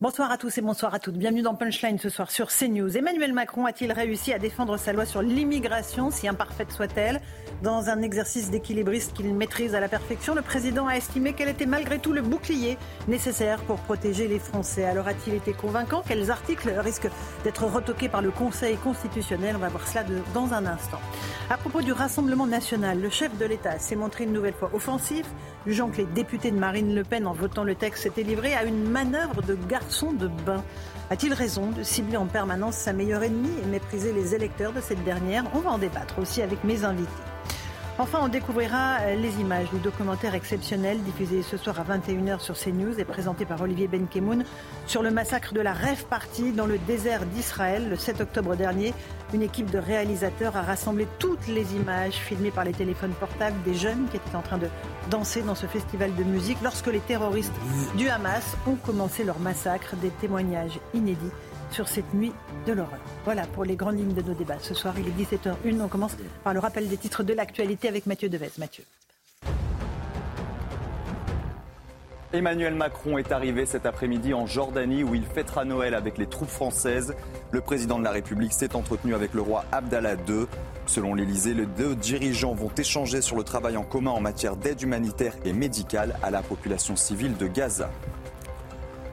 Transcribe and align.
Bonsoir 0.00 0.30
à 0.30 0.38
tous 0.38 0.56
et 0.56 0.60
bonsoir 0.60 0.94
à 0.94 1.00
toutes. 1.00 1.16
Bienvenue 1.16 1.42
dans 1.42 1.56
Punchline 1.56 1.98
ce 1.98 2.08
soir 2.08 2.30
sur 2.30 2.50
CNews. 2.52 2.96
Emmanuel 2.96 3.32
Macron 3.32 3.66
a-t-il 3.66 3.90
réussi 3.90 4.32
à 4.32 4.38
défendre 4.38 4.76
sa 4.76 4.92
loi 4.92 5.04
sur 5.04 5.22
l'immigration, 5.22 6.12
si 6.12 6.28
imparfaite 6.28 6.70
soit-elle? 6.70 7.20
Dans 7.64 7.88
un 7.88 8.00
exercice 8.00 8.48
d'équilibriste 8.48 9.12
qu'il 9.12 9.34
maîtrise 9.34 9.74
à 9.74 9.80
la 9.80 9.88
perfection, 9.88 10.36
le 10.36 10.42
président 10.42 10.86
a 10.86 10.92
estimé 10.92 11.32
qu'elle 11.32 11.48
était 11.48 11.66
malgré 11.66 11.98
tout 11.98 12.12
le 12.12 12.22
bouclier 12.22 12.78
nécessaire 13.08 13.60
pour 13.62 13.80
protéger 13.80 14.28
les 14.28 14.38
Français. 14.38 14.84
Alors 14.84 15.08
a-t-il 15.08 15.34
été 15.34 15.52
convaincant? 15.52 16.04
Quels 16.06 16.30
articles 16.30 16.70
risquent 16.78 17.10
d'être 17.42 17.64
retoqués 17.64 18.08
par 18.08 18.22
le 18.22 18.30
Conseil 18.30 18.76
constitutionnel? 18.76 19.56
On 19.56 19.58
va 19.58 19.68
voir 19.68 19.88
cela 19.88 20.04
dans 20.32 20.54
un 20.54 20.64
instant. 20.66 21.00
À 21.50 21.56
propos 21.56 21.82
du 21.82 21.90
Rassemblement 21.90 22.46
national, 22.46 23.00
le 23.00 23.10
chef 23.10 23.36
de 23.36 23.46
l'État 23.46 23.80
s'est 23.80 23.96
montré 23.96 24.22
une 24.22 24.32
nouvelle 24.32 24.54
fois 24.54 24.70
offensif, 24.74 25.26
jugeant 25.68 25.90
que 25.90 25.98
les 25.98 26.06
députés 26.06 26.50
de 26.50 26.58
Marine 26.58 26.94
Le 26.94 27.04
Pen, 27.04 27.26
en 27.26 27.34
votant 27.34 27.62
le 27.62 27.74
texte, 27.74 28.04
s'étaient 28.04 28.22
livrés 28.22 28.54
à 28.54 28.64
une 28.64 28.88
manœuvre 28.88 29.42
de 29.42 29.54
garçon 29.68 30.12
de 30.12 30.26
bain. 30.46 30.64
A-t-il 31.10 31.34
raison 31.34 31.70
de 31.70 31.82
cibler 31.82 32.16
en 32.16 32.24
permanence 32.24 32.74
sa 32.74 32.94
meilleure 32.94 33.22
ennemie 33.22 33.52
et 33.62 33.66
mépriser 33.66 34.14
les 34.14 34.34
électeurs 34.34 34.72
de 34.72 34.80
cette 34.80 35.04
dernière? 35.04 35.44
On 35.54 35.58
va 35.58 35.70
en 35.70 35.78
débattre 35.78 36.20
aussi 36.20 36.40
avec 36.40 36.64
mes 36.64 36.84
invités. 36.84 37.10
Enfin, 38.00 38.20
on 38.22 38.28
découvrira 38.28 38.98
euh, 39.00 39.16
les 39.16 39.40
images 39.40 39.68
du 39.70 39.80
documentaire 39.80 40.36
exceptionnel 40.36 41.02
diffusé 41.02 41.42
ce 41.42 41.56
soir 41.56 41.80
à 41.80 41.98
21h 41.98 42.38
sur 42.38 42.56
CNews 42.56 43.00
et 43.00 43.04
présenté 43.04 43.44
par 43.44 43.60
Olivier 43.60 43.88
Benkemoun 43.88 44.44
sur 44.86 45.02
le 45.02 45.10
massacre 45.10 45.52
de 45.52 45.60
la 45.60 45.72
Rêve 45.72 46.04
Party 46.04 46.52
dans 46.52 46.66
le 46.66 46.78
désert 46.78 47.26
d'Israël 47.26 47.88
le 47.88 47.96
7 47.96 48.20
octobre 48.20 48.54
dernier. 48.54 48.94
Une 49.34 49.42
équipe 49.42 49.68
de 49.72 49.78
réalisateurs 49.78 50.56
a 50.56 50.62
rassemblé 50.62 51.08
toutes 51.18 51.48
les 51.48 51.74
images 51.74 52.14
filmées 52.14 52.52
par 52.52 52.62
les 52.62 52.72
téléphones 52.72 53.14
portables 53.18 53.60
des 53.64 53.74
jeunes 53.74 54.06
qui 54.12 54.18
étaient 54.18 54.36
en 54.36 54.42
train 54.42 54.58
de 54.58 54.68
danser 55.10 55.42
dans 55.42 55.56
ce 55.56 55.66
festival 55.66 56.14
de 56.14 56.22
musique 56.22 56.58
lorsque 56.62 56.86
les 56.86 57.00
terroristes 57.00 57.52
du 57.96 58.08
Hamas 58.08 58.56
ont 58.68 58.76
commencé 58.76 59.24
leur 59.24 59.40
massacre. 59.40 59.96
Des 59.96 60.10
témoignages 60.10 60.78
inédits 60.94 61.32
sur 61.70 61.88
cette 61.88 62.12
nuit 62.14 62.32
de 62.66 62.72
l'horreur. 62.72 63.00
Voilà 63.24 63.46
pour 63.46 63.64
les 63.64 63.76
grandes 63.76 63.98
lignes 63.98 64.14
de 64.14 64.22
nos 64.22 64.34
débats. 64.34 64.58
Ce 64.60 64.74
soir, 64.74 64.94
il 64.98 65.06
est 65.08 65.24
17h01. 65.24 65.80
On 65.80 65.88
commence 65.88 66.16
par 66.44 66.54
le 66.54 66.60
rappel 66.60 66.88
des 66.88 66.96
titres 66.96 67.22
de 67.22 67.32
l'actualité 67.32 67.88
avec 67.88 68.06
Mathieu 68.06 68.28
Devez. 68.28 68.50
Mathieu. 68.58 68.84
Emmanuel 72.30 72.74
Macron 72.74 73.16
est 73.16 73.32
arrivé 73.32 73.64
cet 73.64 73.86
après-midi 73.86 74.34
en 74.34 74.46
Jordanie 74.46 75.02
où 75.02 75.14
il 75.14 75.24
fêtera 75.24 75.64
Noël 75.64 75.94
avec 75.94 76.18
les 76.18 76.26
troupes 76.26 76.50
françaises. 76.50 77.14
Le 77.52 77.62
président 77.62 77.98
de 77.98 78.04
la 78.04 78.10
République 78.10 78.52
s'est 78.52 78.76
entretenu 78.76 79.14
avec 79.14 79.32
le 79.32 79.40
roi 79.40 79.64
Abdallah 79.72 80.16
II. 80.28 80.46
Selon 80.84 81.14
l'Élysée, 81.14 81.54
les 81.54 81.64
deux 81.64 81.94
dirigeants 81.94 82.52
vont 82.52 82.70
échanger 82.76 83.22
sur 83.22 83.34
le 83.34 83.44
travail 83.44 83.78
en 83.78 83.82
commun 83.82 84.10
en 84.10 84.20
matière 84.20 84.56
d'aide 84.56 84.82
humanitaire 84.82 85.32
et 85.46 85.54
médicale 85.54 86.18
à 86.22 86.30
la 86.30 86.42
population 86.42 86.96
civile 86.96 87.34
de 87.38 87.46
Gaza. 87.46 87.90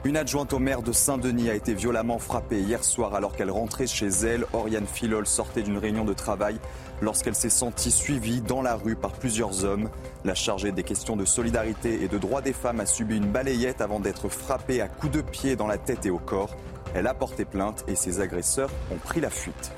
Une 0.06 0.16
adjointe 0.16 0.52
au 0.52 0.60
maire 0.60 0.82
de 0.82 0.92
Saint-Denis 0.92 1.50
a 1.50 1.54
été 1.56 1.74
violemment 1.74 2.20
frappée 2.20 2.60
hier 2.60 2.84
soir 2.84 3.16
alors 3.16 3.34
qu'elle 3.34 3.50
rentrait 3.50 3.88
chez 3.88 4.06
elle. 4.06 4.46
Oriane 4.52 4.86
Filol 4.86 5.26
sortait 5.26 5.64
d'une 5.64 5.78
réunion 5.78 6.04
de 6.04 6.12
travail 6.12 6.60
lorsqu'elle 7.02 7.34
s'est 7.34 7.50
sentie 7.50 7.90
suivie 7.90 8.40
dans 8.40 8.62
la 8.62 8.76
rue 8.76 8.94
par 8.94 9.10
plusieurs 9.10 9.64
hommes. 9.64 9.90
La 10.24 10.36
chargée 10.36 10.70
des 10.70 10.84
questions 10.84 11.16
de 11.16 11.24
solidarité 11.24 12.04
et 12.04 12.06
de 12.06 12.18
droits 12.18 12.40
des 12.40 12.52
femmes 12.52 12.78
a 12.78 12.86
subi 12.86 13.16
une 13.16 13.26
balayette 13.26 13.80
avant 13.80 13.98
d'être 13.98 14.28
frappée 14.28 14.80
à 14.80 14.86
coups 14.86 15.12
de 15.12 15.22
pied 15.22 15.56
dans 15.56 15.66
la 15.66 15.76
tête 15.76 16.06
et 16.06 16.10
au 16.10 16.18
corps. 16.18 16.54
Elle 16.94 17.08
a 17.08 17.14
porté 17.14 17.44
plainte 17.44 17.84
et 17.88 17.96
ses 17.96 18.20
agresseurs 18.20 18.70
ont 18.92 18.98
pris 18.98 19.20
la 19.20 19.30
fuite. 19.30 19.72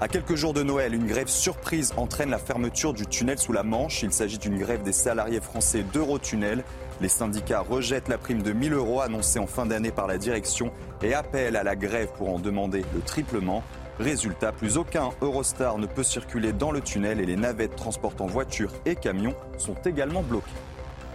À 0.00 0.06
quelques 0.06 0.36
jours 0.36 0.52
de 0.52 0.62
Noël, 0.62 0.94
une 0.94 1.06
grève 1.06 1.26
surprise 1.26 1.92
entraîne 1.96 2.30
la 2.30 2.38
fermeture 2.38 2.92
du 2.92 3.06
tunnel 3.06 3.38
sous 3.38 3.52
la 3.52 3.64
Manche. 3.64 4.04
Il 4.04 4.12
s'agit 4.12 4.38
d'une 4.38 4.58
grève 4.58 4.84
des 4.84 4.92
salariés 4.92 5.40
français 5.40 5.84
d'Eurotunnel. 5.92 6.62
Les 7.00 7.08
syndicats 7.08 7.60
rejettent 7.60 8.08
la 8.08 8.16
prime 8.16 8.42
de 8.42 8.52
1000 8.52 8.72
euros 8.72 9.00
annoncée 9.00 9.38
en 9.38 9.46
fin 9.46 9.66
d'année 9.66 9.90
par 9.90 10.06
la 10.06 10.16
direction 10.16 10.72
et 11.02 11.12
appellent 11.14 11.56
à 11.56 11.62
la 11.62 11.76
grève 11.76 12.08
pour 12.16 12.30
en 12.30 12.38
demander 12.38 12.84
le 12.94 13.00
triplement. 13.00 13.62
Résultat, 13.98 14.52
plus 14.52 14.76
aucun 14.76 15.10
Eurostar 15.20 15.78
ne 15.78 15.86
peut 15.86 16.02
circuler 16.02 16.52
dans 16.52 16.70
le 16.70 16.80
tunnel 16.80 17.20
et 17.20 17.26
les 17.26 17.36
navettes 17.36 17.76
transportant 17.76 18.26
voitures 18.26 18.72
et 18.84 18.94
camions 18.94 19.34
sont 19.58 19.76
également 19.84 20.22
bloquées. 20.22 20.50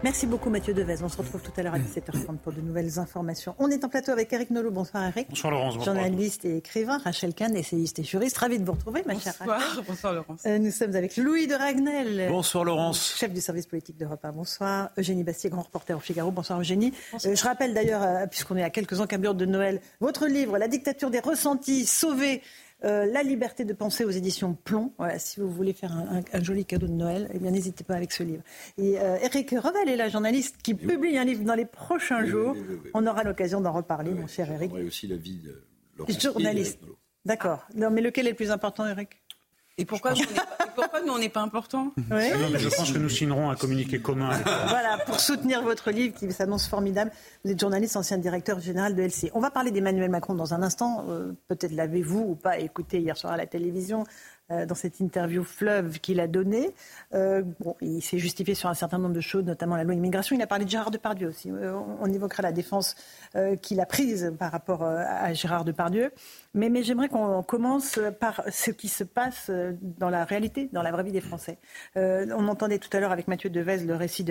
Merci 0.03 0.25
beaucoup 0.25 0.49
Mathieu 0.49 0.73
Devez. 0.73 1.03
On 1.03 1.09
se 1.09 1.17
retrouve 1.17 1.43
tout 1.43 1.51
à 1.57 1.61
l'heure 1.61 1.75
à 1.75 1.79
17h30 1.79 2.37
pour 2.37 2.51
de 2.51 2.59
nouvelles 2.59 2.97
informations. 2.97 3.53
On 3.59 3.69
est 3.69 3.85
en 3.85 3.89
plateau 3.89 4.11
avec 4.11 4.33
Eric 4.33 4.49
Nolot. 4.49 4.71
Bonsoir 4.71 5.03
Eric. 5.03 5.29
Bonsoir 5.29 5.51
Laurence. 5.51 5.77
bonsoir. 5.77 5.95
Journaliste 5.95 6.43
et 6.43 6.57
écrivain. 6.57 6.97
Rachel 6.97 7.35
Kahn, 7.35 7.55
essayiste 7.55 7.99
et 7.99 8.03
juriste. 8.03 8.35
Ravi 8.39 8.57
de 8.57 8.65
vous 8.65 8.71
retrouver, 8.71 9.03
ma 9.05 9.13
chère 9.19 9.35
Rachel. 9.37 9.55
Bonsoir, 9.59 9.83
bonsoir 9.87 10.13
Laurence. 10.13 10.41
Euh, 10.47 10.57
nous 10.57 10.71
sommes 10.71 10.95
avec 10.95 11.17
Louis 11.17 11.45
de 11.45 11.53
Ragnel. 11.53 12.29
Bonsoir 12.29 12.63
Laurence. 12.63 13.15
Chef 13.15 13.31
du 13.31 13.41
service 13.41 13.67
politique 13.67 13.97
d'Europe 13.97 14.25
1, 14.25 14.31
bonsoir. 14.31 14.89
Eugénie 14.97 15.23
Bastier, 15.23 15.51
grand 15.51 15.61
reporter 15.61 15.95
au 15.95 15.99
Figaro. 15.99 16.31
Bonsoir 16.31 16.59
Eugénie. 16.59 16.93
Euh, 17.13 17.35
je 17.35 17.43
rappelle 17.43 17.75
d'ailleurs, 17.75 18.01
euh, 18.01 18.25
puisqu'on 18.25 18.57
est 18.57 18.63
à 18.63 18.71
quelques 18.71 19.01
encablures 19.01 19.35
de 19.35 19.45
Noël, 19.45 19.81
votre 19.99 20.25
livre, 20.25 20.57
La 20.57 20.67
dictature 20.67 21.11
des 21.11 21.19
ressentis, 21.19 21.85
sauver 21.85 22.41
euh, 22.83 23.05
la 23.05 23.23
liberté 23.23 23.63
de 23.65 23.73
penser 23.73 24.03
aux 24.05 24.09
éditions 24.09 24.53
Plomb. 24.53 24.93
Voilà, 24.97 25.19
si 25.19 25.39
vous 25.39 25.49
voulez 25.49 25.73
faire 25.73 25.91
un, 25.95 26.17
un- 26.19 26.23
un 26.33 26.43
joli 26.43 26.65
cadeau 26.65 26.87
de 26.87 26.93
Noël, 26.93 27.29
eh 27.33 27.39
bien 27.39 27.51
n'hésitez 27.51 27.83
pas 27.83 27.95
avec 27.95 28.11
ce 28.11 28.23
livre. 28.23 28.43
Et 28.77 28.99
euh, 28.99 29.17
Eric 29.21 29.51
Revel 29.51 29.87
est 29.89 29.95
la 29.95 30.09
journaliste 30.09 30.57
qui 30.63 30.73
publie 30.73 31.17
un 31.17 31.23
livre 31.25 31.43
dans 31.43 31.55
les 31.55 31.65
prochains 31.65 32.25
jours. 32.25 32.53
oui, 32.55 32.63
oui, 32.69 32.79
oui. 32.85 32.91
On 32.93 33.05
aura 33.07 33.23
l'occasion 33.23 33.61
d'en 33.61 33.71
reparler, 33.71 34.11
mon 34.11 34.27
cher 34.27 34.51
Eric. 34.51 34.71
J'aimerais 34.71 34.87
aussi 34.87 35.07
l'avis 35.07 35.37
de 35.37 35.63
Laurence 35.97 36.19
Journaliste. 36.21 36.79
Eric 36.81 36.95
D'accord. 37.25 37.67
Non, 37.75 37.91
mais 37.91 38.01
lequel 38.01 38.25
est 38.25 38.31
le 38.31 38.35
plus 38.35 38.49
important, 38.51 38.87
Eric 38.87 39.21
Et 39.77 39.85
pourquoi, 39.85 40.13
on 40.13 40.15
pas, 40.15 40.21
et 40.21 40.60
pourquoi 40.75 41.01
nous, 41.01 41.13
on 41.13 41.19
n'est 41.19 41.29
pas 41.29 41.41
important 41.41 41.91
Oui. 41.97 42.29
Non, 42.31 42.49
mais 42.51 42.59
je 42.59 42.69
pense 42.69 42.91
que 42.91 42.97
nous 42.97 43.09
signerons 43.09 43.49
un 43.49 43.55
communiqué 43.55 43.99
commun. 43.99 44.31
Voilà, 44.67 44.97
pour 45.05 45.19
soutenir 45.19 45.61
votre 45.61 45.91
livre 45.91 46.13
qui 46.15 46.31
s'annonce 46.31 46.67
formidable. 46.67 47.11
Vous 47.43 47.51
êtes 47.51 47.59
journaliste, 47.59 47.95
ancien 47.95 48.17
directeur 48.17 48.59
général 48.59 48.95
de 48.95 49.01
LC. 49.03 49.31
On 49.33 49.39
va 49.39 49.51
parler 49.51 49.71
d'Emmanuel 49.71 50.09
Macron 50.09 50.33
dans 50.33 50.53
un 50.53 50.63
instant. 50.63 51.05
Euh, 51.09 51.31
Peut-être 51.47 51.73
l'avez-vous 51.73 52.19
ou 52.19 52.35
pas 52.35 52.59
écouté 52.59 52.99
hier 52.99 53.17
soir 53.17 53.33
à 53.33 53.37
la 53.37 53.45
télévision 53.45 54.05
euh, 54.51 54.65
dans 54.65 54.75
cette 54.75 54.99
interview 54.99 55.43
fleuve 55.43 55.99
qu'il 55.99 56.19
a 56.19 56.27
donnée. 56.27 56.73
Euh, 57.13 57.41
bon, 57.59 57.75
il 57.81 58.01
s'est 58.01 58.17
justifié 58.17 58.53
sur 58.53 58.69
un 58.69 58.73
certain 58.73 58.97
nombre 58.97 59.13
de 59.13 59.21
choses, 59.21 59.45
notamment 59.45 59.75
la 59.75 59.83
loi 59.83 59.93
immigration. 59.93 60.35
Il 60.35 60.41
a 60.41 60.47
parlé 60.47 60.65
de 60.65 60.69
Gérard 60.69 60.91
Depardieu 60.91 61.29
aussi. 61.29 61.49
Euh, 61.49 61.73
on, 61.99 62.11
évoquera 62.11 62.43
la 62.43 62.51
défense 62.51 62.95
euh, 63.35 63.55
qu'il 63.55 63.79
a 63.79 63.85
prise 63.85 64.33
par 64.37 64.51
rapport 64.51 64.83
euh, 64.83 65.03
à 65.07 65.33
Gérard 65.33 65.63
Depardieu. 65.63 66.11
Mais, 66.53 66.83
j'aimerais 66.83 67.07
qu'on 67.07 67.43
commence 67.43 67.97
par 68.19 68.43
ce 68.51 68.71
qui 68.71 68.89
se 68.89 69.05
passe 69.05 69.47
euh, 69.49 69.71
dans 69.81 70.09
la 70.09 70.25
réalité, 70.25 70.69
dans 70.73 70.81
la 70.81 70.91
vraie 70.91 71.03
vie 71.03 71.13
des 71.13 71.21
Français. 71.21 71.59
Euh, 71.95 72.27
on 72.37 72.49
entendait 72.49 72.77
tout 72.77 72.89
à 72.91 72.99
l'heure 72.99 73.13
avec 73.13 73.29
Mathieu 73.29 73.49
Devez 73.49 73.77
le 73.77 73.95
récit 73.95 74.25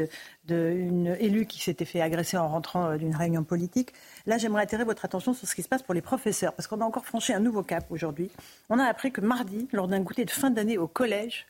d'une 0.44 1.16
élue 1.18 1.46
qui 1.46 1.62
s'était 1.62 1.86
fait 1.86 2.02
agresser 2.02 2.36
en 2.36 2.46
rentrant 2.48 2.90
euh, 2.90 2.96
d'une 2.98 3.16
réunion 3.16 3.42
politique. 3.42 3.94
Là, 4.26 4.36
j'aimerais 4.36 4.62
attirer 4.62 4.84
votre 4.84 5.06
attention 5.06 5.32
sur 5.32 5.48
ce 5.48 5.54
qui 5.54 5.62
se 5.62 5.68
passe 5.68 5.82
pour 5.82 5.94
les 5.94 6.02
professeurs, 6.02 6.52
parce 6.52 6.66
qu'on 6.66 6.82
a 6.82 6.84
encore 6.84 7.06
franchi 7.06 7.32
un 7.32 7.40
nouveau 7.40 7.62
cap 7.62 7.86
aujourd'hui. 7.90 8.30
On 8.68 8.78
a 8.78 8.84
appris 8.84 9.12
que 9.12 9.22
mardi, 9.22 9.68
lors 9.72 9.88
d'un 9.88 10.00
goûter 10.00 10.26
de 10.26 10.30
fin 10.30 10.50
d'année 10.50 10.76
au 10.76 10.88
collège, 10.88 11.46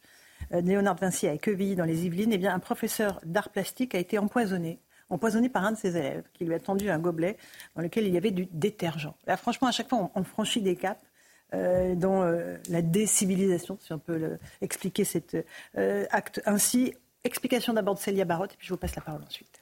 Léonard 0.52 0.96
Vinci 0.96 1.26
à 1.26 1.36
Quevilly, 1.36 1.74
dans 1.74 1.84
les 1.84 2.06
Yvelines, 2.06 2.32
eh 2.32 2.38
bien, 2.38 2.54
un 2.54 2.58
professeur 2.60 3.20
d'art 3.24 3.50
plastique 3.50 3.94
a 3.94 3.98
été 3.98 4.18
empoisonné 4.18 4.78
empoisonné 5.10 5.48
par 5.48 5.64
un 5.64 5.72
de 5.72 5.76
ses 5.76 5.96
élèves 5.96 6.24
qui 6.34 6.44
lui 6.44 6.54
a 6.54 6.60
tendu 6.60 6.90
un 6.90 6.98
gobelet 6.98 7.36
dans 7.76 7.82
lequel 7.82 8.06
il 8.06 8.14
y 8.14 8.16
avait 8.16 8.30
du 8.30 8.46
détergent. 8.52 9.14
Franchement, 9.36 9.68
à 9.68 9.72
chaque 9.72 9.88
fois, 9.88 10.10
on, 10.14 10.24
franchit 10.24 10.62
des 10.62 10.76
caps. 10.76 11.00
euh, 11.52 11.96
dans 11.96 12.22
euh, 12.22 12.56
la 12.68 12.80
décivilisation, 12.80 13.76
si 13.80 13.92
on 13.92 13.98
peut 13.98 14.38
expliquer 14.60 15.04
cet 15.04 15.36
euh, 15.76 16.06
acte 16.10 16.40
ainsi. 16.46 16.94
Explication 17.22 17.74
d'abord 17.74 17.96
de 17.96 18.00
Célia 18.00 18.24
Barotte, 18.24 18.54
et 18.54 18.56
puis 18.56 18.66
je 18.66 18.72
vous 18.72 18.78
passe 18.78 18.96
la 18.96 19.02
parole 19.02 19.22
ensuite. 19.22 19.59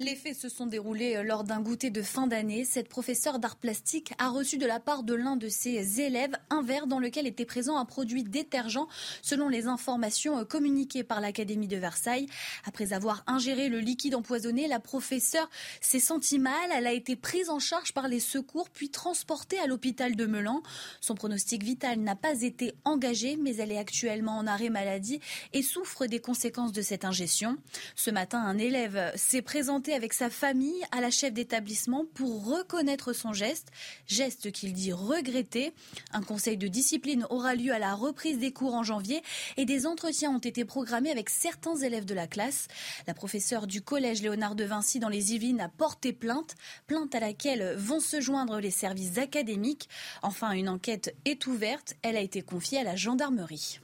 Les 0.00 0.16
faits 0.16 0.34
se 0.34 0.48
sont 0.48 0.66
déroulés 0.66 1.14
euh, 1.14 1.22
lors 1.22 1.44
d'un 1.44 1.60
goûter 1.60 1.88
de 1.90 2.02
fin 2.02 2.26
d'année. 2.26 2.64
Cette 2.64 2.88
professeure 2.88 3.38
d'art 3.38 3.54
plastique 3.54 4.12
a 4.18 4.28
reçu 4.28 4.58
de 4.58 4.66
la 4.66 4.80
part 4.80 5.04
de 5.04 5.14
l'un 5.14 5.36
de 5.36 5.48
ses 5.48 6.00
élèves 6.00 6.34
un 6.50 6.62
verre 6.62 6.88
dans 6.88 6.98
lequel 6.98 7.28
était 7.28 7.44
présent 7.44 7.76
un 7.76 7.84
produit 7.84 8.24
détergent, 8.24 8.88
selon 9.22 9.48
les 9.48 9.68
informations 9.68 10.40
euh, 10.40 10.44
communiquées 10.44 11.04
par 11.04 11.20
l'Académie 11.20 11.68
de 11.68 11.76
Versailles. 11.76 12.26
Après 12.64 12.92
avoir 12.92 13.22
ingéré 13.28 13.68
le 13.68 13.78
liquide 13.78 14.16
empoisonné, 14.16 14.66
la 14.66 14.80
professeure 14.80 15.48
s'est 15.80 16.00
sentie 16.00 16.40
mal. 16.40 16.70
Elle 16.74 16.88
a 16.88 16.92
été 16.92 17.14
prise 17.14 17.48
en 17.48 17.60
charge 17.60 17.92
par 17.92 18.08
les 18.08 18.18
secours, 18.18 18.70
puis 18.70 18.90
transportée 18.90 19.60
à 19.60 19.68
l'hôpital 19.68 20.16
de 20.16 20.26
Melan. 20.26 20.64
Son 21.00 21.14
pronostic 21.14 21.62
vital 21.62 22.00
n'a 22.00 22.16
pas 22.16 22.42
été 22.42 22.74
engagé, 22.84 23.36
mais 23.36 23.54
elle 23.58 23.70
est 23.70 23.78
actuellement 23.78 24.38
en 24.38 24.48
arrêt 24.48 24.70
maladie 24.70 25.20
et 25.52 25.62
souffre 25.62 26.06
des 26.06 26.18
conséquences 26.18 26.72
de 26.72 26.82
cette 26.82 27.04
ingestion. 27.04 27.58
Ce 27.94 28.10
matin, 28.10 28.40
un 28.40 28.58
élève 28.58 29.12
s'est 29.14 29.40
présenté 29.40 29.83
avec 29.92 30.12
sa 30.12 30.30
famille 30.30 30.82
à 30.92 31.00
la 31.00 31.10
chef 31.10 31.32
d'établissement 31.32 32.04
pour 32.14 32.46
reconnaître 32.46 33.12
son 33.12 33.32
geste, 33.32 33.68
geste 34.06 34.50
qu'il 34.52 34.72
dit 34.72 34.92
regretter. 34.92 35.72
Un 36.12 36.22
conseil 36.22 36.56
de 36.56 36.68
discipline 36.68 37.26
aura 37.30 37.54
lieu 37.54 37.72
à 37.72 37.78
la 37.78 37.94
reprise 37.94 38.38
des 38.38 38.52
cours 38.52 38.74
en 38.74 38.82
janvier 38.82 39.22
et 39.56 39.64
des 39.64 39.86
entretiens 39.86 40.30
ont 40.30 40.38
été 40.38 40.64
programmés 40.64 41.10
avec 41.10 41.28
certains 41.28 41.76
élèves 41.76 42.04
de 42.04 42.14
la 42.14 42.26
classe. 42.26 42.68
La 43.06 43.14
professeure 43.14 43.66
du 43.66 43.82
collège 43.82 44.22
Léonard 44.22 44.54
de 44.54 44.64
Vinci 44.64 44.98
dans 45.00 45.08
les 45.08 45.34
Yvelines 45.34 45.60
a 45.60 45.68
porté 45.68 46.12
plainte, 46.12 46.54
plainte 46.86 47.14
à 47.14 47.20
laquelle 47.20 47.74
vont 47.76 48.00
se 48.00 48.20
joindre 48.20 48.60
les 48.60 48.70
services 48.70 49.18
académiques. 49.18 49.88
Enfin, 50.22 50.52
une 50.52 50.68
enquête 50.68 51.14
est 51.24 51.46
ouverte. 51.46 51.94
Elle 52.02 52.16
a 52.16 52.20
été 52.20 52.42
confiée 52.42 52.78
à 52.78 52.84
la 52.84 52.96
gendarmerie. 52.96 53.80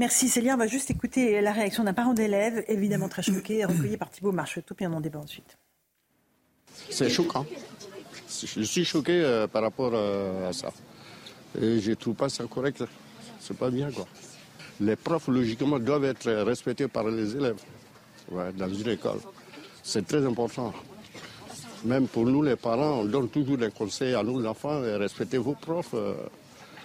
Merci 0.00 0.30
Célia. 0.30 0.54
On 0.54 0.56
va 0.56 0.66
juste 0.66 0.90
écouter 0.90 1.42
la 1.42 1.52
réaction 1.52 1.84
d'un 1.84 1.92
parent 1.92 2.14
d'élève, 2.14 2.64
évidemment 2.68 3.10
très 3.10 3.20
choqué, 3.20 3.62
recueilli 3.66 3.98
par 3.98 4.08
Thibault 4.10 4.32
Marcheteau, 4.32 4.74
puis 4.74 4.86
on 4.86 4.94
en 4.94 5.00
débat 5.02 5.18
ensuite. 5.18 5.58
C'est 6.88 7.10
choquant. 7.10 7.44
Je 8.26 8.62
suis 8.62 8.86
choqué 8.86 9.20
euh, 9.20 9.46
par 9.46 9.60
rapport 9.60 9.90
euh, 9.92 10.48
à 10.48 10.54
ça. 10.54 10.72
Et 11.60 11.80
je 11.80 11.90
ne 11.90 11.94
trouve 11.96 12.14
pas 12.14 12.30
ça 12.30 12.44
correct. 12.44 12.82
C'est 13.40 13.54
pas 13.58 13.68
bien, 13.68 13.90
quoi. 13.90 14.06
Les 14.80 14.96
profs, 14.96 15.28
logiquement, 15.28 15.78
doivent 15.78 16.06
être 16.06 16.32
respectés 16.44 16.88
par 16.88 17.06
les 17.06 17.36
élèves 17.36 17.60
dans 18.30 18.72
une 18.72 18.88
école. 18.88 19.18
C'est 19.82 20.06
très 20.06 20.24
important. 20.24 20.72
Même 21.84 22.08
pour 22.08 22.24
nous, 22.24 22.42
les 22.42 22.56
parents, 22.56 23.00
on 23.00 23.04
donne 23.04 23.28
toujours 23.28 23.58
des 23.58 23.70
conseils 23.70 24.14
à 24.14 24.22
nous, 24.22 24.40
les 24.40 24.48
enfants, 24.48 24.80
respectez 24.80 25.36
vos 25.36 25.56
profs, 25.56 25.92
euh, 25.92 26.14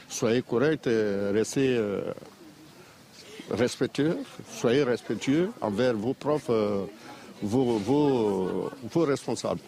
soyez 0.09 0.41
corrects, 0.41 0.89
restez 1.31 1.79
respectueux, 3.51 4.17
soyez 4.51 4.83
respectueux 4.83 5.51
envers 5.61 5.95
vos 5.95 6.13
profs, 6.13 6.49
vos, 7.41 7.77
vos, 7.77 8.71
vos 8.91 9.05
responsables 9.05 9.61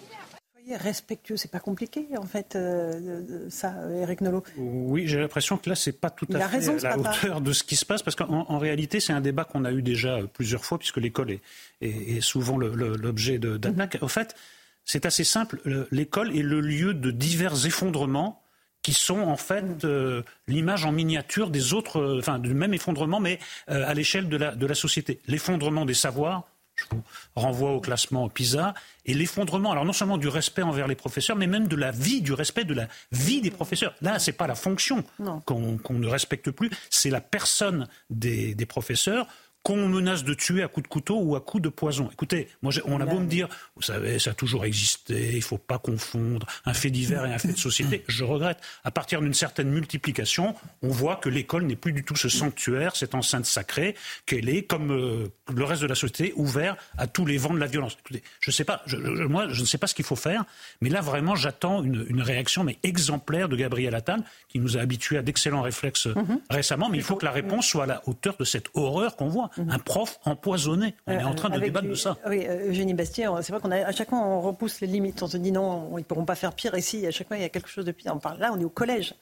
respectueux, 0.75 1.38
c'est 1.38 1.51
pas 1.51 1.59
compliqué 1.59 2.07
en 2.18 2.25
fait, 2.25 2.56
euh, 2.56 3.47
ça, 3.50 3.74
Eric 4.01 4.21
Nolot. 4.21 4.44
Oui, 4.57 5.07
j'ai 5.07 5.19
l'impression 5.19 5.57
que 5.57 5.69
là, 5.69 5.75
c'est 5.75 5.94
pas 5.94 6.09
tout 6.09 6.27
à 6.33 6.47
fait 6.47 6.85
à 6.85 6.97
la 6.97 6.97
hauteur 6.97 7.41
de 7.41 7.53
ce 7.53 7.63
qui 7.63 7.75
se 7.75 7.85
passe, 7.85 8.03
parce 8.03 8.15
qu'en 8.15 8.57
réalité, 8.57 9.00
c'est 9.00 9.13
un 9.13 9.21
débat 9.21 9.45
qu'on 9.45 9.65
a 9.65 9.71
eu 9.71 9.81
déjà 9.81 10.19
plusieurs 10.33 10.65
fois, 10.65 10.77
puisque 10.77 10.97
l'école 10.97 11.31
est, 11.31 11.41
est, 11.81 12.21
souvent 12.21 12.57
l'objet 12.57 13.39
d'attaques. 13.39 13.95
Mm-hmm. 13.95 14.06
En 14.06 14.07
fait, 14.07 14.35
c'est 14.83 15.06
assez 15.06 15.24
simple. 15.24 15.62
L'école 15.91 16.35
est 16.35 16.44
le 16.44 16.59
lieu 16.59 16.94
de 16.94 17.12
divers 17.12 17.65
effondrements 17.65 18.41
qui 18.88 18.94
sont 18.94 19.19
en 19.19 19.36
fait 19.36 19.84
euh, 19.84 20.24
l'image 20.48 20.86
en 20.86 20.94
miniature 20.94 21.50
des 21.50 21.74
autres, 21.74 22.19
enfin 22.19 22.39
du 22.39 22.54
même 22.54 22.74
effondrement, 22.74 23.19
mais 23.19 23.38
euh, 23.69 23.86
à 23.86 23.94
l'échelle 23.94 24.30
de 24.30 24.38
la, 24.38 24.56
de 24.56 24.66
la 24.66 24.75
société. 24.75 25.19
L'effondrement 25.28 25.84
des 25.84 25.94
savoirs, 25.94 26.44
je 26.78 26.86
vous 26.92 27.04
renvoie 27.36 27.72
au 27.72 27.81
classement 27.81 28.30
PISA, 28.30 28.74
et 29.06 29.13
l'effondrement, 29.13 29.74
alors 29.74 29.84
non 29.84 29.92
seulement 29.92 30.18
du 30.18 30.30
respect 30.30 30.62
envers 30.62 30.88
les 30.88 30.95
professeurs, 30.95 31.36
mais 31.36 31.48
même 31.48 31.68
de 31.68 31.75
la 31.75 31.92
vie, 31.92 32.22
du 32.22 32.31
respect 32.31 32.63
de 32.63 32.74
la 32.74 32.88
vie 33.12 33.42
des 33.42 33.51
professeurs. 33.51 33.94
Là, 34.00 34.19
ce 34.19 34.31
n'est 34.31 34.38
pas 34.38 34.48
la 34.48 34.56
fonction 34.56 35.04
qu'on 35.44 35.78
ne 35.89 36.07
respecte 36.07 36.50
plus, 36.51 36.69
c'est 36.89 37.10
la 37.10 37.19
personne 37.19 37.89
des, 38.10 38.56
des 38.56 38.66
professeurs 38.66 39.28
qu'on 39.67 39.89
menace 39.89 40.23
de 40.23 40.33
tuer 40.33 40.63
à 40.63 40.69
coups 40.69 40.85
de 40.85 40.87
couteau 40.87 41.19
ou 41.19 41.35
à 41.35 41.41
coups 41.41 41.61
de 41.61 41.67
poison. 41.67 42.09
Écoutez, 42.09 42.47
moi, 42.61 42.71
on 42.85 43.01
a 43.01 43.05
beau 43.05 43.19
me 43.19 43.25
dire, 43.25 43.49
vous 43.75 43.81
savez, 43.81 44.17
ça 44.17 44.29
a 44.29 44.33
toujours 44.33 44.63
existé, 44.63 45.31
il 45.31 45.35
ne 45.35 45.41
faut 45.41 45.57
pas 45.57 45.77
confondre 45.77 46.47
un 46.63 46.73
fait 46.73 46.89
divers 46.89 47.25
et 47.25 47.33
un 47.33 47.37
fait 47.37 47.51
de 47.51 47.57
société. 47.57 48.05
Je 48.07 48.23
regrette. 48.23 48.59
À 48.85 48.91
partir 48.91 49.19
d'une 49.19 49.33
certaine 49.33 49.69
multiplication, 49.69 50.55
on 50.83 50.87
voit 50.87 51.17
que 51.17 51.27
l'école 51.27 51.65
n'est 51.65 51.75
plus 51.75 51.91
du 51.91 52.05
tout 52.05 52.15
ce 52.15 52.29
sanctuaire, 52.29 52.95
cette 52.95 53.13
enceinte 53.13 53.45
sacrée, 53.45 53.95
qu'elle 54.25 54.47
est, 54.47 54.63
comme 54.63 54.89
euh, 54.93 55.27
le 55.53 55.63
reste 55.65 55.81
de 55.81 55.87
la 55.87 55.95
société, 55.95 56.31
ouverte 56.37 56.79
à 56.97 57.07
tous 57.07 57.25
les 57.25 57.37
vents 57.37 57.53
de 57.53 57.59
la 57.59 57.67
violence. 57.67 57.97
Écoutez, 57.99 58.23
je 58.39 58.51
sais 58.51 58.63
pas, 58.63 58.85
moi, 59.27 59.49
je 59.49 59.59
ne 59.59 59.65
sais 59.65 59.77
pas 59.77 59.87
ce 59.87 59.95
qu'il 59.95 60.05
faut 60.05 60.15
faire, 60.15 60.45
mais 60.79 60.87
là, 60.87 61.01
vraiment, 61.01 61.35
j'attends 61.35 61.83
une, 61.83 62.21
réaction 62.21 62.63
mais 62.63 62.77
exemplaire 62.83 63.49
de 63.49 63.57
Gabriel 63.57 63.95
Attal, 63.95 64.23
qui 64.47 64.59
nous 64.59 64.77
a 64.77 64.79
habitués 64.79 65.17
à 65.17 65.21
d'excellents 65.21 65.61
réflexes 65.61 66.07
mhm. 66.07 66.39
récemment, 66.49 66.87
mais 66.87 66.97
il 66.99 67.03
faut 67.03 67.17
que 67.17 67.25
la 67.25 67.31
réponse 67.31 67.67
soit 67.67 67.83
à 67.83 67.87
la 67.87 68.01
hauteur 68.07 68.37
de 68.39 68.45
cette 68.45 68.69
horreur 68.73 69.17
qu'on 69.17 69.27
voit. 69.27 69.49
Mhm. 69.57 69.71
un 69.71 69.80
prof 69.80 70.19
empoisonné. 70.25 70.95
On 71.07 71.12
est 71.13 71.24
en 71.24 71.36
train 71.36 71.50
de 71.50 71.59
débattre 71.59 71.88
de 71.88 71.94
ça. 71.95 72.18
Oui, 72.27 72.45
euh, 72.48 72.69
Eugénie 72.69 72.94
Bastier, 72.94 73.27
c'est 73.42 73.51
vrai 73.51 73.62
qu'on 73.62 73.71
a 73.71 73.86
à 73.86 73.92
chaque 73.92 74.09
fois 74.09 74.19
on 74.19 74.42
repousse 74.42 74.81
les 74.81 74.88
limites. 74.88 75.21
On 75.24 75.27
se 75.27 75.38
dit 75.38 75.51
non, 75.51 75.89
ils 75.98 76.01
ne 76.01 76.04
pourront 76.04 76.25
pas 76.25 76.36
faire 76.36 76.54
pire. 76.54 76.75
ici. 76.77 77.06
à 77.06 77.12
chaque 77.12 77.27
fois 77.27 77.38
il 77.38 77.42
y 77.42 77.45
a 77.45 77.50
quelque 77.50 77.69
chose 77.69 77.86
de 77.86 77.92
pire. 77.92 78.13
On 78.15 78.19
parle 78.19 78.39
là, 78.39 78.51
on 78.54 78.59
est 78.59 78.63
au 78.65 78.69
collège. 78.69 79.13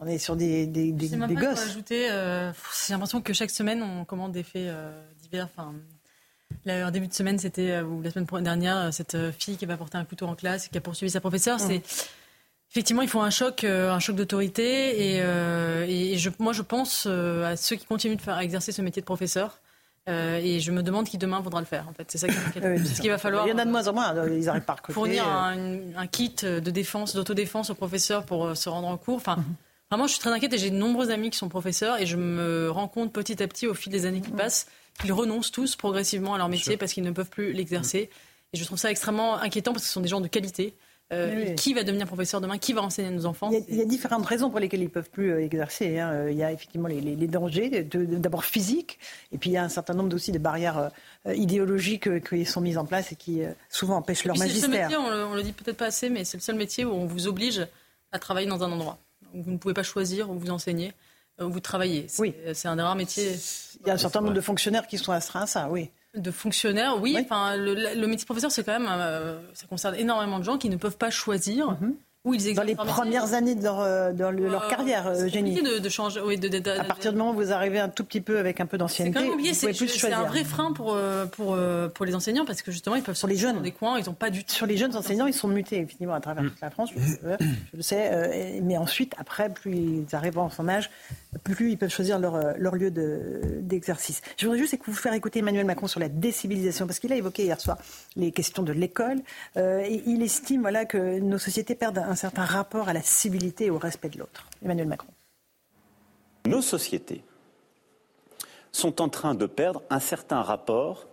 On 0.00 0.06
est 0.06 0.18
sur 0.18 0.36
des, 0.36 0.66
des, 0.66 0.92
des, 0.92 1.08
des 1.08 1.34
gosses. 1.34 1.70
Ajouter, 1.70 2.08
euh, 2.10 2.52
j'ai 2.86 2.92
l'impression 2.92 3.20
que 3.20 3.32
chaque 3.32 3.50
semaine 3.50 3.82
on 3.82 4.04
commande 4.04 4.30
des 4.32 4.44
faits 4.44 4.68
euh, 4.68 5.02
divers. 5.20 5.48
Enfin, 5.56 5.74
en 6.68 6.90
début 6.92 7.08
de 7.08 7.12
semaine, 7.14 7.38
c'était 7.38 7.80
ou 7.80 8.00
la 8.00 8.10
semaine 8.10 8.26
dernière, 8.44 8.92
cette 8.94 9.16
fille 9.38 9.56
qui 9.56 9.66
va 9.66 9.76
porter 9.76 9.98
un 9.98 10.04
couteau 10.04 10.26
en 10.26 10.34
classe 10.34 10.66
et 10.66 10.68
qui 10.70 10.78
a 10.78 10.80
poursuivi 10.80 11.10
sa 11.10 11.20
professeure. 11.20 11.58
C'est 11.58 11.82
Effectivement, 12.70 13.00
il 13.00 13.08
faut 13.08 13.20
un 13.20 13.30
choc, 13.30 13.64
un 13.64 13.98
choc 13.98 14.14
d'autorité. 14.14 15.16
Et, 15.16 16.12
et 16.12 16.18
je, 16.18 16.30
moi, 16.38 16.52
je 16.52 16.62
pense 16.62 17.06
à 17.06 17.56
ceux 17.56 17.76
qui 17.76 17.86
continuent 17.86 18.16
de 18.16 18.22
faire 18.22 18.36
à 18.36 18.44
exercer 18.44 18.72
ce 18.72 18.82
métier 18.82 19.00
de 19.02 19.06
professeur. 19.06 19.58
Euh, 20.08 20.40
et 20.42 20.58
je 20.60 20.72
me 20.72 20.82
demande 20.82 21.06
qui 21.06 21.18
demain 21.18 21.40
voudra 21.40 21.60
le 21.60 21.66
faire. 21.66 21.86
En 21.88 21.92
fait, 21.92 22.10
c'est 22.10 22.18
ça 22.18 22.28
qui 22.28 22.34
ce 22.94 23.00
qu'il 23.00 23.10
va 23.10 23.18
falloir. 23.18 23.46
Il 23.46 23.50
y 23.50 23.52
en 23.52 23.58
a 23.58 23.64
de 23.64 23.70
moins 23.70 23.86
en 23.88 23.92
moins. 23.92 24.14
Ils 24.26 24.44
n'arrivent 24.44 24.62
pas 24.62 24.76
à 24.82 24.92
Fournir 24.92 25.24
euh. 25.26 25.78
un, 25.96 26.06
kit 26.06 26.34
de 26.42 26.70
défense, 26.70 27.14
d'autodéfense 27.14 27.70
aux 27.70 27.74
professeurs 27.74 28.24
pour 28.24 28.46
euh, 28.46 28.54
se 28.54 28.68
rendre 28.68 28.88
en 28.88 28.96
cours. 28.96 29.16
Enfin, 29.16 29.36
mhm. 29.36 29.44
vraiment, 29.90 30.06
je 30.06 30.12
suis 30.12 30.20
très 30.20 30.30
inquiète 30.30 30.52
et 30.54 30.58
j'ai 30.58 30.70
de 30.70 30.76
nombreux 30.76 31.10
amis 31.10 31.30
qui 31.30 31.38
sont 31.38 31.48
professeurs 31.48 32.00
et 32.00 32.06
je 32.06 32.16
me 32.16 32.70
rends 32.70 32.88
compte 32.88 33.12
petit 33.12 33.42
à 33.42 33.48
petit, 33.48 33.66
au 33.66 33.74
fil 33.74 33.92
des 33.92 34.06
années 34.06 34.22
qui 34.22 34.30
mhm. 34.30 34.38
passent, 34.38 34.66
qu'ils 34.98 35.12
renoncent 35.12 35.50
tous 35.50 35.76
progressivement 35.76 36.34
à 36.34 36.38
leur 36.38 36.48
métier 36.48 36.76
parce 36.76 36.92
qu'ils 36.92 37.04
ne 37.04 37.10
peuvent 37.10 37.30
plus 37.30 37.52
l'exercer. 37.52 38.10
Et 38.54 38.56
je 38.56 38.64
trouve 38.64 38.78
ça 38.78 38.90
extrêmement 38.90 39.36
inquiétant 39.38 39.72
parce 39.72 39.82
que 39.82 39.88
ce 39.88 39.92
sont 39.92 40.00
des 40.00 40.08
gens 40.08 40.22
de 40.22 40.28
qualité. 40.28 40.74
Euh, 41.10 41.54
qui 41.54 41.72
va 41.72 41.84
devenir 41.84 42.06
professeur 42.06 42.40
demain? 42.40 42.58
Qui 42.58 42.74
va 42.74 42.82
enseigner 42.82 43.08
à 43.08 43.10
nos 43.10 43.24
enfants? 43.24 43.50
Il 43.50 43.76
y, 43.76 43.80
a, 43.80 43.84
différentes 43.86 44.26
raisons 44.26 44.50
pour 44.50 44.60
lesquelles 44.60 44.80
ils 44.80 44.84
ne 44.84 44.90
peuvent 44.90 45.08
plus 45.08 45.32
euh, 45.32 45.42
exercer. 45.42 45.98
Hein. 45.98 46.28
Il 46.28 46.36
y 46.36 46.42
a 46.42 46.52
effectivement 46.52 46.88
les, 46.88 47.00
dangers, 47.26 47.70
d'abord 47.70 48.44
physiques, 48.44 48.98
et 49.32 49.38
puis 49.38 49.50
il 49.50 49.52
y 49.54 49.56
a 49.56 49.64
un 49.64 49.70
certain 49.70 49.94
nombre 49.94 50.14
aussi 50.14 50.32
de 50.32 50.38
barrières 50.38 50.90
euh, 51.26 51.34
idéologiques 51.34 52.22
qui 52.28 52.44
sont 52.44 52.60
mises 52.60 52.76
en 52.76 52.84
place 52.84 53.12
et 53.12 53.16
qui 53.16 53.40
souvent 53.70 53.96
empêchent 53.96 54.24
leur 54.24 54.36
magistère. 54.36 54.70
C'est 54.70 54.76
le 54.76 54.82
métier, 54.82 54.96
on 54.98 55.30
le, 55.32 55.36
le 55.36 55.42
dit 55.42 55.52
peut-être 55.52 55.78
pas 55.78 55.86
assez, 55.86 56.10
mais 56.10 56.24
c'est 56.24 56.36
le 56.36 56.42
seul 56.42 56.56
métier 56.56 56.84
où 56.84 56.92
on 56.92 57.06
vous 57.06 57.26
oblige 57.26 57.66
à 58.12 58.18
travailler 58.18 58.46
dans 58.46 58.62
un 58.62 58.70
endroit. 58.70 58.98
vous 59.32 59.50
ne 59.50 59.56
pouvez 59.56 59.74
pas 59.74 59.82
choisir 59.82 60.30
où 60.30 60.34
vous 60.34 60.50
enseignez, 60.50 60.92
où 61.40 61.48
vous 61.48 61.60
travaillez. 61.60 62.06
Oui. 62.18 62.34
C'est 62.52 62.68
un 62.68 62.76
des 62.76 62.82
rares 62.82 62.96
métiers. 62.96 63.34
Il 63.80 63.86
y 63.86 63.90
a 63.90 63.94
un 63.94 63.98
certain 63.98 64.20
nombre 64.20 64.34
de 64.34 64.40
fonctionnaires 64.42 64.86
qui 64.86 64.98
sont 64.98 65.12
astreints 65.12 65.42
à 65.42 65.46
ça, 65.46 65.68
oui. 65.70 65.90
De 66.14 66.30
fonctionnaires, 66.30 67.00
oui. 67.00 67.16
Enfin, 67.20 67.56
le, 67.56 68.06
métier 68.06 68.22
de 68.22 68.24
professeur, 68.24 68.50
c'est 68.50 68.64
quand 68.64 68.78
même, 68.78 68.88
euh, 68.88 69.38
ça 69.54 69.66
concerne 69.66 69.94
énormément 69.94 70.38
de 70.38 70.44
gens 70.44 70.56
qui 70.56 70.70
ne 70.70 70.76
peuvent 70.76 70.96
pas 70.96 71.10
choisir. 71.10 71.76
Ils 72.32 72.54
Dans 72.54 72.62
les 72.62 72.74
premières 72.74 73.34
années 73.34 73.54
de 73.54 73.62
leur, 73.62 73.80
euh, 73.80 74.12
leur 74.12 74.64
euh, 74.64 74.68
carrière, 74.68 75.12
Eugénie. 75.12 75.62
De, 75.62 75.78
de 75.78 75.88
changer, 75.88 76.20
oui, 76.20 76.38
de, 76.38 76.48
à 76.70 76.84
partir 76.84 77.12
du 77.12 77.18
moment 77.18 77.30
où 77.30 77.34
vous 77.34 77.52
arrivez 77.52 77.78
un 77.78 77.88
tout 77.88 78.04
petit 78.04 78.20
peu 78.20 78.38
avec 78.38 78.60
un 78.60 78.66
peu 78.66 78.78
d'ancienneté. 78.78 79.20
C'est 79.52 80.12
un 80.12 80.24
vrai 80.24 80.44
frein 80.44 80.72
pour, 80.72 80.94
euh, 80.94 81.26
pour, 81.26 81.56
pour 81.94 82.06
les 82.06 82.14
enseignants 82.14 82.44
parce 82.44 82.62
que 82.62 82.70
justement, 82.70 82.96
ils 82.96 83.02
peuvent 83.02 83.16
sur 83.16 83.28
les 83.28 83.36
jeunes. 83.36 83.56
dans 83.56 83.62
des 83.62 83.72
coins, 83.72 83.98
ils 83.98 84.06
n'ont 84.06 84.14
pas 84.14 84.30
du 84.30 84.44
tout. 84.44 84.52
Sur 84.52 84.66
les 84.66 84.76
jeunes 84.76 84.96
enseignants, 84.96 85.26
ils 85.26 85.34
sont 85.34 85.48
mutés 85.48 85.76
effectivement 85.76 86.14
à 86.14 86.20
travers 86.20 86.44
toute 86.44 86.60
la 86.60 86.70
France, 86.70 86.90
je, 86.94 87.30
le 87.76 87.82
sais. 87.82 88.60
mais 88.62 88.76
ensuite, 88.76 89.14
après, 89.18 89.48
plus 89.50 89.74
ils 89.74 90.14
arrivent 90.14 90.38
en 90.38 90.50
son 90.50 90.68
âge, 90.68 90.90
plus 91.44 91.72
ils 91.72 91.78
peuvent 91.78 91.90
choisir 91.90 92.18
leur, 92.18 92.58
leur 92.58 92.74
lieu 92.74 92.90
d'exercice. 92.90 94.20
je 94.36 94.46
voudrais 94.46 94.58
juste 94.58 94.76
vous 94.86 94.94
faire 94.94 95.12
écouter 95.12 95.40
Emmanuel 95.40 95.66
Macron 95.66 95.86
sur 95.86 96.00
la 96.00 96.08
décivilisation 96.08 96.86
parce 96.86 96.98
qu'il 96.98 97.12
a 97.12 97.16
évoqué 97.16 97.44
hier 97.44 97.60
soir 97.60 97.78
les 98.16 98.32
questions 98.32 98.62
de 98.62 98.72
l'école. 98.72 99.18
il 99.56 100.22
estime 100.22 100.62
voilà, 100.62 100.84
que 100.84 101.20
nos 101.20 101.38
sociétés 101.38 101.74
perdent 101.74 101.98
un 101.98 102.16
certain 102.18 102.44
rapport 102.44 102.88
à 102.88 102.92
la 102.92 103.02
civilité 103.02 103.66
et 103.66 103.70
au 103.70 103.78
respect 103.78 104.08
de 104.08 104.18
l'autre. 104.18 104.46
Emmanuel 104.62 104.88
Macron. 104.88 105.08
Nos 106.46 106.62
sociétés 106.62 107.22
sont 108.72 109.00
en 109.00 109.08
train 109.08 109.34
de 109.34 109.46
perdre 109.46 109.82
un 109.88 110.00
certain 110.00 110.42
rapport 110.42 111.06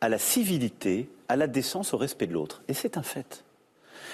à 0.00 0.08
la 0.08 0.18
civilité, 0.18 1.08
à 1.28 1.36
la 1.36 1.46
décence, 1.46 1.94
au 1.94 1.96
respect 1.96 2.26
de 2.26 2.34
l'autre. 2.34 2.62
Et 2.68 2.74
c'est 2.74 2.98
un 2.98 3.02
fait. 3.02 3.44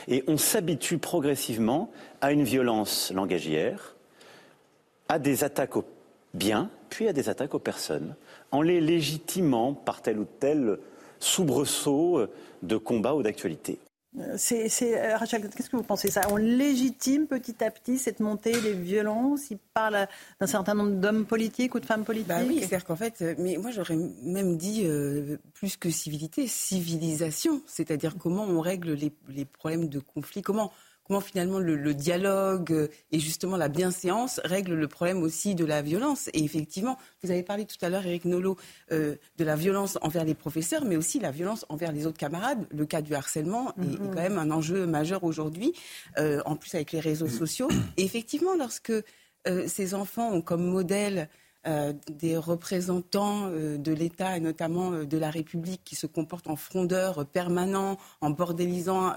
Et 0.07 0.23
on 0.27 0.37
s'habitue 0.37 0.99
progressivement 0.99 1.91
à 2.21 2.33
une 2.33 2.45
violence 2.45 3.11
langagière, 3.13 3.97
à 5.09 5.19
des 5.19 5.45
attaques 5.45 5.77
aux 5.77 5.85
biens, 6.35 6.71
puis 6.89 7.09
à 7.09 7.13
des 7.13 7.29
attaques 7.29 7.55
aux 7.55 7.59
personnes, 7.59 8.15
en 8.51 8.63
les 8.63 8.81
légitimant 8.81 9.75
par 9.75 10.03
tel 10.03 10.19
ou 10.19 10.27
tel 10.41 10.79
soubresaut 11.21 12.27
de 12.63 12.77
combat 12.77 13.15
ou 13.15 13.23
d'actualité. 13.23 13.79
C'est, 14.37 14.69
euh, 14.83 15.17
Rachel, 15.17 15.49
qu'est-ce 15.49 15.71
que 15.71 15.77
vous 15.77 15.83
pensez? 15.83 16.11
Ça 16.11 16.21
On 16.31 16.37
légitime 16.37 17.27
petit 17.27 17.65
à 17.65 17.71
petit 17.71 17.97
cette 17.97 18.21
montée 18.21 18.53
des 18.61 18.75
violences? 18.75 19.51
Il 19.51 19.57
parle 19.73 20.07
d'un 20.39 20.47
certain 20.47 20.75
nombre 20.75 21.01
d'hommes 21.01 21.25
politiques 21.25 21.75
ou 21.75 21.81
de 21.81 21.87
femmes 21.87 22.05
politiques? 22.05 22.29
bah 22.29 22.41
Oui, 22.47 22.59
c'est-à-dire 22.59 22.85
qu'en 22.85 22.97
fait, 22.97 23.23
euh, 23.23 23.35
mais 23.39 23.57
moi 23.57 23.71
j'aurais 23.71 23.97
même 24.23 24.59
dit 24.59 24.83
euh, 24.85 25.39
plus 25.55 25.79
que 25.79 25.89
civilité, 25.89 26.47
civilisation, 26.47 27.63
c'est-à-dire 27.67 28.17
comment 28.19 28.45
on 28.45 28.61
règle 28.61 28.93
les, 28.93 29.45
problèmes 29.47 29.89
de 29.89 29.99
conflit, 29.99 30.43
comment, 30.43 30.73
comment 31.05 31.21
finalement 31.21 31.59
le, 31.59 31.95
dialogue 31.95 32.73
euh, 32.73 32.89
et 33.11 33.19
justement 33.19 33.57
la 33.57 33.69
bienséance 33.69 34.41
règlent 34.45 34.75
le 34.75 34.89
problème 34.89 35.23
aussi 35.23 35.55
de 35.55 35.65
la 35.65 35.83
violence. 35.83 36.29
Et 36.33 36.45
effectivement, 36.45 36.99
vous 37.23 37.31
avez 37.31 37.43
parlé 37.43 37.65
tout 37.65 37.77
à 37.83 37.89
l'heure, 37.89 38.07
Eric 38.07 38.25
Nolot, 38.25 38.57
euh, 38.93 39.17
de 39.37 39.45
la 39.45 39.57
violence 39.57 39.99
envers 40.03 40.25
les 40.25 40.35
professeurs, 40.35 40.85
mais 40.85 40.97
aussi 40.97 41.19
la 41.19 41.31
violence 41.31 41.67
envers 41.69 41.93
les 41.93 42.07
autres 42.07 42.19
camarades. 42.19 42.67
Le 42.71 42.87
cas 42.87 43.03
du 43.03 43.15
harcèlement 43.15 43.75
est, 43.77 43.99
mhm. 43.99 43.99
quand 44.15 44.23
même 44.23 44.39
un 44.39 44.51
enjeu 44.51 44.87
majeur 44.87 45.25
aujourd'hui, 45.25 45.73
euh, 46.19 46.41
en 46.47 46.57
plus 46.57 46.75
avec 46.75 46.93
les 46.93 47.01
réseaux 47.01 47.29
sociaux. 47.29 47.69
Et 47.97 48.05
effectivement, 48.05 48.55
lorsque 48.57 48.93
ces 49.67 49.95
enfants 49.95 50.33
ont 50.33 50.41
comme 50.41 50.65
modèle 50.65 51.29
euh, 51.65 51.93
des 52.11 52.37
représentants 52.37 53.47
euh, 53.47 53.79
de 53.79 53.93
l'État 53.93 54.37
et 54.37 54.41
notamment 54.41 54.91
euh, 54.91 55.05
de 55.05 55.17
la 55.17 55.31
République 55.31 55.83
qui 55.85 55.95
se 55.95 56.09
comportent 56.09 56.49
en 56.49 56.57
frondeur 56.57 57.25
permanent, 57.25 57.99
en 58.21 58.31
bordélisant 58.31 59.13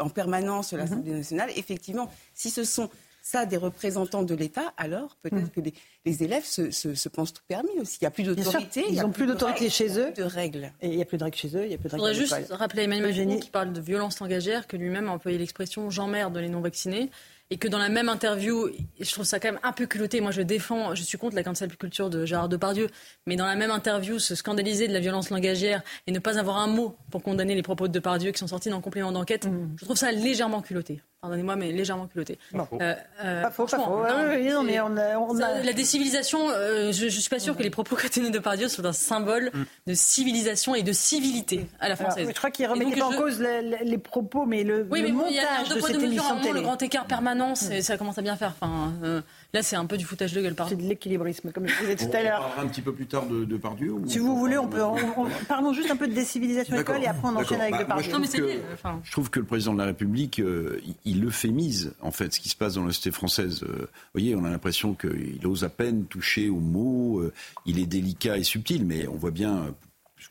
en 0.00 0.08
permanence 0.08 0.72
l'Assemblée 0.72 1.12
mhm. 1.12 1.18
nationale. 1.18 1.50
Effectivement, 1.54 2.10
si 2.34 2.50
ce 2.50 2.64
sont 2.64 2.90
ça 3.22 3.46
des 3.46 3.56
représentants 3.56 4.24
de 4.24 4.34
l'État, 4.34 4.74
alors 4.76 5.16
peut-être 5.22 5.36
mhm. 5.36 5.50
que 5.50 5.60
les, 6.04 6.22
élèves 6.24 6.44
se, 6.44 7.08
pensent 7.08 7.32
tout 7.32 7.44
permis 7.46 7.70
aussi. 7.80 7.98
Il 8.00 8.04
n'y 8.04 8.08
a 8.08 8.10
plus 8.10 8.24
d'autorité. 8.24 8.84
Ils 8.90 9.00
n'ont 9.00 9.12
plus 9.12 9.26
d'autorité 9.26 9.70
chez 9.70 9.96
eux. 9.98 10.12
De 10.16 10.24
règles. 10.24 10.72
Et 10.82 10.88
il 10.88 10.96
n'y 10.96 11.02
a 11.02 11.06
plus 11.06 11.16
de 11.16 11.22
règles 11.22 11.36
chez 11.36 11.56
eux. 11.56 11.64
Il 11.64 11.70
y 11.70 11.74
a 11.74 11.78
plus 11.78 11.88
de 11.88 11.94
règles. 11.94 12.12
Je 12.12 12.22
voudrais 12.24 12.40
juste 12.40 12.52
rappeler 12.52 12.82
à 12.82 12.84
Emmanuel 12.86 13.16
Macron 13.16 13.38
qui 13.40 13.50
parle 13.50 13.72
de 13.72 13.80
violence 13.80 14.18
langagière, 14.18 14.66
que 14.66 14.76
lui-même 14.76 15.08
a 15.08 15.12
employé 15.12 15.38
l'expression 15.38 15.90
j'emmerde 15.90 16.36
les 16.36 16.48
non-vaccinés 16.48 17.10
et 17.50 17.56
que 17.56 17.68
dans 17.68 17.78
la 17.78 17.88
même 17.88 18.08
interview, 18.08 18.68
je 18.98 19.10
trouve 19.10 19.24
ça 19.24 19.38
quand 19.38 19.52
même 19.52 19.60
un 19.62 19.72
peu 19.72 19.86
culotté. 19.86 20.20
Moi, 20.20 20.30
je 20.30 20.42
défends, 20.42 20.94
je 20.94 21.02
suis 21.02 21.18
contre 21.18 21.36
la 21.36 21.42
cancel 21.42 21.76
culture 21.76 22.10
de 22.10 22.24
Gérard 22.24 22.48
Depardieu, 22.48 22.88
mais 23.26 23.36
dans 23.36 23.46
la 23.46 23.54
même 23.54 23.70
interview, 23.70 24.18
se 24.18 24.34
scandaliser 24.34 24.88
de 24.88 24.92
la 24.92 25.00
violence 25.00 25.30
langagière 25.30 25.82
et 26.06 26.12
ne 26.12 26.18
pas 26.18 26.38
avoir 26.38 26.58
un 26.58 26.66
mot 26.66 26.96
pour 27.10 27.22
condamner 27.22 27.54
les 27.54 27.62
propos 27.62 27.88
de 27.88 27.92
Depardieu 27.92 28.32
qui 28.32 28.38
sont 28.38 28.46
sortis 28.46 28.70
dans 28.70 28.76
le 28.76 28.82
complément 28.82 29.12
d'enquête, 29.12 29.46
mmh. 29.46 29.76
je 29.78 29.84
trouve 29.84 29.96
ça 29.96 30.10
légèrement 30.10 30.62
culotté 30.62 31.02
pardonnez-moi, 31.24 31.56
mais 31.56 31.72
légèrement 31.72 32.06
culotté. 32.06 32.38
Pas 32.52 32.66
faux. 32.66 32.78
Euh, 32.80 32.94
euh, 33.24 33.42
pas 33.42 33.50
faux, 33.50 33.66
non, 33.76 34.62
mais 34.62 34.80
on 34.80 34.96
a, 34.96 35.62
La 35.62 35.72
décivilisation, 35.72 36.50
euh, 36.50 36.92
je 36.92 37.06
ne 37.06 37.10
suis 37.10 37.30
pas 37.30 37.38
sûre 37.38 37.56
que 37.56 37.62
les 37.62 37.70
propos 37.70 37.96
qu'a 37.96 38.08
de 38.08 38.38
Pardieu 38.38 38.68
soient 38.68 38.86
un 38.86 38.92
symbole 38.92 39.50
mm. 39.54 39.64
de 39.86 39.94
civilisation 39.94 40.74
et 40.74 40.82
de 40.82 40.92
civilité 40.92 41.66
à 41.80 41.88
la 41.88 41.96
française. 41.96 42.28
je 42.28 42.34
crois 42.34 42.50
qu'il 42.50 42.66
remettait 42.66 42.98
pas 43.00 43.06
en 43.06 43.12
cause 43.16 43.40
les, 43.40 43.98
propos, 43.98 44.44
mais 44.44 44.64
le, 44.64 44.86
oui, 44.90 45.02
mais 45.02 45.12
montage 45.12 45.32
il 45.32 45.36
y 45.36 45.72
a 45.72 45.74
de 45.74 45.80
cette 45.80 46.02
émission 46.02 46.52
Le 46.52 46.60
grand 46.60 46.80
écart 46.82 47.06
permanent, 47.06 47.52
mm. 47.52 47.80
ça 47.80 47.96
commence 47.96 48.18
à 48.18 48.22
bien 48.22 48.36
faire. 48.36 48.52
Enfin, 48.60 48.92
Là, 49.54 49.62
c'est 49.62 49.76
un 49.76 49.86
peu 49.86 49.96
du 49.96 50.04
foutage 50.04 50.32
de 50.32 50.42
gueule, 50.42 50.56
pardon. 50.56 50.70
C'est 50.70 50.82
de 50.82 50.88
l'équilibrisme, 50.88 51.52
comme 51.52 51.68
je 51.68 51.78
disais 51.78 51.94
tout 51.94 52.16
à 52.16 52.24
l'heure. 52.24 52.40
On 52.40 52.48
parlera 52.48 52.62
un 52.62 52.66
petit 52.66 52.82
peu 52.82 52.92
plus 52.92 53.06
tard 53.06 53.24
de, 53.26 53.44
de 53.44 53.56
Pardieu 53.56 53.94
Si 54.04 54.18
vous 54.18 54.36
voulez, 54.36 54.58
on 54.58 54.66
peut. 54.66 54.82
parlons 55.46 55.72
juste 55.72 55.92
un 55.92 55.96
peu 55.96 56.08
de 56.08 56.12
décivilisation 56.12 56.76
école 56.76 57.04
et 57.04 57.06
après 57.06 57.28
on 57.28 57.36
enchaîne 57.36 57.60
avec 57.60 57.74
bah, 57.74 57.82
Depardieu. 57.84 58.10
Moi, 58.10 58.26
je, 58.26 58.32
trouve 58.32 58.48
que, 58.48 58.98
je 59.04 59.12
trouve 59.12 59.30
que 59.30 59.38
le 59.38 59.46
président 59.46 59.72
de 59.72 59.78
la 59.78 59.84
République, 59.84 60.40
euh, 60.40 60.80
il, 61.04 61.24
euphémise, 61.24 61.94
en 62.02 62.10
fait, 62.10 62.34
ce 62.34 62.40
qui 62.40 62.48
se 62.48 62.56
passe 62.56 62.74
dans 62.74 62.84
la 62.84 62.90
société 62.90 63.12
française. 63.12 63.62
Euh, 63.62 63.82
vous 63.82 64.10
voyez, 64.12 64.34
on 64.34 64.44
a 64.44 64.50
l'impression 64.50 64.94
qu'il 64.94 65.46
ose 65.46 65.62
à 65.62 65.68
peine 65.68 66.06
toucher 66.06 66.48
aux 66.48 66.58
mots. 66.58 67.20
Euh, 67.20 67.32
il 67.64 67.78
est 67.78 67.86
délicat 67.86 68.36
et 68.36 68.42
subtil, 68.42 68.84
mais 68.84 69.06
on 69.06 69.14
voit 69.14 69.30
bien 69.30 69.72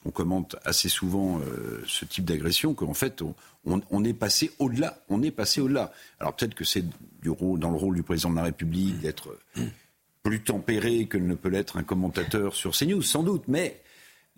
puisqu'on 0.04 0.12
commente 0.12 0.56
assez 0.66 0.90
souvent 0.90 1.40
ce 1.88 2.06
type 2.06 2.26
d'agression, 2.26 2.74
qu'en 2.74 2.94
fait, 2.94 3.24
on, 3.66 4.04
est 4.04 4.14
passé 4.14 4.52
au-delà. 4.60 5.04
On 5.10 5.22
est 5.22 5.32
passé 5.32 5.62
au-delà. 5.62 5.92
Alors 6.20 6.36
peut-être 6.36 6.56
que 6.56 6.66
c'est 6.66 6.84
dans 7.24 7.72
le 7.72 7.78
rôle 7.78 7.96
du 7.96 8.04
président 8.04 8.30
de 8.30 8.36
la 8.36 8.44
République 8.44 9.00
d'être 9.00 9.38
plus 10.22 10.42
tempéré 10.42 11.06
que 11.06 11.18
ne 11.18 11.36
peut 11.36 11.50
l'être 11.50 11.78
un 11.78 11.84
commentateur 11.84 12.56
sur 12.56 12.72
CNews, 12.72 13.02
sans 13.02 13.24
doute. 13.24 13.44
Mais 13.48 13.82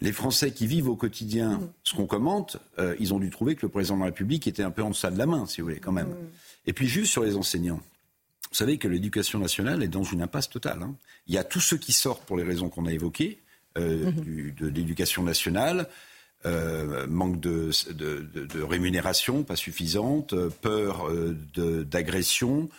les 0.01 0.11
Français 0.11 0.51
qui 0.51 0.67
vivent 0.67 0.89
au 0.89 0.95
quotidien 0.95 1.61
ce 1.83 1.95
qu'on 1.95 2.07
commente, 2.07 2.57
euh, 2.79 2.95
ils 2.99 3.13
ont 3.13 3.19
dû 3.19 3.29
trouver 3.29 3.55
que 3.55 3.65
le 3.65 3.69
président 3.69 3.95
de 3.95 4.01
la 4.01 4.07
République 4.07 4.47
était 4.47 4.63
un 4.63 4.71
peu 4.71 4.83
en 4.83 4.89
deçà 4.89 5.11
de 5.11 5.17
la 5.17 5.25
main, 5.25 5.45
si 5.45 5.61
vous 5.61 5.67
voulez, 5.67 5.79
quand 5.79 5.91
même. 5.91 6.13
Et 6.65 6.73
puis 6.73 6.87
juste 6.87 7.11
sur 7.11 7.23
les 7.23 7.35
enseignants. 7.35 7.79
Vous 8.49 8.57
savez 8.57 8.77
que 8.77 8.87
l'éducation 8.87 9.39
nationale 9.39 9.83
est 9.83 9.87
dans 9.87 10.03
une 10.03 10.21
impasse 10.21 10.49
totale. 10.49 10.81
Hein. 10.81 10.95
Il 11.27 11.33
y 11.33 11.37
a 11.37 11.43
tous 11.43 11.59
ceux 11.59 11.77
qui 11.77 11.91
sortent 11.91 12.25
pour 12.25 12.37
les 12.37 12.43
raisons 12.43 12.69
qu'on 12.69 12.85
a 12.85 12.91
évoquées, 12.91 13.39
euh, 13.77 14.11
mhm. 14.11 14.53
de 14.53 14.67
l'éducation 14.67 15.23
nationale, 15.23 15.87
euh, 16.45 17.07
manque 17.07 17.39
de, 17.39 17.71
rémunération 18.63 19.43
pas 19.43 19.55
suffisante, 19.55 20.35
peur 20.61 21.09
d'agression, 21.55 22.69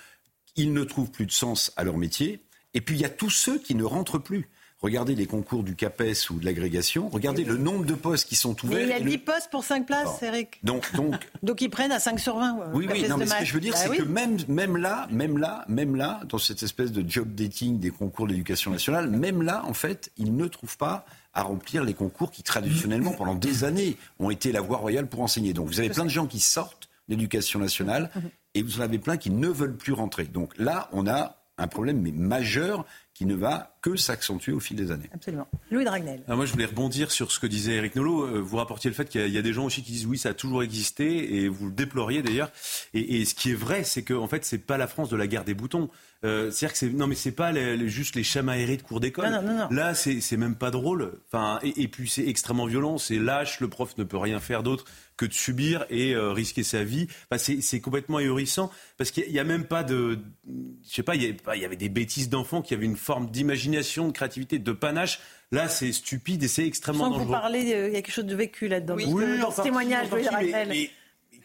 ils 0.56 0.72
ne 0.72 0.84
trouvent 0.84 1.10
plus 1.10 1.26
de 1.26 1.32
sens 1.32 1.72
à 1.76 1.84
leur 1.84 1.98
métier. 1.98 2.42
Et 2.74 2.80
puis 2.80 2.96
il 2.96 3.00
y 3.00 3.04
a 3.04 3.10
tous 3.10 3.30
ceux 3.30 3.58
qui 3.58 3.74
ne 3.74 3.84
rentrent 3.84 4.18
plus. 4.18 4.48
Regardez 4.82 5.14
les 5.14 5.26
concours 5.26 5.62
du 5.62 5.74
CAPES 5.74 6.28
ou 6.30 6.38
de 6.38 6.44
l'agrégation. 6.44 7.08
Regardez 7.08 7.44
le 7.44 7.56
nombre 7.56 7.86
de 7.86 7.94
postes 7.94 8.28
qui 8.28 8.36
sont 8.36 8.54
ouverts. 8.62 8.82
il 8.82 8.88
y 8.90 8.92
a 8.92 9.00
10 9.00 9.18
postes 9.18 9.50
pour 9.50 9.64
5 9.64 9.86
places, 9.86 10.22
Eric. 10.22 10.60
Donc, 10.64 10.94
donc, 10.94 11.14
donc 11.42 11.62
ils 11.62 11.70
prennent 11.70 11.92
à 11.92 11.98
5 11.98 12.20
sur 12.20 12.36
20. 12.36 12.72
Oui, 12.74 12.86
oui, 12.90 13.08
non, 13.08 13.16
mais 13.16 13.26
ce 13.26 13.36
que 13.36 13.44
je 13.44 13.54
veux 13.54 13.60
dire, 13.60 13.72
bah 13.72 13.78
c'est 13.82 13.96
que 13.96 14.02
même, 14.02 14.36
même 14.48 14.76
là, 14.76 15.08
même 15.10 15.38
là, 15.38 15.64
même 15.68 15.96
là, 15.96 16.20
dans 16.28 16.36
cette 16.36 16.62
espèce 16.62 16.92
de 16.92 17.08
job 17.08 17.34
dating 17.34 17.78
des 17.80 17.90
concours 17.90 18.26
d'éducation 18.26 18.70
nationale, 18.70 19.08
même 19.08 19.40
là, 19.40 19.64
en 19.64 19.72
fait, 19.72 20.12
ils 20.18 20.36
ne 20.36 20.46
trouvent 20.46 20.76
pas 20.76 21.06
à 21.32 21.42
remplir 21.42 21.82
les 21.82 21.94
concours 21.94 22.30
qui, 22.30 22.42
traditionnellement, 22.42 23.12
pendant 23.18 23.34
des 23.34 23.64
années, 23.64 23.96
ont 24.18 24.28
été 24.28 24.52
la 24.52 24.60
voie 24.60 24.76
royale 24.76 25.06
pour 25.06 25.20
enseigner. 25.20 25.54
Donc 25.54 25.68
vous 25.68 25.80
avez 25.80 25.90
plein 25.90 26.04
de 26.04 26.10
gens 26.10 26.26
qui 26.26 26.40
sortent 26.40 26.90
d'éducation 27.08 27.60
nationale 27.60 28.10
mhm. 28.14 28.30
et 28.54 28.62
vous 28.62 28.80
en 28.80 28.82
avez 28.82 28.98
plein 28.98 29.16
qui 29.16 29.30
ne 29.30 29.48
veulent 29.48 29.76
plus 29.76 29.94
rentrer. 29.94 30.24
Donc 30.24 30.52
là, 30.58 30.88
on 30.92 31.06
a 31.06 31.36
un 31.58 31.66
problème 31.68 32.00
mais 32.02 32.12
majeur 32.12 32.84
qui 33.16 33.24
ne 33.24 33.34
va 33.34 33.78
que 33.80 33.96
s'accentuer 33.96 34.52
au 34.52 34.60
fil 34.60 34.76
des 34.76 34.90
années. 34.90 35.08
Absolument. 35.14 35.48
Louis 35.70 35.86
Dragnel. 35.86 36.22
Ah, 36.28 36.36
moi, 36.36 36.44
je 36.44 36.52
voulais 36.52 36.66
rebondir 36.66 37.10
sur 37.10 37.32
ce 37.32 37.40
que 37.40 37.46
disait 37.46 37.76
Eric 37.76 37.96
Nolot. 37.96 38.26
Euh, 38.26 38.40
vous 38.40 38.58
rapportiez 38.58 38.90
le 38.90 38.94
fait 38.94 39.08
qu'il 39.08 39.28
y, 39.28 39.38
a 39.38 39.42
des 39.42 39.54
gens 39.54 39.64
aussi 39.64 39.82
qui 39.82 39.92
disent 39.92 40.04
oui, 40.04 40.18
ça 40.18 40.30
a 40.30 40.34
toujours 40.34 40.62
existé, 40.62 41.36
et 41.36 41.48
vous 41.48 41.66
le 41.66 41.72
déploriez 41.72 42.20
d'ailleurs. 42.20 42.50
Et, 42.92 43.24
ce 43.24 43.34
qui 43.34 43.52
est 43.52 43.54
vrai, 43.54 43.84
c'est 43.84 44.02
qu'en 44.02 44.24
en 44.24 44.28
fait, 44.28 44.44
c'est 44.44 44.58
pas 44.58 44.76
la 44.76 44.86
France 44.86 45.08
de 45.08 45.16
la 45.16 45.26
guerre 45.26 45.44
des 45.44 45.54
boutons. 45.54 45.88
Euh, 46.24 46.50
c'est-à-dire 46.50 46.72
que 46.72 46.78
c'est 46.78 46.90
non, 46.90 47.06
mais 47.06 47.14
c'est 47.14 47.32
pas 47.32 47.54
juste 47.86 48.16
les 48.16 48.24
chamailleries 48.24 48.76
de 48.76 48.82
cours 48.82 49.00
d'école. 49.00 49.30
Là, 49.70 49.94
c'est 49.94 50.36
même 50.36 50.56
pas 50.56 50.70
drôle. 50.70 51.18
Enfin, 51.32 51.58
et 51.62 51.88
puis 51.88 52.10
c'est 52.10 52.26
extrêmement 52.26 52.66
violent. 52.66 52.98
C'est 52.98 53.18
lâche. 53.18 53.60
Le 53.60 53.68
prof 53.68 53.96
ne 53.96 54.04
peut 54.04 54.18
rien 54.18 54.40
faire 54.40 54.62
d'autre 54.62 54.84
que 55.16 55.26
de 55.26 55.32
subir 55.32 55.86
et 55.90 56.14
euh, 56.14 56.32
risquer 56.32 56.62
sa 56.62 56.84
vie. 56.84 57.08
c'est 57.36 57.80
complètement 57.80 58.18
ahurissant 58.18 58.70
parce 58.98 59.10
qu'il 59.10 59.30
n'y 59.30 59.38
a, 59.38 59.44
même 59.44 59.64
pas 59.64 59.82
de, 59.82 60.18
je 60.46 60.94
sais 60.94 61.02
pas, 61.02 61.14
il 61.14 61.22
y, 61.22 61.64
avait 61.64 61.76
des 61.76 61.88
bêtises 61.88 62.28
d'enfants 62.28 62.62
qui 62.62 62.74
avaient 62.74 62.84
une 62.84 62.96
forme 63.06 63.30
d'imagination, 63.30 64.08
de 64.08 64.12
créativité, 64.12 64.58
de 64.58 64.72
panache. 64.72 65.20
Là, 65.52 65.68
c'est 65.68 65.92
stupide 65.92 66.42
et 66.42 66.48
c'est 66.48 66.66
extrêmement 66.66 67.08
dangereux. 67.08 67.24
Vous 67.26 67.30
parlez, 67.30 67.60
il 67.60 67.68
y 67.68 67.96
a 67.96 68.02
quelque 68.02 68.10
chose 68.10 68.26
de 68.26 68.34
vécu 68.34 68.66
là-dedans. 68.66 68.96
Oui, 68.96 69.38
dans 69.40 69.52
ce 69.52 69.62
témoignage, 69.62 70.10
de 70.10 70.88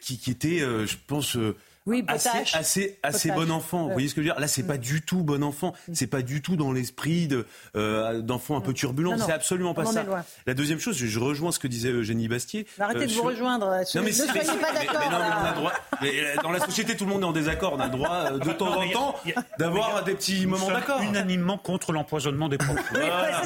qui, 0.02 0.18
qui, 0.18 0.32
était, 0.32 0.62
euh, 0.62 0.88
je 0.88 0.98
pense. 1.06 1.38
Euh, 1.38 1.56
oui, 1.88 2.04
assez, 2.08 2.30
assez, 2.54 3.00
assez 3.02 3.32
bon 3.32 3.50
enfant. 3.50 3.88
Vous 3.88 3.94
voyez 3.94 4.08
ce 4.08 4.14
que 4.14 4.22
je 4.22 4.28
veux 4.28 4.32
dire? 4.32 4.40
Là, 4.40 4.48
c'est 4.48 4.64
pas 4.64 4.78
mm. 4.78 4.82
du 4.82 5.02
tout 5.02 5.24
bon 5.24 5.44
enfant. 5.44 5.74
Mm. 5.88 5.94
C'est 5.96 6.08
pas 6.08 6.22
du 6.22 6.44
tout 6.44 6.56
dans 6.56 6.72
l'esprit 6.72 7.28
euh, 7.76 8.22
d'enfant 8.22 8.56
un 8.56 8.62
peu 8.62 8.74
turbulent. 8.74 9.18
C'est 9.18 9.32
absolument 9.32 9.74
pas 9.74 9.86
ça. 9.86 10.06
La 10.46 10.54
deuxième 10.54 10.80
chose, 10.80 10.96
je 10.96 11.20
rejoins 11.20 11.52
ce 11.52 11.58
que 11.58 11.68
disait 11.68 11.90
Eugénie 11.90 12.28
Bastier. 12.28 12.68
Arrêtez 12.80 13.08
de 13.08 13.12
euh, 13.12 13.16
vous 13.16 13.24
rejoindre. 13.24 13.66
Non, 13.96 14.02
mais 14.04 14.10
ne 14.10 14.12
soyez 14.12 14.60
pas 14.60 14.74
d'accord. 14.74 15.72
Euh, 16.04 16.36
dans 16.44 16.52
la 16.52 16.60
société, 16.60 16.96
tout 16.96 17.06
le 17.06 17.12
monde 17.12 17.24
est 17.24 17.26
en 17.26 17.32
désaccord. 17.32 17.74
On 17.74 17.80
a 17.80 17.86
le 17.86 17.92
droit 17.92 18.32
de 18.32 18.52
temps 18.52 18.80
en 18.80 18.90
temps 18.90 19.16
d'avoir 19.58 20.04
des 20.04 20.14
petits 20.14 20.46
moments 20.46 20.68
d'accord. 20.68 21.02
Unanimement 21.02 21.58
contre 21.58 21.94
l'empoisonnement 21.94 22.48
des 22.48 22.60
profs. 22.60 22.92
Oui, 22.94 23.02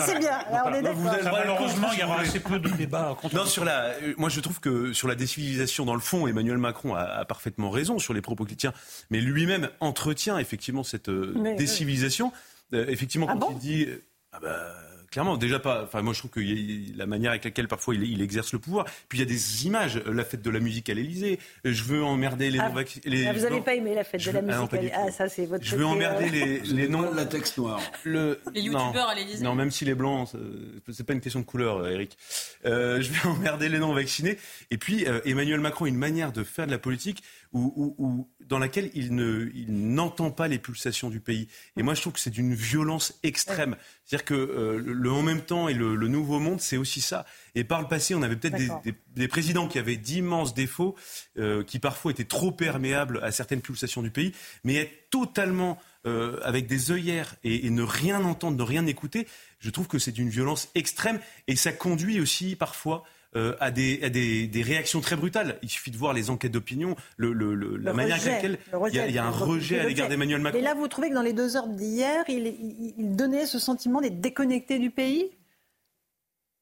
c'est 0.06 0.20
bien. 0.20 0.39
Malheureusement, 0.51 1.88
il 1.94 2.00
y 2.00 2.04
aura 2.04 2.20
assez 2.20 2.42
peu 2.42 2.60
de 2.60 2.70
débats. 2.70 3.15
Non, 3.32 3.46
sur 3.46 3.63
la. 3.63 3.92
Moi, 4.18 4.27
je 4.27 4.42
trouve 4.42 4.60
que 4.60 4.92
sur 4.92 5.08
la 5.08 5.15
décivilisation, 5.15 5.86
dans 5.86 5.96
le 5.96 6.01
fond, 6.01 6.27
Emmanuel 6.27 6.58
Macron 6.58 6.96
a 6.96 7.24
parfaitement 7.24 7.70
raison 7.70 7.98
sur 7.98 8.13
les 8.13 8.25
propos 8.25 8.46
qu'il 8.46 8.58
tient, 8.58 8.74
mais 9.10 9.22
lui-même 9.22 9.70
entretient 9.79 10.38
effectivement 10.38 10.84
cette 10.84 11.10
euh, 11.10 11.55
décivilisation. 11.58 12.32
Euh, 12.74 12.86
effectivement, 12.88 13.27
ah 13.29 13.38
quand 13.39 13.51
il 13.51 13.58
dit. 13.58 13.88
Ah 14.32 14.39
bah, 14.41 14.75
Clairement, 15.15 15.38
déjà 15.38 15.60
pas. 15.60 15.84
Enfin, 15.84 16.01
moi, 16.01 16.12
je 16.12 16.20
trouve 16.20 16.32
que 16.32 16.41
la 16.98 17.05
manière 17.05 17.32
avec 17.32 17.46
laquelle 17.46 17.70
parfois 17.70 17.96
il, 17.96 18.22
exerce 18.22 18.51
le 18.51 18.60
pouvoir. 18.60 18.84
Puis 19.08 19.17
il 19.17 19.22
y 19.22 19.24
a 19.24 19.25
des 19.25 19.65
images. 19.65 19.96
La 20.08 20.25
fête 20.25 20.41
de 20.41 20.50
la 20.50 20.60
musique 20.60 20.89
à 20.89 20.94
l'Élysée. 20.94 21.39
Je 21.63 21.84
veux 21.84 22.03
emmerder 22.03 22.51
les 22.51 22.60
ah, 22.60 22.67
non 22.67 22.75
ah, 22.75 23.32
vous 23.32 23.39
n'avez 23.39 23.62
pas 23.62 23.75
aimé 23.75 23.96
la 23.96 24.03
fête 24.03 24.25
de 24.25 24.32
la 24.32 24.41
musique 24.41 24.91
Ah, 24.94 25.12
ça, 25.12 25.29
c'est 25.29 25.46
votre. 25.46 25.63
Je 25.63 25.77
veux 25.77 25.86
emmerder 25.86 26.25
euh, 26.25 26.32
les, 26.32 26.60
les 26.74 26.88
noms. 26.89 27.13
La 27.13 27.25
texte 27.25 27.58
noire. 27.58 27.79
Le... 28.03 28.41
Les 28.53 28.60
youtubeurs 28.60 29.08
à 29.08 29.15
l'Élysée. 29.15 29.41
Non, 29.41 29.55
même 29.55 29.72
si 29.72 29.86
les 29.86 29.96
blancs, 29.96 30.34
c'est 30.91 31.05
pas 31.05 31.13
une 31.13 31.22
question 31.22 31.39
de 31.39 31.46
couleur, 31.46 31.88
Eric. 31.88 32.17
Euh, 32.65 33.01
je 33.01 33.10
vais 33.10 33.25
emmerder 33.29 33.70
les 33.70 33.79
non 33.79 33.94
vaccinés. 33.94 34.38
Et 34.70 34.77
puis 34.77 35.08
euh, 35.08 35.22
Emmanuel 35.24 35.62
Macron, 35.62 35.86
une 35.86 35.96
manière 35.96 36.34
de 36.34 36.44
faire 36.44 36.65
de 36.65 36.72
la 36.72 36.77
politique 36.77 37.24
où, 37.54 38.28
dans 38.42 38.60
laquelle 38.60 38.92
il 38.94 39.16
n'entend 39.16 40.32
pas 40.32 40.48
les 40.48 40.60
pulsations 40.60 41.10
du 41.10 41.20
pays. 41.20 41.48
Et 41.78 41.84
moi, 41.84 41.94
je 41.94 42.02
trouve 42.02 42.14
que 42.14 42.20
c'est 42.20 42.30
d'une 42.30 42.54
violence 42.54 43.18
extrême. 43.24 43.75
C'est-à-dire 44.04 44.25
que 44.25 44.34
euh, 44.34 44.78
le 44.78 45.12
en 45.12 45.24
même 45.24 45.42
temps 45.42 45.68
et 45.68 45.74
le, 45.74 45.96
nouveau 46.08 46.40
monde, 46.40 46.62
c'est 46.62 46.78
aussi 46.78 47.02
ça. 47.02 47.25
Et 47.56 47.64
par 47.64 47.82
le 47.82 47.88
passé, 47.88 48.14
on 48.14 48.22
avait 48.22 48.36
peut-être 48.36 48.58
des, 49.16 49.28
présidents 49.28 49.68
qui 49.68 49.80
avaient 49.80 49.98
d'immenses 49.98 50.54
défauts, 50.54 50.96
euh, 51.38 51.64
qui 51.64 51.80
parfois 51.80 52.12
étaient 52.12 52.25
trop 52.25 52.52
perméables 52.52 53.20
à 53.24 53.32
certaines 53.32 53.62
pulsations 53.62 54.02
du 54.02 54.12
pays, 54.12 54.34
mais 54.64 54.75
être 54.75 55.10
totalement 55.10 55.80
euh, 56.06 56.40
avec 56.44 56.68
des 56.68 56.92
œillères 56.92 57.36
et, 57.44 57.68
ne 57.72 57.82
rien 57.82 58.24
entendre, 58.24 58.58
ne 58.58 58.64
rien 58.64 58.86
écouter, 58.86 59.28
je 59.60 59.72
trouve 59.72 59.88
que 59.88 59.98
c'est 59.98 60.12
d'une 60.12 60.30
violence 60.30 60.70
extrême 60.75 61.20
et 61.48 61.56
ça 61.56 61.72
conduit 61.72 62.20
aussi 62.20 62.56
parfois 62.56 63.04
euh, 63.36 63.56
à, 63.60 63.72
des, 63.72 63.98
des, 64.10 64.62
réactions 64.62 65.01
très 65.01 65.15
brutales. 65.15 65.58
Il 65.62 65.70
suffit 65.70 65.92
de 65.92 65.98
voir 65.98 66.13
les 66.13 66.30
enquêtes 66.30 66.51
d'opinion, 66.51 66.96
le, 67.18 67.34
la 67.77 67.94
manière 67.94 68.15
avec 68.15 68.34
laquelle 68.34 68.60
il 68.92 69.13
y, 69.13 69.18
a 69.18 69.25
un 69.25 69.30
rejet 69.30 69.80
à 69.80 69.86
l'égard 69.86 70.10
d'Emmanuel 70.10 70.42
Macron. 70.42 70.60
Et 70.60 70.62
là, 70.62 70.74
vous 70.74 70.88
trouvez 70.88 71.10
que 71.10 71.13
dans 71.13 71.22
les 71.22 71.34
deux 71.34 71.58
heures 71.58 71.68
d'hier, 71.68 72.24
il, 72.27 72.48
il 72.98 73.15
donnait 73.15 73.46
ce 73.46 73.60
sentiment 73.60 74.01
d'être 74.01 74.22
déconnecté 74.22 74.80
du 74.80 74.89
pays? 74.89 75.32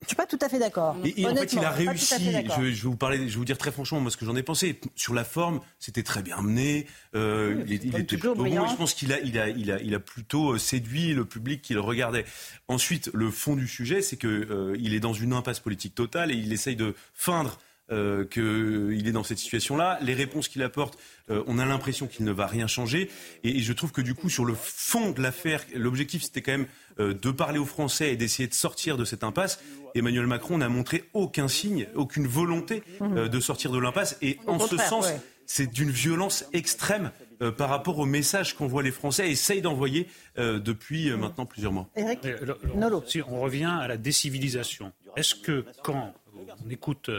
Je 0.04 0.08
suis 0.10 0.16
pas 0.16 0.26
tout 0.26 0.40
à 0.42 0.50
fait 0.50 0.60
d'accord. 0.60 0.96
Et, 1.04 1.26
en 1.26 1.36
fait, 1.36 1.54
il 1.54 1.60
a 1.60 1.72
réussi. 1.72 2.32
Je, 2.32 2.62
vais 2.62 2.72
vous 2.72 2.96
parler, 2.96 3.18
je 3.18 3.24
vais 3.24 3.30
vous 3.32 3.46
dire 3.46 3.58
très 3.58 3.72
franchement 3.72 4.00
moi 4.00 4.12
ce 4.12 4.18
que 4.18 4.26
j'en 4.26 4.36
ai 4.36 4.44
pensé. 4.44 4.80
Sur 4.96 5.14
la 5.14 5.24
forme, 5.24 5.62
c'était 5.80 6.04
très 6.04 6.22
bien 6.22 6.42
mené. 6.42 6.88
Euh, 7.16 7.64
il, 7.68 7.74
était 7.74 8.04
plutôt 8.04 8.36
bon. 8.36 8.46
je 8.46 8.76
pense 8.76 8.94
qu'il 8.94 9.14
a, 9.14 9.20
il 9.22 9.40
a, 9.40 9.50
il 9.50 9.72
a, 9.72 9.82
il 9.82 9.96
a 9.96 10.00
plutôt 10.00 10.54
euh, 10.54 10.58
séduit 10.58 11.14
le 11.14 11.26
public 11.26 11.62
qui 11.62 11.74
le 11.74 11.82
regardait. 11.82 12.26
Ensuite, 12.68 13.10
le 13.14 13.32
fond 13.32 13.56
du 13.56 13.68
sujet, 13.68 14.02
c'est 14.02 14.18
que 14.18 14.28
euh, 14.28 14.76
il 14.80 14.94
est 14.94 15.00
dans 15.00 15.14
une 15.14 15.34
impasse 15.34 15.60
politique 15.60 15.96
totale 15.96 16.32
et 16.32 16.36
il 16.36 16.52
essaye 16.54 16.76
de 16.76 16.96
feindre 17.14 17.60
euh, 17.92 18.24
qu'il 18.24 19.06
est 19.06 19.12
dans 19.12 19.26
cette 19.26 19.40
situation-là. 19.40 20.00
Les 20.02 20.14
réponses 20.14 20.48
qu'il 20.48 20.64
apporte, 20.64 20.98
euh, 21.30 21.44
on 21.48 21.60
a 21.60 21.66
l'impression 21.66 22.08
qu'il 22.08 22.24
ne 22.24 22.32
va 22.32 22.48
rien 22.48 22.66
changer. 22.66 23.10
Et, 23.44 23.60
je 23.60 23.74
trouve 23.74 23.92
que 23.92 24.00
du 24.00 24.16
coup, 24.16 24.30
sur 24.30 24.46
le 24.46 24.54
fond 24.56 25.12
de 25.12 25.22
l'affaire, 25.22 25.66
l'objectif 25.76 26.24
c'était 26.24 26.42
quand 26.42 26.54
même 26.54 26.68
euh, 27.02 27.14
de 27.14 27.30
parler 27.30 27.60
aux 27.60 27.66
Français 27.66 28.14
et 28.14 28.16
d'essayer 28.16 28.48
de 28.48 28.54
sortir 28.54 28.96
de 28.96 29.04
cette 29.04 29.26
impasse. 29.26 29.62
Emmanuel 29.96 30.28
Macron 30.28 30.60
n'a 30.60 30.70
montré 30.70 31.04
aucun 31.12 31.50
signe, 31.50 31.88
aucune 31.94 32.26
volonté 32.26 32.84
mhm. 33.02 33.28
de 33.28 33.40
sortir 33.42 33.70
de 33.70 33.80
l'impasse. 33.80 34.18
Et 34.22 34.40
en 34.48 34.60
ce 34.60 34.78
sens, 34.78 35.06
c'est 35.46 35.70
d'une 35.70 35.92
violence 35.92 36.46
extrême 36.54 37.12
par 37.58 37.68
rapport 37.68 38.00
au 38.00 38.06
message 38.06 38.56
qu'envoient 38.56 38.82
les 38.82 38.92
Français 38.92 39.28
et 39.28 39.32
essayent 39.32 39.62
d'envoyer 39.62 40.08
depuis 40.38 41.12
maintenant 41.12 41.46
plusieurs 41.46 41.74
mois. 41.74 41.90
Si 43.08 43.22
on 43.22 43.42
revient 43.42 43.76
à 43.80 43.88
la 43.90 43.98
décivilisation, 43.98 44.94
est-ce 45.18 45.36
que 45.36 45.66
quand 45.84 46.14
on 46.66 46.70
écoute 46.70 47.10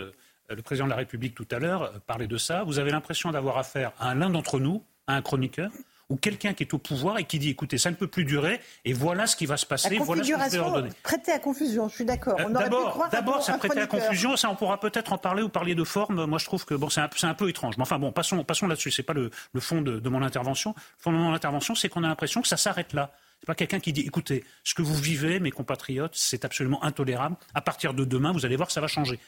le 0.50 0.62
président 0.62 0.86
de 0.86 0.90
la 0.90 0.96
République 0.96 1.34
tout 1.34 1.48
à 1.50 1.58
l'heure 1.58 1.82
euh, 1.82 1.98
parlait 2.06 2.26
de 2.26 2.36
ça. 2.36 2.64
Vous 2.64 2.78
avez 2.78 2.90
l'impression 2.90 3.30
d'avoir 3.30 3.58
affaire 3.58 3.92
à 3.98 4.14
l'un 4.14 4.30
d'entre 4.30 4.60
nous, 4.60 4.82
à 5.06 5.14
un 5.14 5.22
chroniqueur, 5.22 5.70
ou 6.10 6.16
quelqu'un 6.16 6.52
qui 6.52 6.62
est 6.62 6.74
au 6.74 6.78
pouvoir 6.78 7.18
et 7.18 7.24
qui 7.24 7.38
dit 7.38 7.50
écoutez, 7.50 7.78
ça 7.78 7.90
ne 7.90 7.96
peut 7.96 8.06
plus 8.06 8.24
durer 8.24 8.60
et 8.84 8.92
voilà 8.92 9.26
ce 9.26 9.36
qui 9.36 9.46
va 9.46 9.56
se 9.56 9.64
passer, 9.64 9.96
voilà 9.98 10.22
ce 10.22 10.58
ordonner. 10.58 10.90
Prêter 11.02 11.32
à 11.32 11.38
confusion, 11.38 11.88
je 11.88 11.94
suis 11.94 12.04
d'accord. 12.04 12.38
Euh, 12.38 12.48
d'abord, 12.50 13.08
d'abord, 13.10 13.42
ça 13.42 13.56
prêter 13.56 13.80
à 13.80 13.86
confusion, 13.86 14.36
ça 14.36 14.50
on 14.50 14.54
pourra 14.54 14.78
peut-être 14.78 15.12
en 15.12 15.18
parler 15.18 15.42
ou 15.42 15.48
parler 15.48 15.74
de 15.74 15.84
forme. 15.84 16.26
Moi, 16.26 16.38
je 16.38 16.44
trouve 16.44 16.64
que 16.64 16.74
bon, 16.74 16.90
c'est 16.90 17.00
un, 17.00 17.08
un, 17.22 17.34
peu 17.34 17.48
étrange. 17.48 17.76
Mais 17.78 17.82
enfin 17.82 17.98
bon, 17.98 18.12
passons, 18.12 18.42
passons 18.44 18.66
là-dessus. 18.66 18.90
C'est 18.90 19.02
pas 19.02 19.14
le, 19.14 19.30
le 19.52 19.60
fond 19.60 19.80
de, 19.80 19.98
de, 19.98 20.08
mon 20.08 20.22
intervention. 20.22 20.74
Le 20.76 21.02
fond 21.02 21.12
de 21.12 21.16
mon 21.16 21.32
intervention, 21.32 21.74
c'est 21.74 21.88
qu'on 21.88 22.04
a 22.04 22.08
l'impression 22.08 22.42
que 22.42 22.48
ça 22.48 22.56
s'arrête 22.56 22.92
là. 22.92 23.10
C'est 23.40 23.46
pas 23.46 23.54
quelqu'un 23.54 23.80
qui 23.80 23.92
dit 23.92 24.02
écoutez, 24.02 24.44
ce 24.62 24.74
que 24.74 24.82
vous 24.82 24.94
vivez, 24.94 25.40
mes 25.40 25.50
compatriotes, 25.50 26.14
c'est 26.14 26.44
absolument 26.44 26.82
intolérable. 26.84 27.36
À 27.54 27.60
partir 27.60 27.94
de 27.94 28.04
demain, 28.04 28.32
vous 28.32 28.44
allez 28.44 28.56
voir, 28.56 28.70
ça 28.70 28.80
va 28.80 28.86
changer. 28.88 29.18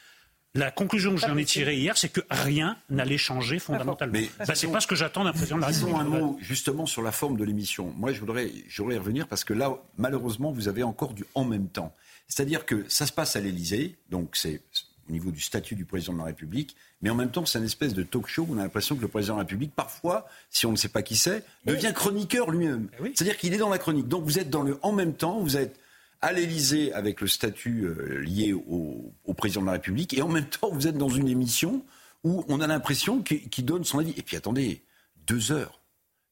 La 0.56 0.70
conclusion 0.70 1.14
que 1.14 1.20
j'en 1.20 1.36
ai 1.36 1.44
tirée 1.44 1.76
hier, 1.76 1.96
c'est 1.96 2.08
que 2.08 2.20
rien 2.30 2.76
n'allait 2.90 3.18
changer 3.18 3.58
fondamentalement. 3.58 4.18
Mais 4.18 4.30
bah, 4.38 4.54
c'est 4.54 4.68
pas 4.68 4.80
ce 4.80 4.86
que 4.86 4.94
j'attends 4.94 5.24
d'un 5.24 5.32
président 5.32 5.56
de 5.56 5.62
la 5.62 5.68
République. 5.68 5.94
un 5.94 6.04
mot 6.04 6.38
justement 6.40 6.86
sur 6.86 7.02
la 7.02 7.12
forme 7.12 7.36
de 7.36 7.44
l'émission. 7.44 7.92
Moi, 7.96 8.12
je 8.12 8.20
voudrais, 8.20 8.50
je 8.68 8.82
voudrais 8.82 8.98
revenir 8.98 9.28
parce 9.28 9.44
que 9.44 9.52
là, 9.52 9.76
malheureusement, 9.98 10.50
vous 10.50 10.68
avez 10.68 10.82
encore 10.82 11.12
du 11.12 11.24
en 11.34 11.44
même 11.44 11.68
temps. 11.68 11.94
C'est-à-dire 12.28 12.66
que 12.66 12.84
ça 12.88 13.06
se 13.06 13.12
passe 13.12 13.36
à 13.36 13.40
l'Élysée, 13.40 13.96
donc 14.10 14.36
c'est 14.36 14.60
au 15.08 15.12
niveau 15.12 15.30
du 15.30 15.40
statut 15.40 15.76
du 15.76 15.84
président 15.84 16.14
de 16.14 16.18
la 16.18 16.24
République, 16.24 16.74
mais 17.00 17.10
en 17.10 17.14
même 17.14 17.30
temps, 17.30 17.46
c'est 17.46 17.58
une 17.58 17.64
espèce 17.64 17.94
de 17.94 18.02
talk 18.02 18.26
show 18.26 18.46
où 18.48 18.54
on 18.54 18.58
a 18.58 18.62
l'impression 18.62 18.96
que 18.96 19.02
le 19.02 19.08
président 19.08 19.34
de 19.34 19.40
la 19.40 19.44
République, 19.44 19.72
parfois, 19.74 20.26
si 20.50 20.66
on 20.66 20.72
ne 20.72 20.76
sait 20.76 20.88
pas 20.88 21.02
qui 21.02 21.16
c'est, 21.16 21.44
devient 21.64 21.92
chroniqueur 21.94 22.50
lui-même. 22.50 22.88
Eh 22.98 23.12
C'est-à-dire 23.14 23.36
qu'il 23.36 23.54
est 23.54 23.58
dans 23.58 23.68
la 23.68 23.78
chronique. 23.78 24.08
Donc 24.08 24.24
vous 24.24 24.38
êtes 24.38 24.50
dans 24.50 24.62
le 24.62 24.78
en 24.82 24.92
même 24.92 25.14
temps, 25.14 25.38
vous 25.38 25.56
êtes 25.56 25.78
à 26.22 26.32
l'Élysée 26.32 26.92
avec 26.92 27.20
le 27.20 27.26
statut 27.26 27.84
euh, 27.84 28.20
lié 28.20 28.52
au, 28.52 29.12
président 29.36 29.60
de 29.60 29.66
la 29.66 29.72
République, 29.72 30.14
et 30.14 30.22
en 30.22 30.28
même 30.28 30.48
temps, 30.48 30.70
vous 30.72 30.86
êtes 30.86 30.96
dans 30.96 31.08
une 31.08 31.28
émission 31.28 31.84
où 32.24 32.44
on 32.48 32.60
a 32.60 32.66
l'impression 32.66 33.22
qu'il 33.22 33.64
donne 33.64 33.84
son 33.84 33.98
avis. 33.98 34.14
Et 34.16 34.22
puis 34.22 34.36
attendez, 34.36 34.82
deux 35.26 35.52
heures. 35.52 35.80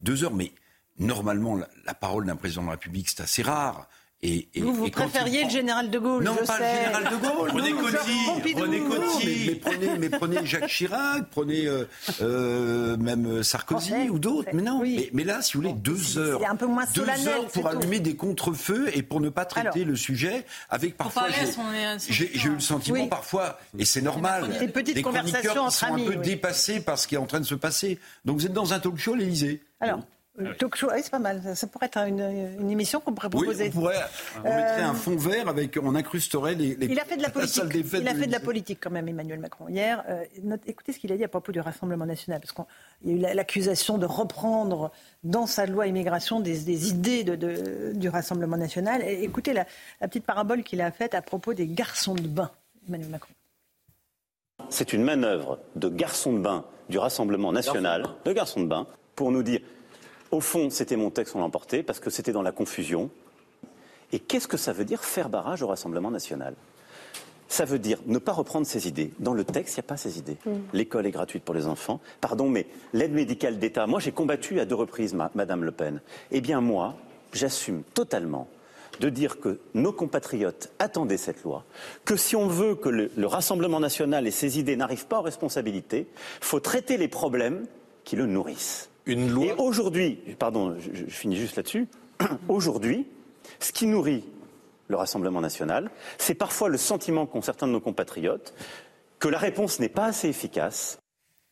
Deux 0.01 0.25
heures, 0.25 0.35
mais 0.35 0.53
normalement, 0.99 1.59
la 1.85 1.95
parole 1.95 2.27
d'un 2.27 2.37
président 2.37 2.63
de 2.63 2.67
la 2.67 2.73
République, 2.73 3.09
c'est 3.09 3.21
assez 3.21 3.43
rare 3.43 3.89
vous, 4.57 4.75
vous 4.75 4.91
préfériez 4.91 5.45
le 5.45 5.51
général 5.51 5.91
de 5.91 5.99
Gaulle 5.99 6.25
Non, 6.25 6.37
pas 6.47 6.59
le 6.59 6.65
général 6.65 7.05
de 7.05 7.17
Gaulle. 7.17 7.49
Prenez 7.49 7.73
Coty. 7.73 8.53
Prenez 8.55 8.81
Coty. 8.81 9.61
Mais, 9.99 10.09
prenez, 10.09 10.47
Jacques 10.47 10.69
Chirac, 10.69 11.29
prenez 11.31 11.67
euh, 11.67 11.85
euh, 12.23 12.97
même 12.97 13.43
Sarkozy 13.43 14.09
ou 14.11 14.19
d'autres. 14.19 14.51
Mais 14.53 14.63
non, 14.63 14.83
mais, 15.13 15.25
là, 15.25 15.43
si 15.43 15.55
vous 15.55 15.63
voulez, 15.63 15.75
deux 15.75 16.19
heures. 16.19 16.41
un 16.49 16.57
peu 16.57 16.67
moins 16.67 16.85
Deux 16.95 17.09
heures 17.29 17.47
pour 17.49 17.67
allumer 17.67 18.01
des 18.01 18.17
contre-feux 18.17 18.91
et 18.95 19.03
pour 19.03 19.21
ne 19.21 19.29
pas 19.29 19.45
traiter 19.45 19.85
le 19.85 19.97
sujet 19.97 20.45
avec 20.71 20.97
parfois. 20.97 21.27
J'ai 22.09 22.47
eu 22.47 22.51
le 22.51 22.61
sentiment 22.61 23.07
parfois, 23.09 23.59
et 23.79 23.85
c'est 23.85 24.03
normal, 24.03 24.59
des 24.59 24.69
petites 24.69 25.03
conversations 25.03 25.63
entre 25.63 25.85
amis. 25.85 26.05
sont 26.05 26.11
un 26.11 26.13
peu 26.13 26.17
dépassés 26.21 26.81
par 26.81 26.99
ce 26.99 27.07
qui 27.07 27.15
est 27.15 27.19
en 27.19 27.27
train 27.27 27.41
de 27.41 27.47
se 27.47 27.55
passer. 27.55 27.99
Donc 28.25 28.39
vous 28.39 28.47
êtes 28.47 28.53
dans 28.53 28.73
un 28.73 28.81
talk 28.81 28.97
show 28.97 29.15
à 29.15 29.17
l'Élysée. 29.17 29.63
Alors, 29.81 30.01
Talk 30.59 30.75
show, 30.75 30.89
c'est 30.97 31.11
pas 31.11 31.21
mal. 31.21 31.41
Ça 31.55 31.69
pourrait 31.69 31.87
être 31.87 31.99
une, 31.99 32.69
émission 32.69 32.99
qu'on 32.99 33.13
pourrait 33.13 33.31
proposer. 33.31 33.65
Oui, 33.65 33.71
on 33.73 33.79
pourrait. 33.79 33.97
On 34.39 34.43
mettrait 34.43 34.83
un 34.83 34.95
fond 34.95 35.17
vert 35.17 35.49
avec, 35.49 35.79
on 35.81 35.95
incrusterait 35.95 36.57
les. 36.57 36.77
il 36.81 36.99
a 36.99 37.05
fait 37.05 37.17
de 37.17 37.23
la 37.23 37.31
politique. 37.31 37.63
Il 37.73 38.09
a 38.09 38.15
fait 38.15 38.27
de 38.27 38.33
la 38.33 38.41
politique 38.41 38.79
quand 38.83 38.91
même, 38.91 39.07
Emmanuel 39.07 39.39
Macron 39.39 39.69
hier. 39.69 40.03
Euh, 40.09 40.25
écoutez 40.67 40.93
ce 40.93 40.99
qu'il 40.99 41.13
a 41.13 41.17
dit 41.17 41.23
à 41.23 41.29
propos 41.29 41.53
du 41.53 41.61
Rassemblement 41.61 42.05
national, 42.05 42.41
parce 42.41 42.53
qu'il 42.53 43.13
y 43.21 43.25
a 43.25 43.33
eu 43.33 43.35
l'accusation 43.37 43.97
de 43.97 44.07
reprendre 44.07 44.91
dans 45.23 45.47
sa 45.47 45.67
loi 45.67 45.87
immigration 45.87 46.41
des, 46.41 46.89
idées 46.89 47.23
de, 47.23 47.93
du 47.95 48.09
Rassemblement 48.09 48.57
national. 48.57 49.03
écoutez 49.03 49.53
la, 49.53 49.67
petite 50.01 50.27
parabole 50.27 50.65
qu'il 50.65 50.81
a 50.81 50.91
faite 50.91 51.15
à 51.15 51.23
propos 51.23 51.55
des 51.55 51.69
garçons 51.69 52.15
de 52.15 52.27
bain, 52.27 52.51
Emmanuel 52.89 53.11
Macron. 53.11 53.33
C'est 54.69 54.93
une 54.93 55.05
manœuvre 55.05 55.61
de 55.77 55.89
garçons 55.89 56.33
de 56.33 56.41
bain 56.41 56.65
du 56.89 56.99
Rassemblement 56.99 57.53
national, 57.53 58.05
de 58.25 58.33
garçons 58.33 58.61
de 58.61 58.67
bain, 58.67 58.89
pour 59.15 59.31
nous 59.31 59.45
dire 59.45 59.61
au 60.35 60.41
fond, 60.41 60.71
c'était 60.71 60.97
mon 60.97 61.11
texte, 61.11 61.35
on 61.35 61.39
l'a 61.39 61.45
emporté, 61.45 61.83
parce 61.83 62.01
que 62.01 62.11
c'était 62.11 62.33
dans 62.33 62.43
la 62.43 62.53
confusion. 62.53 63.11
Et 64.13 64.19
qu'est-ce 64.19 64.49
que 64.49 64.57
ça 64.57 64.73
veut 64.73 64.85
dire 64.85 65.05
faire 65.05 65.29
barrage 65.29 65.63
au 65.63 65.67
Rassemblement 65.67 66.11
national? 66.11 66.55
Ça 67.49 67.65
veut 67.65 67.79
dire 67.79 67.99
ne 68.07 68.19
pas 68.19 68.33
reprendre 68.33 68.67
ses 68.67 68.89
idées. 68.89 69.13
Dans 69.19 69.35
le 69.35 69.45
texte, 69.45 69.77
il 69.77 69.81
n'y 69.81 69.85
a 69.85 69.89
pas 69.89 69.97
ces 69.97 70.19
idées. 70.19 70.37
Mm. 70.45 70.51
L'école 70.73 71.07
est 71.07 71.11
gratuite 71.11 71.45
pour 71.45 71.55
les 71.55 71.67
enfants. 71.67 72.01
Pardon, 72.21 72.49
mais 72.49 72.67
l'aide 72.93 73.13
médicale 73.13 73.59
d'État, 73.59 73.87
moi 73.87 74.01
j'ai 74.01 74.13
combattu 74.13 74.61
à 74.61 74.65
deux 74.65 74.75
reprises 74.75 75.15
Madame 75.35 75.65
Le 75.65 75.71
Pen. 75.71 76.01
Eh 76.31 76.41
bien 76.41 76.61
moi, 76.61 76.97
j'assume 77.33 77.83
totalement 77.95 78.49
de 79.01 79.09
dire 79.09 79.41
que 79.41 79.59
nos 79.75 79.93
compatriotes 79.93 80.71
attendaient 80.79 81.17
cette 81.17 81.43
loi, 81.43 81.65
que 82.05 82.17
si 82.17 82.37
on 82.37 82.47
veut 82.47 82.77
que 82.77 82.89
le, 82.89 83.11
le 83.17 83.27
Rassemblement 83.27 83.81
national 83.81 84.27
et 84.27 84.31
ses 84.31 84.59
idées 84.59 84.77
n'arrivent 84.77 85.07
pas 85.07 85.19
aux 85.19 85.23
responsabilités, 85.23 86.07
il 86.41 86.45
faut 86.45 86.61
traiter 86.61 86.97
les 86.97 87.09
problèmes 87.09 87.67
qui 88.05 88.15
le 88.15 88.27
nourrissent. 88.27 88.89
Et 89.07 89.53
aujourd'hui, 89.59 90.19
pardon, 90.39 90.77
je, 90.79 91.05
finis 91.07 91.37
juste 91.37 91.57
là-dessus. 91.57 91.89
aujourd'hui, 92.49 93.07
ce 93.61 93.73
qui 93.73 93.87
nourrit 93.87 94.25
le 94.89 94.97
Rassemblement 94.97 95.41
national, 95.41 95.91
c'est 96.19 96.35
parfois 96.35 96.69
le 96.69 96.79
sentiment 96.79 97.27
qu'ont 97.27 97.43
certains 97.43 97.67
de 97.67 97.73
nos 97.73 97.81
compatriotes 97.81 98.55
que 99.19 99.29
la 99.29 99.39
réponse 99.39 99.81
n'est 99.81 99.89
pas 99.89 100.07
assez 100.07 100.29
efficace 100.29 100.99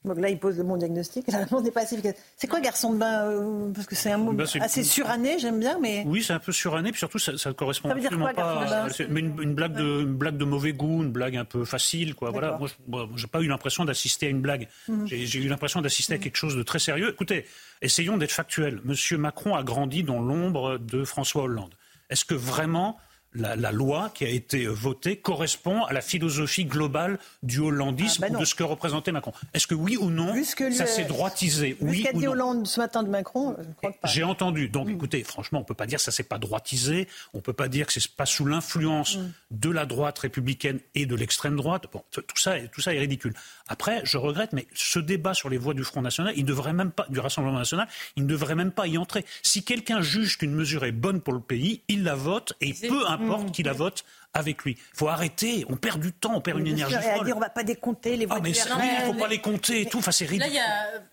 donc 0.04 0.18
là, 0.18 0.28
il 0.30 0.38
pose 0.38 0.58
le 0.58 0.64
bon 0.64 0.76
diagnostic. 0.76 1.26
La 1.32 1.38
réponse 1.38 1.62
n'est 1.62 1.70
pas 1.70 1.82
assez 1.82 1.94
efficace. 1.94 2.16
C'est 2.36 2.48
quoi 2.48 2.60
garçon 2.60 2.92
de 2.92 2.98
bain 2.98 3.26
euh, 3.26 3.72
Parce 3.72 3.86
que 3.86 3.94
c'est 3.94 4.10
un 4.10 4.18
mot 4.18 4.32
bah, 4.32 4.44
assez 4.60 4.82
suranné, 4.82 5.38
j'aime 5.38 5.60
bien, 5.60 5.78
mais. 5.80 6.02
Oui, 6.06 6.22
c'est 6.22 6.32
un 6.32 6.38
peu 6.38 6.52
suranné, 6.52 6.90
puis 6.90 6.98
surtout, 6.98 7.18
ça, 7.18 7.38
ça 7.38 7.52
correspond 7.52 7.88
ça 7.88 7.94
veut 7.94 8.00
dire 8.00 8.18
quoi, 8.18 8.32
pas. 8.32 8.88
Mais 9.08 9.20
une, 9.20 9.54
blague 9.54 9.74
de, 9.74 10.02
une 10.02 10.14
blague 10.14 10.36
de 10.36 10.44
mauvais 10.44 10.72
goût, 10.72 11.02
une 11.02 11.12
blague 11.12 11.36
un 11.36 11.44
peu 11.44 11.64
facile, 11.64 12.14
quoi. 12.14 12.30
Voilà. 12.30 12.58
Moi, 12.58 13.08
j'ai 13.16 13.26
pas 13.28 13.40
eu 13.40 13.46
l'impression 13.46 13.84
d'assister 13.84 14.26
à 14.26 14.30
une 14.30 14.40
blague. 14.40 14.68
Mhm. 14.88 15.06
J'ai 15.06 15.38
eu 15.38 15.48
l'impression 15.48 15.80
d'assister 15.80 16.14
à 16.14 16.16
mhm. 16.16 16.22
quelque 16.22 16.36
chose 16.36 16.56
de 16.56 16.62
très 16.62 16.78
sérieux. 16.78 17.10
Écoutez, 17.10 17.46
essayons 17.80 18.16
d'être 18.16 18.32
factuels. 18.32 18.80
Monsieur 18.84 19.18
Macron 19.18 19.54
a 19.54 19.62
grandi 19.62 20.02
dans 20.02 20.20
l'ombre 20.20 20.78
de 20.78 21.04
François 21.04 21.44
Hollande. 21.44 21.74
Est-ce 22.10 22.24
que 22.24 22.34
vraiment 22.34 22.98
la, 23.34 23.72
loi 23.72 24.10
qui 24.14 24.24
a 24.24 24.28
été 24.28 24.66
votée 24.66 25.16
correspond 25.16 25.84
à 25.84 25.92
la 25.92 26.00
philosophie 26.00 26.64
globale 26.64 27.18
du 27.42 27.60
hollandisme 27.60 28.24
ah, 28.24 28.28
bah 28.28 28.36
ou 28.36 28.40
de 28.40 28.44
ce 28.44 28.54
que 28.54 28.62
représentait 28.62 29.12
Macron. 29.12 29.32
Est-ce 29.54 29.66
que 29.66 29.74
oui 29.74 29.96
ou 29.96 30.10
non, 30.10 30.34
ça 30.72 30.86
s'est 30.86 31.04
droitisé 31.04 31.76
Oui 31.80 31.98
ce 31.98 32.02
qu'a 32.04 32.12
dit 32.12 32.26
Hollande 32.26 32.66
ce 32.66 32.80
matin 32.80 33.02
de 33.02 33.08
Macron, 33.08 33.56
je 33.58 33.74
crois 33.76 33.92
pas. 33.92 34.08
J'ai 34.08 34.24
entendu. 34.24 34.68
Donc, 34.68 34.88
mm. 34.88 34.92
écoutez, 34.92 35.24
franchement, 35.24 35.60
on 35.60 35.64
peut 35.64 35.74
pas 35.74 35.86
dire 35.86 35.98
que 35.98 36.04
ça 36.04 36.12
s'est 36.12 36.22
pas 36.22 36.38
droitisé. 36.38 37.08
On 37.34 37.40
peut 37.40 37.52
pas 37.52 37.68
dire 37.68 37.86
que 37.86 37.92
c'est 37.92 38.08
pas 38.08 38.26
sous 38.26 38.44
l'influence 38.44 39.16
mm. 39.16 39.32
de 39.50 39.70
la 39.70 39.86
droite 39.86 40.18
républicaine 40.18 40.80
et 40.94 41.06
de 41.06 41.14
l'extrême 41.14 41.56
droite. 41.56 41.84
Bon, 41.92 42.02
tout 42.10 42.22
ça, 42.36 42.54
tout 42.72 42.80
ça 42.80 42.94
est 42.94 42.98
ridicule. 42.98 43.34
Après, 43.68 44.02
je 44.04 44.18
regrette, 44.18 44.52
mais 44.52 44.66
ce 44.74 44.98
débat 44.98 45.34
sur 45.34 45.48
les 45.48 45.58
voix 45.58 45.74
du 45.74 45.84
Front 45.84 46.02
National, 46.02 46.34
il 46.36 46.44
devrait 46.44 46.72
même 46.72 46.90
pas, 46.90 47.06
du 47.08 47.20
Rassemblement 47.20 47.58
National, 47.58 47.88
il 48.16 48.24
ne 48.24 48.28
devrait 48.28 48.54
même 48.54 48.72
pas 48.72 48.86
y 48.86 48.98
entrer. 48.98 49.24
Si 49.42 49.64
quelqu'un 49.64 50.02
juge 50.02 50.38
qu'une 50.38 50.52
mesure 50.52 50.84
est 50.84 50.92
bonne 50.92 51.20
pour 51.20 51.32
le 51.32 51.40
pays, 51.40 51.82
il 51.88 52.02
la 52.04 52.14
vote 52.14 52.52
et 52.60 52.74
peu 52.74 53.06
importe 53.22 53.48
mmh. 53.48 53.52
qui 53.52 53.62
la 53.62 53.72
vote 53.72 54.04
avec 54.34 54.64
lui. 54.64 54.76
Il 54.78 54.96
faut 54.96 55.08
arrêter, 55.08 55.64
on 55.68 55.76
perd 55.76 56.00
du 56.00 56.12
temps, 56.12 56.34
on 56.34 56.40
perd 56.40 56.58
une 56.58 56.66
énergie 56.66 56.94
folle. 56.94 57.20
À 57.20 57.24
dire 57.24 57.36
on 57.36 57.40
va 57.40 57.50
pas 57.50 57.64
décompter 57.64 58.16
les 58.16 58.26
voix 58.26 58.36
ah, 58.38 58.40
mais 58.42 58.50
il 58.50 59.06
ne 59.06 59.12
faut 59.12 59.18
pas 59.18 59.28
les 59.28 59.40
compter 59.40 59.82
et 59.82 59.86
tout, 59.86 59.98
enfin 59.98 60.10
c'est 60.10 60.24
ridicule. 60.24 60.52
Là, 60.52 60.62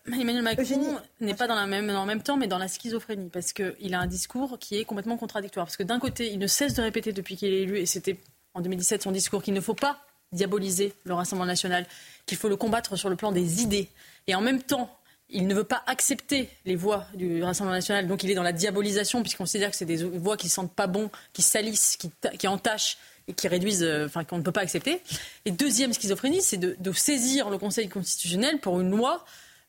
il 0.08 0.14
y 0.14 0.18
a 0.18 0.22
Emmanuel 0.22 0.44
Macron 0.44 1.00
n'est 1.20 1.34
pas 1.34 1.48
dans, 1.48 1.56
la 1.56 1.66
même, 1.66 1.88
dans 1.88 2.02
le 2.02 2.08
même 2.08 2.22
temps, 2.22 2.38
mais 2.38 2.48
dans 2.48 2.58
la 2.58 2.68
schizophrénie, 2.68 3.30
parce 3.30 3.54
qu'il 3.54 3.94
a 3.94 4.00
un 4.00 4.08
discours 4.08 4.58
qui 4.60 4.78
est 4.78 4.86
complètement 4.86 5.18
contradictoire. 5.18 5.66
Parce 5.66 5.78
que 5.78 5.84
d'un 5.84 6.00
côté, 6.00 6.32
il 6.32 6.40
ne 6.40 6.48
cesse 6.48 6.74
de 6.74 6.82
répéter 6.82 7.12
depuis 7.12 7.36
qu'il 7.36 7.54
est 7.54 7.62
élu, 7.62 7.78
et 7.78 7.86
c'était 7.86 8.20
en 8.54 8.62
2017 8.62 9.04
son 9.04 9.12
discours 9.12 9.44
qu'il 9.44 9.54
ne 9.54 9.62
faut 9.62 9.74
pas 9.74 10.00
diaboliser 10.32 10.94
le 11.06 11.14
Rassemblement 11.14 11.48
national, 11.48 11.86
qu'il 12.26 12.38
faut 12.38 12.50
le 12.50 12.56
combattre 12.56 12.96
sur 12.96 13.10
le 13.10 13.16
plan 13.16 13.32
des 13.32 13.62
idées. 13.62 13.90
Et 14.28 14.36
en 14.36 14.42
même 14.42 14.62
temps, 14.62 14.96
il 15.32 15.48
ne 15.48 15.54
veut 15.54 15.64
pas 15.64 15.84
accepter 15.86 16.50
les 16.66 16.76
voix 16.76 17.06
du 17.14 17.44
Rassemblement 17.44 17.76
national, 17.76 18.08
donc 18.08 18.24
il 18.24 18.32
est 18.32 18.36
dans 18.36 18.44
la 18.44 18.52
diabolisation, 18.52 19.22
puisqu'il 19.22 19.38
considère 19.38 19.70
que 19.70 19.76
c'est 19.76 19.86
des 19.86 20.04
voix 20.04 20.38
qui 20.38 20.48
ne 20.48 20.52
sentent 20.52 20.74
pas 20.74 20.88
bon, 20.88 21.10
qui 21.34 21.42
salissent, 21.42 21.98
qui, 21.98 22.12
qui 22.38 22.48
entachent 22.48 22.98
et 23.28 23.34
qui 23.34 23.48
réduisent, 23.48 23.84
euh, 23.84 24.08
enfin 24.08 24.24
qu'on 24.24 24.38
ne 24.38 24.44
peut 24.44 24.52
pas 24.52 24.62
accepter. 24.62 25.02
Et 25.46 25.52
deuxième 25.52 25.94
schizophrénie, 25.94 26.42
c'est 26.42 26.58
de, 26.58 26.92
saisir 26.92 27.50
le 27.50 27.58
Conseil 27.58 27.88
constitutionnel 27.88 28.60
pour 28.60 28.80
une 28.80 28.90
loi 28.90 29.24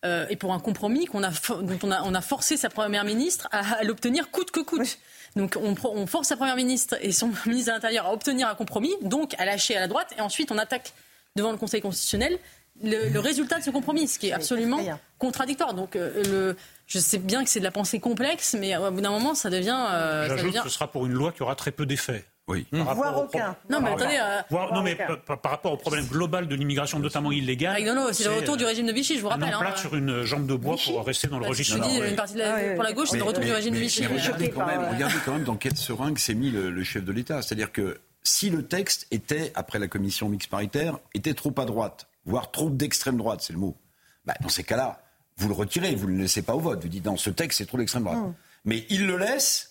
euh, 0.05 0.27
et 0.31 0.37
pour 0.37 0.55
un 0.55 0.61
compromis 0.61 1.05
qu'on 1.05 1.23
a, 1.23 1.31
dont 1.31 1.79
on 1.83 1.90
a, 1.90 2.03
on 2.03 2.14
a 2.14 2.23
forcé 2.23 2.57
sa 2.57 2.70
première 2.70 3.05
ministre 3.05 3.49
à, 3.53 3.85
l'obtenir 3.85 4.31
coûte 4.31 4.51
que 4.51 4.61
coûte. 4.61 4.99
Donc 5.37 5.57
on, 5.61 5.77
on, 5.85 6.07
force 6.07 6.29
sa 6.29 6.37
première 6.37 6.57
ministre 6.57 6.96
et 7.03 7.12
son 7.12 7.31
ministre 7.46 7.70
de 7.70 7.75
l'Intérieur 7.75 8.07
à 8.07 8.12
obtenir 8.14 8.49
un 8.49 8.55
compromis, 8.55 8.94
donc 9.03 9.35
à 9.38 9.44
lâcher 9.44 9.77
à 9.77 9.81
la 9.81 9.88
droite, 9.88 10.14
et 10.16 10.23
ensuite 10.23 10.51
on 10.51 10.59
attaque 10.59 10.94
devant 11.37 11.53
le 11.53 11.59
Conseil 11.59 11.83
constitutionnel 11.83 12.38
le, 12.82 13.18
résultat 13.18 13.58
de 13.58 13.64
ce 13.64 13.70
compromis, 13.70 14.08
ce 14.08 14.18
qui 14.18 14.28
est 14.28 14.32
absolument 14.32 14.80
contradictoire. 15.18 15.74
Donc, 15.74 15.96
euh, 15.96 16.22
le, 16.24 16.56
je 16.86 16.98
sais 16.98 17.18
bien 17.18 17.44
que 17.44 17.50
c'est 17.50 17.58
de 17.58 17.64
la 17.64 17.70
pensée 17.70 18.00
complexe, 18.00 18.56
mais 18.58 18.76
au 18.76 18.90
bout 18.90 19.00
d'un 19.00 19.10
moment, 19.10 19.34
ça 19.34 19.50
devient. 19.50 19.78
Euh, 19.90 20.28
ça 20.28 20.36
devient... 20.36 20.58
que 20.58 20.64
ce 20.64 20.68
sera 20.70 20.90
pour 20.90 21.06
une 21.06 21.12
loi 21.12 21.32
qui 21.32 21.42
aura 21.42 21.54
très 21.54 21.70
peu 21.70 21.86
d'effets. 21.86 22.24
Oui. 22.48 22.66
Voire 22.72 23.16
aucun. 23.16 23.54
Non, 23.68 23.80
mais 23.80 23.90
attendez. 23.90 24.18
Euh, 24.20 24.66
non, 24.72 24.82
mais 24.82 24.96
par, 24.96 25.52
rapport 25.52 25.72
au 25.72 25.76
problème 25.76 26.04
global 26.06 26.48
de 26.48 26.54
l'immigration, 26.56 26.98
notamment 26.98 27.30
illégale. 27.30 27.76
c'est 28.12 28.24
le 28.24 28.32
retour 28.32 28.56
du 28.56 28.64
régime 28.64 28.86
de 28.86 28.92
Vichy, 28.92 29.16
je 29.16 29.22
vous 29.22 29.28
rappelle. 29.28 29.54
On 29.56 29.62
hein. 29.62 29.76
sur 29.76 29.94
une 29.94 30.22
jambe 30.22 30.46
de 30.46 30.54
bois 30.54 30.76
pour 30.84 31.06
rester 31.06 31.28
dans 31.28 31.38
le 31.38 31.44
bah, 31.44 31.50
registre. 31.50 31.76
Je 31.76 31.88
dis, 31.88 31.98
une 31.98 32.16
partie 32.16 32.34
de 32.34 32.40
la, 32.40 32.56
ah 32.56 32.74
pour 32.74 32.82
la 32.82 32.92
gauche, 32.92 33.08
c'est 33.10 33.18
le 33.18 33.22
retour 33.22 33.44
du 33.44 33.52
régime 33.52 33.74
de 33.74 33.78
Vichy. 33.78 34.04
regardez, 34.06 34.50
quand 34.50 34.66
même, 34.66 34.82
regardez 34.90 35.16
quand 35.24 35.32
même 35.32 35.44
dans 35.44 35.56
quel 35.56 35.76
seringue 35.76 36.18
s'est 36.18 36.34
mis 36.34 36.50
le 36.50 36.82
chef 36.82 37.04
de 37.04 37.12
l'État. 37.12 37.40
C'est-à-dire 37.42 37.70
que 37.70 37.98
si 38.22 38.50
le 38.50 38.64
texte 38.64 39.06
était, 39.10 39.52
après 39.54 39.78
la 39.78 39.88
commission 39.88 40.28
mixte 40.28 40.50
paritaire, 40.50 40.98
était 41.14 41.34
trop 41.34 41.54
à 41.58 41.64
droite, 41.64 42.06
voire 42.24 42.50
trop 42.50 42.70
d'extrême 42.70 43.16
droite, 43.16 43.40
c'est 43.42 43.52
le 43.52 43.59
mot, 43.59 43.76
bah, 44.24 44.35
dans 44.40 44.48
ces 44.48 44.64
cas-là, 44.64 45.02
vous 45.37 45.48
le 45.48 45.54
retirez, 45.54 45.94
vous 45.94 46.06
ne 46.06 46.16
le 46.16 46.22
laissez 46.22 46.42
pas 46.42 46.54
au 46.54 46.61
vote. 46.61 46.83
Vous 46.83 46.88
dites, 46.88 47.04
dans 47.04 47.16
ce 47.16 47.30
texte, 47.30 47.59
c'est 47.59 47.66
trop 47.66 47.78
d'extrême 47.78 48.04
droite. 48.04 48.18
Hmm. 48.18 48.35
Mais 48.64 48.85
il 48.90 49.06
le 49.06 49.16
laisse 49.16 49.70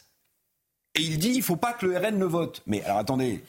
et 0.95 1.01
il 1.01 1.19
dit, 1.19 1.29
il 1.29 1.37
ne 1.37 1.43
faut 1.43 1.55
pas 1.55 1.73
que 1.73 1.85
le 1.85 1.97
RN 1.97 2.17
le 2.17 2.25
vote. 2.25 2.63
Mais 2.65 2.83
alors 2.83 2.97
attendez, 2.97 3.43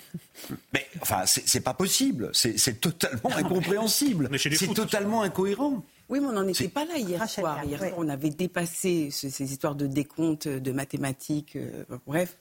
mais 0.74 0.86
enfin, 1.00 1.22
c'est 1.24 1.62
pas 1.62 1.74
possible. 1.74 2.30
C'est 2.34 2.80
totalement 2.80 3.34
incompréhensible. 3.34 4.28
C'est 4.38 4.74
totalement 4.74 5.22
incohérent. 5.22 5.82
Oui, 6.10 6.18
mais 6.20 6.26
on 6.26 6.32
n'en 6.32 6.46
était 6.46 6.68
pas 6.68 6.84
là 6.84 6.98
hier 6.98 7.28
soir. 7.28 7.64
Hier 7.64 7.78
soir, 7.78 7.92
on 7.96 8.08
avait 8.08 8.30
dépassé 8.30 9.10
ces, 9.10 9.42
histoires 9.42 9.76
de 9.76 9.86
décompte, 9.86 10.48
de 10.48 10.72
mathématiques, 10.72 11.56
euh, 11.56 11.84
bref. 12.06 12.36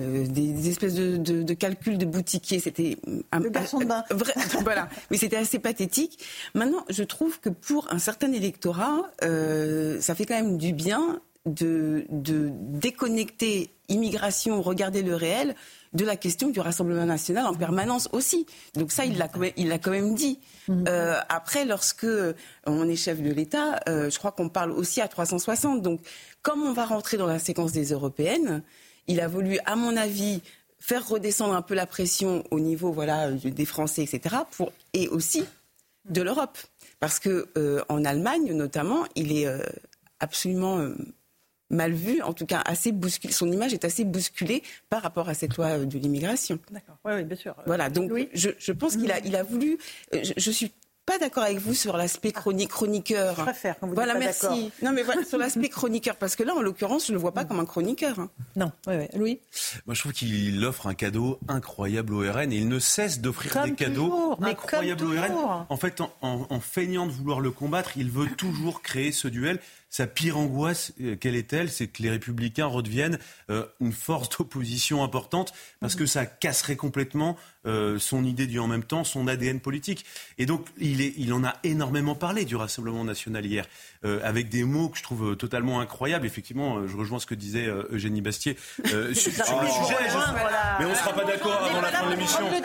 Euh, 0.00 0.26
des, 0.26 0.70
espèces 0.70 0.94
de, 0.94 1.18
de, 1.18 1.42
de, 1.42 1.54
calculs 1.54 1.98
de 1.98 2.06
boutiquier. 2.06 2.60
C'était 2.60 2.96
un 3.30 3.40
le 3.40 3.50
garçon 3.50 3.78
de 3.78 3.84
bain. 3.84 4.04
Vrai, 4.10 4.32
voilà, 4.62 4.88
mais 5.10 5.18
c'était 5.18 5.36
assez 5.36 5.58
pathétique. 5.58 6.18
Maintenant, 6.54 6.84
je 6.88 7.02
trouve 7.02 7.40
que 7.40 7.50
pour 7.50 7.92
un 7.92 7.98
certain 7.98 8.32
électorat, 8.32 9.10
euh, 9.22 10.00
ça 10.00 10.14
fait 10.14 10.24
quand 10.24 10.34
même 10.34 10.56
du 10.56 10.72
bien 10.72 11.20
de, 11.44 12.06
de 12.08 12.50
déconnecter 12.52 13.70
immigration, 13.88 14.62
regarder 14.62 15.02
le 15.02 15.14
réel, 15.14 15.54
de 15.92 16.06
la 16.06 16.16
question 16.16 16.48
du 16.48 16.60
Rassemblement 16.60 17.04
national 17.04 17.44
en 17.44 17.54
permanence 17.54 18.08
aussi. 18.12 18.46
Donc 18.74 18.92
ça, 18.92 19.04
il 19.04 19.18
l'a 19.18 19.28
quand 19.28 19.40
même, 19.40 19.52
il 19.58 19.68
l'a 19.68 19.78
quand 19.78 19.90
même 19.90 20.14
dit. 20.14 20.40
Mm-hmm. 20.68 20.88
Euh, 20.88 21.20
après, 21.28 21.66
lorsque 21.66 22.06
on 22.66 22.88
est 22.88 22.96
chef 22.96 23.20
de 23.20 23.30
l'État, 23.30 23.80
euh, 23.90 24.08
je 24.08 24.18
crois 24.18 24.32
qu'on 24.32 24.48
parle 24.48 24.70
aussi 24.72 25.02
à 25.02 25.08
360. 25.08 25.82
Donc, 25.82 26.00
comme 26.40 26.62
on 26.62 26.72
va 26.72 26.86
rentrer 26.86 27.18
dans 27.18 27.26
la 27.26 27.38
séquence 27.38 27.72
des 27.72 27.92
européennes, 27.92 28.62
il 29.06 29.20
a 29.20 29.28
voulu, 29.28 29.58
à 29.64 29.76
mon 29.76 29.96
avis, 29.96 30.40
faire 30.78 31.06
redescendre 31.06 31.54
un 31.54 31.62
peu 31.62 31.74
la 31.74 31.86
pression 31.86 32.44
au 32.50 32.60
niveau 32.60 32.92
voilà, 32.92 33.30
des 33.30 33.64
Français, 33.64 34.02
etc., 34.02 34.36
pour, 34.50 34.72
et 34.92 35.08
aussi 35.08 35.44
de 36.08 36.22
l'Europe. 36.22 36.58
Parce 37.00 37.18
que 37.18 37.48
euh, 37.56 37.82
en 37.88 38.04
Allemagne, 38.04 38.52
notamment, 38.52 39.04
il 39.14 39.36
est 39.36 39.46
euh, 39.46 39.58
absolument 40.20 40.78
euh, 40.78 40.94
mal 41.70 41.92
vu, 41.92 42.20
en 42.22 42.32
tout 42.32 42.46
cas 42.46 42.62
assez 42.64 42.92
bousculé. 42.92 43.32
Son 43.32 43.50
image 43.50 43.72
est 43.72 43.84
assez 43.84 44.04
bousculée 44.04 44.62
par 44.88 45.02
rapport 45.02 45.28
à 45.28 45.34
cette 45.34 45.56
loi 45.56 45.78
de 45.78 45.98
l'immigration. 45.98 46.58
D'accord. 46.70 46.96
Oui, 47.04 47.12
oui, 47.14 47.24
bien 47.24 47.36
sûr. 47.36 47.54
Voilà. 47.66 47.90
Donc, 47.90 48.12
je, 48.34 48.50
je, 48.58 48.72
pense 48.72 48.96
qu'il 48.96 49.10
a, 49.10 49.18
il 49.20 49.34
a 49.36 49.42
voulu. 49.42 49.78
Je, 50.12 50.32
je, 50.36 50.50
suis 50.50 50.72
pas 51.04 51.18
d'accord 51.18 51.42
avec 51.42 51.58
vous 51.58 51.74
sur 51.74 51.96
l'aspect 51.96 52.32
chronique, 52.32 52.70
chroniqueur. 52.70 53.34
Je 53.36 53.42
préfère 53.42 53.78
quand 53.78 53.88
vous 53.88 53.94
Voilà, 53.94 54.14
pas 54.14 54.20
merci. 54.20 54.70
Non, 54.82 54.92
mais 54.92 55.02
voilà, 55.02 55.24
sur 55.24 55.38
l'aspect 55.38 55.68
chroniqueur, 55.68 56.16
parce 56.16 56.36
que 56.36 56.42
là, 56.42 56.54
en 56.54 56.62
l'occurrence, 56.62 57.06
je 57.06 57.12
ne 57.12 57.16
le 57.16 57.20
vois 57.20 57.32
pas 57.32 57.44
comme 57.44 57.60
un 57.60 57.64
chroniqueur. 57.64 58.18
Hein. 58.18 58.30
Non, 58.56 58.70
oui, 58.86 58.94
oui. 58.98 59.06
Louis? 59.14 59.40
Moi, 59.86 59.94
je 59.94 60.00
trouve 60.00 60.12
qu'il 60.12 60.64
offre 60.64 60.86
un 60.86 60.94
cadeau 60.94 61.38
incroyable 61.48 62.14
au 62.14 62.20
RN 62.20 62.52
et 62.52 62.56
il 62.56 62.68
ne 62.68 62.78
cesse 62.78 63.20
d'offrir 63.20 63.64
des 63.64 63.74
cadeaux 63.74 64.36
incroyables 64.40 65.04
au 65.04 65.10
RN. 65.10 65.66
En 65.68 65.76
fait, 65.76 66.00
en 66.20 66.60
feignant 66.60 67.06
de 67.06 67.12
vouloir 67.12 67.40
le 67.40 67.50
combattre, 67.50 67.92
il 67.96 68.10
veut 68.10 68.28
toujours 68.36 68.82
créer 68.82 69.12
ce 69.12 69.28
duel 69.28 69.58
sa 69.92 70.06
pire 70.06 70.38
angoisse, 70.38 70.94
euh, 71.02 71.16
quelle 71.16 71.36
est-elle 71.36 71.70
C'est 71.70 71.86
que 71.86 72.02
les 72.02 72.08
républicains 72.08 72.64
redeviennent 72.64 73.18
euh, 73.50 73.66
une 73.78 73.92
force 73.92 74.30
d'opposition 74.38 75.04
importante 75.04 75.52
parce 75.80 75.94
que 75.94 76.06
ça 76.06 76.24
casserait 76.24 76.76
complètement 76.76 77.36
euh, 77.66 77.98
son 77.98 78.24
idée 78.24 78.46
du 78.46 78.58
en 78.58 78.66
même 78.66 78.84
temps, 78.84 79.04
son 79.04 79.28
ADN 79.28 79.60
politique. 79.60 80.06
Et 80.38 80.46
donc, 80.46 80.66
il, 80.78 81.02
est, 81.02 81.12
il 81.18 81.34
en 81.34 81.44
a 81.44 81.56
énormément 81.62 82.14
parlé 82.14 82.46
du 82.46 82.56
Rassemblement 82.56 83.04
national 83.04 83.44
hier, 83.44 83.66
avec 84.24 84.48
des 84.48 84.64
mots 84.64 84.88
que 84.88 84.98
je 84.98 85.02
trouve 85.02 85.36
totalement 85.36 85.80
incroyables. 85.80 86.26
Effectivement, 86.26 86.88
je 86.88 86.96
rejoins 86.96 87.20
ce 87.20 87.26
que 87.26 87.34
disait 87.34 87.66
Eugénie 87.90 88.20
Bastier 88.20 88.56
sur, 88.84 88.94
le 88.96 89.14
sujet. 89.14 89.96
Mais 90.80 90.86
on 90.86 90.90
ne 90.90 90.94
sera 90.94 91.12
pas 91.12 91.24
d'accord 91.24 91.62
avant 91.62 91.80
la 91.80 91.88
fin 91.88 92.06
de 92.06 92.14
l'émission. 92.14 92.50
Et, 92.52 92.62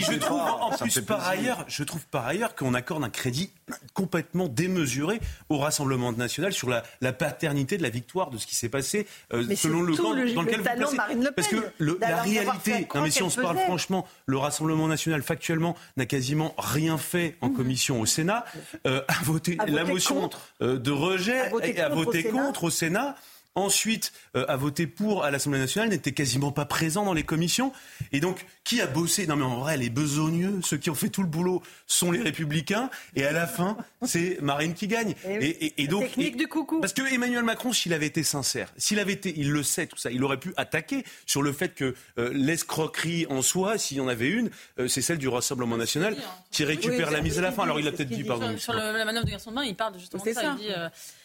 je 0.00 0.18
trouve 0.18 0.40
en 0.40 0.70
plus 0.70 1.00
par 1.00 1.26
ailleurs, 1.26 1.64
je 1.68 1.82
trouve 1.82 2.06
par 2.06 2.26
ailleurs 2.26 2.54
qu'on 2.54 2.72
accorde 2.72 3.04
un 3.04 3.10
crédit 3.10 3.50
complètement 3.92 4.48
démesuré 4.48 5.20
au 5.50 5.58
Rassemblement 5.58 5.87
national 5.96 6.52
sur 6.52 6.68
la, 6.68 6.82
paternité 7.12 7.78
de 7.78 7.82
la 7.82 7.88
victoire 7.88 8.30
de 8.30 8.38
ce 8.38 8.46
qui 8.46 8.54
s'est 8.54 8.68
passé 8.68 9.06
euh, 9.32 9.44
selon 9.56 9.82
le 9.82 9.96
camp 9.96 10.14
dans 10.14 10.42
lequel 10.42 10.60
vous 10.60 10.64
placez. 10.64 10.96
Parce 11.34 11.48
que 11.48 11.56
la 11.80 12.22
réalité, 12.22 12.86
non 12.94 13.02
mais 13.02 13.10
si 13.10 13.22
on 13.22 13.30
se 13.30 13.40
parle 13.40 13.58
franchement, 13.58 14.06
le 14.26 14.38
Rassemblement 14.38 14.88
national 14.88 15.22
factuellement 15.22 15.76
n'a 15.96 16.06
quasiment 16.06 16.54
rien 16.58 16.98
fait 16.98 17.36
en 17.40 17.48
mhm. 17.48 17.56
commission 17.56 18.00
au 18.00 18.06
Sénat, 18.06 18.44
euh, 18.86 19.02
a 19.08 19.24
voté 19.24 19.58
la 19.66 19.84
motion 19.84 20.30
euh, 20.62 20.78
de 20.78 20.90
rejet 20.90 21.50
et 21.62 21.80
a 21.80 21.88
voté 21.88 22.24
contre 22.24 22.64
au 22.64 22.70
Sénat 22.70 23.16
ensuite 23.54 24.12
euh, 24.36 24.44
a 24.48 24.56
voté 24.56 24.86
pour 24.86 25.24
à 25.24 25.30
l'Assemblée 25.30 25.58
nationale 25.58 25.90
n'était 25.90 26.12
quasiment 26.12 26.52
pas 26.52 26.64
présent 26.64 27.04
dans 27.04 27.12
les 27.12 27.22
commissions. 27.22 27.72
Et 28.12 28.20
donc, 28.20 28.46
qui 28.64 28.80
a 28.80 28.86
bossé? 28.86 29.26
Non, 29.26 29.36
mais 29.36 29.44
en 29.44 29.58
vrai, 29.58 29.76
les 29.76 29.90
besogneux, 29.90 30.60
ceux 30.62 30.76
qui 30.76 30.90
ont 30.90 30.94
fait 30.94 31.08
tout 31.08 31.22
le 31.22 31.28
boulot, 31.28 31.62
sont 31.86 32.10
les 32.10 32.20
Républicains. 32.20 32.90
Et 33.16 33.24
à 33.24 33.32
la 33.32 33.46
fin, 33.46 33.76
c'est 34.04 34.38
Marine 34.40 34.74
qui 34.74 34.88
gagne. 34.88 35.14
Et, 35.24 35.86
donc, 35.88 36.02
technique 36.04 36.36
du 36.36 36.48
coucou. 36.48 36.80
Parce 36.80 36.92
que 36.92 37.02
Emmanuel 37.12 37.42
Macron, 37.42 37.72
s'il 37.72 37.92
avait 37.92 38.06
été 38.06 38.22
sincère, 38.22 38.72
s'il 38.76 38.98
avait 38.98 39.12
été, 39.12 39.32
il 39.36 39.50
le 39.50 39.62
sait 39.62 39.86
tout 39.86 39.96
ça, 39.96 40.10
il 40.10 40.22
aurait 40.22 40.38
pu 40.38 40.52
attaquer 40.56 41.04
sur 41.26 41.42
le 41.42 41.52
fait 41.52 41.74
que 41.74 41.94
euh, 42.18 42.30
l'escroquerie 42.32 43.26
en 43.30 43.42
soi, 43.42 43.78
s'il 43.78 43.96
y 43.96 44.00
en 44.00 44.08
avait 44.08 44.28
une, 44.28 44.50
euh, 44.78 44.88
c'est 44.88 45.02
celle 45.02 45.18
du 45.18 45.28
Rassemblement 45.28 45.76
national 45.76 46.16
qui 46.50 46.64
récupère 46.64 47.10
la 47.10 47.20
mise 47.20 47.38
à 47.38 47.42
la 47.42 47.52
fin. 47.52 47.64
Alors 47.64 47.80
il 47.80 47.88
a 47.88 47.92
peut-être 47.92 48.10
dit, 48.10 48.24
pardon. 48.24 48.56
Sur, 48.58 48.72
la 48.72 49.04
manœuvre 49.04 49.26
de 49.26 49.30
garçon 49.30 49.50
de 49.50 49.56
main, 49.56 49.64
il 49.64 49.74
parle 49.74 49.98
justement 49.98 50.22
de 50.22 50.32
ça. 50.32 50.56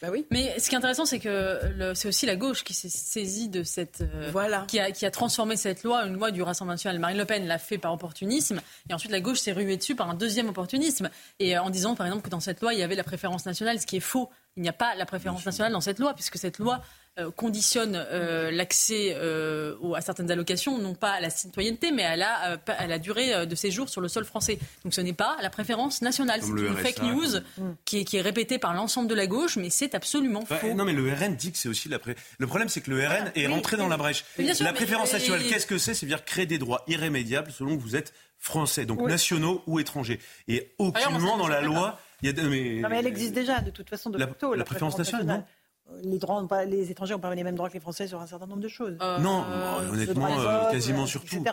bah 0.01 0.09
oui. 0.11 0.25
Mais 0.31 0.57
ce 0.59 0.69
qui 0.69 0.75
est 0.75 0.77
intéressant, 0.77 1.05
c'est 1.05 1.19
que 1.19 1.93
c'est 1.93 2.07
aussi 2.13 2.27
la 2.27 2.35
gauche 2.35 2.63
qui 2.63 2.75
s'est 2.75 2.89
saisie 2.89 3.49
de 3.49 3.63
cette. 3.63 4.01
Euh, 4.01 4.29
voilà. 4.31 4.65
Qui 4.67 4.79
a, 4.79 4.91
qui 4.91 5.03
a, 5.05 5.11
transformé 5.11 5.55
cette 5.55 5.83
loi, 5.83 6.05
une 6.05 6.13
loi 6.13 6.29
du 6.29 6.43
Rassemblement 6.43 6.75
national. 6.75 6.99
Marine 6.99 7.17
Le 7.17 7.25
Pen 7.25 7.47
l'a 7.47 7.57
fait 7.57 7.79
par 7.79 7.91
opportunisme. 7.91 8.61
Et 8.87 8.93
ensuite, 8.93 9.11
la 9.11 9.19
gauche 9.19 9.39
s'est 9.39 9.51
ruée 9.51 9.77
dessus 9.77 9.95
par 9.95 10.09
un 10.11 10.13
deuxième 10.13 10.47
opportunisme. 10.47 11.09
Et 11.39 11.57
euh, 11.57 11.63
en 11.63 11.71
disant, 11.71 11.95
par 11.95 12.05
exemple, 12.05 12.23
que 12.23 12.29
dans 12.29 12.39
cette 12.39 12.61
loi, 12.61 12.73
il 12.73 12.79
y 12.79 12.83
avait 12.83 12.95
la 12.95 13.03
préférence 13.03 13.47
nationale, 13.47 13.79
ce 13.79 13.87
qui 13.87 13.97
est 13.97 13.99
faux. 13.99 14.29
Il 14.55 14.61
n'y 14.61 14.69
a 14.69 14.73
pas 14.73 14.93
la 14.93 15.07
préférence 15.07 15.43
nationale 15.43 15.71
dans 15.71 15.81
cette 15.81 15.97
loi, 15.97 16.13
puisque 16.13 16.37
cette 16.37 16.59
loi 16.59 16.83
conditionne 17.35 17.95
euh, 17.95 18.49
l'accès 18.49 19.15
euh, 19.15 19.75
à 19.95 20.01
certaines 20.01 20.31
allocations, 20.31 20.79
non 20.79 20.95
pas 20.95 21.11
à 21.11 21.21
la 21.21 21.29
citoyenneté, 21.29 21.91
mais 21.91 22.03
à 22.03 22.15
la, 22.15 22.59
à 22.67 22.87
la 22.87 22.99
durée 22.99 23.45
de 23.45 23.55
séjour 23.55 23.89
sur 23.89 24.01
le 24.01 24.07
sol 24.07 24.25
français. 24.25 24.57
Donc 24.83 24.93
ce 24.93 25.01
n'est 25.01 25.13
pas 25.13 25.37
la 25.41 25.49
préférence 25.49 26.01
nationale. 26.01 26.41
C'est 26.41 26.49
une 26.49 26.75
fake 26.75 27.03
news 27.03 27.39
qui, 27.85 27.99
est, 27.99 28.03
qui, 28.03 28.17
est, 28.17 28.21
répétée 28.21 28.57
par 28.57 28.73
l'ensemble 28.73 29.07
de 29.07 29.15
la 29.15 29.27
gauche, 29.27 29.57
mais 29.57 29.69
c'est 29.69 29.95
absolument 29.95 30.45
faux. 30.45 30.73
Non, 30.73 30.85
mais 30.85 30.93
le 30.93 31.11
RN 31.13 31.35
dit 31.35 31.51
que 31.51 31.57
c'est 31.57 31.69
aussi 31.69 31.87
la 31.87 31.99
Le 32.39 32.47
problème, 32.47 32.69
c'est 32.69 32.81
que 32.81 32.89
le 32.89 33.05
RN 33.05 33.31
est 33.35 33.47
rentré 33.47 33.77
dans 33.77 33.87
la 33.87 33.97
brèche. 33.97 34.25
la 34.37 34.73
préférence 34.73 35.13
nationale, 35.13 35.43
qu'est-ce 35.47 35.67
que 35.67 35.77
c'est? 35.77 35.93
C'est-à-dire 35.93 36.25
créer 36.25 36.45
des 36.45 36.57
droits 36.57 36.83
irrémédiables 36.87 37.51
selon 37.51 37.77
que 37.77 37.81
vous 37.81 37.95
êtes 37.95 38.13
français, 38.39 38.85
donc 38.85 39.01
nationaux 39.01 39.61
ou 39.67 39.79
étrangers. 39.79 40.19
Et 40.47 40.73
aucunement 40.77 41.37
dans 41.37 41.47
la 41.47 41.61
loi... 41.61 41.99
Il 42.21 42.27
y 42.27 42.39
a, 42.39 42.43
mais, 42.47 42.79
non, 42.79 42.87
mais 42.87 42.99
elle 42.99 43.07
existe 43.07 43.33
déjà 43.33 43.59
de 43.59 43.69
toute 43.69 43.89
façon 43.89 44.09
de 44.09 44.17
la, 44.17 44.27
la, 44.55 44.63
préférence 44.63 44.97
nationale, 44.97 45.25
non 45.25 45.43
les, 46.03 46.17
droits, 46.17 46.45
les 46.65 46.91
étrangers 46.91 47.13
n'ont 47.13 47.19
pas 47.19 47.33
les 47.33 47.43
mêmes 47.43 47.55
droits 47.55 47.69
que 47.69 47.73
les 47.73 47.79
Français 47.79 48.07
sur 48.07 48.19
un 48.21 48.27
certain 48.27 48.47
nombre 48.47 48.61
de 48.61 48.67
choses. 48.67 48.97
Euh, 49.01 49.19
non, 49.19 49.45
honnêtement, 49.91 50.39
euh, 50.39 50.71
quasiment 50.71 51.05
sur 51.05 51.23
tout. 51.23 51.43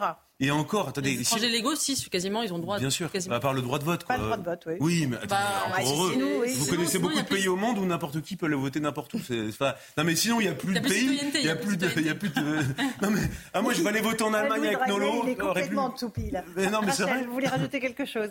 Et 0.43 0.51
encore, 0.51 0.89
attendez. 0.89 1.15
Les 1.15 1.21
étrangers 1.21 1.49
légaux, 1.49 1.75
si, 1.75 2.09
quasiment, 2.09 2.43
ils 2.43 2.53
ont 2.53 2.57
le 2.57 2.63
droit. 2.63 2.79
Bien 2.79 2.91
sûr. 2.91 3.11
Quasiment. 3.11 3.35
À 3.35 3.41
part 3.41 3.53
le 3.53 3.61
droit 3.61 3.79
de 3.79 3.85
vote. 3.85 4.07
Pas 4.07 4.17
le 4.17 4.25
droit 4.25 4.37
de 4.39 4.45
vote, 4.45 4.63
oui. 4.67 4.75
Oui, 4.81 5.07
mais 5.07 5.17
attendez, 5.17 5.29
bah, 5.31 5.83
encore 5.83 6.03
heureux. 6.03 6.47
Vous 6.47 6.67
connaissez 6.67 6.99
beaucoup 6.99 7.21
de 7.21 7.29
pays 7.29 7.49
au 7.49 7.57
monde 7.57 7.79
où 7.79 7.85
n'importe 7.85 8.23
qui 8.23 8.37
peut 8.37 8.49
le 8.49 8.57
voter 8.57 8.81
n'importe 8.81 9.15
où. 9.15 9.21
Non, 9.29 10.05
mais 10.05 10.17
sinon, 10.17 10.41
il 10.41 10.45
n'y 10.45 10.51
a 10.51 10.55
plus 10.55 10.75
de 10.75 10.81
pays. 10.81 11.21
Il 11.35 11.43
n'y 11.43 11.49
a 11.49 11.57
plus 11.57 11.77
de. 11.77 11.89
Il 11.97 12.07
y 12.07 12.11
a 12.11 12.15
plus 12.15 12.31
de. 12.31 12.41
Non, 13.03 13.11
mais 13.11 13.21
ah, 13.53 13.63
moi, 13.63 13.73
je 13.73 13.83
vais 13.83 13.89
aller 13.89 14.01
voter 14.01 14.25
en 14.25 14.33
Allemagne 14.33 14.67
avec 14.67 14.87
Nolo. 14.87 15.23
Il 15.25 15.31
est 15.31 15.37
complètement 15.37 15.91
toupi, 15.91 16.31
là. 16.31 16.43
Non, 16.71 16.81
mais 16.85 16.93
c'est 16.93 17.03
vrai. 17.03 17.25
Vous 17.25 17.33
voulez 17.33 17.49
rajouter 17.49 17.81
quelque 17.81 18.07
chose? 18.07 18.31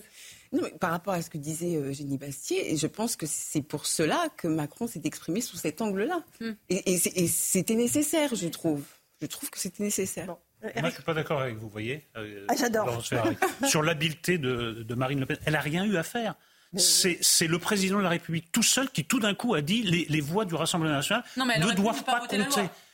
Non, 0.52 0.62
mais 0.64 0.72
par 0.72 0.92
rapport 0.92 1.14
à 1.14 1.22
ce 1.22 1.30
que 1.30 1.38
disait 1.38 1.76
Eugénie 1.76 2.18
Bastier, 2.18 2.76
je 2.76 2.88
pense 2.88 3.16
que 3.16 3.26
c'est 3.28 3.62
pour 3.62 3.86
cela 3.86 4.30
que 4.38 4.48
Macron 4.48 4.88
s'est 4.88 5.02
exprimé 5.04 5.42
sous 5.42 5.58
cet 5.58 5.82
angle-là. 5.82 6.24
Hmm. 6.42 6.52
Et, 6.70 6.98
c'était 6.98 7.76
nécessaire, 7.76 8.34
je 8.34 8.48
trouve. 8.48 8.84
Je 9.22 9.28
trouve 9.28 9.50
que 9.50 9.60
c'était 9.60 9.84
nécessaire. 9.84 10.26
Moi, 10.26 10.40
je 10.76 10.82
ne 10.82 10.90
suis 10.90 11.04
pas 11.04 11.14
d'accord 11.14 11.40
avec 11.42 11.56
vous, 11.56 11.62
vous 11.62 11.70
voyez. 11.70 12.06
Euh, 12.18 12.46
ah, 12.48 12.56
j'adore. 12.58 13.02
Sur 13.66 13.84
l'habileté 13.84 14.38
de, 14.38 14.84
de, 14.84 14.96
Marine 14.96 15.20
Le 15.20 15.26
Pen. 15.26 15.38
Elle 15.46 15.54
n'a 15.54 15.62
rien 15.62 15.86
eu 15.86 15.96
à 15.98 16.04
faire. 16.04 16.36
C'est 16.78 17.48
le 17.48 17.58
président 17.58 17.98
de 17.98 18.04
la 18.04 18.10
République 18.10 18.52
tout 18.52 18.62
seul 18.62 18.90
qui 18.92 19.04
tout 19.04 19.20
d'un 19.20 19.34
coup 19.34 19.56
a 19.56 19.62
dit 19.62 19.82
les, 19.82 20.06
les 20.08 20.22
voix 20.22 20.46
du 20.46 20.54
Rassemblement 20.54 20.94
national 20.94 21.24
ne 21.36 21.74
doivent 21.74 22.04
pas, 22.04 22.20
compter. 22.20 22.38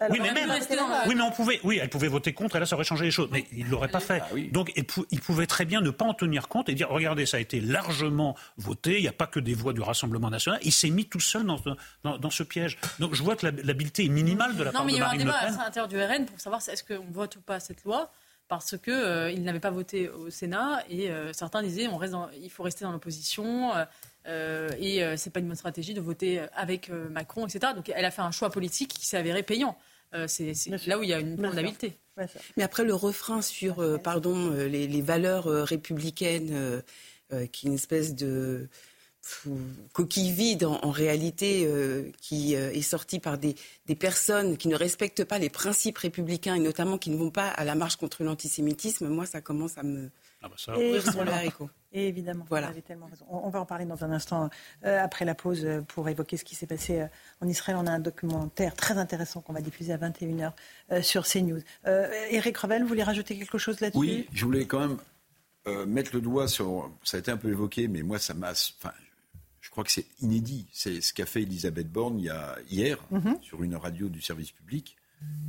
Oui, 0.09 0.19
mais 0.21 0.31
même, 0.31 0.49
oui, 1.07 1.15
mais 1.15 1.21
on 1.21 1.31
pouvait, 1.31 1.59
oui, 1.63 1.79
elle 1.81 1.89
pouvait 1.89 2.07
voter 2.07 2.31
contre 2.31 2.55
et 2.55 2.59
là 2.59 2.65
ça 2.65 2.75
aurait 2.75 2.85
changé 2.85 3.03
les 3.03 3.11
choses. 3.11 3.27
Mais 3.31 3.45
il 3.51 3.67
l'aurait 3.67 3.89
pas 3.89 3.99
fait. 3.99 4.21
Ah 4.23 4.35
Donc 4.51 4.71
il, 4.77 5.19
pouvait 5.19 5.45
très 5.45 5.65
bien 5.65 5.81
ne 5.81 5.89
pas 5.89 6.05
en 6.05 6.13
tenir 6.13 6.47
compte 6.47 6.69
et 6.69 6.73
dire 6.73 6.89
regardez, 6.89 7.25
ça 7.25 7.35
a 7.35 7.39
été 7.41 7.59
largement 7.59 8.37
voté. 8.57 8.97
Il 8.97 9.01
n'y 9.01 9.09
a 9.09 9.13
pas 9.13 9.27
que 9.27 9.41
des 9.41 9.53
voix 9.53 9.73
du 9.73 9.81
Rassemblement 9.81 10.29
national. 10.29 10.59
Il 10.63 10.71
s'est 10.71 10.89
mis 10.89 11.05
tout 11.05 11.19
seul 11.19 11.45
dans, 11.45 11.59
dans, 12.03 12.17
dans, 12.17 12.29
ce 12.29 12.43
piège. 12.43 12.77
Donc 12.99 13.13
je 13.13 13.23
vois 13.23 13.35
que 13.35 13.45
l'habileté 13.45 14.05
est 14.05 14.09
minimale 14.09 14.55
de 14.55 14.63
la 14.63 14.71
part 14.71 14.85
de 14.85 14.97
Marine 14.97 15.25
Le 15.25 15.25
Pen. 15.25 15.27
Non, 15.27 15.35
mais 15.35 15.35
il 15.35 15.41
y 15.41 15.41
a 15.41 15.49
un 15.49 15.49
débat 15.49 15.61
à 15.61 15.65
l'intérieur 15.65 15.87
du 15.89 16.01
RN 16.01 16.25
pour 16.25 16.39
savoir 16.39 16.61
est-ce 16.65 16.83
qu'on 16.83 17.11
vote 17.11 17.35
ou 17.35 17.41
pas 17.41 17.59
cette 17.59 17.83
loi 17.83 18.09
parce 18.47 18.77
qu'il 18.77 18.93
euh, 18.93 19.35
n'avait 19.37 19.59
pas 19.59 19.71
voté 19.71 20.09
au 20.09 20.29
Sénat 20.29 20.83
et 20.89 21.09
euh, 21.09 21.33
certains 21.33 21.63
disaient 21.63 21.87
on 21.87 21.97
reste 21.97 22.13
il 22.41 22.49
faut 22.49 22.63
rester 22.63 22.85
dans 22.85 22.91
l'opposition 22.91 23.71
euh, 24.27 24.69
et 24.79 25.03
c'est 25.17 25.31
pas 25.31 25.39
une 25.39 25.47
bonne 25.47 25.55
stratégie 25.55 25.93
de 25.93 26.01
voter 26.01 26.41
avec 26.55 26.89
Macron, 26.89 27.45
etc. 27.45 27.73
Donc 27.75 27.91
elle 27.93 28.05
a 28.05 28.11
fait 28.11 28.21
un 28.23 28.31
choix 28.31 28.49
politique 28.49 28.93
qui 28.93 29.05
s'est 29.05 29.17
avéré 29.17 29.43
payant. 29.43 29.77
c'est 30.27 30.53
là 30.87 30.97
où 30.97 31.03
il 31.03 31.09
y 31.09 31.13
a 31.13 31.19
une 31.19 31.35
grande 31.35 31.57
habileté. 31.57 31.97
Mais 32.57 32.63
après 32.63 32.83
le 32.83 32.95
refrain 32.95 33.41
sur 33.41 34.01
pardon 34.01 34.49
les, 34.49 34.87
les, 34.87 35.01
valeurs 35.01 35.45
républicaines, 35.45 36.81
qui 37.51 37.67
est 37.67 37.69
une 37.69 37.75
espèce 37.75 38.15
de 38.15 38.67
coquille 39.93 40.31
vide 40.31 40.65
en, 40.65 40.91
réalité 40.91 41.65
euh, 41.65 42.11
qui 42.21 42.55
euh, 42.55 42.71
est 42.71 42.81
sortie 42.81 43.19
par 43.19 43.37
des, 43.37 43.55
personnes 43.99 44.57
qui 44.57 44.67
ne 44.67 44.75
respectent 44.75 45.23
pas 45.23 45.39
les 45.39 45.49
principes 45.49 45.97
républicains 45.97 46.55
et 46.55 46.59
notamment 46.59 46.97
qui 46.97 47.09
ne 47.09 47.17
vont 47.17 47.31
pas 47.31 47.47
à 47.47 47.63
la 47.63 47.75
marche 47.75 47.95
contre 47.95 48.23
l'antisémitisme, 48.23 49.07
moi 49.07 49.25
ça 49.25 49.41
commence 49.41 49.77
à 49.77 49.83
me 49.83 50.09
ah 50.41 50.49
bah 50.49 50.55
ça... 50.57 50.77
et, 50.77 50.99
sur 51.01 51.23
le 51.23 51.31
haricot. 51.31 51.69
Et 51.91 52.07
évidemment, 52.07 52.45
voilà. 52.49 52.67
vous 52.67 52.73
avez 52.73 52.81
tellement 52.81 53.07
raison. 53.07 53.25
On, 53.29 53.49
va 53.49 53.61
en 53.61 53.65
parler 53.65 53.85
dans 53.85 54.03
un 54.03 54.11
instant 54.11 54.49
euh, 54.85 55.01
après 55.01 55.23
la 55.23 55.33
pause 55.33 55.65
pour 55.87 56.09
évoquer 56.09 56.35
ce 56.37 56.43
qui 56.43 56.53
s'est 56.53 56.67
passé 56.67 57.05
en 57.41 57.47
Israël. 57.47 57.77
On 57.81 57.87
a 57.87 57.91
un 57.91 57.99
documentaire 57.99 58.75
très 58.75 58.97
intéressant 58.97 59.41
qu'on 59.41 59.53
va 59.53 59.61
diffuser 59.61 59.93
à 59.93 59.97
21h 59.97 60.51
sur 61.01 61.25
CNews. 61.25 61.61
Éric 62.31 62.57
Revel, 62.57 62.81
vous 62.81 62.89
voulez 62.89 63.03
rajouter 63.03 63.37
quelque 63.37 63.57
chose 63.57 63.79
là-dessus? 63.79 63.97
Oui, 63.97 64.27
je 64.33 64.45
voulais 64.45 64.65
quand 64.65 64.79
même 65.65 65.87
mettre 65.87 66.11
le 66.13 66.21
doigt 66.21 66.49
sur. 66.49 66.91
Ça 67.03 67.15
a 67.15 67.21
été 67.21 67.31
un 67.31 67.37
peu 67.37 67.49
évoqué, 67.49 67.87
mais 67.87 68.03
moi, 68.03 68.19
ça 68.19 68.33
m'a. 68.33 68.51
Enfin, 68.51 68.91
crois 69.75 69.83
que 69.83 69.91
c'est 69.91 70.05
inédit. 70.21 70.67
C'est 70.71 71.01
ce 71.01 71.13
qu'a 71.13 71.25
fait 71.25 71.41
Elisabeth 71.41 71.91
Borne 71.91 72.17
il 72.17 72.25
y 72.25 72.29
a, 72.29 72.55
hier 72.71 72.97
mhm. 73.11 73.37
sur 73.41 73.61
une 73.61 73.75
radio 73.75 74.07
du 74.07 74.21
service 74.21 74.51
public. 74.51 74.95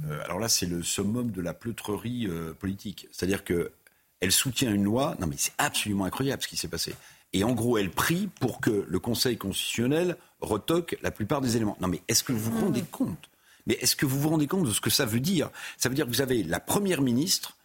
Euh, 0.05 0.21
alors 0.25 0.41
là, 0.41 0.49
c'est 0.49 0.67
le 0.67 0.83
summum 0.83 1.31
de 1.31 1.41
la 1.41 1.55
pleutrerie 1.55 2.27
euh, 2.27 2.53
politique. 2.53 3.07
C'est-à-dire 3.12 3.45
que 3.45 3.71
elle 4.19 4.33
soutient 4.33 4.75
une 4.75 4.83
loi. 4.83 5.17
Non, 5.21 5.29
mais 5.29 5.37
c'est 5.39 5.53
absolument 5.59 6.07
incroyable 6.07 6.43
ce 6.43 6.49
qui 6.49 6.57
s'est 6.57 6.67
passé. 6.67 6.93
Et 7.35 7.45
en 7.45 7.53
gros, 7.53 7.79
elle 7.79 7.91
prie 7.91 8.29
pour 8.41 8.61
que 8.61 8.85
le 8.89 8.99
Conseil 8.99 9.37
constitutionnel 9.37 10.17
retoque 10.41 10.99
la 11.03 11.12
plupart 11.12 11.41
des 11.41 11.55
éléments. 11.55 11.77
Non, 11.81 11.87
mais 11.87 12.03
est-ce 12.09 12.25
que 12.25 12.33
vous 12.33 12.51
vous 12.51 12.61
rendez 12.61 12.81
mhm. 12.81 12.89
compte? 12.89 13.31
Mais 13.69 13.75
est-ce 13.75 13.95
que 13.95 14.07
vous 14.07 14.19
vous 14.19 14.31
rendez 14.31 14.49
compte 14.49 14.67
de 14.67 14.73
ce 14.73 14.81
que 14.81 14.91
ça 14.91 15.07
veut 15.07 15.21
dire? 15.21 15.51
Ça 15.79 15.89
veut 15.89 15.95
dire 15.95 16.07
que 16.07 16.11
vous 16.11 16.21
avez 16.21 16.43
la 16.43 16.59
première 16.59 17.01
ministre 17.01 17.57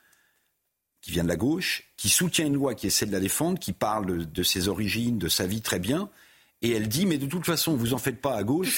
qui 1.02 1.10
vient 1.10 1.24
de 1.24 1.30
la 1.30 1.38
gauche, 1.38 1.86
qui 1.97 2.10
soutient 2.10 2.45
une 2.45 2.54
loi 2.54 2.76
qui 2.76 2.86
essaie 2.86 3.08
de 3.08 3.12
la 3.12 3.19
défendre, 3.19 3.58
qui 3.58 3.74
parle 3.74 4.32
de 4.32 4.43
ses 4.43 4.67
origines, 4.67 5.17
de 5.17 5.28
sa 5.28 5.47
vie 5.47 5.62
très 5.62 5.80
bien, 5.80 6.08
et 6.62 6.71
elle 6.71 6.88
dit, 6.88 7.06
mais 7.06 7.17
de 7.17 7.26
toute 7.26 7.45
façon, 7.45 7.76
vous 7.76 7.93
en 7.93 7.97
faites 7.97 8.21
pas 8.21 8.36
à 8.36 8.43
gauche. 8.43 8.78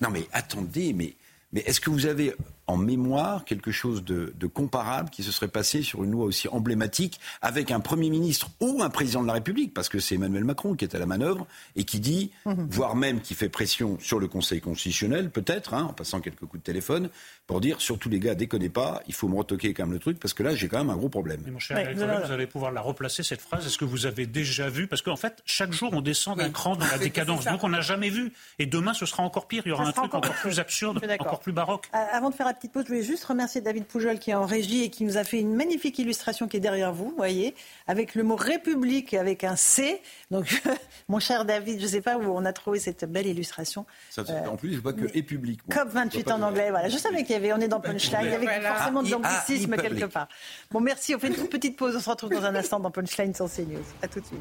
non 0.00 0.10
mais 0.10 0.26
attendez, 0.32 0.92
mais, 0.92 1.14
mais 1.52 1.60
est-ce 1.60 1.80
que 1.80 1.90
vous 1.90 2.06
avez 2.06 2.34
en 2.70 2.76
mémoire 2.76 3.44
quelque 3.44 3.72
chose 3.72 4.04
de, 4.04 4.32
comparable 4.46 5.10
qui 5.10 5.22
se 5.22 5.32
serait 5.32 5.48
passé 5.48 5.82
sur 5.82 6.04
une 6.04 6.12
loi 6.12 6.24
aussi 6.24 6.48
emblématique 6.48 7.20
avec 7.42 7.70
un 7.70 7.80
Premier 7.80 8.10
ministre 8.10 8.48
ou 8.60 8.82
un 8.82 8.90
président 8.90 9.22
de 9.22 9.26
la 9.26 9.34
République, 9.34 9.74
parce 9.74 9.88
que 9.88 9.98
c'est 9.98 10.16
Emmanuel 10.16 10.44
Macron 10.44 10.74
qui 10.74 10.84
est 10.84 10.94
à 10.94 10.98
la 10.98 11.06
manœuvre 11.06 11.46
et 11.76 11.84
qui 11.84 12.00
dit, 12.00 12.30
mhm. 12.46 12.66
voire 12.70 12.96
même 12.96 13.20
qui 13.20 13.34
fait 13.34 13.48
pression 13.48 13.98
sur 14.00 14.18
le 14.18 14.28
Conseil 14.28 14.60
constitutionnel, 14.60 15.30
peut-être, 15.30 15.74
hein, 15.74 15.84
en 15.90 15.92
passant 15.92 16.20
quelques 16.20 16.40
coups 16.40 16.58
de 16.58 16.64
téléphone, 16.64 17.10
pour 17.46 17.60
dire 17.60 17.80
surtout 17.80 18.08
les 18.08 18.20
gars, 18.20 18.34
déconnez 18.34 18.68
pas, 18.68 19.02
il 19.08 19.14
faut 19.14 19.28
me 19.28 19.36
retoquer 19.36 19.74
quand 19.74 19.84
même 19.84 19.92
le 19.92 19.98
truc, 19.98 20.18
parce 20.18 20.34
que 20.34 20.42
là 20.42 20.54
j'ai 20.54 20.68
quand 20.68 20.78
même 20.78 20.90
un 20.90 20.96
gros 20.96 21.08
problème. 21.08 21.42
mon 21.50 21.58
cher, 21.58 21.78
vous 21.94 22.32
allez 22.32 22.46
pouvoir 22.46 22.70
la 22.70 22.80
replacer 22.80 23.22
cette 23.22 23.40
phrase. 23.40 23.66
Est-ce 23.66 23.78
que 23.78 23.84
vous 23.84 24.06
avez 24.06 24.26
déjà 24.26 24.68
vu? 24.68 24.86
Parce 24.86 25.02
qu'en 25.02 25.16
fait, 25.16 25.42
chaque 25.44 25.72
jour 25.72 25.90
on 25.92 26.00
descend 26.00 26.38
d'un 26.38 26.50
cran 26.50 26.76
dans 26.76 26.86
la 26.86 26.98
décadence. 27.08 27.44
Donc 27.44 27.64
on 27.64 27.68
n'a 27.68 27.80
jamais 27.80 28.10
vu. 28.10 28.32
Et 28.58 28.66
demain 28.66 28.94
ce 28.94 29.06
sera 29.06 29.22
encore 29.22 29.48
pire. 29.48 29.62
Il 29.66 29.70
y 29.70 29.72
aura 29.72 29.84
un 29.84 29.92
truc 29.92 30.14
encore, 30.14 30.34
plus 30.34 30.60
absurde, 30.60 31.00
encore 31.18 31.40
plus 31.40 31.52
baroque. 31.52 31.88
Euh, 31.94 31.98
avant 32.12 32.30
de 32.30 32.34
faire 32.34 32.46
petite 32.60 32.72
pause, 32.72 32.84
je 32.84 32.88
voulais 32.88 33.02
juste 33.02 33.24
remercier 33.24 33.62
David 33.62 33.86
Poujol 33.86 34.18
qui 34.18 34.32
est 34.32 34.34
en 34.34 34.44
régie 34.44 34.84
et 34.84 34.90
qui 34.90 35.04
nous 35.04 35.16
a 35.16 35.24
fait 35.24 35.40
une 35.40 35.54
magnifique 35.54 35.98
illustration 35.98 36.46
qui 36.46 36.58
est 36.58 36.60
derrière 36.60 36.92
vous, 36.92 37.14
voyez, 37.16 37.54
avec 37.86 38.14
le 38.14 38.22
mot 38.22 38.36
République 38.36 39.14
avec 39.14 39.44
un 39.44 39.56
C. 39.56 40.02
Donc, 40.30 40.62
mon 41.08 41.20
cher 41.20 41.46
David, 41.46 41.78
je 41.78 41.84
ne 41.84 41.88
sais 41.88 42.00
pas 42.02 42.18
où 42.18 42.24
on 42.24 42.44
a 42.44 42.52
trouvé 42.52 42.78
cette 42.78 43.06
belle 43.10 43.26
illustration. 43.26 43.86
Ça, 44.10 44.24
en 44.46 44.56
plus, 44.56 44.74
je 44.74 44.80
vois 44.80 44.92
que 44.92 45.06
et 45.14 45.22
public. 45.22 45.60
COP 45.70 45.88
28 45.88 46.30
en 46.32 46.42
anglais, 46.42 46.68
voilà. 46.70 46.90
Je 46.90 46.98
savais 46.98 47.22
qu'il 47.22 47.32
y 47.32 47.36
avait, 47.36 47.54
on 47.54 47.60
est 47.60 47.68
dans 47.68 47.80
Punchline, 47.80 48.24
il 48.24 48.30
y 48.30 48.34
avait 48.34 48.60
forcément 48.60 49.02
de 49.02 49.08
ah, 49.08 49.12
l'anglicisme 49.12 49.74
ah, 49.78 49.80
quelque 49.80 50.04
part. 50.04 50.28
Bon, 50.70 50.80
merci, 50.80 51.14
on 51.14 51.18
fait 51.18 51.28
une 51.28 51.36
toute 51.36 51.50
petite 51.50 51.78
pause, 51.78 51.96
on 51.96 52.00
se 52.00 52.10
retrouve 52.10 52.30
dans 52.30 52.44
un 52.44 52.54
instant 52.54 52.78
dans 52.78 52.90
Punchline 52.90 53.34
sur 53.34 53.50
CNews. 53.50 53.78
À 54.02 54.08
tout 54.08 54.20
de 54.20 54.26
suite. 54.26 54.38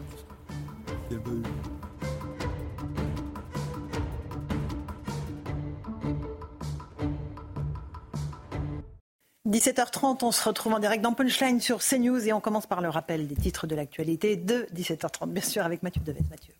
17h30, 9.49 10.23
on 10.23 10.31
se 10.31 10.47
retrouve 10.47 10.73
en 10.73 10.79
direct 10.79 11.03
dans 11.03 11.13
Punchline 11.13 11.59
sur 11.59 11.79
CNews 11.79 12.27
et 12.27 12.33
on 12.33 12.39
commence 12.39 12.67
par 12.67 12.81
le 12.81 12.89
rappel 12.89 13.27
des 13.27 13.35
titres 13.35 13.65
de 13.65 13.75
l'actualité 13.75 14.35
de 14.35 14.67
17h30, 14.75 15.31
bien 15.31 15.41
sûr, 15.41 15.65
avec 15.65 15.81
Mathieu 15.81 16.01
Devet. 16.05 16.21
Mathieu. 16.29 16.53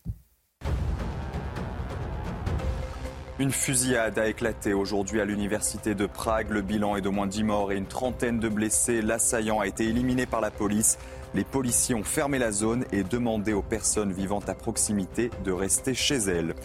Une 3.38 3.52
fusillade 3.52 4.18
a 4.18 4.28
éclaté 4.28 4.74
aujourd'hui 4.74 5.22
à 5.22 5.26
l'université 5.26 5.94
de 5.94 6.08
Prague. 6.08 6.50
Le 6.50 6.64
bilan 6.64 6.96
est 6.96 7.02
de 7.02 7.10
moins 7.10 7.28
10 7.28 7.44
morts 7.44 7.72
et 7.72 7.78
une 7.78 7.86
trentaine 7.86 8.40
de 8.40 8.50
blessés. 8.50 9.04
L'assaillant 9.04 9.60
a 9.60 9.68
été 9.68 9.86
éliminé 9.86 10.26
par 10.26 10.42
la 10.42 10.50
police. 10.50 10.98
Les 11.36 11.44
policiers 11.44 11.94
ont 11.94 12.04
fermé 12.04 12.40
la 12.40 12.52
zone 12.52 12.86
et 12.92 13.04
demandé 13.04 13.54
aux 13.54 13.62
personnes 13.62 14.12
vivant 14.12 14.42
à 14.48 14.56
proximité 14.56 15.30
de 15.46 15.52
rester 15.52 15.94
chez 15.94 16.18
elles. 16.18 16.56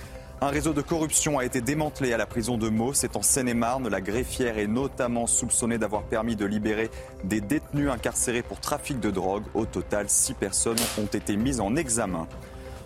Un 0.44 0.48
réseau 0.48 0.74
de 0.74 0.82
corruption 0.82 1.38
a 1.38 1.46
été 1.46 1.62
démantelé 1.62 2.12
à 2.12 2.18
la 2.18 2.26
prison 2.26 2.58
de 2.58 2.68
Meaux. 2.68 2.92
C'est 2.92 3.16
en 3.16 3.22
Seine-et-Marne. 3.22 3.88
La 3.88 4.02
greffière 4.02 4.58
est 4.58 4.66
notamment 4.66 5.26
soupçonnée 5.26 5.78
d'avoir 5.78 6.02
permis 6.02 6.36
de 6.36 6.44
libérer 6.44 6.90
des 7.24 7.40
détenus 7.40 7.88
incarcérés 7.88 8.42
pour 8.42 8.60
trafic 8.60 9.00
de 9.00 9.10
drogue. 9.10 9.44
Au 9.54 9.64
total, 9.64 10.10
six 10.10 10.34
personnes 10.34 10.76
ont 10.98 11.06
été 11.06 11.38
mises 11.38 11.60
en 11.60 11.76
examen. 11.76 12.28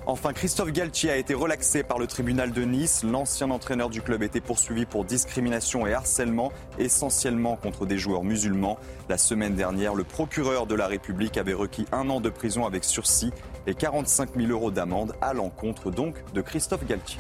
Enfin, 0.06 0.32
Christophe 0.32 0.70
Galtier 0.70 1.10
a 1.10 1.16
été 1.16 1.34
relaxé 1.34 1.82
par 1.82 1.98
le 1.98 2.06
tribunal 2.06 2.52
de 2.52 2.62
Nice. 2.62 3.02
L'ancien 3.02 3.50
entraîneur 3.50 3.90
du 3.90 4.02
club 4.02 4.22
était 4.22 4.40
poursuivi 4.40 4.86
pour 4.86 5.04
discrimination 5.04 5.84
et 5.84 5.92
harcèlement, 5.92 6.52
essentiellement 6.78 7.56
contre 7.56 7.86
des 7.86 7.98
joueurs 7.98 8.22
musulmans. 8.22 8.78
La 9.08 9.18
semaine 9.18 9.56
dernière, 9.56 9.96
le 9.96 10.04
procureur 10.04 10.68
de 10.68 10.76
la 10.76 10.86
République 10.86 11.36
avait 11.36 11.54
requis 11.54 11.86
un 11.90 12.08
an 12.08 12.20
de 12.20 12.30
prison 12.30 12.66
avec 12.66 12.84
sursis 12.84 13.32
et 13.66 13.74
45 13.74 14.36
000 14.36 14.48
euros 14.52 14.70
d'amende 14.70 15.16
à 15.20 15.34
l'encontre 15.34 15.90
donc 15.90 16.14
de 16.34 16.40
Christophe 16.40 16.86
Galtier. 16.86 17.18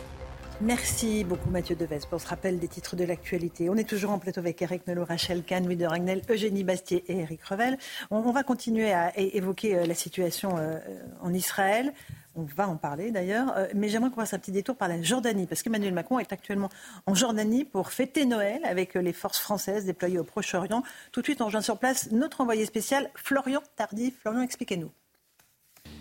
Merci 0.60 1.22
beaucoup 1.22 1.50
Mathieu 1.50 1.76
Deves 1.76 2.08
pour 2.10 2.20
ce 2.20 2.26
rappel 2.26 2.58
des 2.58 2.66
titres 2.66 2.96
de 2.96 3.04
l'actualité. 3.04 3.70
On 3.70 3.76
est 3.76 3.88
toujours 3.88 4.10
en 4.10 4.18
plateau 4.18 4.40
avec 4.40 4.60
Eric 4.60 4.88
Nolot, 4.88 5.04
Rachel 5.04 5.44
Kahn, 5.44 5.64
Louis 5.64 5.76
de 5.76 5.86
Ragnel, 5.86 6.22
Eugénie 6.28 6.64
Bastier 6.64 7.04
et 7.06 7.20
Eric 7.20 7.44
Revel. 7.44 7.78
On, 8.10 8.32
va 8.32 8.42
continuer 8.42 8.92
à 8.92 9.16
évoquer 9.16 9.76
euh, 9.76 9.86
la 9.86 9.94
situation 9.94 10.56
euh, 10.58 10.80
en 11.20 11.32
Israël. 11.32 11.92
On 12.34 12.42
va 12.42 12.68
en 12.68 12.76
parler 12.76 13.12
d'ailleurs, 13.12 13.56
euh, 13.56 13.68
mais 13.76 13.88
j'aimerais 13.88 14.10
qu'on 14.10 14.16
fasse 14.16 14.34
un 14.34 14.40
petit 14.40 14.50
détour 14.50 14.74
par 14.74 14.88
la 14.88 15.00
Jordanie, 15.00 15.46
parce 15.46 15.62
qu'Emmanuel 15.62 15.94
Macron 15.94 16.18
est 16.18 16.32
actuellement 16.32 16.70
en 17.06 17.14
Jordanie 17.14 17.64
pour 17.64 17.92
fêter 17.92 18.26
Noël 18.26 18.60
avec 18.64 18.94
les 18.94 19.12
forces 19.12 19.38
françaises 19.38 19.84
déployées 19.84 20.18
au 20.18 20.24
Proche-Orient. 20.24 20.82
Tout 21.12 21.20
de 21.20 21.26
suite, 21.26 21.40
on 21.40 21.46
rejoint 21.46 21.60
sur 21.60 21.78
place 21.78 22.10
notre 22.10 22.40
envoyé 22.40 22.66
spécial, 22.66 23.10
Florian 23.14 23.62
Tardif. 23.76 24.18
Florian, 24.22 24.42
expliquez-nous. 24.42 24.90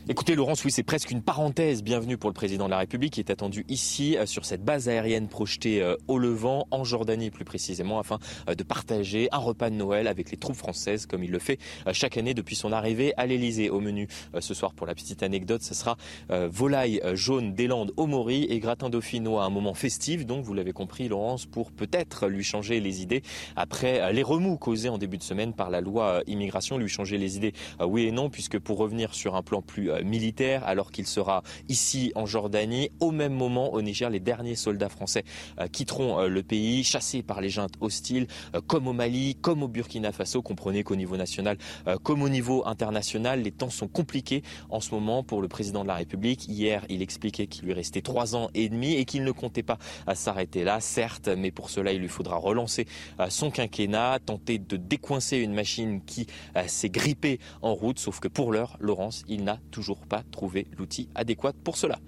Écoutez, 0.10 0.36
Laurence, 0.36 0.64
oui, 0.64 0.72
c'est 0.72 0.84
presque 0.84 1.12
une 1.12 1.22
parenthèse. 1.22 1.84
Bienvenue 1.84 2.18
pour 2.18 2.30
le 2.30 2.34
président 2.34 2.68
de 2.68 2.70
la 2.70 2.78
République 2.78 3.12
qui 3.12 3.20
est 3.20 3.30
attendu 3.30 3.66
ici, 3.68 4.18
euh, 4.18 4.26
sur 4.26 4.46
cette 4.46 4.64
base 4.64 4.88
aérienne 4.88 5.28
projetée 5.28 5.82
euh, 5.82 5.98
au 6.08 6.18
Levant, 6.18 6.66
en 6.72 6.86
Jordanie 6.86 7.30
plus 7.30 7.44
précisément, 7.44 8.00
afin 8.00 8.18
euh, 8.48 8.56
de 8.56 8.64
partager 8.64 9.28
un 9.34 9.38
repas 9.38 9.70
de 9.70 9.76
Noël 9.76 10.08
avec 10.08 10.32
les 10.32 10.38
troupes 10.38 10.56
françaises, 10.56 11.08
comme 11.08 11.26
il 11.26 11.32
le 11.32 11.40
fait 11.40 11.60
chaque 11.92 12.16
année 12.16 12.34
depuis 12.34 12.56
son 12.56 12.72
arrivée 12.72 13.14
à 13.18 13.26
l'Elysée. 13.26 13.70
Au 13.70 13.82
menu 13.82 14.08
ce 14.40 14.54
soir, 14.54 14.74
pour 14.74 14.88
la 14.88 14.96
petite 14.96 15.24
anecdote, 15.24 15.62
ce 15.62 15.74
sera 15.74 15.98
volaille 16.30 17.02
jaune 17.14 17.54
des 17.54 17.68
Landes 17.68 17.92
au 17.98 18.08
et 18.30 18.60
gratin 18.60 18.90
dauphinois, 18.90 19.44
un 19.44 19.50
moment 19.50 19.74
festif, 19.74 20.26
donc 20.26 20.46
vous 20.46 20.54
l'avez 20.54 20.72
compris, 20.72 21.10
Laurence, 21.10 21.46
pour 21.46 21.72
peut-être 21.72 22.28
lui 22.28 22.44
changer 22.44 22.80
les 22.80 23.02
idées 23.02 23.22
après 23.56 24.14
les 24.14 24.24
remous 24.24 24.58
causés 24.58 24.90
en 24.90 24.98
début 24.98 25.18
de 25.18 25.24
semaine 25.24 25.54
par 25.54 25.70
la 25.70 25.82
loi 25.82 26.22
immigration, 26.28 26.78
lui 26.78 26.88
changer 26.88 27.18
les 27.18 27.36
idées, 27.36 27.54
oui 27.82 28.06
et 28.06 28.12
non, 28.12 28.30
puisque 28.30 28.58
pour 28.58 28.78
revenir 28.78 29.14
sur 29.14 29.36
un 29.36 29.44
plan 29.44 29.62
plus 29.62 29.77
euh, 29.78 30.04
militaire 30.04 30.66
alors 30.66 30.92
qu'il 30.92 31.08
sera 31.08 31.44
ici 31.70 32.12
en 32.16 32.26
Jordanie. 32.26 32.90
Au 33.00 33.12
même 33.12 33.34
moment, 33.34 33.74
au 33.74 33.82
Niger, 33.82 34.10
les 34.10 34.20
derniers 34.20 34.56
soldats 34.56 34.90
français 34.90 35.24
euh, 35.60 35.68
quitteront 35.68 36.20
euh, 36.20 36.28
le 36.28 36.44
pays, 36.44 36.84
chassés 36.84 37.24
par 37.24 37.42
les 37.42 37.50
juntes 37.50 37.76
hostiles, 37.82 38.28
comme 38.68 38.88
au 38.88 38.94
Mali, 38.94 39.36
comme 39.36 39.64
au 39.64 39.68
Burkina 39.68 40.12
Faso. 40.12 40.42
Comprenez 40.42 40.84
qu'au 40.84 40.96
niveau 40.96 41.18
national, 41.18 41.58
comme 42.04 42.22
au 42.22 42.30
niveau 42.30 42.66
international, 42.66 43.42
les 43.42 43.52
temps 43.52 43.70
sont 43.70 43.88
compliqués 43.88 44.44
en 44.70 44.80
ce 44.80 44.94
moment 44.94 45.24
pour 45.24 45.42
le 45.42 45.48
président 45.48 45.84
de 45.84 45.88
la 45.88 45.96
République. 45.96 46.48
Hier, 46.48 46.86
il 46.90 47.02
expliquait 47.02 47.48
qu'il 47.48 47.66
lui 47.66 47.74
restait 47.74 48.02
trois 48.02 48.36
ans 48.36 48.50
et 48.54 48.70
demi 48.70 48.94
et 48.94 49.06
qu'il 49.06 49.24
ne 49.24 49.32
comptait 49.32 49.64
pas 49.64 49.78
s'arrêter 50.14 50.64
là, 50.64 50.80
certes, 50.80 51.28
mais 51.28 51.52
pour 51.52 51.70
cela, 51.70 51.92
il 51.92 52.00
lui 52.00 52.08
faudra 52.08 52.38
relancer 52.38 52.88
son 53.30 53.52
quinquennat, 53.52 54.20
tenter 54.26 54.60
de 54.60 54.78
décoincer 54.78 55.38
une 55.38 55.54
machine 55.54 56.02
qui 56.06 56.28
s'est 56.68 56.90
grippée 56.90 57.40
en 57.62 57.74
route, 57.74 58.00
sauf 58.00 58.20
que 58.20 58.28
pour 58.28 58.52
l'heure, 58.52 58.78
Laurence, 58.80 59.24
il 59.28 59.44
n'a 59.44 59.57
toujours 59.72 60.00
pas 60.08 60.24
trouvé 60.32 60.68
l'outil 60.78 61.10
adéquat 61.16 61.54
pour 61.64 61.78
cela. 61.78 62.00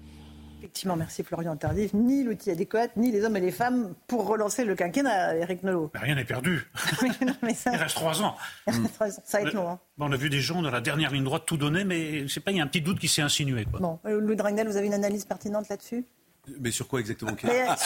Effectivement, 0.60 0.96
merci 0.96 1.22
Florian 1.22 1.56
Tardif. 1.56 1.94
Ni 1.94 2.22
l'outil 2.22 2.50
adéquat, 2.50 2.88
ni 2.96 3.10
les 3.10 3.24
hommes 3.24 3.36
et 3.38 3.40
les 3.40 3.50
femmes 3.50 3.94
pour 4.06 4.26
relancer 4.26 4.64
le 4.64 4.74
quinquennat, 4.74 5.36
Eric 5.36 5.62
Nolot. 5.62 5.90
rien 5.94 6.14
n'est 6.14 6.24
perdu. 6.26 6.70
Il 7.02 7.76
reste 7.76 7.94
trois 7.94 8.22
ans. 8.22 8.36
Ça 9.24 9.40
va 9.40 9.42
être 9.42 9.54
long. 9.54 9.70
Hein. 9.70 9.80
on 9.98 10.12
a 10.12 10.16
vu 10.16 10.28
des 10.28 10.40
gens 10.40 10.60
de 10.60 10.68
la 10.68 10.82
dernière 10.82 11.12
ligne 11.12 11.24
droite 11.24 11.44
tout 11.46 11.56
donner, 11.56 11.84
mais 11.84 12.28
c'est 12.28 12.40
pas, 12.40 12.50
il 12.50 12.58
y 12.58 12.60
a 12.60 12.64
un 12.64 12.66
petit 12.66 12.82
doute 12.82 12.98
qui 12.98 13.08
s'est 13.08 13.22
insinué. 13.22 13.64
Bon, 13.64 13.98
euh, 14.04 14.20
Louis 14.20 14.36
Drangel, 14.36 14.68
vous 14.68 14.76
avez 14.76 14.86
une 14.86 14.94
analyse 14.94 15.24
pertinente 15.24 15.70
là-dessus? 15.70 16.04
Mais 16.58 16.70
sur 16.70 16.88
quoi 16.88 17.00
exactement 17.00 17.36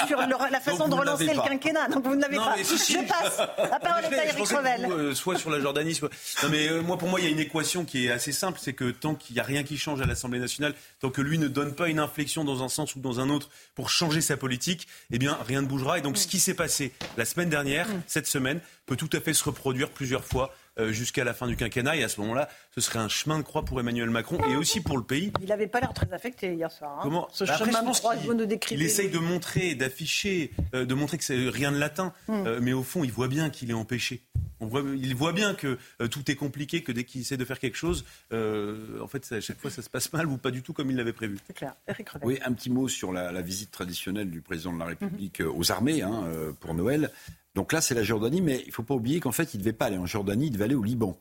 Sur 0.07 0.19
la 0.19 0.61
façon 0.61 0.89
de 0.89 0.95
relancer 0.95 1.27
le 1.27 1.43
quinquennat. 1.43 1.89
Donc 1.89 2.05
vous 2.05 2.15
ne 2.15 2.21
l'avez 2.21 2.37
pas. 2.37 2.57
je 2.57 3.07
passe. 3.07 3.39
La 3.59 3.79
parole 3.79 4.05
est 4.05 4.19
à 4.19 4.27
Eric 4.27 4.49
Revel. 4.49 4.87
Euh, 4.91 5.15
soit 5.15 5.37
sur 5.37 5.51
la 5.51 5.61
Jordanie, 5.61 5.95
soit. 5.95 6.11
Non, 6.43 6.49
mais 6.51 6.69
euh, 6.69 6.83
moi, 6.83 6.99
pour 6.99 7.09
moi, 7.09 7.21
il 7.21 7.25
y 7.25 7.29
a 7.29 7.31
une 7.31 7.41
équation 7.41 7.85
qui 7.85 8.07
est 8.07 8.11
assez 8.11 8.33
simple 8.33 8.59
c'est 8.63 8.73
que 8.73 8.91
tant 8.91 9.15
qu'il 9.15 9.35
n'y 9.35 9.41
a 9.41 9.45
rien 9.45 9.63
qui 9.63 9.77
change 9.77 10.01
à 10.01 10.07
l'Assemblée 10.07 10.39
nationale, 10.39 10.75
tant 11.01 11.11
que 11.11 11.21
lui 11.21 11.39
ne 11.39 11.49
donne 11.49 11.75
pas 11.75 11.89
une 11.89 11.99
inflexion 11.99 12.45
dans 12.45 12.63
un 12.63 12.69
sens 12.69 12.95
ou 12.95 13.01
dans 13.01 13.21
un 13.21 13.29
autre 13.29 13.51
pour 13.75 13.91
changer 13.91 14.21
sa 14.21 14.37
politique, 14.37 14.87
eh 15.11 15.19
bien, 15.19 15.39
rien 15.47 15.63
ne 15.63 15.67
bougera. 15.67 15.99
Et 15.99 16.03
donc, 16.03 16.17
ce 16.17 16.27
qui 16.27 16.39
s'est 16.39 16.55
passé 16.55 16.93
la 17.17 17.25
semaine 17.25 17.49
dernière, 17.49 17.89
mm. 17.89 18.03
cette 18.07 18.27
semaine, 18.27 18.61
peut 18.87 18.97
tout 18.97 19.11
à 19.13 19.21
fait 19.21 19.35
se 19.35 19.45
reproduire 19.45 19.91
plusieurs 19.91 20.25
fois 20.25 20.55
euh, 20.55 20.64
jusqu'à 20.79 21.25
la 21.25 21.35
fin 21.35 21.47
du 21.47 21.57
quinquennat. 21.57 21.97
Et 21.97 22.05
à 22.05 22.09
ce 22.09 22.21
moment-là, 22.21 22.49
ce 22.75 22.81
serait 22.81 22.99
un 22.99 23.09
chemin 23.09 23.39
de 23.39 23.43
croix 23.43 23.65
pour 23.65 23.79
Emmanuel 23.79 24.11
Macron 24.11 24.39
et 24.51 24.57
aussi 24.57 24.81
pour 24.81 24.97
le 24.97 25.05
pays. 25.05 25.33
Il 25.41 25.49
n'avait 25.49 25.67
pas 25.67 25.81
l'air 25.81 25.93
très 25.93 26.13
affecté 26.13 26.55
hier 26.55 26.71
soir. 26.71 26.97
Hein. 26.99 27.01
Comment 27.03 27.29
Ce 27.33 27.45
bah, 27.45 27.57
chemin 27.57 27.83
de 27.83 27.91
croix, 27.91 28.17
vous 28.17 28.35
nous 28.35 28.47
décrivez. 28.47 28.81
Il 28.81 28.87
essaye 28.87 29.11
de 29.11 29.19
montrer, 29.19 29.75
d'afficher, 29.75 30.51
euh, 30.75 30.85
de 30.85 30.95
montrer 30.95 31.19
que 31.19 31.25
c'est 31.25 31.49
rien 31.49 31.71
ne 31.71 31.79
l'atteint. 31.79 32.13
Hmm. 32.29 32.47
Euh, 32.47 32.61
mais 32.61 32.73
au 32.73 32.83
fond, 32.83 33.05
il 33.05 33.13
voit 33.13 33.29
bien 33.29 33.51
qu'il 33.51 33.71
est 33.71 33.75
empêché. 33.75 34.23
On 34.61 34.67
voit, 34.67 34.83
il 34.97 35.15
voit 35.15 35.33
bien 35.33 35.55
que 35.55 35.79
tout 36.11 36.31
est 36.31 36.37
compliqué, 36.37 36.83
que 36.83 36.93
dès 36.93 37.05
qu'il 37.05 37.21
essaie 37.21 37.37
de 37.37 37.45
faire 37.45 37.59
quelque 37.59 37.77
chose, 37.77 38.05
en 38.33 39.07
fait, 39.09 39.31
à 39.33 39.41
chaque 39.41 39.61
fois, 39.61 39.71
ça 39.71 39.83
se 39.83 39.91
passe 39.91 40.13
mal 40.13 40.27
ou 40.27 40.39
pas 40.39 40.51
du 40.51 40.63
tout 40.63 40.73
comme 40.73 40.91
il 40.91 40.97
l'avait 40.97 41.13
prévu. 41.13 41.39
C'est 41.47 41.53
clair. 41.53 41.75
Eric 41.87 42.09
oui, 42.23 42.39
un 42.43 42.53
petit 42.53 42.71
mot 42.71 42.89
sur 42.89 43.13
la, 43.13 43.43
visite 43.43 43.73
traditionnelle 43.73 44.31
du 44.31 44.41
président 44.41 44.73
de 44.73 44.79
la 44.79 44.87
République 44.87 45.43
aux 45.45 45.71
armées 45.71 46.03
hein, 46.03 46.25
pour 46.61 46.73
Noël. 46.73 47.11
Donc 47.55 47.73
là, 47.73 47.81
c'est 47.81 47.95
la 47.95 48.03
Jordanie, 48.03 48.41
mais 48.41 48.61
il 48.65 48.69
ne 48.69 48.73
faut 48.73 48.83
pas 48.83 48.95
oublier 48.95 49.21
qu'en 49.21 49.33
fait, 49.33 49.55
il 49.55 49.59
ne 49.59 49.63
devait 49.63 49.73
pas 49.73 49.87
aller 49.87 49.99
en 49.99 50.07
Jordanie, 50.07 50.47
il 50.47 50.51
devait 50.51 50.65
aller 50.65 50.75
au 50.75 50.83
Liban. 50.83 51.17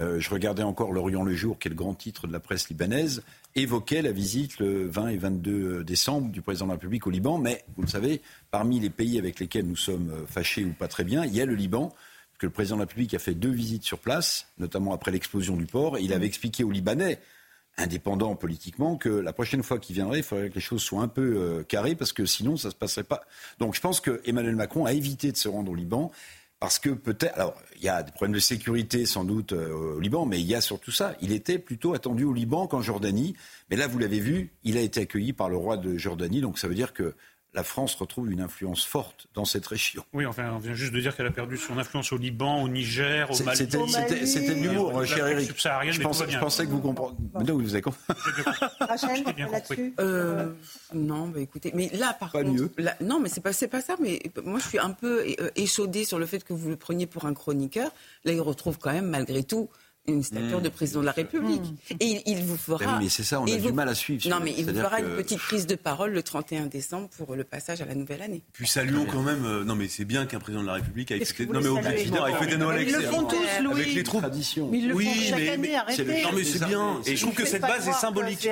Euh, 0.00 0.18
je 0.20 0.30
regardais 0.30 0.62
encore 0.62 0.92
L'Orient 0.92 1.22
le 1.22 1.34
jour, 1.34 1.58
qui 1.58 1.68
est 1.68 1.70
le 1.70 1.76
grand 1.76 1.94
titre 1.94 2.26
de 2.26 2.32
la 2.32 2.40
presse 2.40 2.68
libanaise, 2.68 3.22
évoquait 3.54 4.00
la 4.00 4.12
visite 4.12 4.58
le 4.58 4.86
20 4.86 5.08
et 5.08 5.16
22 5.16 5.84
décembre 5.84 6.30
du 6.30 6.40
président 6.40 6.66
de 6.66 6.70
la 6.70 6.74
République 6.76 7.06
au 7.06 7.10
Liban. 7.10 7.38
Mais 7.38 7.64
vous 7.76 7.82
le 7.82 7.88
savez, 7.88 8.22
parmi 8.50 8.80
les 8.80 8.90
pays 8.90 9.18
avec 9.18 9.38
lesquels 9.38 9.66
nous 9.66 9.76
sommes 9.76 10.10
euh, 10.10 10.26
fâchés 10.26 10.64
ou 10.64 10.72
pas 10.72 10.88
très 10.88 11.04
bien, 11.04 11.24
il 11.24 11.34
y 11.34 11.40
a 11.40 11.46
le 11.46 11.54
Liban, 11.54 11.92
que 12.38 12.46
le 12.46 12.52
président 12.52 12.76
de 12.76 12.80
la 12.80 12.86
République 12.86 13.14
a 13.14 13.18
fait 13.18 13.34
deux 13.34 13.50
visites 13.50 13.84
sur 13.84 13.98
place, 13.98 14.48
notamment 14.58 14.94
après 14.94 15.10
l'explosion 15.10 15.56
du 15.56 15.66
port. 15.66 15.98
Et 15.98 16.02
il 16.02 16.12
avait 16.12 16.26
expliqué 16.26 16.64
aux 16.64 16.70
Libanais, 16.70 17.20
indépendants 17.78 18.36
politiquement, 18.36 18.96
que 18.96 19.08
la 19.08 19.32
prochaine 19.32 19.62
fois 19.62 19.78
qu'il 19.78 19.94
viendrait, 19.94 20.18
il 20.18 20.24
faudrait 20.24 20.50
que 20.50 20.54
les 20.56 20.60
choses 20.60 20.82
soient 20.82 21.02
un 21.02 21.08
peu 21.08 21.36
euh, 21.36 21.62
carrées, 21.62 21.94
parce 21.94 22.12
que 22.12 22.26
sinon, 22.26 22.56
ça 22.56 22.70
se 22.70 22.76
passerait 22.76 23.04
pas. 23.04 23.22
Donc 23.58 23.74
je 23.74 23.80
pense 23.80 24.00
que 24.00 24.20
Emmanuel 24.24 24.56
Macron 24.56 24.84
a 24.84 24.92
évité 24.92 25.32
de 25.32 25.36
se 25.36 25.48
rendre 25.48 25.72
au 25.72 25.74
Liban. 25.74 26.10
Parce 26.62 26.78
que 26.78 26.90
peut-être, 26.90 27.34
alors 27.34 27.56
il 27.74 27.82
y 27.82 27.88
a 27.88 28.04
des 28.04 28.12
problèmes 28.12 28.34
de 28.34 28.38
sécurité 28.38 29.04
sans 29.04 29.24
doute 29.24 29.52
euh, 29.52 29.96
au 29.96 29.98
Liban, 29.98 30.26
mais 30.26 30.40
il 30.40 30.46
y 30.46 30.54
a 30.54 30.60
surtout 30.60 30.92
ça. 30.92 31.16
Il 31.20 31.32
était 31.32 31.58
plutôt 31.58 31.92
attendu 31.92 32.22
au 32.22 32.32
Liban 32.32 32.68
qu'en 32.68 32.80
Jordanie. 32.80 33.34
Mais 33.68 33.74
là, 33.74 33.88
vous 33.88 33.98
l'avez 33.98 34.20
vu, 34.20 34.52
il 34.62 34.76
a 34.76 34.80
été 34.80 35.00
accueilli 35.00 35.32
par 35.32 35.48
le 35.48 35.56
roi 35.56 35.76
de 35.76 35.98
Jordanie. 35.98 36.40
Donc 36.40 36.60
ça 36.60 36.68
veut 36.68 36.76
dire 36.76 36.92
que 36.92 37.16
la 37.54 37.62
France 37.62 37.94
retrouve 37.94 38.30
une 38.30 38.40
influence 38.40 38.84
forte 38.84 39.26
dans 39.34 39.44
cette 39.44 39.66
région. 39.66 40.04
Oui, 40.14 40.24
enfin, 40.24 40.50
on 40.54 40.58
vient 40.58 40.74
juste 40.74 40.92
de 40.92 41.00
dire 41.00 41.14
qu'elle 41.14 41.26
a 41.26 41.30
perdu 41.30 41.58
son 41.58 41.76
influence 41.76 42.10
au 42.12 42.16
Liban, 42.16 42.62
au 42.62 42.68
Niger, 42.68 43.30
au 43.30 43.42
Mali. 43.44 43.58
C'était 43.58 44.54
de 44.54 44.62
l'humour, 44.62 45.04
cher 45.04 45.26
Eric. 45.26 45.48
Je, 45.48 46.00
pensais, 46.00 46.24
je 46.30 46.38
pensais 46.38 46.64
que 46.64 46.70
vous 46.70 46.80
compreniez. 46.80 47.16
Non, 47.34 47.58
vous 47.58 47.74
avez 47.74 47.82
compris. 47.82 48.00
Rachel, 48.80 49.24
là-dessus 49.24 49.94
euh, 50.00 50.50
Non, 50.94 51.28
bah, 51.28 51.40
écoutez, 51.40 51.72
mais 51.74 51.90
là, 51.92 52.16
par 52.18 52.32
pas 52.32 52.42
contre, 52.42 52.54
mieux. 52.54 52.70
non, 53.00 53.20
mais 53.20 53.28
c'est 53.28 53.42
pas, 53.42 53.52
pas 53.70 53.82
ça. 53.82 53.96
Mais 54.00 54.20
moi, 54.44 54.58
je 54.58 54.68
suis 54.68 54.78
un 54.78 54.90
peu 54.90 55.20
euh, 55.20 55.50
échaudée 55.54 56.04
sur 56.04 56.18
le 56.18 56.26
fait 56.26 56.44
que 56.44 56.54
vous 56.54 56.70
le 56.70 56.76
preniez 56.76 57.06
pour 57.06 57.26
un 57.26 57.34
chroniqueur. 57.34 57.90
Là, 58.24 58.32
il 58.32 58.40
retrouve 58.40 58.78
quand 58.78 58.92
même, 58.92 59.08
malgré 59.08 59.42
tout, 59.44 59.68
une 60.08 60.22
stature 60.22 60.60
de 60.60 60.68
président 60.68 61.00
de 61.00 61.06
la 61.06 61.12
République. 61.12 61.62
Et 62.00 62.22
il, 62.26 62.42
vous 62.44 62.56
fera. 62.56 62.98
Mais 62.98 63.08
c'est 63.08 63.22
ça, 63.22 63.40
on 63.40 63.46
a 63.46 63.56
du 63.56 63.72
mal 63.72 63.88
à 63.88 63.94
suivre. 63.94 64.28
Non, 64.28 64.38
mais 64.42 64.54
il 64.56 64.64
vous 64.66 64.80
fera 64.80 65.00
une 65.00 65.16
petite 65.16 65.38
prise 65.38 65.66
de 65.66 65.76
parole 65.76 66.12
le 66.12 66.22
31 66.22 66.66
décembre 66.66 67.08
pour 67.16 67.34
le 67.36 67.44
passage 67.44 67.80
à 67.80 67.84
la 67.84 67.94
nouvelle 67.94 68.22
année. 68.22 68.42
Puis 68.52 68.66
saluons 68.66 69.06
quand 69.06 69.22
même. 69.22 69.44
Euh, 69.44 69.64
non, 69.64 69.76
mais 69.76 69.88
c'est 69.88 70.04
bien 70.04 70.26
qu'un 70.26 70.40
président 70.40 70.62
de 70.62 70.66
la 70.66 70.74
République 70.74 71.10
ait 71.10 71.24
fêté. 71.24 71.46
Non, 71.46 71.60
mais 71.60 71.68
objectivement, 71.68 72.26
ait 72.26 72.34
fêté 72.34 72.56
Noël 72.56 72.86
Ils 72.86 72.94
le 72.94 73.00
font 73.02 73.24
tous, 73.24 73.36
Louis. 73.62 73.72
Avec 73.72 73.94
les 73.94 74.02
troupes. 74.02 74.24
Mais 74.70 74.78
ils 74.78 74.88
le 74.88 74.94
font 74.94 75.20
chaque 75.28 75.48
année, 75.48 75.76
arrêtez. 75.76 76.22
Non, 76.22 76.30
mais 76.34 76.44
c'est 76.44 76.64
bien. 76.64 77.00
Et 77.06 77.16
je 77.16 77.22
trouve 77.22 77.34
que 77.34 77.46
cette 77.46 77.62
base 77.62 77.88
est 77.88 77.92
symbolique. 77.92 78.48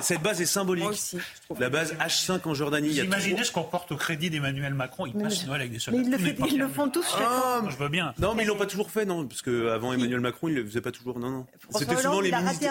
Cette 0.00 0.22
base 0.22 0.40
est 0.40 0.46
symbolique. 0.46 1.16
La 1.58 1.70
base 1.70 1.94
H5 1.94 2.40
en 2.44 2.54
Jordanie. 2.54 2.90
Imaginez 2.90 3.42
ce 3.42 3.52
qu'on 3.52 3.64
porte 3.64 3.90
au 3.92 3.96
crédit 3.96 4.30
d'Emmanuel 4.30 4.74
Macron. 4.74 5.06
Il 5.06 5.14
passe 5.14 5.46
Noël 5.46 5.62
avec 5.62 5.72
des 5.72 5.80
soldats. 5.80 6.00
Ils 6.48 6.58
le 6.58 6.68
font 6.68 6.88
tous 6.88 7.04
chaque 7.04 7.20
année. 7.20 7.70
Je 7.70 7.76
veux 7.76 7.88
bien. 7.88 8.14
Non, 8.18 8.34
mais 8.34 8.44
ils 8.44 8.46
l'ont 8.46 8.56
pas 8.56 8.66
toujours 8.66 8.90
fait, 8.90 9.04
non, 9.04 9.26
parce 9.26 9.42
qu'avant 9.42 9.92
Emmanuel 9.92 10.19
Macron, 10.20 10.48
il 10.48 10.54
ne 10.54 10.64
faisait 10.64 10.80
pas 10.80 10.92
toujours. 10.92 11.18
Non, 11.18 11.30
non. 11.30 11.46
C'était 11.70 11.96
souvent 11.96 12.20
les 12.20 12.32
ministres. 12.32 12.66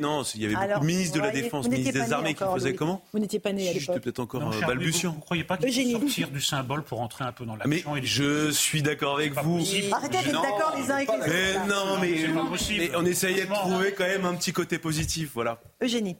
Non, 0.00 0.22
il 0.34 0.42
y 0.42 0.44
avait 0.46 0.54
beaucoup 0.54 0.80
de 0.80 0.86
ministres 0.86 1.16
de 1.16 1.20
la 1.20 1.30
Défense, 1.30 1.68
ministres 1.68 1.92
des 1.92 2.12
Armées 2.12 2.34
qui 2.34 2.44
faisaient 2.44 2.74
comment 2.74 3.02
Vous 3.12 3.18
n'étiez 3.18 3.38
pas 3.38 3.52
né 3.52 3.68
à 3.68 3.72
l'époque. 3.72 3.94
J'étais 3.94 4.00
peut-être 4.00 4.20
encore 4.20 4.52
euh, 4.52 4.60
balbutiant. 4.66 5.10
Vous 5.12 5.18
ne 5.18 5.22
croyez 5.22 5.44
pas 5.44 5.56
qu'il 5.56 5.72
faut 5.72 6.00
sortir 6.00 6.30
du 6.30 6.40
symbole 6.40 6.82
pour 6.82 7.00
entrer 7.00 7.24
un 7.24 7.32
peu 7.32 7.44
dans 7.44 7.56
l'action 7.56 7.92
Mais 7.94 8.02
je 8.02 8.50
suis 8.50 8.82
d'accord 8.82 9.16
avec 9.16 9.34
vous. 9.34 9.60
Arrêtez 9.92 10.18
d'être 10.18 10.42
d'accord 10.42 10.74
les 10.76 10.90
uns 10.90 10.96
avec 10.96 11.08
les 11.08 11.14
autres. 11.14 11.26
Mais 11.28 11.66
non, 11.66 11.98
mais 12.00 12.92
on 12.96 13.04
essayait 13.04 13.46
de 13.46 13.52
trouver 13.52 13.92
quand 13.92 14.04
même 14.04 14.24
un 14.24 14.34
petit 14.34 14.52
côté 14.52 14.78
positif, 14.78 15.30
voilà. 15.34 15.60
Eugénie. 15.82 16.16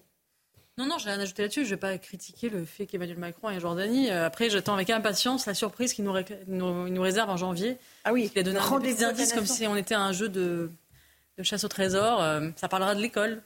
Non, 0.78 0.86
non, 0.86 0.98
je 0.98 1.04
vais 1.04 1.12
rien 1.12 1.20
ajouter 1.20 1.42
là-dessus. 1.42 1.64
Je 1.64 1.70
ne 1.70 1.74
vais 1.74 1.80
pas 1.80 1.98
critiquer 1.98 2.48
le 2.48 2.64
fait 2.64 2.86
qu'Emmanuel 2.86 3.18
Macron 3.18 3.50
ait 3.50 3.56
en 3.56 3.60
Jordanie. 3.60 4.10
Euh, 4.10 4.26
après, 4.26 4.48
j'attends 4.48 4.74
avec 4.74 4.88
impatience 4.88 5.44
la 5.46 5.52
surprise 5.52 5.92
qu'il 5.92 6.04
nous, 6.04 6.14
nous, 6.88 7.02
réserve 7.02 7.28
en 7.28 7.36
janvier. 7.36 7.76
Ah 8.04 8.12
oui, 8.12 8.30
il 8.34 8.38
a 8.38 8.42
donné 8.42 8.58
des 8.82 9.04
indices 9.04 9.34
comme 9.34 9.46
si 9.46 9.66
on 9.66 9.76
était 9.76 9.94
à 9.94 10.00
un 10.00 10.12
jeu 10.12 10.30
de, 10.30 10.70
de 11.36 11.42
chasse 11.42 11.64
au 11.64 11.68
trésor. 11.68 12.22
Euh, 12.22 12.48
ça 12.56 12.68
parlera 12.68 12.94
de 12.94 13.02
l'école. 13.02 13.42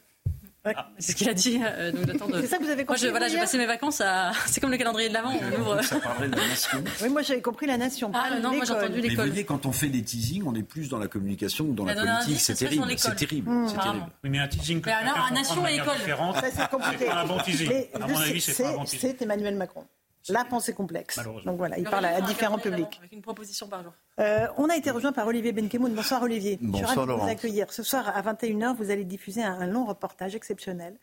Ah, 0.74 0.88
c'est 0.98 1.12
ce 1.12 1.16
qu'il 1.16 1.28
a 1.28 1.34
dit. 1.34 1.60
Euh, 1.62 1.92
c'est 2.40 2.46
ça 2.46 2.58
que 2.58 2.64
vous 2.64 2.70
avez 2.70 2.84
compris. 2.84 3.02
Moi, 3.02 3.10
voilà, 3.10 3.28
j'ai 3.28 3.38
passé 3.38 3.58
mes 3.58 3.66
vacances 3.66 4.00
à. 4.00 4.32
C'est 4.46 4.60
comme 4.60 4.70
le 4.70 4.76
calendrier 4.76 5.08
de 5.08 5.14
l'avant. 5.14 5.32
On 5.32 5.60
ouvre. 5.60 5.82
Ça 5.82 6.00
parlait 6.00 6.28
de 6.28 6.36
la 6.36 6.48
nation. 6.48 6.82
Oui, 7.02 7.08
moi 7.10 7.22
j'avais 7.22 7.42
compris 7.42 7.66
la 7.66 7.76
nation. 7.76 8.10
Ah 8.14 8.38
non, 8.40 8.54
moi 8.54 8.64
j'ai 8.64 8.72
entendu 8.72 9.00
l'école. 9.00 9.08
Mais 9.08 9.14
vous 9.14 9.28
voyez, 9.30 9.44
quand 9.44 9.66
on 9.66 9.72
fait 9.72 9.88
des 9.88 10.02
teasings, 10.02 10.44
on 10.46 10.54
est 10.54 10.62
plus 10.62 10.88
dans 10.88 10.98
la 10.98 11.08
communication 11.08 11.66
que 11.66 11.72
dans 11.72 11.84
la 11.84 11.94
politique. 11.94 12.40
C'est 12.40 12.54
terrible. 12.54 12.84
C'est 12.96 13.14
terrible. 13.14 13.50
C'est 13.68 13.76
terrible. 13.76 14.06
Oui, 14.24 14.30
mais 14.30 14.38
un 14.38 14.48
teasing. 14.48 14.82
Mais 14.84 14.92
alors, 14.92 15.32
nation 15.32 15.66
et 15.66 15.74
école. 15.74 15.94
Ça 16.34 16.42
c'est 16.54 16.70
compliqué. 16.70 17.08
un 17.08 17.26
bon 17.26 17.38
teasing. 17.38 17.70
À 17.94 18.06
mon 18.06 18.18
avis, 18.18 18.40
c'est 18.40 18.62
pas 18.62 18.70
un 18.70 18.72
bon 18.74 18.84
teasing. 18.84 19.00
C'est 19.00 19.22
Emmanuel 19.22 19.56
Macron. 19.56 19.84
La 20.28 20.44
pensée 20.44 20.72
complexe. 20.72 21.20
Donc 21.44 21.56
voilà, 21.56 21.78
il 21.78 21.84
parle 21.84 22.06
à, 22.06 22.20
différents 22.20 22.58
publics. 22.58 22.98
Avec 22.98 23.12
une 23.12 23.22
proposition 23.22 23.68
par 23.68 23.82
jour. 23.82 23.92
Euh, 24.18 24.46
on 24.56 24.68
a 24.68 24.76
été 24.76 24.90
rejoint 24.90 25.12
par 25.12 25.26
Olivier 25.26 25.52
Benkemoun. 25.52 25.94
Bonsoir 25.94 26.22
Olivier. 26.22 26.58
Bonsoir 26.60 26.86
Je 26.86 26.90
suis 26.90 27.00
ravi 27.00 27.12
de 27.12 27.20
vous 27.20 27.28
accueillir. 27.28 27.72
Ce 27.72 27.82
soir 27.82 28.08
à 28.08 28.22
21h, 28.22 28.76
vous 28.76 28.90
allez 28.90 29.04
diffuser 29.04 29.42
un, 29.42 29.66
long 29.66 29.84
reportage 29.84 30.34
exceptionnel 30.34 30.96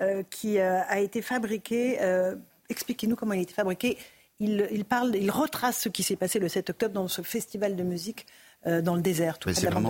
euh, 0.00 0.22
qui 0.30 0.58
euh, 0.58 0.80
a 0.88 1.00
été 1.00 1.22
fabriqué. 1.22 1.98
Expliquez-nous 2.68 3.16
comment 3.16 3.32
il 3.32 3.40
a 3.40 3.42
été 3.42 3.54
fabriqué. 3.54 3.98
Il, 4.38 4.84
parle, 4.88 5.14
il 5.16 5.30
retrace 5.30 5.80
ce 5.80 5.88
qui 5.90 6.02
s'est 6.02 6.16
passé 6.16 6.38
le 6.38 6.48
7 6.48 6.70
octobre 6.70 6.94
dans 6.94 7.08
ce 7.08 7.20
festival 7.20 7.76
de 7.76 7.82
musique 7.82 8.26
dans 8.64 8.94
le 8.94 9.02
désert, 9.02 9.38
tout 9.38 9.50
près 9.50 9.60
de 9.60 9.66
la 9.66 9.80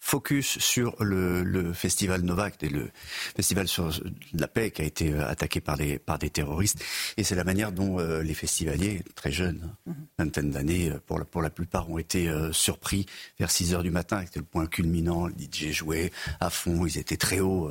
focus 0.00 0.58
sur 0.58 0.96
le, 1.00 1.72
festival 1.72 2.22
Novak 2.22 2.62
le 2.62 2.90
festival 3.36 3.68
sur 3.68 3.90
la 4.32 4.48
paix 4.48 4.70
qui 4.70 4.82
a 4.82 4.84
été 4.84 5.12
euh, 5.12 5.28
attaqué 5.28 5.60
par, 5.60 5.76
les, 5.76 5.98
par 5.98 6.18
des 6.18 6.30
terroristes. 6.30 6.82
Et 7.16 7.22
c'est 7.22 7.34
la 7.34 7.44
manière 7.44 7.70
dont 7.70 8.00
euh, 8.00 8.22
les 8.22 8.34
festivaliers, 8.34 9.02
très 9.14 9.30
jeunes, 9.30 9.70
mmh. 9.86 9.92
vingtaine 10.18 10.50
d'années, 10.50 10.92
pour 11.06 11.18
la, 11.18 11.24
pour 11.24 11.42
la 11.42 11.50
plupart, 11.50 11.90
ont 11.90 11.98
été 11.98 12.30
surpris 12.52 13.06
vers 13.38 13.50
6 13.50 13.74
heures 13.74 13.82
du 13.82 13.90
matin. 13.90 14.22
C'était 14.24 14.40
le 14.40 14.46
point 14.46 14.66
culminant. 14.66 15.26
Le 15.26 15.34
DJ 15.34 15.70
jouait 15.70 16.10
à 16.40 16.50
fond. 16.50 16.86
Ils 16.86 16.98
étaient 16.98 17.16
très 17.16 17.40
hauts. 17.40 17.70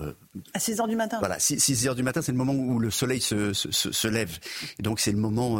à 0.53 0.59
6 0.59 0.80
heures 0.80 0.88
du 0.88 0.95
matin 0.95 1.17
Voilà, 1.19 1.39
6, 1.39 1.88
heures 1.88 1.95
du 1.95 2.03
matin, 2.03 2.21
c'est 2.21 2.32
le 2.32 2.38
moment 2.38 2.53
où 2.53 2.80
le 2.80 2.91
soleil 2.91 3.21
se, 3.21 3.53
se, 3.53 3.71
se, 3.71 4.07
lève. 4.07 4.38
Et 4.77 4.84
donc 4.84 4.99
c'est 4.99 5.11
le 5.11 5.17
moment 5.17 5.59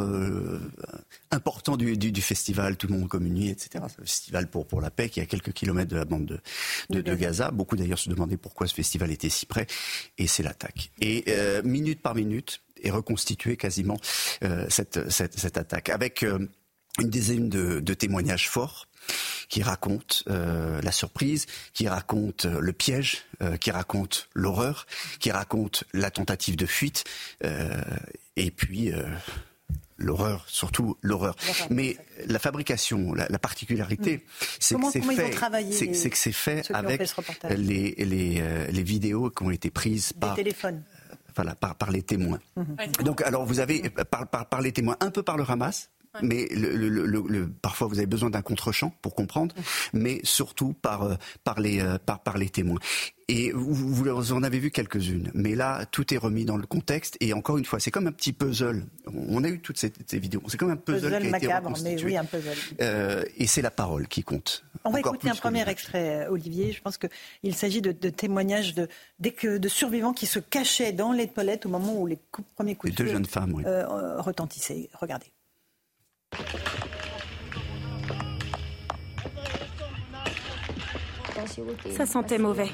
important 1.32 1.78
du, 1.78 1.98
du, 1.98 2.22
festival. 2.22 2.78
Tout 2.78 2.88
le 2.88 2.98
monde 2.98 3.08
communie, 3.08 3.50
etc. 3.50 3.84
C'est 3.88 4.00
le 4.00 4.06
festival 4.06 4.50
pour, 4.50 4.66
pour 4.66 4.82
la 4.82 4.90
paix 4.90 5.10
qui 5.10 5.20
est 5.20 5.24
à 5.24 5.26
quelques 5.26 5.54
kilomètres 5.54 5.92
de 5.92 5.98
la 5.98 6.06
bande 6.06 6.42
de, 6.90 7.02
de, 7.02 7.16
Gaza. 7.16 7.52
Beaucoup 7.52 7.76
d'ailleurs 7.76 8.00
se 8.00 8.10
demandaient 8.10 8.38
pourquoi 8.38 8.68
ce 8.68 8.74
festival 8.74 9.12
était 9.12 9.30
si 9.30 9.46
près. 9.46 9.68
Et 10.18 10.28
c'est 10.28 10.44
l'attaque. 10.44 10.92
Et 11.02 11.26
euh, 11.28 11.62
minute 11.64 12.02
par 12.02 12.16
minute 12.16 12.62
est 12.82 12.92
reconstituée 12.92 13.58
quasiment 13.58 14.00
euh, 14.44 14.66
cette, 14.70 15.10
cette, 15.10 15.58
attaque 15.58 15.90
avec 15.90 16.24
euh, 16.24 16.48
une 17.00 17.10
dizaine 17.10 17.50
de, 17.50 17.80
de, 17.80 17.94
témoignages 17.94 18.50
forts 18.50 18.88
qui 19.48 19.64
racontent 19.64 20.18
la 20.28 20.92
surprise, 20.92 21.48
qui 21.74 21.88
racontent 21.88 22.48
le 22.48 22.74
piège, 22.74 23.24
qui 23.60 23.72
racontent 23.72 24.20
l'horreur, 24.36 24.86
qui 25.20 25.32
racontent 25.32 25.80
la 25.94 26.12
tentative 26.12 26.56
de 26.56 26.68
fuite, 26.68 27.06
et 28.36 28.52
puis 28.52 28.92
l'horreur, 30.00 30.44
surtout 30.48 30.98
l'horreur. 31.02 31.36
Mais 31.70 31.98
la 32.26 32.40
fabrication, 32.40 33.14
la, 33.14 33.40
particularité, 33.40 34.18
mm. 34.18 34.22
c'est 34.60 34.76
que 34.76 34.92
c'est 34.92 35.02
fait, 35.02 35.72
c'est 35.72 36.10
que 36.10 36.18
c'est 36.18 36.32
fait 36.32 36.72
avec 36.74 37.02
les, 37.50 37.96
les, 37.98 38.38
euh, 38.42 38.68
les, 38.72 38.84
vidéos 38.84 39.30
qui 39.30 39.44
ont 39.44 39.52
été 39.52 39.70
prises 39.70 40.14
par 40.14 40.36
téléphones. 40.36 40.84
Euh, 41.12 41.16
voilà, 41.36 41.56
par, 41.56 41.76
par 41.76 41.92
les 41.92 42.02
témoins. 42.02 42.40
Mm-hmm. 42.58 43.04
Donc, 43.04 43.22
alors, 43.22 43.46
vous 43.46 43.60
avez, 43.60 43.90
par, 43.90 44.28
par, 44.28 44.48
par 44.48 44.62
les 44.62 44.72
témoins, 44.72 44.98
un 45.00 45.12
peu 45.12 45.24
par 45.24 45.38
le 45.38 45.44
Hamas, 45.48 45.90
mais 46.22 46.48
le, 46.52 46.76
le, 46.76 47.06
le, 47.06 47.50
parfois 47.62 47.88
vous 47.88 47.98
avez 47.98 48.08
besoin 48.08 48.30
d'un 48.30 48.42
contre-champ 48.42 48.94
pour 49.02 49.16
comprendre, 49.16 49.56
mais 49.94 50.20
surtout 50.24 50.74
par, 50.74 51.04
euh, 51.04 51.16
par, 51.44 51.60
les, 51.60 51.84
par, 52.06 52.20
par 52.22 52.38
les 52.38 52.50
témoins. 52.50 52.80
Et 53.30 53.52
vous, 53.52 53.76
vous, 53.76 54.32
en 54.34 54.42
avez 54.42 54.58
vu 54.58 54.72
quelques-unes, 54.72 55.30
mais 55.36 55.54
là, 55.54 55.86
tout 55.86 56.16
est 56.16 56.18
remis 56.18 56.46
dans 56.46 56.58
le 56.58 56.66
contexte. 56.66 57.16
Et 57.20 57.32
encore 57.32 57.60
une 57.60 57.66
fois, 57.66 57.80
c'est 57.80 57.92
comme 57.92 58.08
un 58.08 58.12
petit 58.12 58.34
puzzle. 58.34 58.88
On 59.06 59.44
a 59.44 59.50
eu 59.50 59.60
toutes 59.60 59.78
ces, 59.78 59.92
vidéos. 60.14 60.42
C'est 60.48 60.58
comme 60.58 60.72
un 60.72 60.76
puzzle, 60.76 61.12
puzzle 61.12 61.22
qui 61.22 61.28
a 61.28 61.30
macabre, 61.30 61.74
mais 61.84 62.04
oui, 62.04 62.18
un 62.18 62.26
puzzle. 62.26 62.58
Euh, 62.82 63.24
et 63.38 63.46
c'est 63.46 63.62
la 63.62 63.70
parole 63.70 64.08
qui 64.08 64.24
compte. 64.24 64.66
On 64.84 64.90
va 64.90 65.02
écouter 65.02 65.30
un 65.30 65.36
premier 65.36 65.70
extrait, 65.70 66.26
euh, 66.26 66.32
Olivier. 66.32 66.72
Je 66.72 66.82
pense 66.82 66.98
qu'il 66.98 67.54
s'agit 67.54 67.84
de, 67.84 67.92
témoignages 67.92 68.74
de, 68.74 68.88
de 69.20 69.68
survivants 69.68 70.14
qui 70.14 70.26
se 70.26 70.40
cachaient 70.40 70.92
dans 70.92 71.12
les 71.12 71.28
toilettes 71.28 71.68
au 71.68 71.70
moment 71.70 72.02
où 72.02 72.08
les 72.08 72.18
premiers 72.56 72.74
coups 72.74 72.96
de 72.96 73.04
deux 73.04 73.12
jeunes 73.12 73.28
femmes, 73.28 73.54
oui. 73.54 73.64
euh, 73.64 74.20
retentissaient. 74.20 74.90
Regardez. 75.00 75.28
Ça 81.92 82.06
sentait 82.06 82.38
mauvais 82.38 82.70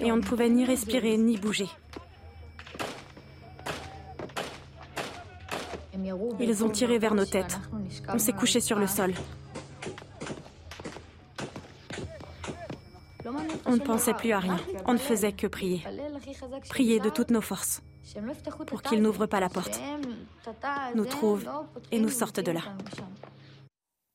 et 0.00 0.10
on 0.10 0.16
ne 0.16 0.22
pouvait 0.22 0.48
ni 0.48 0.64
respirer 0.64 1.16
ni 1.16 1.36
bouger. 1.36 1.68
Ils 6.40 6.64
ont 6.64 6.68
tiré 6.68 6.98
vers 6.98 7.14
nos 7.14 7.24
têtes. 7.24 7.58
On 8.08 8.18
s'est 8.18 8.32
couché 8.32 8.60
sur 8.60 8.78
le 8.78 8.86
sol. 8.86 9.14
On 13.66 13.72
ne 13.72 13.80
pensait 13.80 14.14
plus 14.14 14.32
à 14.32 14.38
rien. 14.38 14.56
On 14.86 14.92
ne 14.92 14.98
faisait 14.98 15.32
que 15.32 15.46
prier. 15.46 15.82
Prier 16.68 17.00
de 17.00 17.08
toutes 17.08 17.30
nos 17.30 17.40
forces 17.40 17.82
pour 18.66 18.82
qu'ils 18.82 19.02
n'ouvrent 19.02 19.26
pas 19.26 19.40
la 19.40 19.48
porte, 19.48 19.80
nous 20.94 21.04
trouvent 21.04 21.48
et 21.92 21.98
nous 21.98 22.10
sortent 22.10 22.40
de 22.40 22.52
là. 22.52 22.62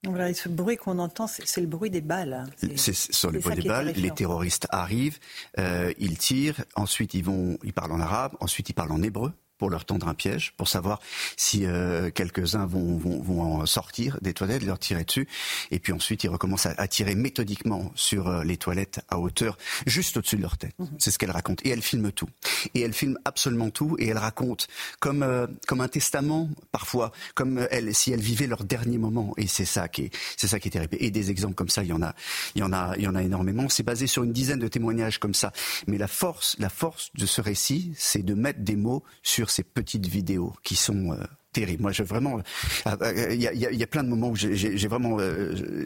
Voilà, 0.05 0.33
ce 0.33 0.47
bruit 0.47 0.77
qu'on 0.77 0.97
entend, 0.97 1.27
c'est 1.27 1.59
le 1.59 1.67
bruit 1.67 1.89
des 1.89 2.01
balles. 2.01 2.45
C'est 2.77 2.95
sur 2.95 3.31
le 3.31 3.39
bruit 3.39 3.55
des 3.55 3.67
balles. 3.67 3.91
Les 3.95 4.11
terroristes 4.11 4.67
arrivent, 4.69 5.19
euh, 5.57 5.93
ils 5.97 6.17
tirent, 6.17 6.63
ensuite 6.75 7.13
ils 7.13 7.23
vont, 7.23 7.57
ils 7.63 7.73
parlent 7.73 7.91
en 7.91 7.99
arabe, 7.99 8.35
ensuite 8.39 8.69
ils 8.69 8.73
parlent 8.73 8.93
en 8.93 9.01
hébreu 9.01 9.33
pour 9.59 9.69
leur 9.69 9.85
tendre 9.85 10.07
un 10.07 10.15
piège, 10.15 10.53
pour 10.57 10.67
savoir 10.67 10.99
si 11.37 11.65
euh, 11.65 12.09
quelques-uns 12.09 12.65
vont, 12.65 12.97
vont, 12.97 13.21
vont, 13.21 13.41
en 13.41 13.65
sortir 13.65 14.17
des 14.21 14.33
toilettes, 14.33 14.63
leur 14.63 14.79
tirer 14.79 15.03
dessus. 15.03 15.27
Et 15.69 15.79
puis 15.79 15.93
ensuite, 15.93 16.23
ils 16.23 16.29
recommencent 16.29 16.65
à, 16.65 16.87
tirer 16.87 17.13
méthodiquement 17.13 17.91
sur 17.93 18.27
euh, 18.27 18.43
les 18.43 18.57
toilettes 18.57 19.01
à 19.09 19.19
hauteur, 19.19 19.57
juste 19.85 20.17
au-dessus 20.17 20.37
de 20.37 20.41
leur 20.41 20.57
tête. 20.57 20.73
Mhm. 20.79 20.87
C'est 20.97 21.11
ce 21.11 21.19
qu'elle 21.19 21.31
raconte. 21.31 21.63
Et 21.65 21.69
elle 21.69 21.81
filme 21.81 22.11
tout. 22.11 22.29
Et 22.73 22.81
elle 22.81 22.93
filme 22.93 23.19
absolument 23.25 23.69
tout. 23.69 23.97
Et 23.99 24.07
elle 24.07 24.17
raconte 24.17 24.67
comme, 24.99 25.23
euh, 25.23 25.45
comme 25.67 25.81
un 25.81 25.89
testament, 25.89 26.49
parfois, 26.71 27.11
comme 27.35 27.67
elle, 27.69 27.93
si 27.93 28.13
elle 28.13 28.21
vivait 28.21 28.47
leur 28.47 28.63
dernier 28.63 28.97
moment. 28.97 29.33
Et 29.37 29.47
c'est 29.47 29.65
ça 29.65 29.89
qui 29.89 30.03
est, 30.03 30.17
c'est 30.37 30.47
ça 30.47 30.59
qui 30.59 30.69
est 30.69 30.71
terrible. 30.71 30.95
Et 30.99 31.11
des 31.11 31.31
exemples 31.31 31.55
comme 31.55 31.69
ça, 31.69 31.83
il 31.83 31.89
y 31.89 31.93
en 31.93 32.01
a, 32.01 32.15
il 32.55 32.61
y 32.61 32.63
en 32.63 32.71
a, 32.71 32.93
il 32.95 33.03
y 33.03 33.07
en 33.07 33.15
a 33.15 33.21
énormément. 33.21 33.67
C'est 33.67 33.83
basé 33.83 34.07
sur 34.07 34.23
une 34.23 34.31
dizaine 34.31 34.59
de 34.59 34.69
témoignages 34.69 35.19
comme 35.19 35.33
ça. 35.33 35.51
Mais 35.87 35.97
la 35.97 36.07
force, 36.07 36.55
la 36.59 36.69
force 36.69 37.11
de 37.15 37.25
ce 37.25 37.41
récit, 37.41 37.91
c'est 37.97 38.23
de 38.23 38.33
mettre 38.33 38.61
des 38.61 38.77
mots 38.77 39.03
sur 39.21 39.48
ces 39.49 39.63
petites 39.63 40.07
vidéos 40.07 40.53
qui 40.63 40.75
sont 40.75 41.11
euh, 41.11 41.17
terribles. 41.53 41.81
Moi, 41.81 41.91
je 41.91 42.03
vraiment, 42.03 42.37
euh, 42.37 42.95
euh, 43.01 43.33
il 43.33 43.41
y, 43.41 43.45
y, 43.45 43.83
a 43.83 43.87
plein 43.87 44.03
de 44.03 44.09
moments 44.09 44.29
où 44.29 44.35
j'ai 44.35 44.87
vraiment, 44.87 45.17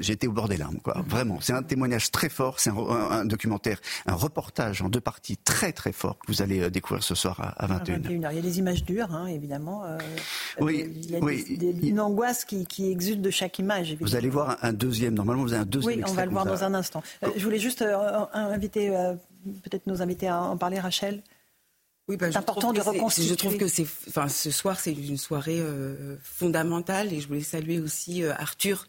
j'ai 0.02 0.14
été 0.14 0.28
au 0.28 0.32
bord 0.32 0.50
des 0.50 0.58
larmes, 0.58 0.80
quoi. 0.84 1.02
Vraiment, 1.08 1.40
c'est 1.42 1.54
un 1.54 1.64
témoignage 1.64 2.12
très 2.12 2.30
fort, 2.30 2.60
c'est 2.60 2.70
un, 2.70 3.26
documentaire, 3.26 3.80
un 4.06 4.16
reportage 4.16 4.82
en 4.82 4.90
deux 4.90 5.00
parties 5.00 5.38
très 5.38 5.72
très 5.72 5.92
fort 5.92 6.18
que 6.20 6.32
vous 6.32 6.42
allez 6.42 6.70
découvrir 6.70 7.04
ce 7.04 7.16
soir 7.16 7.56
à, 7.58 7.68
21h. 7.68 8.10
Il 8.10 8.22
y 8.22 8.26
a 8.26 8.42
des 8.42 8.60
images 8.60 8.84
dures, 8.84 9.14
hein, 9.14 9.28
évidemment. 9.28 9.84
oui, 10.60 10.92
il 10.96 11.12
y 11.12 11.16
a 11.16 11.20
oui. 11.20 11.46
une 11.82 12.00
angoisse 12.00 12.46
qui, 12.46 12.66
qui, 12.66 12.92
exulte 12.92 13.22
de 13.22 13.30
chaque 13.30 13.60
image. 13.60 13.96
Vous 14.02 14.16
allez 14.16 14.30
voir 14.30 14.58
un 14.62 14.74
deuxième. 14.74 15.14
Normalement, 15.14 15.44
vous 15.44 15.54
avez 15.54 15.62
un 15.62 15.66
deuxième. 15.66 16.00
Oui, 16.00 16.04
on 16.06 16.14
va 16.14 16.26
le 16.26 16.32
voir 16.32 16.46
dans 16.46 16.64
un 16.64 16.74
instant. 16.74 17.02
je 17.36 17.44
voulais 17.44 17.60
juste 17.60 17.84
inviter 18.34 18.90
peut-être 19.64 19.88
nos 19.88 20.02
invités 20.02 20.28
à 20.28 20.42
en 20.42 20.58
parler, 20.58 20.80
Rachel. 20.80 21.22
Oui, 22.10 22.18
bah, 22.18 22.32
c'est 22.32 22.38
important 22.38 22.74
de 22.74 22.82
reconstituer. 22.82 23.30
Je 23.30 23.34
trouve 23.34 23.58
que 23.58 23.68
c'est, 23.68 23.86
enfin, 24.08 24.28
ce 24.28 24.52
soir, 24.52 24.80
c'est 24.80 24.92
une 24.92 25.18
soirée 25.18 25.60
euh, 25.60 26.18
fondamentale 26.22 27.14
et 27.14 27.22
je 27.22 27.28
voulais 27.28 27.42
saluer 27.42 27.80
aussi 27.80 28.24
euh, 28.24 28.34
Arthur, 28.38 28.88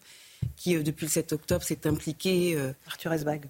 qui 0.56 0.76
euh, 0.76 0.82
depuis 0.82 1.06
le 1.06 1.10
7 1.10 1.32
octobre 1.32 1.62
s'est 1.62 1.86
impliqué. 1.86 2.58
Arthur 2.86 3.12
Esbag. 3.12 3.46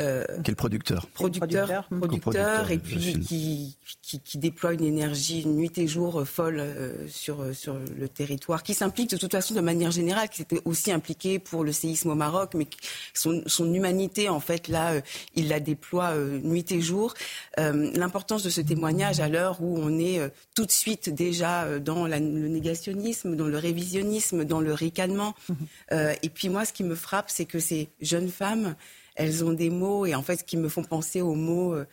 Euh, 0.00 0.24
Quel 0.42 0.56
producteur 0.56 1.06
Producteur, 1.06 1.86
producteur, 1.88 2.72
et 2.72 2.78
puis 2.78 3.20
qui, 3.20 3.76
qui, 4.02 4.18
qui, 4.18 4.38
déploie 4.38 4.72
une 4.72 4.82
énergie 4.82 5.46
nuit 5.46 5.70
et 5.76 5.86
jour 5.86 6.20
euh, 6.20 6.24
folle 6.24 6.56
euh, 6.58 7.06
sur, 7.06 7.40
euh, 7.40 7.52
sur 7.52 7.76
le 7.96 8.08
territoire, 8.08 8.64
qui 8.64 8.74
s'implique 8.74 9.10
de 9.10 9.16
toute 9.16 9.30
façon 9.30 9.54
de 9.54 9.60
manière 9.60 9.92
générale, 9.92 10.28
qui 10.28 10.38
s'était 10.38 10.60
aussi 10.64 10.90
impliqué 10.90 11.38
pour 11.38 11.62
le 11.62 11.70
séisme 11.70 12.10
au 12.10 12.16
Maroc, 12.16 12.54
mais 12.54 12.66
son, 13.12 13.42
son 13.46 13.72
humanité, 13.72 14.28
en 14.28 14.40
fait, 14.40 14.66
là, 14.66 14.94
il 15.36 15.46
la 15.46 15.60
déploie 15.60 16.16
nuit 16.16 16.66
et 16.72 16.80
jour. 16.80 17.14
L'importance 17.56 18.42
de 18.42 18.50
ce 18.50 18.60
témoignage 18.60 19.20
à 19.20 19.28
l'heure 19.28 19.62
où 19.62 19.78
on 19.78 19.98
est 20.00 20.20
tout 20.56 20.66
de 20.66 20.72
suite 20.72 21.08
déjà 21.08 21.78
dans 21.78 22.06
la, 22.06 22.18
le 22.18 22.48
négationnisme, 22.48 23.36
dans 23.36 23.46
le 23.46 23.58
révisionnisme, 23.58 24.44
dans 24.44 24.60
le 24.60 24.72
ricanement. 24.72 25.34
Mmh. 25.48 25.94
et 26.22 26.28
puis 26.30 26.48
moi, 26.48 26.64
ce 26.64 26.72
qui 26.72 26.82
me 26.84 26.94
frappe, 26.94 27.30
c'est 27.30 27.44
que 27.44 27.60
ces 27.60 27.90
jeunes 28.00 28.28
femmes, 28.28 28.74
elles 29.14 29.44
ont 29.44 29.52
des 29.52 29.70
mots, 29.70 30.06
et 30.06 30.14
en 30.14 30.22
fait, 30.22 30.44
qui 30.44 30.56
me 30.56 30.68
font 30.68 30.82
penser 30.82 31.20
aux 31.20 31.34
mots 31.34 31.74
euh, 31.74 31.86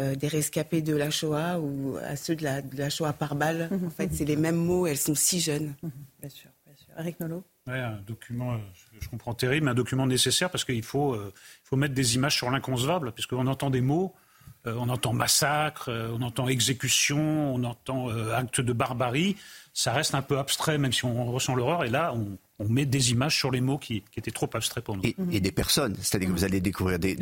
euh, 0.00 0.14
des 0.14 0.28
rescapés 0.28 0.82
de 0.82 0.94
la 0.94 1.10
Shoah 1.10 1.60
ou 1.60 1.96
à 2.02 2.16
ceux 2.16 2.34
de 2.34 2.42
la, 2.42 2.62
de 2.62 2.76
la 2.76 2.90
Shoah 2.90 3.12
par 3.12 3.34
balle. 3.34 3.70
En 3.86 3.90
fait, 3.90 4.12
c'est 4.12 4.24
les 4.24 4.36
mêmes 4.36 4.56
mots, 4.56 4.86
elles 4.86 4.98
sont 4.98 5.14
si 5.14 5.40
jeunes. 5.40 5.74
Bien 6.20 6.30
sûr, 6.30 6.50
bien 6.66 6.74
sûr. 6.76 6.88
Eric 6.98 7.20
Nolot 7.20 7.44
Ouais, 7.66 7.78
un 7.78 8.00
document, 8.06 8.54
euh, 8.54 8.58
je 9.00 9.08
comprends 9.08 9.34
terrible, 9.34 9.66
mais 9.66 9.70
un 9.70 9.74
document 9.74 10.06
nécessaire 10.06 10.50
parce 10.50 10.64
qu'il 10.64 10.82
faut, 10.82 11.16
il 11.16 11.32
faut 11.64 11.76
mettre 11.76 11.94
des 11.94 12.14
images 12.14 12.36
sur 12.36 12.50
l'inconcevable, 12.50 13.12
puisqu'on 13.12 13.46
entend 13.46 13.70
des 13.70 13.80
mots, 13.80 14.14
on 14.66 14.88
entend 14.88 15.12
massacre, 15.12 15.90
on 15.90 16.22
entend 16.22 16.48
exécution, 16.48 17.54
on 17.54 17.64
entend 17.64 18.08
acte 18.08 18.60
de 18.60 18.72
barbarie. 18.72 19.36
Ça 19.74 19.92
reste 19.92 20.14
un 20.14 20.22
peu 20.22 20.38
abstrait, 20.38 20.78
même 20.78 20.92
si 20.92 21.04
on 21.04 21.30
ressent 21.32 21.54
l'horreur. 21.54 21.84
Et 21.84 21.90
là, 21.90 22.14
on, 22.14 22.38
on 22.60 22.68
met 22.68 22.86
des 22.86 23.10
images 23.10 23.36
sur 23.36 23.50
les 23.50 23.60
mots 23.60 23.78
qui, 23.78 24.04
étaient 24.16 24.30
trop 24.30 24.48
abstraits 24.54 24.84
pour 24.84 24.96
nous. 24.96 25.02
Et, 25.32 25.40
des 25.40 25.50
personnes, 25.50 25.96
c'est-à-dire 26.00 26.28
que 26.28 26.32
vous 26.32 26.44
allez 26.44 26.60
découvrir 26.60 26.98
des, 26.98 27.16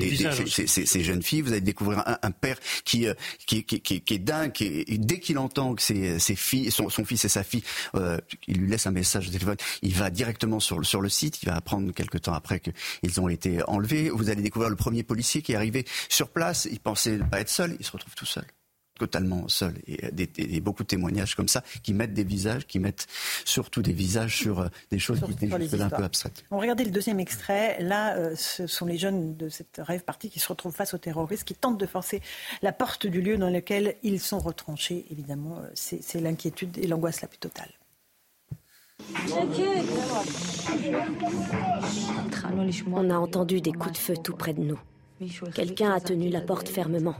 ces, 0.46 1.02
jeunes 1.02 1.22
filles, 1.22 1.40
vous 1.40 1.52
allez 1.52 1.62
découvrir 1.62 2.02
un, 2.06 2.30
père 2.30 2.58
qui, 2.84 3.06
euh, 3.06 3.14
qui, 3.46 3.64
qui, 3.64 3.80
qui, 3.80 4.14
est 4.14 4.18
dingue, 4.18 4.52
et 4.60 4.98
dès 4.98 5.20
qu'il 5.20 5.38
entend 5.38 5.74
que 5.74 5.82
ses, 5.82 6.18
filles, 6.36 6.70
son, 6.70 6.88
fils 7.04 7.24
et 7.24 7.28
sa 7.28 7.42
fille, 7.42 7.62
euh, 7.94 8.18
il 8.46 8.58
lui 8.58 8.68
laisse 8.68 8.86
un 8.86 8.90
message 8.90 9.26
de 9.28 9.32
téléphone, 9.32 9.56
il 9.80 9.94
va 9.94 10.10
directement 10.10 10.60
sur, 10.60 10.84
sur 10.84 11.00
le 11.00 11.08
site, 11.08 11.42
il 11.42 11.46
va 11.46 11.56
apprendre 11.56 11.92
quelques 11.92 12.20
temps 12.22 12.34
après 12.34 12.60
qu'ils 12.60 13.20
ont 13.20 13.28
été 13.28 13.62
enlevés. 13.68 14.10
Vous 14.10 14.28
allez 14.28 14.42
découvrir 14.42 14.68
le 14.68 14.76
premier 14.76 15.02
policier 15.02 15.40
qui 15.40 15.52
est 15.52 15.56
arrivé 15.56 15.86
sur 16.08 16.28
place, 16.28 16.68
il 16.70 16.80
pensait 16.80 17.18
pas 17.18 17.40
être 17.40 17.48
seul, 17.48 17.76
il 17.80 17.86
se 17.86 17.92
retrouve 17.92 18.14
tout 18.14 18.26
seul. 18.26 18.44
Totalement 18.98 19.48
seul. 19.48 19.74
Et, 19.86 20.10
des, 20.12 20.60
beaucoup 20.60 20.82
de 20.82 20.88
témoignages 20.88 21.34
comme 21.34 21.48
ça 21.48 21.62
qui 21.82 21.92
mettent 21.92 22.14
des 22.14 22.24
visages, 22.24 22.66
qui 22.66 22.78
mettent 22.78 23.06
surtout 23.44 23.82
des 23.82 23.92
visages 23.92 24.36
sur 24.36 24.60
euh, 24.60 24.68
des 24.90 24.98
choses 24.98 25.20
qui 25.20 25.32
étaient 25.32 25.80
un 25.80 25.90
peu 25.90 26.04
abstraites. 26.04 26.44
On 26.50 26.58
regardait 26.58 26.84
le 26.84 26.90
deuxième 26.90 27.20
extrait. 27.20 27.78
Là, 27.80 28.16
euh, 28.16 28.34
ce 28.36 28.66
sont 28.66 28.86
les 28.86 28.98
jeunes 28.98 29.36
de 29.36 29.48
cette 29.48 29.80
rêve 29.82 30.02
partie 30.02 30.30
qui 30.30 30.40
se 30.40 30.48
retrouvent 30.48 30.74
face 30.74 30.94
aux 30.94 30.98
terroristes, 30.98 31.44
qui 31.44 31.54
tentent 31.54 31.78
de 31.78 31.86
forcer 31.86 32.20
la 32.62 32.72
porte 32.72 33.06
du 33.06 33.20
lieu 33.20 33.36
dans 33.36 33.50
lequel 33.50 33.96
ils 34.02 34.20
sont 34.20 34.38
retranchés. 34.38 35.04
Évidemment, 35.10 35.58
euh, 35.58 35.70
c'est 35.74 36.20
l'inquiétude 36.20 36.78
et 36.78 36.86
l'angoisse 36.86 37.22
la 37.22 37.28
plus 37.28 37.38
totale. 37.38 37.70
On 42.94 43.10
a 43.10 43.16
entendu 43.16 43.60
des 43.60 43.72
coups 43.72 43.92
de 43.92 43.98
feu 43.98 44.14
tout 44.22 44.36
près 44.36 44.54
de 44.54 44.60
nous. 44.60 44.78
Quelqu'un 45.54 45.92
a 45.92 46.00
tenu 46.00 46.28
la 46.28 46.40
porte 46.40 46.68
fermement 46.68 47.16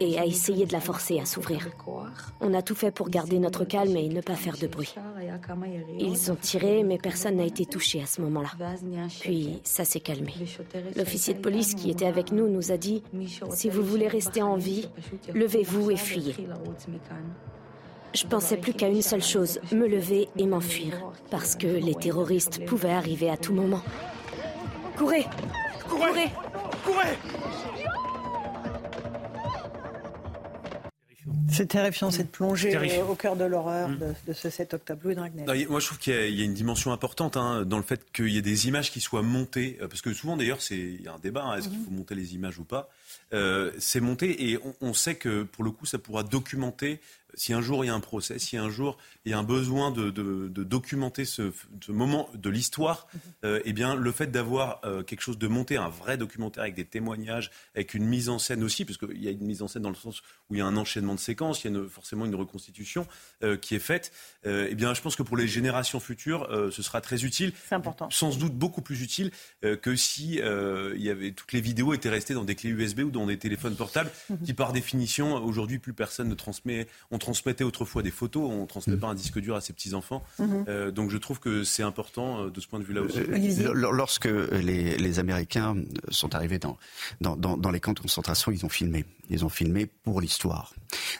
et 0.00 0.18
a 0.18 0.26
essayé 0.26 0.66
de 0.66 0.72
la 0.72 0.80
forcer 0.80 1.18
à 1.18 1.24
s'ouvrir. 1.24 1.68
On 2.40 2.54
a 2.54 2.62
tout 2.62 2.74
fait 2.74 2.90
pour 2.90 3.08
garder 3.08 3.38
notre 3.38 3.64
calme 3.64 3.96
et 3.96 4.08
ne 4.08 4.20
pas 4.20 4.36
faire 4.36 4.56
de 4.56 4.66
bruit. 4.66 4.94
Ils 5.98 6.32
ont 6.32 6.36
tiré, 6.36 6.82
mais 6.84 6.98
personne 6.98 7.36
n'a 7.36 7.44
été 7.44 7.66
touché 7.66 8.00
à 8.02 8.06
ce 8.06 8.20
moment-là. 8.22 8.50
Puis 9.20 9.60
ça 9.64 9.84
s'est 9.84 10.00
calmé. 10.00 10.32
L'officier 10.96 11.34
de 11.34 11.40
police 11.40 11.74
qui 11.74 11.90
était 11.90 12.06
avec 12.06 12.32
nous 12.32 12.48
nous 12.48 12.72
a 12.72 12.76
dit, 12.76 13.02
si 13.50 13.68
vous 13.68 13.82
voulez 13.82 14.08
rester 14.08 14.42
en 14.42 14.56
vie, 14.56 14.88
levez-vous 15.34 15.90
et 15.90 15.96
fuyez. 15.96 16.34
Je 18.14 18.26
pensais 18.26 18.58
plus 18.58 18.74
qu'à 18.74 18.88
une 18.88 19.00
seule 19.00 19.22
chose, 19.22 19.58
me 19.72 19.86
lever 19.86 20.28
et 20.36 20.46
m'enfuir, 20.46 20.92
parce 21.30 21.56
que 21.56 21.66
les 21.66 21.94
terroristes 21.94 22.64
pouvaient 22.66 22.92
arriver 22.92 23.30
à 23.30 23.38
tout 23.38 23.54
moment. 23.54 23.80
Courez 24.98 25.24
Courez 25.88 26.30
Courez 26.84 27.16
C'est 31.48 31.66
terrifiant 31.66 32.10
cette 32.10 32.30
plongée 32.30 32.76
euh, 32.76 33.04
au 33.04 33.14
cœur 33.14 33.36
de 33.36 33.44
l'horreur 33.44 33.88
mm. 33.88 33.98
de, 34.26 34.32
ce 34.32 34.50
7 34.50 34.74
octobre. 34.74 35.00
Louis 35.04 35.14
moi, 35.14 35.80
je 35.80 35.86
trouve 35.86 35.98
qu'il 35.98 36.14
y, 36.34 36.42
a 36.42 36.44
une 36.44 36.54
dimension 36.54 36.92
importante 36.92 37.36
hein, 37.36 37.64
dans 37.64 37.76
le 37.76 37.82
fait 37.82 38.10
qu'il 38.12 38.28
y 38.28 38.38
ait 38.38 38.42
des 38.42 38.66
images 38.68 38.90
qui 38.90 39.00
soient 39.00 39.22
montées. 39.22 39.78
Euh, 39.80 39.88
parce 39.88 40.00
que 40.00 40.12
souvent, 40.12 40.36
d'ailleurs, 40.36 40.58
il 40.70 41.02
y 41.02 41.08
a 41.08 41.12
un 41.12 41.18
débat 41.18 41.44
hein, 41.44 41.56
est-ce 41.56 41.68
qu'il 41.68 41.78
mm-hmm. 41.78 41.84
faut 41.84 41.90
monter 41.90 42.14
les 42.14 42.34
images 42.34 42.58
ou 42.58 42.64
pas? 42.64 42.88
Euh, 43.32 43.70
C'est 43.78 44.00
monté 44.00 44.50
et 44.50 44.58
on, 44.58 44.74
on, 44.80 44.94
sait 44.94 45.14
que 45.14 45.44
pour 45.44 45.64
le 45.64 45.70
coup, 45.70 45.86
ça 45.86 45.98
pourra 45.98 46.22
documenter 46.22 47.00
si 47.34 47.52
un 47.52 47.60
jour 47.60 47.84
il 47.84 47.88
y 47.88 47.90
a 47.90 47.94
un 47.94 48.00
procès, 48.00 48.38
si 48.38 48.56
un 48.56 48.70
jour 48.70 48.98
il 49.24 49.30
y 49.30 49.34
a 49.34 49.38
un 49.38 49.42
besoin 49.42 49.90
de, 49.90 50.10
documenter 50.48 51.24
ce, 51.24 51.52
moment 51.88 52.28
de 52.34 52.50
l'histoire, 52.50 53.06
mhm. 53.12 53.20
euh, 53.44 53.60
eh 53.64 53.72
bien 53.72 53.94
le 53.94 54.12
fait 54.12 54.28
d'avoir 54.28 54.80
euh, 54.84 55.02
quelque 55.02 55.20
chose 55.20 55.38
de 55.38 55.48
monté, 55.48 55.76
un 55.76 55.88
vrai 55.88 56.16
documentaire 56.16 56.62
avec 56.62 56.74
des 56.74 56.84
témoignages, 56.84 57.50
avec 57.74 57.94
une 57.94 58.04
mise 58.04 58.28
en 58.28 58.38
scène 58.38 58.62
aussi, 58.62 58.84
parce 58.84 58.98
qu'il 58.98 59.22
y 59.22 59.28
a 59.28 59.30
une 59.30 59.44
mise 59.44 59.62
en 59.62 59.68
scène 59.68 59.82
dans 59.82 59.90
le 59.90 59.94
sens 59.94 60.22
où 60.50 60.54
il 60.54 60.58
y 60.58 60.60
a 60.60 60.66
un 60.66 60.76
enchaînement 60.76 61.14
de 61.14 61.20
séquences, 61.20 61.64
il 61.64 61.72
y 61.72 61.76
a 61.76 61.80
forcément 61.88 62.26
une 62.26 62.34
reconstitution 62.34 63.06
euh, 63.42 63.56
qui 63.56 63.74
est 63.74 63.80
faite. 63.80 64.12
eh 64.44 64.74
bien, 64.74 64.94
je 64.94 65.00
pense 65.00 65.16
que 65.16 65.22
pour 65.22 65.36
les 65.36 65.46
générations 65.46 66.00
futures, 66.00 66.48
ce 66.72 66.82
sera 66.82 67.00
très 67.00 67.24
utile. 67.24 67.52
C'est 67.68 67.74
important. 67.74 68.10
Sans 68.10 68.36
doute 68.36 68.54
beaucoup 68.54 68.82
plus 68.82 69.02
utile 69.02 69.30
que 69.60 69.96
si 69.96 70.34
il 70.34 71.02
y 71.02 71.10
avait 71.10 71.32
toutes 71.32 71.52
les 71.52 71.60
vidéos 71.60 71.94
étaient 71.94 72.08
restées 72.08 72.34
dans 72.34 72.44
des 72.44 72.54
clés 72.54 72.70
USB 72.70 73.00
ou 73.00 73.10
dans 73.10 73.26
des 73.26 73.38
téléphones 73.38 73.76
portables, 73.76 74.10
mhm. 74.30 74.42
qui 74.42 74.54
par 74.54 74.72
définition 74.72 75.34
aujourd'hui 75.44 75.78
plus 75.78 75.92
personne 75.92 76.28
ne 76.28 76.34
transmet 76.34 76.86
transmettait 77.22 77.64
autrefois 77.64 78.02
des 78.02 78.10
photos, 78.10 78.50
on 78.50 78.62
ne 78.62 78.66
transmet 78.66 78.96
mm. 78.96 79.00
pas 79.00 79.06
un 79.08 79.14
disque 79.14 79.38
dur 79.38 79.54
à 79.54 79.60
ses 79.60 79.72
petits-enfants. 79.72 80.22
Mm-hmm. 80.40 80.64
Euh, 80.68 80.90
donc 80.90 81.10
je 81.10 81.16
trouve 81.16 81.40
que 81.40 81.64
c'est 81.64 81.82
important 81.82 82.44
euh, 82.44 82.50
de 82.50 82.60
ce 82.60 82.66
point 82.66 82.78
de 82.78 82.84
vue-là 82.84 83.02
aussi. 83.02 83.18
Euh, 83.18 83.72
lorsque 83.74 84.26
les, 84.26 85.18
Américains 85.18 85.76
sont 86.08 86.34
arrivés 86.34 86.58
dans, 86.58 86.78
dans, 87.20 87.36
dans, 87.36 87.70
les 87.70 87.80
camps 87.80 87.92
de 87.92 88.00
concentration, 88.00 88.50
ils 88.50 88.64
ont 88.64 88.68
filmé. 88.68 89.04
Ils 89.30 89.44
ont 89.44 89.48
filmé 89.48 89.86
pour 89.86 90.20
l'histoire. 90.20 90.74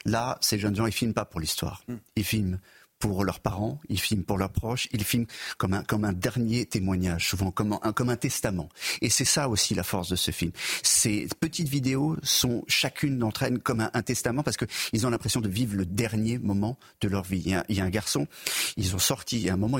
Là, 0.05 0.37
ces 0.41 0.59
jeunes 0.59 0.75
gens, 0.75 0.85
ils 0.85 0.93
filment 0.93 1.13
pas 1.13 1.25
pour 1.25 1.39
l'histoire. 1.39 1.83
Mm. 1.87 1.95
Ils 2.15 2.23
filment 2.23 2.59
pour 3.03 3.25
leurs 3.25 3.41
parents, 3.41 3.81
ils 3.89 3.99
filment 3.99 4.23
pour 4.23 4.37
leurs 4.37 4.53
proches, 4.53 4.87
ils 4.93 5.03
filment 5.03 5.25
comme 5.57 5.73
un, 5.73 5.83
comme 5.83 6.05
un 6.05 6.13
dernier 6.13 6.65
témoignage, 6.65 7.27
souvent 7.27 7.51
comme 7.51 7.77
un, 7.83 7.91
comme 7.91 8.07
un 8.07 8.15
testament. 8.15 8.69
Et 9.01 9.09
c'est 9.09 9.25
ça 9.25 9.49
aussi 9.49 9.75
la 9.75 9.83
force 9.83 10.07
de 10.07 10.15
ce 10.15 10.31
film. 10.31 10.53
Ces 10.83 11.27
petites 11.41 11.67
vidéos 11.67 12.15
sont 12.23 12.63
chacune 12.69 13.19
d'entre 13.19 13.43
elles 13.43 13.59
comme 13.59 13.81
un, 13.81 14.01
testament 14.03 14.41
parce 14.41 14.55
qu'ils 14.55 15.05
ont 15.05 15.09
l'impression 15.09 15.41
de 15.41 15.49
vivre 15.49 15.75
le 15.75 15.85
dernier 15.85 16.37
moment 16.37 16.77
de 17.01 17.09
leur 17.09 17.23
vie. 17.23 17.43
Il 17.45 17.75
y 17.75 17.81
a, 17.81 17.83
un 17.83 17.89
garçon, 17.89 18.25
ils 18.77 18.95
ont 18.95 18.99
sorti, 18.99 19.49
à 19.49 19.55
un 19.55 19.57
moment, 19.57 19.79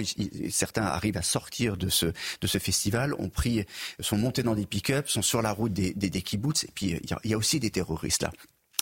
certains 0.49 0.83
arrivent 0.83 1.15
à 1.15 1.21
sortir 1.21 1.77
de 1.77 1.87
ce, 1.87 2.07
de 2.07 2.47
ce 2.47 2.57
festival, 2.57 3.13
ont 3.19 3.29
pris, 3.29 3.63
sont 4.01 4.17
montés 4.17 4.43
dans 4.43 4.55
des 4.55 4.65
pick-up, 4.65 5.07
sont 5.07 5.21
sur 5.21 5.41
la 5.41 5.53
route 5.53 5.71
des, 5.71 5.93
des, 5.93 6.09
des 6.09 6.21
kibbutz, 6.21 6.65
et 6.65 6.71
puis 6.75 6.99
il 7.01 7.09
y, 7.09 7.13
a, 7.13 7.19
il 7.23 7.31
y 7.31 7.33
a 7.33 7.37
aussi 7.37 7.61
des 7.61 7.71
terroristes 7.71 8.23
là. 8.23 8.31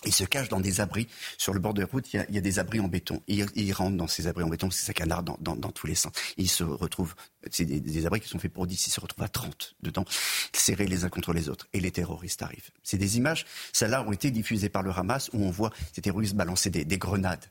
Ils 0.04 0.12
se 0.12 0.24
cachent 0.24 0.48
dans 0.48 0.60
des 0.60 0.80
abris. 0.80 1.08
Sur 1.38 1.54
le 1.54 1.60
bord 1.60 1.74
de 1.74 1.80
la 1.80 1.86
route, 1.86 2.12
il 2.12 2.26
y 2.28 2.38
a, 2.38 2.40
des 2.40 2.58
abris 2.58 2.80
en 2.80 2.88
béton. 2.88 3.22
Et 3.28 3.44
ils, 3.54 3.72
rentrent 3.72 3.96
dans 3.96 4.08
ces 4.08 4.26
abris 4.26 4.44
en 4.44 4.48
béton, 4.48 4.70
c'est 4.70 4.84
ça 4.84 4.92
canard 4.92 5.22
dans, 5.22 5.36
dans, 5.40 5.70
tous 5.70 5.86
les 5.86 5.94
sens. 5.94 6.12
ils 6.36 6.48
se 6.48 6.64
retrouvent, 6.64 7.14
c'est 7.50 7.64
des, 7.64 8.06
abris 8.06 8.20
qui 8.20 8.28
sont 8.28 8.38
faits 8.38 8.52
pour 8.52 8.66
10, 8.66 8.86
ils 8.86 8.90
se 8.90 9.00
retrouvent 9.00 9.24
à 9.24 9.28
30 9.28 9.76
dedans, 9.82 10.04
serrés 10.52 10.86
les 10.86 11.04
uns 11.04 11.08
contre 11.08 11.32
les 11.32 11.48
autres. 11.48 11.68
Et 11.72 11.80
les 11.80 11.90
terroristes 11.90 12.42
arrivent. 12.42 12.70
C'est 12.82 12.98
des 12.98 13.16
images, 13.16 13.46
celles-là 13.72 14.02
ont 14.02 14.12
été 14.12 14.30
diffusées 14.30 14.68
par 14.68 14.82
le 14.82 14.90
Hamas, 14.90 15.30
où 15.32 15.44
on 15.44 15.50
voit 15.50 15.70
ces 15.92 16.02
terroristes 16.02 16.34
balancer 16.34 16.70
des, 16.70 16.84
des 16.84 16.98
grenades. 16.98 17.44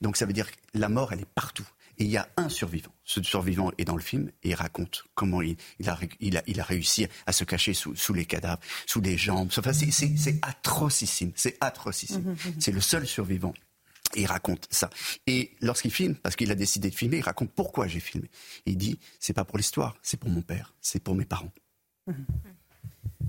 Donc 0.00 0.16
ça 0.16 0.26
veut 0.26 0.32
dire 0.32 0.50
que 0.50 0.56
la 0.74 0.88
mort, 0.88 1.12
elle 1.12 1.20
est 1.20 1.32
partout. 1.34 1.68
Et 2.00 2.04
il 2.04 2.10
y 2.10 2.16
a 2.16 2.26
un 2.38 2.48
survivant. 2.48 2.92
Ce 3.04 3.22
survivant 3.22 3.70
est 3.76 3.84
dans 3.84 3.94
le 3.94 4.02
film 4.02 4.30
et 4.42 4.48
il 4.48 4.54
raconte 4.54 5.04
comment 5.14 5.42
il, 5.42 5.56
a, 5.86 5.98
il, 6.18 6.60
a, 6.60 6.64
réussi 6.64 7.06
à 7.26 7.32
se 7.32 7.44
cacher 7.44 7.74
sous, 7.74 8.14
les 8.14 8.24
cadavres, 8.24 8.60
sous 8.86 9.02
les 9.02 9.18
jambes. 9.18 9.50
Enfin, 9.58 9.74
c'est 9.74 10.38
atrocissime. 10.40 11.32
C'est 11.36 11.58
atrocissime. 11.60 12.22
Mmh, 12.22 12.30
mmh, 12.30 12.32
mmh. 12.32 12.60
C'est 12.60 12.72
le 12.72 12.80
seul 12.80 13.06
survivant. 13.06 13.52
Et 14.14 14.22
il 14.22 14.26
raconte 14.26 14.66
ça. 14.70 14.88
Et 15.26 15.52
lorsqu'il 15.60 15.90
filme, 15.90 16.14
parce 16.14 16.36
qu'il 16.36 16.50
a 16.50 16.54
décidé 16.54 16.88
de 16.88 16.94
filmer, 16.94 17.18
il 17.18 17.22
raconte 17.22 17.52
pourquoi 17.52 17.86
j'ai 17.86 18.00
filmé. 18.00 18.30
il 18.64 18.78
dit, 18.78 18.98
c'est 19.18 19.34
pas 19.34 19.44
pour 19.44 19.58
l'histoire, 19.58 19.94
c'est 20.02 20.18
pour 20.18 20.30
mon 20.30 20.42
père, 20.42 20.74
c'est 20.80 21.02
pour 21.02 21.14
mes 21.14 21.26
parents. 21.26 21.52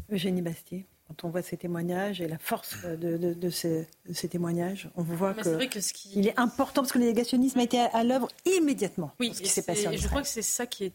Eugénie 0.10 0.42
Bastier 0.42 0.86
quand 1.12 1.28
on 1.28 1.30
voit 1.30 1.41
ces 1.41 1.57
témoignages 1.57 2.22
et 2.22 2.28
la 2.28 2.38
force 2.38 2.86
de, 2.86 3.49
ces, 3.49 3.88
témoignages, 4.30 4.89
on 4.95 5.03
voit 5.03 5.34
qu'il 5.34 6.28
est, 6.28 6.30
est 6.30 6.39
important 6.39 6.82
parce 6.82 6.93
que 6.93 6.99
le 6.99 7.05
négationnisme 7.05 7.59
a 7.59 7.64
été 7.64 7.80
à, 7.80 8.03
l'œuvre 8.03 8.30
immédiatement. 8.45 9.12
Oui, 9.20 9.34
ce 9.34 9.41
qui 9.41 9.49
s'est 9.49 9.64
passé. 9.64 9.97
je 9.97 10.07
crois 10.07 10.22
que 10.22 10.28
c'est 10.28 10.41
ça 10.41 10.66
qui 10.66 10.86
est 10.86 10.93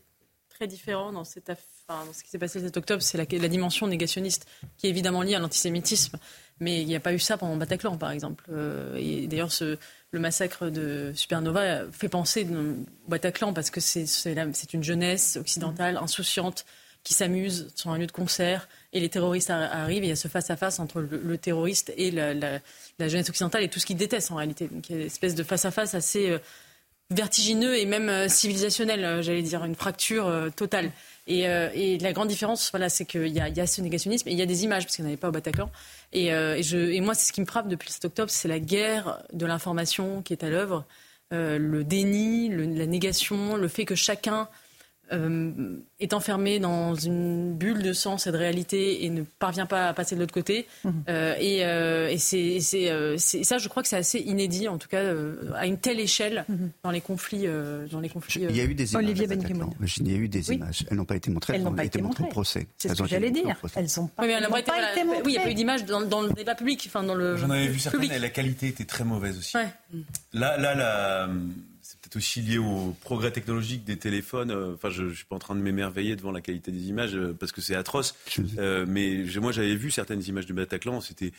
très 0.48 0.66
différent 0.66 1.12
dans, 1.12 1.24
cette 1.24 1.52
dans 1.88 2.12
ce 2.12 2.22
qui 2.22 2.30
s'est 2.30 2.38
passé 2.38 2.60
le 2.60 2.66
7 2.66 2.76
octobre, 2.78 3.02
c'est 3.02 3.18
la, 3.18 3.48
dimension 3.48 3.86
négationniste 3.86 4.46
qui 4.78 4.86
est 4.86 4.90
évidemment 4.90 5.22
liée 5.22 5.34
à 5.34 5.38
l'antisémitisme. 5.38 6.18
Mais 6.60 6.80
il 6.80 6.86
n'y 6.86 6.96
a 6.96 7.00
pas 7.00 7.12
eu 7.12 7.18
ça 7.18 7.36
pendant 7.36 7.56
Bataclan, 7.56 7.98
par 7.98 8.10
exemple. 8.10 8.44
Euh, 8.50 8.96
et 8.96 9.26
d'ailleurs, 9.26 9.50
le 9.60 10.18
massacre 10.18 10.70
de 10.70 11.12
Supernova 11.14 11.90
fait 11.92 12.08
penser 12.08 12.44
au 12.50 13.10
Bataclan 13.10 13.52
parce 13.52 13.68
que 13.68 13.80
c'est 13.80 14.72
une 14.72 14.82
jeunesse 14.82 15.36
occidentale 15.36 15.98
insouciante 15.98 16.64
qui 17.06 17.14
s'amusent 17.14 17.68
sur 17.76 17.90
un 17.90 17.98
lieu 17.98 18.08
de 18.08 18.12
concert 18.12 18.68
et 18.92 18.98
les 18.98 19.08
terroristes 19.08 19.48
arrivent 19.50 20.02
et 20.02 20.06
il 20.06 20.08
y 20.08 20.12
a 20.12 20.16
ce 20.16 20.26
face-à-face 20.26 20.80
entre 20.80 21.00
le, 21.00 21.38
terroriste 21.38 21.92
et 21.96 22.10
la, 22.10 22.58
jeunesse 22.98 23.28
occidentale 23.28 23.62
et 23.62 23.68
tout 23.68 23.78
ce 23.78 23.86
qu'ils 23.86 23.96
détestent 23.96 24.32
en 24.32 24.34
réalité. 24.34 24.66
Donc 24.66 24.90
il 24.90 24.92
y 24.92 24.98
a 24.98 25.02
une 25.02 25.06
espèce 25.06 25.36
de 25.36 25.44
face-à-face 25.44 25.94
assez 25.94 26.30
euh, 26.30 26.38
vertigineux 27.10 27.78
et 27.78 27.86
même 27.86 28.08
euh, 28.08 28.26
civilisationnel, 28.26 29.04
euh, 29.04 29.22
j'allais 29.22 29.42
dire, 29.42 29.64
une 29.64 29.76
fracture 29.76 30.50
totale. 30.56 30.90
Et, 31.28 31.46
la 32.00 32.12
grande 32.12 32.26
différence, 32.26 32.72
voilà, 32.72 32.88
c'est 32.88 33.04
qu'il 33.04 33.28
y, 33.28 33.40
a 33.40 33.66
ce 33.68 33.80
négationnisme 33.82 34.28
et 34.28 34.32
il 34.32 34.38
y 34.38 34.42
a 34.42 34.46
des 34.46 34.64
images, 34.64 34.82
parce 34.82 34.96
qu'il 34.96 35.04
n'y 35.04 35.10
en 35.10 35.12
avait 35.12 35.20
pas 35.20 35.28
au 35.28 35.32
Bataclan. 35.32 35.70
Et, 36.12 36.32
moi, 37.00 37.14
c'est 37.14 37.28
ce 37.28 37.32
qui 37.32 37.40
me 37.40 37.46
frappe 37.46 37.68
depuis 37.68 37.86
le 37.88 37.92
7 37.92 38.06
octobre, 38.06 38.30
c'est 38.32 38.48
la 38.48 38.58
guerre 38.58 39.22
de 39.32 39.46
l'information 39.46 40.22
qui 40.22 40.32
est 40.32 40.42
à 40.42 40.50
l'œuvre, 40.50 40.84
le 41.30 41.82
déni, 41.84 42.48
la 42.48 42.86
négation, 42.86 43.54
le 43.56 43.68
fait 43.68 43.84
que 43.84 43.94
chacun 43.94 44.48
euh, 45.12 45.78
est 46.00 46.12
enfermé 46.14 46.58
dans 46.58 46.94
une 46.94 47.54
bulle 47.54 47.82
de 47.82 47.92
sens 47.92 48.26
et 48.26 48.32
de 48.32 48.36
réalité 48.36 49.04
et 49.04 49.10
ne 49.10 49.22
parvient 49.22 49.66
pas 49.66 49.88
à 49.88 49.94
passer 49.94 50.14
de 50.14 50.20
l'autre 50.20 50.34
côté. 50.34 50.66
Mhm. 50.84 51.04
Euh, 51.08 51.34
et, 51.38 51.64
euh, 51.64 52.08
et 52.08 52.18
c'est, 52.18 52.60
ça, 53.16 53.58
je 53.58 53.68
crois 53.68 53.82
que 53.82 53.88
c'est 53.88 53.96
assez 53.96 54.18
inédit, 54.18 54.68
en 54.68 54.78
tout 54.78 54.88
cas, 54.88 55.02
à 55.54 55.66
une 55.66 55.78
telle 55.78 56.00
échelle 56.00 56.44
mhm. 56.48 56.70
dans 56.82 56.90
les 56.90 57.00
conflits. 57.00 57.46
dans 57.90 58.00
les 58.00 58.08
conflits 58.08 58.46
il 58.48 58.56
y 58.56 58.60
a 58.60 58.64
eu 58.64 58.74
des 58.74 58.92
images. 58.92 59.04
Olivier 59.04 59.26
Il 59.98 60.10
y 60.10 60.14
a 60.14 60.18
eu 60.18 60.28
des 60.28 60.52
images. 60.52 60.84
Elles 60.90 60.96
n'ont 60.96 61.04
pas 61.04 61.16
été 61.16 61.30
montrées. 61.30 61.54
Elles 61.54 61.62
n'ont 61.62 61.74
pas 61.74 61.84
été 61.84 62.02
montrées 62.02 62.24
au 62.24 62.28
procès. 62.28 62.66
C'est 62.76 62.94
ce 62.94 63.02
que 63.02 63.08
j'allais 63.08 63.30
dire. 63.30 63.56
Elles 63.76 63.88
sont 63.88 64.08
pas, 64.08 64.24
oui, 64.24 64.32
elles 64.32 64.48
pas, 64.48 64.60
été, 64.60 65.04
montrées. 65.04 65.22
Oui, 65.24 65.32
il 65.32 65.32
n'y 65.32 65.38
a 65.38 65.42
pas 65.42 65.50
eu 65.50 65.54
d'images 65.54 65.84
dans, 65.84 66.02
dans, 66.02 66.22
le 66.22 66.32
débat 66.32 66.54
public. 66.54 66.84
Enfin, 66.88 67.02
dans 67.02 67.14
le 67.14 67.36
J'en 67.36 67.50
avais 67.50 67.68
vu 67.68 67.78
certaines 67.78 68.10
et 68.10 68.18
la 68.18 68.30
qualité 68.30 68.68
était 68.68 68.84
très 68.84 69.04
mauvaise 69.04 69.38
aussi. 69.38 69.56
Là, 70.32 70.56
là, 70.58 70.74
la 70.74 71.28
c'est 72.16 72.40
aussi 72.40 72.40
lié 72.40 72.58
au 72.58 72.96
progrès 73.02 73.30
technologique 73.30 73.84
des 73.84 73.96
téléphones. 73.96 74.50
Euh, 74.50 74.74
enfin, 74.74 74.90
je, 74.90 75.04
ne 75.04 75.12
suis 75.12 75.24
pas 75.24 75.36
en 75.36 75.38
train 75.38 75.54
de 75.54 75.60
m'émerveiller 75.60 76.16
devant 76.16 76.32
la 76.32 76.40
qualité 76.40 76.70
des 76.70 76.88
images 76.88 77.14
euh, 77.14 77.36
parce 77.38 77.52
que 77.52 77.60
c'est 77.60 77.74
atroce. 77.74 78.14
Euh, 78.58 78.86
mais 78.88 79.24
moi, 79.40 79.52
j'avais 79.52 79.76
vu 79.76 79.90
certaines 79.90 80.22
images 80.24 80.46
du 80.46 80.52
Bataclan. 80.52 81.00
C'était 81.00 81.32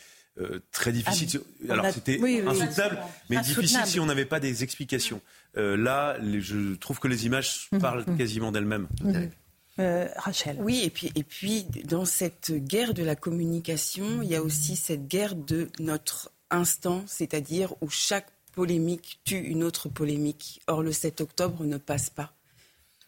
très 0.71 0.91
difficile. 0.91 1.41
Ah, 1.67 1.73
Alors, 1.73 1.89
c'était 1.91 2.19
insoutenable, 2.45 2.99
mais 3.29 3.39
difficile 3.39 3.79
si 3.85 3.99
on 3.99 4.05
n'avait 4.05 4.25
pas 4.25 4.39
des 4.39 4.63
explications. 4.63 5.19
là, 5.55 6.17
je 6.21 6.75
trouve 6.75 6.99
que 6.99 7.07
les 7.07 7.25
images 7.25 7.69
mmh. 7.71 7.79
parlent 7.79 8.03
mmh. 8.05 8.17
quasiment 8.17 8.51
d'elles-mêmes. 8.51 8.87
Mmh. 9.01 9.83
Rachel. 10.17 10.57
Oui, 10.59 10.81
et 10.83 10.91
puis, 10.91 11.11
et 11.15 11.23
puis 11.23 11.65
dans 11.85 12.05
cette 12.05 12.51
guerre 12.51 12.93
de 12.93 13.03
la 13.03 13.15
communication, 13.15 14.21
il 14.21 14.29
y 14.29 14.35
a 14.35 14.43
aussi 14.43 14.75
cette 14.75 15.07
guerre 15.07 15.33
de 15.33 15.69
notre 15.79 16.31
instant, 16.51 17.03
c'est-à-dire 17.07 17.73
où 17.81 17.89
chaque 17.89 18.27
polémique 18.57 19.19
tue 19.23 19.37
une 19.37 19.63
autre 19.63 19.87
polémique. 19.87 20.61
Or, 20.65 20.81
le 20.81 20.91
7 20.91 21.21
octobre 21.21 21.63
ne 21.63 21.77
passe 21.77 22.09
pas 22.09 22.33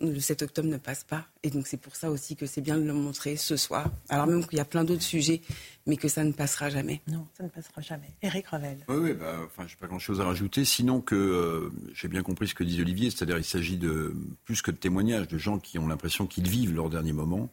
le 0.01 0.19
7 0.19 0.43
octobre 0.43 0.69
ne 0.69 0.77
passe 0.77 1.03
pas. 1.03 1.25
Et 1.43 1.49
donc 1.49 1.67
c'est 1.67 1.75
pour 1.75 1.95
ça 1.95 2.09
aussi 2.09 2.37
que 2.37 2.45
c'est 2.45 2.61
bien 2.61 2.77
de 2.77 2.83
le 2.83 2.93
montrer 2.93 3.35
ce 3.35 3.57
soir. 3.57 3.91
Alors 4.07 4.27
même 4.27 4.45
qu'il 4.45 4.57
y 4.57 4.61
a 4.61 4.65
plein 4.65 4.85
d'autres 4.85 5.03
sujets, 5.03 5.41
mais 5.85 5.97
que 5.97 6.07
ça 6.07 6.23
ne 6.23 6.31
passera 6.31 6.69
jamais. 6.69 7.01
Non, 7.07 7.27
ça 7.37 7.43
ne 7.43 7.49
passera 7.49 7.81
jamais. 7.81 8.09
Éric 8.21 8.47
Revel. 8.47 8.77
Oui, 8.87 8.95
oui 8.95 9.13
bah, 9.13 9.35
enfin, 9.43 9.67
je 9.67 9.73
n'ai 9.73 9.77
pas 9.77 9.87
grand-chose 9.87 10.21
à 10.21 10.23
rajouter, 10.23 10.63
sinon 10.63 11.01
que 11.01 11.15
euh, 11.15 11.69
j'ai 11.93 12.07
bien 12.07 12.23
compris 12.23 12.47
ce 12.47 12.55
que 12.55 12.63
dit 12.63 12.81
Olivier, 12.81 13.09
c'est-à-dire 13.09 13.37
il 13.37 13.43
s'agit 13.43 13.77
de 13.77 14.15
plus 14.45 14.61
que 14.61 14.71
de 14.71 14.77
témoignages, 14.77 15.27
de 15.27 15.37
gens 15.37 15.59
qui 15.59 15.77
ont 15.79 15.87
l'impression 15.89 16.27
qu'ils 16.27 16.47
vivent 16.47 16.73
leur 16.73 16.89
dernier 16.89 17.11
moment. 17.11 17.49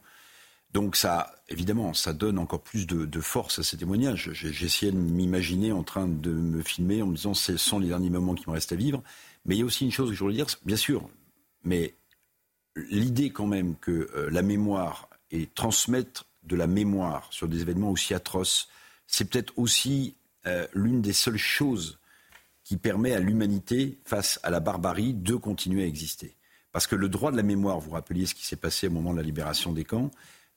Donc 0.73 0.95
ça, 0.95 1.35
évidemment, 1.49 1.93
ça 1.93 2.13
donne 2.13 2.39
encore 2.39 2.61
plus 2.61 2.87
de, 2.87 3.21
force 3.21 3.59
à 3.59 3.63
ces 3.63 3.77
témoignages. 3.77 4.29
Essayé 4.43 4.91
de 4.91 4.97
m'imaginer 4.97 5.71
en 5.71 5.83
train 5.83 6.07
de 6.07 6.31
me 6.31 6.61
filmer 6.61 7.01
en 7.01 7.07
me 7.07 7.15
disant 7.15 7.33
ce 7.33 7.57
sont 7.57 7.79
les 7.79 7.87
derniers 7.87 8.09
moments 8.09 8.35
qui 8.35 8.47
me 8.47 8.53
restent 8.53 8.73
à 8.73 8.75
vivre. 8.75 9.01
Mais 9.45 9.55
il 9.55 9.59
y 9.59 9.61
a 9.61 9.65
aussi 9.65 9.85
une 9.85 9.91
chose 9.91 10.09
que 10.09 10.15
je 10.15 10.23
voulais 10.23 10.35
dire, 10.35 10.47
bien 10.65 10.75
sûr, 10.75 11.09
mais 11.63 11.93
l'idée 12.75 13.29
quand 13.29 13.47
même 13.47 13.75
que 13.77 14.09
euh, 14.15 14.29
la 14.29 14.41
mémoire 14.41 15.09
et 15.31 15.47
transmettre 15.47 16.25
de 16.43 16.55
la 16.55 16.67
mémoire 16.67 17.27
sur 17.31 17.47
des 17.47 17.61
événements 17.61 17.91
aussi 17.91 18.13
atroces, 18.13 18.69
c'est 19.07 19.29
peut-être 19.29 19.53
aussi 19.57 20.15
euh, 20.45 20.67
l'une 20.73 21.01
des 21.01 21.13
seules 21.13 21.37
choses 21.37 21.99
qui 22.63 22.75
permet 22.75 23.13
à 23.13 23.19
l'humanité, 23.19 23.97
face 24.03 24.39
à 24.43 24.49
la 24.49 24.59
barbarie, 24.59 25.13
de 25.13 25.35
continuer 25.35 25.83
à 25.83 25.85
exister. 25.85 26.35
Parce 26.73 26.85
que 26.85 26.95
le 26.95 27.07
droit 27.07 27.31
de 27.31 27.37
la 27.37 27.43
mémoire, 27.43 27.79
vous 27.79 27.91
rappeliez 27.91 28.25
ce 28.25 28.35
qui 28.35 28.45
s'est 28.45 28.57
passé 28.57 28.87
au 28.87 28.91
moment 28.91 29.13
de 29.13 29.17
la 29.17 29.23
libération 29.23 29.71
des 29.71 29.85
camps, 29.85 30.11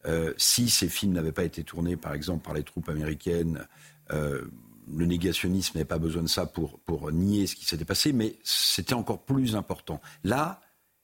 euh, 0.06 0.32
si 0.36 0.70
ces 0.70 0.88
films 0.88 1.12
n'avaient 1.12 1.32
pas 1.32 1.44
été 1.44 1.64
tournés, 1.64 1.96
par 1.96 2.14
exemple, 2.14 2.44
par 2.44 2.54
les 2.54 2.62
troupes 2.62 2.88
américaines, 2.88 3.66
le 4.12 5.06
négationnisme 5.06 5.78
n'avait 5.78 5.84
pas 5.84 5.98
besoin 5.98 6.22
de 6.22 6.28
ça 6.28 6.46
pour, 6.46 6.80
pour 6.80 7.12
nier 7.12 7.46
ce 7.46 7.54
qui 7.54 7.64
s'était 7.64 7.84
passé, 7.84 8.12
mais 8.12 8.34
c'était 8.42 8.94
encore 8.94 9.22
plus 9.22 9.54
important. 9.54 10.00
Là, 10.24 10.60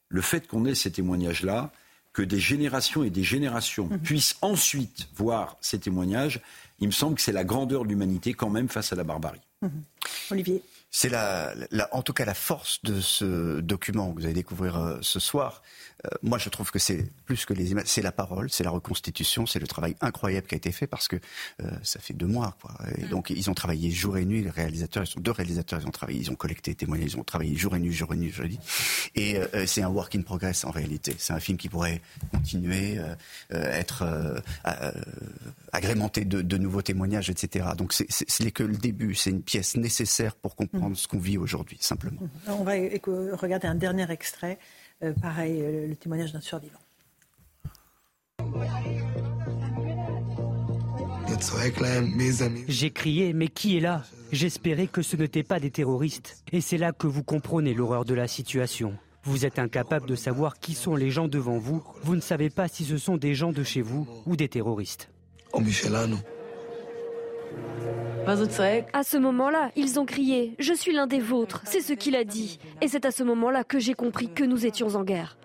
le 0.09 0.20
fait 0.20 0.47
qu'on 0.47 0.64
ait 0.64 0.74
ces 0.74 0.90
témoignages-là, 0.90 1.72
que 2.12 2.22
des 2.22 2.40
générations 2.40 3.05
et 3.05 3.11
des 3.11 3.22
générations 3.22 3.88
mhm. 3.88 3.99
puissent 3.99 4.36
ensuite 4.40 5.09
voir 5.14 5.59
ces 5.61 5.78
témoignages, 5.78 6.40
il 6.78 6.86
me 6.86 6.92
semble 6.92 7.16
que 7.16 7.20
c'est 7.20 7.32
la 7.32 7.44
grandeur 7.44 7.84
de 7.84 7.88
l'humanité 7.88 8.32
quand 8.32 8.49
même 8.49 8.68
face 8.68 8.92
à 8.92 8.97
la 8.97 9.05
barbarie. 9.05 9.42
Mhm. 9.61 9.82
Olivier 10.30 10.62
c'est 10.97 11.11
la, 11.11 11.53
en 11.92 12.01
tout 12.01 12.14
cas 12.14 12.24
la 12.24 12.32
force 12.32 12.82
de 12.82 13.03
ce 13.03 13.61
document 13.61 14.14
que 14.14 14.20
vous 14.20 14.24
allez 14.24 14.32
découvrir 14.32 14.78
euh, 14.78 14.97
ce 15.03 15.20
soir. 15.20 15.61
Euh, 16.07 16.09
moi, 16.22 16.38
je 16.38 16.49
trouve 16.49 16.70
que 16.70 16.78
c'est 16.78 17.11
plus 17.26 17.44
que 17.44 17.53
les 17.53 17.70
images, 17.72 17.84
c'est 17.86 18.01
la 18.01 18.12
parole, 18.12 18.49
c'est 18.49 18.64
la 18.64 18.70
reconstitution, 18.70 19.44
c'est 19.44 19.59
le 19.59 19.66
travail 19.66 19.94
incroyable 20.01 20.47
qui 20.47 20.55
a 20.55 20.57
été 20.57 20.72
fait 20.72 20.86
parce 20.86 21.07
que 21.07 21.16
euh, 21.62 21.70
ça 21.82 22.01
fait 22.01 22.14
deux 22.14 22.26
mois, 22.26 22.57
quoi. 22.62 22.72
Et 22.97 23.05
mm. 23.05 23.09
donc, 23.09 23.28
ils 23.28 23.51
ont 23.51 23.55
travaillé 23.55 23.90
jour 23.90 24.16
et 24.16 24.24
nuit. 24.24 24.42
Les 24.42 24.49
réalisateurs, 24.49 25.03
ils 25.03 25.07
sont 25.07 25.20
deux 25.20 25.32
réalisateurs, 25.32 25.80
ils 25.82 25.86
ont 25.86 25.90
travaillé, 25.90 26.18
ils 26.18 26.30
ont 26.30 26.34
collecté 26.34 26.70
des 26.70 26.76
témoignages, 26.76 27.12
ils 27.12 27.18
ont 27.18 27.24
travaillé 27.24 27.55
jour 27.57 27.76
et 27.76 27.78
nuit, 27.78 27.92
jour 27.92 28.14
et 28.14 28.16
nuit, 28.16 28.32
je 28.34 28.44
dis. 28.44 28.61
Et 29.16 29.38
c'est 29.66 29.82
un 29.82 29.88
work 29.88 30.14
in 30.14 30.22
progress 30.22 30.64
en 30.64 30.70
réalité. 30.70 31.14
C'est 31.18 31.34
un 31.34 31.40
film 31.40 31.59
qui 31.59 31.68
pourrait 31.68 32.01
continuer, 32.30 32.99
être 33.51 34.05
agrémenté 35.72 36.24
de, 36.24 36.40
de, 36.40 36.57
nouveaux 36.57 36.82
témoignages, 36.82 37.28
etc. 37.28 37.66
Donc, 37.76 37.92
c'est 37.92 38.51
que 38.51 38.62
le 38.62 38.76
début. 38.76 39.14
C'est 39.14 39.30
une 39.30 39.42
pièce 39.42 39.76
nécessaire 39.76 40.34
pour 40.34 40.57
comprendre 40.57 40.86
ce 40.95 41.09
qu'on 41.09 41.18
vit 41.18 41.39
aujourd'hui, 41.39 41.78
simplement. 41.80 42.20
On 42.49 42.64
va 42.64 42.72
regarder 43.37 43.66
un 43.66 43.74
dernier 43.74 44.11
extrait, 44.11 44.59
euh, 45.03 45.12
pareil, 45.20 45.61
euh, 45.61 45.87
le 45.89 45.97
témoignage 45.97 46.32
d'un 46.32 46.41
survivant. 46.41 46.78
J'ai 52.68 52.91
crié, 52.91 53.32
mais 53.32 53.49
qui 53.49 53.76
est 53.76 53.80
là? 53.80 54.05
J'espérais 54.32 54.87
que 54.87 55.03
ce 55.03 55.16
n'étaient 55.16 55.43
pas 55.43 55.61
des 55.61 55.70
terroristes. 55.70 56.43
Et 56.53 56.61
c'est 56.61 56.78
là 56.78 56.93
que 56.93 57.07
vous 57.07 57.22
comprenez 57.22 57.74
l'horreur 57.74 58.05
de 58.05 58.14
la 58.14 58.26
situation. 58.26 58.97
Vous 59.22 59.45
êtes 59.45 59.59
incapable 59.59 60.07
de 60.07 60.14
savoir 60.14 60.59
qui 60.59 60.74
sont 60.74 60.95
les 60.95 61.11
gens 61.11 61.28
devant 61.28 61.59
vous. 61.59 61.82
Vous 62.03 62.16
ne 62.16 62.20
savez 62.20 62.49
pas 62.49 62.68
si 62.68 62.84
ce 62.84 62.97
sont 62.97 63.16
des 63.16 63.34
gens 63.34 63.53
de 63.53 63.62
chez 63.64 63.82
vous 63.82 64.07
ou 64.24 64.37
des 64.37 64.49
terroristes. 64.49 65.11
À 68.92 69.05
ce 69.05 69.16
moment-là, 69.16 69.70
ils 69.76 70.01
ont 70.01 70.05
crié⁇ 70.05 70.49
Je 70.59 70.72
suis 70.72 70.92
l'un 70.92 71.07
des 71.07 71.20
vôtres⁇ 71.20 71.62
c'est 71.70 71.80
ce 71.80 71.92
qu'il 71.92 72.16
a 72.16 72.24
dit. 72.24 72.59
Et 72.80 72.88
c'est 72.88 73.05
à 73.05 73.12
ce 73.12 73.22
moment-là 73.22 73.62
que 73.62 73.78
j'ai 73.78 73.94
compris 73.94 74.32
que 74.32 74.42
nous 74.42 74.66
étions 74.66 74.97
en 74.97 75.05
guerre. 75.05 75.36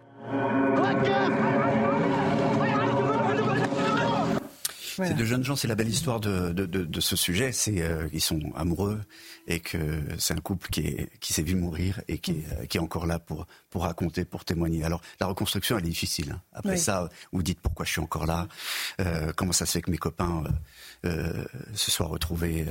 C'est 4.97 5.16
de 5.16 5.26
jeunes 5.26 5.43
gens, 5.43 5.56
c'est 5.56 5.68
la 5.68 5.76
belle 5.76 5.89
histoire 5.89 6.20
de, 6.20 6.99
ce 6.99 7.16
sujet. 7.16 7.52
C'est 7.52 7.82
euh, 7.82 8.08
ils 8.14 8.22
sont 8.22 8.39
amoureux 8.56 9.02
et 9.47 9.60
que 9.60 9.78
c'est 10.18 10.34
un 10.34 10.41
couple 10.41 10.70
qui, 10.70 10.95
qui 11.20 11.34
s'est 11.34 11.41
vu 11.41 11.56
mourir 11.56 12.02
et 12.08 12.18
qui 12.18 12.32
est, 12.32 12.68
qui 12.68 12.78
est 12.78 12.82
encore 12.82 13.06
là 13.06 13.20
pour, 13.20 13.47
pour 13.70 13.84
raconter, 13.84 14.26
pour 14.26 14.45
témoigner. 14.45 14.84
Alors 14.84 15.02
la 15.20 15.28
reconstruction, 15.28 15.78
elle 15.78 15.86
est 15.86 15.89
difficile. 15.89 16.32
Hein. 16.34 16.41
Après 16.54 16.78
ça, 16.78 17.10
vous 17.32 17.43
dites 17.43 17.60
pourquoi 17.60 17.86
je 17.86 17.91
suis 17.91 18.02
encore 18.02 18.26
là, 18.26 18.47
euh, 18.99 19.32
comment 19.36 19.52
ça 19.52 19.66
se 19.66 19.74
fait 19.74 19.82
que 19.82 19.91
mes 19.91 19.97
copains 19.97 20.43
euh, 20.45 20.49
se 21.04 21.91
soient 21.91 22.08
retrouvés. 22.08 22.66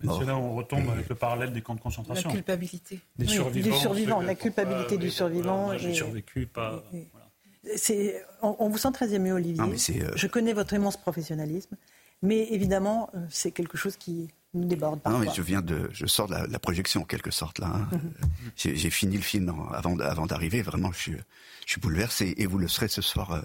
c'est 0.00 0.24
là 0.24 0.36
où 0.36 0.40
on 0.40 0.54
retombe 0.54 0.88
avec 0.90 1.08
le 1.08 1.14
parallèle 1.14 1.52
des 1.52 1.62
camps 1.62 1.74
de 1.74 1.80
concentration. 1.80 2.28
La 2.28 2.34
culpabilité. 2.34 3.00
Des 3.16 3.26
survivants. 3.26 4.20
la 4.20 4.34
culpabilité 4.34 4.96
du 4.98 5.10
survivant. 5.10 5.76
J'ai 5.78 5.94
survécu, 5.94 6.46
pas 6.46 6.82
on, 8.42 8.68
vous 8.68 8.78
sent 8.78 8.92
très 8.92 9.14
ému, 9.14 9.32
Olivier. 9.32 9.62
Euh, 9.62 10.12
je 10.14 10.26
connais 10.26 10.52
votre 10.52 10.74
immense 10.74 10.96
professionnalisme, 10.96 11.76
mais 12.22 12.48
évidemment, 12.52 13.10
euh, 13.14 13.24
c'est 13.30 13.52
quelque 13.52 13.76
chose 13.76 13.96
qui 13.96 14.28
nous 14.54 14.64
déborde 14.64 15.00
parfois. 15.00 15.20
Non, 15.20 15.26
mais 15.26 15.32
je 15.34 15.42
viens 15.42 15.62
de, 15.62 15.88
je 15.92 16.06
sors 16.06 16.28
de 16.28 16.34
la, 16.34 16.58
projection 16.58 17.02
en 17.02 17.04
quelque 17.04 17.30
sorte 17.30 17.58
là. 17.58 17.72
Hein. 17.74 17.88
Mhm. 17.92 18.12
J'ai 18.56 18.90
fini 18.90 19.16
le 19.16 19.22
film 19.22 19.54
avant, 19.72 19.98
avant 20.00 20.26
d'arriver. 20.26 20.62
Vraiment, 20.62 20.92
je 20.92 20.98
suis, 20.98 21.16
je 21.66 21.72
suis 21.72 21.80
bouleversé 21.80 22.34
et 22.36 22.46
vous 22.46 22.58
le 22.58 22.68
serez 22.68 22.88
ce 22.88 23.02
soir. 23.02 23.44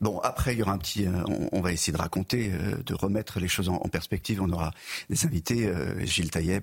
Bon, 0.00 0.18
après, 0.20 0.54
il 0.54 0.58
y 0.58 0.62
aura 0.62 0.72
un 0.72 0.78
petit. 0.78 1.06
Euh, 1.06 1.22
on, 1.52 1.60
va 1.60 1.72
essayer 1.72 1.92
de 1.92 1.98
raconter, 1.98 2.52
euh, 2.52 2.76
de 2.84 2.94
remettre 2.94 3.40
les 3.40 3.48
choses 3.48 3.68
en, 3.68 3.78
perspective. 3.88 4.40
On 4.40 4.50
aura 4.50 4.72
des 5.10 5.24
invités, 5.24 5.66
euh, 5.66 6.04
Gilles 6.04 6.30
Taïeb, 6.30 6.62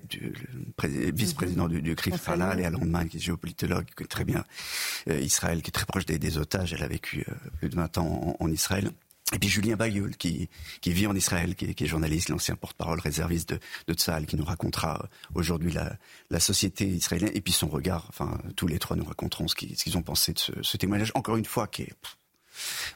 vice-président 0.82 1.68
du, 1.68 1.82
du 1.82 1.94
CRIF 1.94 2.28
Alain 2.28 2.54
Landman, 2.70 3.08
qui 3.08 3.18
est 3.18 3.20
géopolitologue, 3.20 3.84
qui 3.86 3.94
connaît 3.94 4.08
très 4.08 4.24
bien 4.24 4.44
Israël, 5.08 5.62
qui 5.62 5.68
est 5.68 5.72
très 5.72 5.86
proche 5.86 6.06
des, 6.06 6.38
otages. 6.38 6.72
Elle 6.72 6.82
a 6.82 6.88
vécu 6.88 7.24
plus 7.58 7.68
de 7.68 7.76
20 7.76 7.98
ans 7.98 8.36
en, 8.38 8.50
Israël. 8.50 8.90
Et 9.34 9.38
puis 9.38 9.48
Julien 9.48 9.76
Bayoul, 9.76 10.16
qui, 10.16 10.48
qui 10.80 10.92
vit 10.92 11.06
en 11.06 11.14
Israël, 11.14 11.56
qui 11.56 11.66
est, 11.66 11.74
qui 11.74 11.84
est 11.84 11.86
journaliste, 11.88 12.28
l'ancien 12.28 12.54
porte-parole 12.54 13.00
réserviste 13.00 13.50
de, 13.50 13.58
de 13.88 13.94
Tzal, 13.94 14.26
qui 14.26 14.36
nous 14.36 14.44
racontera 14.44 15.08
aujourd'hui 15.34 15.72
la, 15.72 15.96
la, 16.30 16.38
société 16.38 16.86
israélienne, 16.86 17.32
et 17.34 17.40
puis 17.40 17.52
son 17.52 17.66
regard, 17.66 18.06
enfin 18.08 18.38
tous 18.54 18.68
les 18.68 18.78
trois 18.78 18.96
nous 18.96 19.04
raconteront 19.04 19.48
ce 19.48 19.56
qu'ils 19.56 19.98
ont 19.98 20.02
pensé 20.02 20.32
de 20.32 20.38
ce, 20.38 20.52
ce, 20.62 20.76
témoignage, 20.76 21.10
encore 21.14 21.36
une 21.36 21.44
fois, 21.44 21.66
qui 21.66 21.82
est 21.82 21.94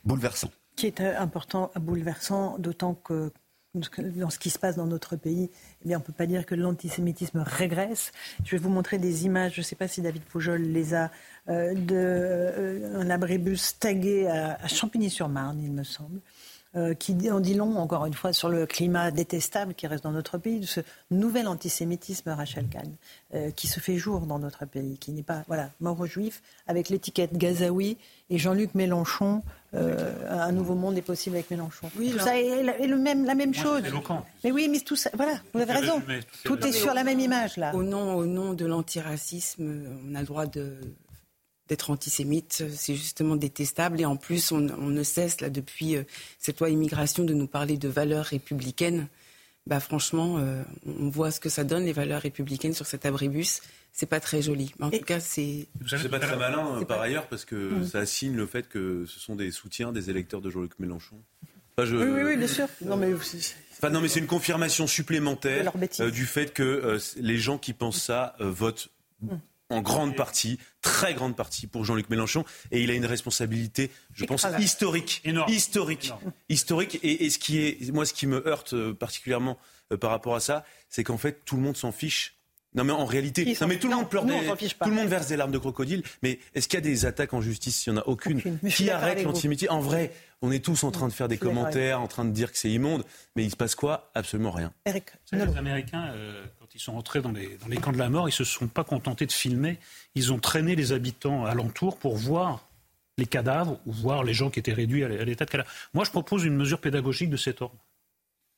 bouleversant. 0.05 0.51
Qui 0.77 0.87
est 0.87 1.01
euh, 1.01 1.19
important, 1.19 1.71
bouleversant, 1.77 2.59
d'autant 2.59 2.95
que 2.95 3.33
dans 3.75 4.31
ce 4.31 4.39
qui 4.41 4.51
se 4.51 4.59
passe 4.59 4.75
dans 4.75 4.87
notre 4.87 5.15
pays, 5.15 5.49
eh 5.85 5.95
on 5.95 6.01
ne 6.01 6.05
peut 6.05 6.13
pas 6.13 6.27
dire 6.27 6.45
que 6.45 6.57
l'antisémitisme 6.57 7.45
régresse. 7.47 8.11
Je 8.45 8.57
vais 8.57 8.59
vous 8.59 8.69
montrer 8.69 8.99
des 8.99 9.27
images, 9.27 9.55
je 9.55 9.61
ne 9.61 9.65
sais 9.65 9.77
pas 9.77 9.87
si 9.87 10.03
David 10.03 10.23
Poujol 10.25 10.61
les 10.61 10.93
a, 10.95 11.13
euh, 11.49 11.73
d'un 11.75 11.95
euh, 11.95 13.11
abribus 13.11 13.79
tagué 13.79 14.27
à 14.27 14.67
Champigny-sur-Marne, 14.67 15.61
il 15.63 15.73
me 15.73 15.85
semble, 15.85 16.21
euh, 16.77 16.95
qui 16.95 17.29
en 17.33 17.41
dit 17.41 17.55
long, 17.55 17.77
encore 17.79 18.07
une 18.07 18.14
fois, 18.14 18.33
sur 18.33 18.49
le 18.49 18.64
climat 18.64 19.11
détestable 19.11 19.75
qui 19.75 19.89
reste 19.89 20.05
dans 20.05 20.12
notre 20.12 20.39
pays, 20.39 20.61
de 20.61 20.66
ce 20.66 20.81
nouvel 21.11 21.49
antisémitisme, 21.49 22.31
Rachel 22.31 22.68
Kahn, 22.68 22.95
euh, 23.35 23.51
qui 23.51 23.66
se 23.66 23.81
fait 23.81 23.97
jour 23.97 24.21
dans 24.21 24.39
notre 24.39 24.66
pays, 24.66 24.97
qui 24.97 25.11
n'est 25.11 25.25
pas, 25.25 25.43
voilà, 25.49 25.71
mort 25.81 25.99
aux 25.99 26.07
juifs, 26.07 26.43
avec 26.68 26.89
l'étiquette 26.89 27.37
Gazaoui 27.37 27.99
et 28.31 28.39
Jean-Luc 28.39 28.77
Mélenchon. 28.77 29.43
Euh, 29.75 30.14
un 30.29 30.53
nouveau 30.53 30.77
monde 30.77 30.97
est 30.97 31.03
possible 31.03 31.35
avec 31.35 31.51
Mélenchon. 31.51 31.91
Oui, 31.99 32.12
tout 32.12 32.21
ça 32.21 32.39
est, 32.39 32.87
le 32.87 32.99
même, 32.99 33.25
la 33.25 33.35
même 33.35 33.53
chose. 33.55 33.83
Mais 34.45 34.53
oui, 34.53 34.68
mais 34.71 34.79
tout 34.79 34.97
ça, 34.97 35.11
voilà, 35.14 35.41
vous 35.53 35.61
avez 35.61 35.73
raison. 35.73 36.01
Tout 36.45 36.64
est 36.64 36.73
sur 36.73 36.95
la 36.95 37.03
même 37.03 37.18
image 37.18 37.57
là. 37.57 37.75
Au 37.75 37.83
nom, 37.83 38.14
au 38.14 38.27
nom 38.27 38.53
de 38.55 38.64
l'antiracisme, 38.64 39.89
on 40.09 40.14
a 40.14 40.21
le 40.21 40.27
droit 40.27 40.47
de 40.47 40.79
d'être 41.71 41.91
antisémite, 41.91 42.64
c'est 42.75 42.97
justement 42.97 43.37
détestable. 43.37 44.01
Et 44.01 44.05
en 44.05 44.16
plus, 44.16 44.51
on, 44.51 44.59
ne 44.61 45.03
cesse, 45.05 45.41
là, 45.41 45.51
depuis 45.51 45.97
euh, 45.97 46.03
cette 46.39 46.59
loi 46.59 46.68
immigration, 46.68 47.23
de 47.23 47.33
nous 47.33 47.47
parler 47.47 47.79
de 47.79 47.89
valeurs 47.89 48.25
républicaines. 48.25 49.07
Bah, 49.68 49.79
franchement, 49.79 50.39
euh, 50.39 50.64
on 50.85 51.09
voit 51.11 51.31
ce 51.31 51.39
que 51.39 51.49
ça 51.49 51.62
donne, 51.62 51.85
les 51.85 51.93
valeurs 51.93 52.23
républicaines 52.23 52.75
sur 52.75 52.87
cet 52.87 53.07
abribus. 53.07 53.62
C'est 53.93 54.07
pas 54.07 54.18
très 54.18 54.43
joli. 54.43 54.75
Mais 54.81 54.87
en 54.87 54.91
tout 54.91 55.05
cas, 55.05 55.21
c'est. 55.21 55.68
C'est 55.87 56.09
pas 56.09 56.18
très 56.18 56.37
malin, 56.37 56.83
par 56.89 57.01
ailleurs, 57.01 57.29
parce 57.29 57.45
que 57.45 57.55
mm. 57.55 57.87
ça 57.87 58.05
signe 58.05 58.35
le 58.35 58.47
fait 58.47 58.68
que 58.68 59.05
ce 59.07 59.21
sont 59.21 59.37
des 59.37 59.53
soutiens 59.53 59.93
des 59.93 60.11
électeurs 60.11 60.41
de 60.41 60.51
Jean-Luc 60.51 60.73
Mélenchon. 60.81 61.16
je... 61.79 61.97
oui, 61.97 62.23
oui, 62.25 62.37
bien 62.37 62.49
sûr. 62.49 62.66
Non, 62.85 62.97
mais. 62.97 63.14
Enfin, 63.14 63.91
non, 63.91 64.01
mais 64.01 64.09
c'est 64.09 64.21
une 64.21 64.27
confirmation 64.27 64.89
supplémentaire 64.89 65.73
euh, 66.01 66.11
du 66.11 66.27
fait 66.27 66.53
que 66.53 66.99
les 67.16 67.39
gens 67.39 67.59
qui 67.59 67.75
pensent 67.75 68.03
ça 68.03 68.35
votent 68.41 68.89
mm 69.23 69.37
en 69.71 69.81
grande 69.81 70.16
partie, 70.16 70.59
très 70.83 71.14
grande 71.14 71.37
partie 71.37 71.66
pour 71.66 71.85
Jean-Luc 71.85 72.11
Mélenchon. 72.11 72.45
Et 72.71 72.83
il 72.83 72.91
a 72.91 72.95
une 72.95 73.07
responsabilité, 73.07 73.91
je 74.12 74.25
pense, 74.25 74.47
historique. 74.59 75.23
Historique. 75.49 76.12
Historique. 76.49 76.99
Et, 77.03 77.31
ce 77.31 77.39
qui 77.39 77.59
est, 77.59 77.93
moi, 77.93 78.05
ce 78.05 78.12
qui 78.12 78.27
me 78.27 78.47
heurte 78.47 78.75
euh, 78.75 78.93
particulièrement 78.93 79.59
par 80.01 80.11
rapport 80.11 80.35
à 80.35 80.41
ça, 80.41 80.64
c'est 80.89 81.03
qu'en 81.03 81.18
fait, 81.18 81.45
tout 81.45 81.57
le 81.57 81.62
monde 81.62 81.77
s'en 81.77 81.93
fiche 81.93 82.37
non 82.75 82.85
mais 82.85 82.93
en 82.93 83.05
réalité, 83.05 83.57
non 83.61 83.66
mais 83.66 83.79
tout 83.79 83.89
le 83.89 83.97
monde 83.97 84.09
pleure, 84.09 84.25
des, 84.25 84.33
tout 84.81 84.89
le 84.89 84.95
monde 84.95 85.09
verse 85.09 85.27
des 85.27 85.37
larmes 85.37 85.51
de 85.51 85.59
crocodile. 85.59 86.05
Mais 86.23 86.39
est-ce 86.55 86.68
qu'il 86.68 86.77
y 86.77 86.83
a 86.83 86.85
des 86.85 87.05
attaques 87.05 87.35
en 87.35 87.41
justice? 87.41 87.87
Il 87.87 87.93
n'y 87.93 87.99
en 87.99 88.03
a 88.03 88.05
aucune. 88.07 88.41
Qui 88.68 88.91
arrête 88.91 89.25
l'antisémitisme? 89.25 89.73
En 89.73 89.81
vrai, 89.81 90.12
on 90.41 90.53
est 90.53 90.64
tous 90.64 90.85
en 90.85 90.93
train 90.93 91.09
de 91.09 91.12
faire 91.12 91.27
des 91.27 91.39
commentaires, 91.39 92.01
en 92.01 92.07
train 92.07 92.25
de 92.25 92.31
dire 92.31 92.53
que 92.53 92.59
c'est 92.59 92.71
immonde, 92.71 93.05
mais 93.35 93.43
il 93.45 93.51
se 93.51 93.57
passe 93.57 93.75
quoi? 93.75 94.12
Absolument 94.14 94.53
rien. 94.53 94.73
Eric, 94.87 95.07
les 95.33 95.41
Américains, 95.57 96.12
euh, 96.14 96.45
quand 96.71 96.77
ils 96.77 96.81
sont 96.81 96.97
entrés 96.97 97.21
dans 97.21 97.33
les, 97.33 97.57
dans 97.57 97.66
les 97.66 97.79
camps 97.79 97.91
de 97.91 97.99
la 97.99 98.09
mort, 98.09 98.29
ils 98.29 98.33
se 98.33 98.45
sont 98.45 98.68
pas 98.68 98.85
contentés 98.85 99.27
de 99.27 99.33
filmer. 99.33 99.79
Ils 100.14 100.33
ont 100.33 100.39
traîné 100.39 100.77
les 100.77 100.93
habitants 100.93 101.45
alentours 101.45 101.99
pour 101.99 102.16
voir 102.16 102.64
les 103.18 103.27
cadavres 103.27 103.81
ou 103.87 103.93
voir 103.93 104.23
les 104.23 104.35
gens 104.35 104.51
qui 104.51 104.61
étaient 104.61 104.73
réduits 104.73 105.03
à 105.03 105.09
l'état 105.09 105.47
de 105.47 105.51
cadavre. 105.51 105.71
Moi, 105.95 106.05
je 106.05 106.11
propose 106.11 106.45
une 106.45 106.55
mesure 106.55 106.81
pédagogique 106.81 107.29
de 107.29 107.37
cet 107.37 107.61
ordre. 107.61 107.75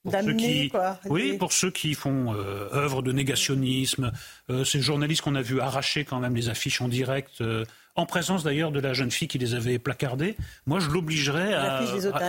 Pour 0.03 0.13
ceux 0.13 0.35
qui, 0.35 0.69
quoi, 0.69 0.99
oui, 1.07 1.39
pour 1.39 1.53
ceux 1.53 1.71
qui 1.71 1.95
font 1.95 2.35
euh, 2.35 2.69
œuvre 2.75 3.03
de 3.03 3.13
négationnisme, 3.13 4.13
euh, 4.53 4.65
ces 4.65 4.81
journalistes 4.81 5.23
qu'on 5.23 5.35
a 5.35 5.43
vu 5.43 5.61
arracher 5.61 6.05
quand 6.05 6.21
même 6.21 6.37
les 6.37 6.49
affiches 6.49 6.81
en 6.81 6.89
direct, 6.89 7.41
euh, 7.41 7.65
en 7.95 8.07
présence 8.07 8.43
d'ailleurs 8.43 8.73
de 8.73 8.81
la 8.81 8.95
jeune 8.95 9.11
fille 9.11 9.29
qui 9.29 9.39
les 9.39 9.55
avait 9.55 9.79
placardées. 9.79 10.37
Moi, 10.67 10.81
je 10.81 10.89
l'obligerais 10.89 11.53
à, 11.53 11.83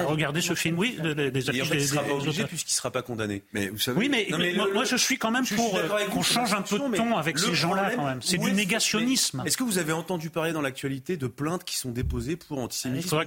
regarder 0.05 0.41
ce 0.41 0.55
film. 0.55 0.77
Oui, 0.77 0.97
les, 1.01 1.31
les 1.31 1.49
affiches 1.49 1.69
des, 1.69 1.79
sera 1.79 2.03
pas 2.03 2.13
obligé 2.13 2.43
puisqu'il 2.43 2.71
ne 2.71 2.75
sera 2.75 2.91
pas 2.91 3.01
condamné. 3.01 3.43
Mais 3.53 3.69
vous 3.69 3.79
savez, 3.79 3.97
oui, 3.97 4.09
mais, 4.09 4.27
moi, 4.73 4.83
je 4.83 4.97
suis 4.97 5.17
quand 5.17 5.31
même 5.31 5.45
pour 5.47 5.77
euh, 5.77 5.87
qu'on 6.11 6.21
change 6.21 6.53
un 6.53 6.61
peu 6.61 6.77
de 6.77 6.97
ton 6.97 7.15
avec 7.15 7.39
ces 7.39 7.53
gens-là. 7.53 7.91
Quand 7.95 8.05
même, 8.05 8.21
c'est 8.21 8.37
du 8.37 8.51
négationnisme. 8.51 9.43
Est-ce 9.45 9.57
que 9.57 9.63
vous 9.63 9.77
avez 9.77 9.93
entendu 9.93 10.29
parler 10.29 10.51
dans 10.51 10.61
l'actualité 10.61 11.15
de 11.15 11.27
plaintes 11.27 11.63
qui 11.63 11.77
sont 11.77 11.91
déposées 11.91 12.35
pour 12.35 12.59
antisémitisme 12.59 13.23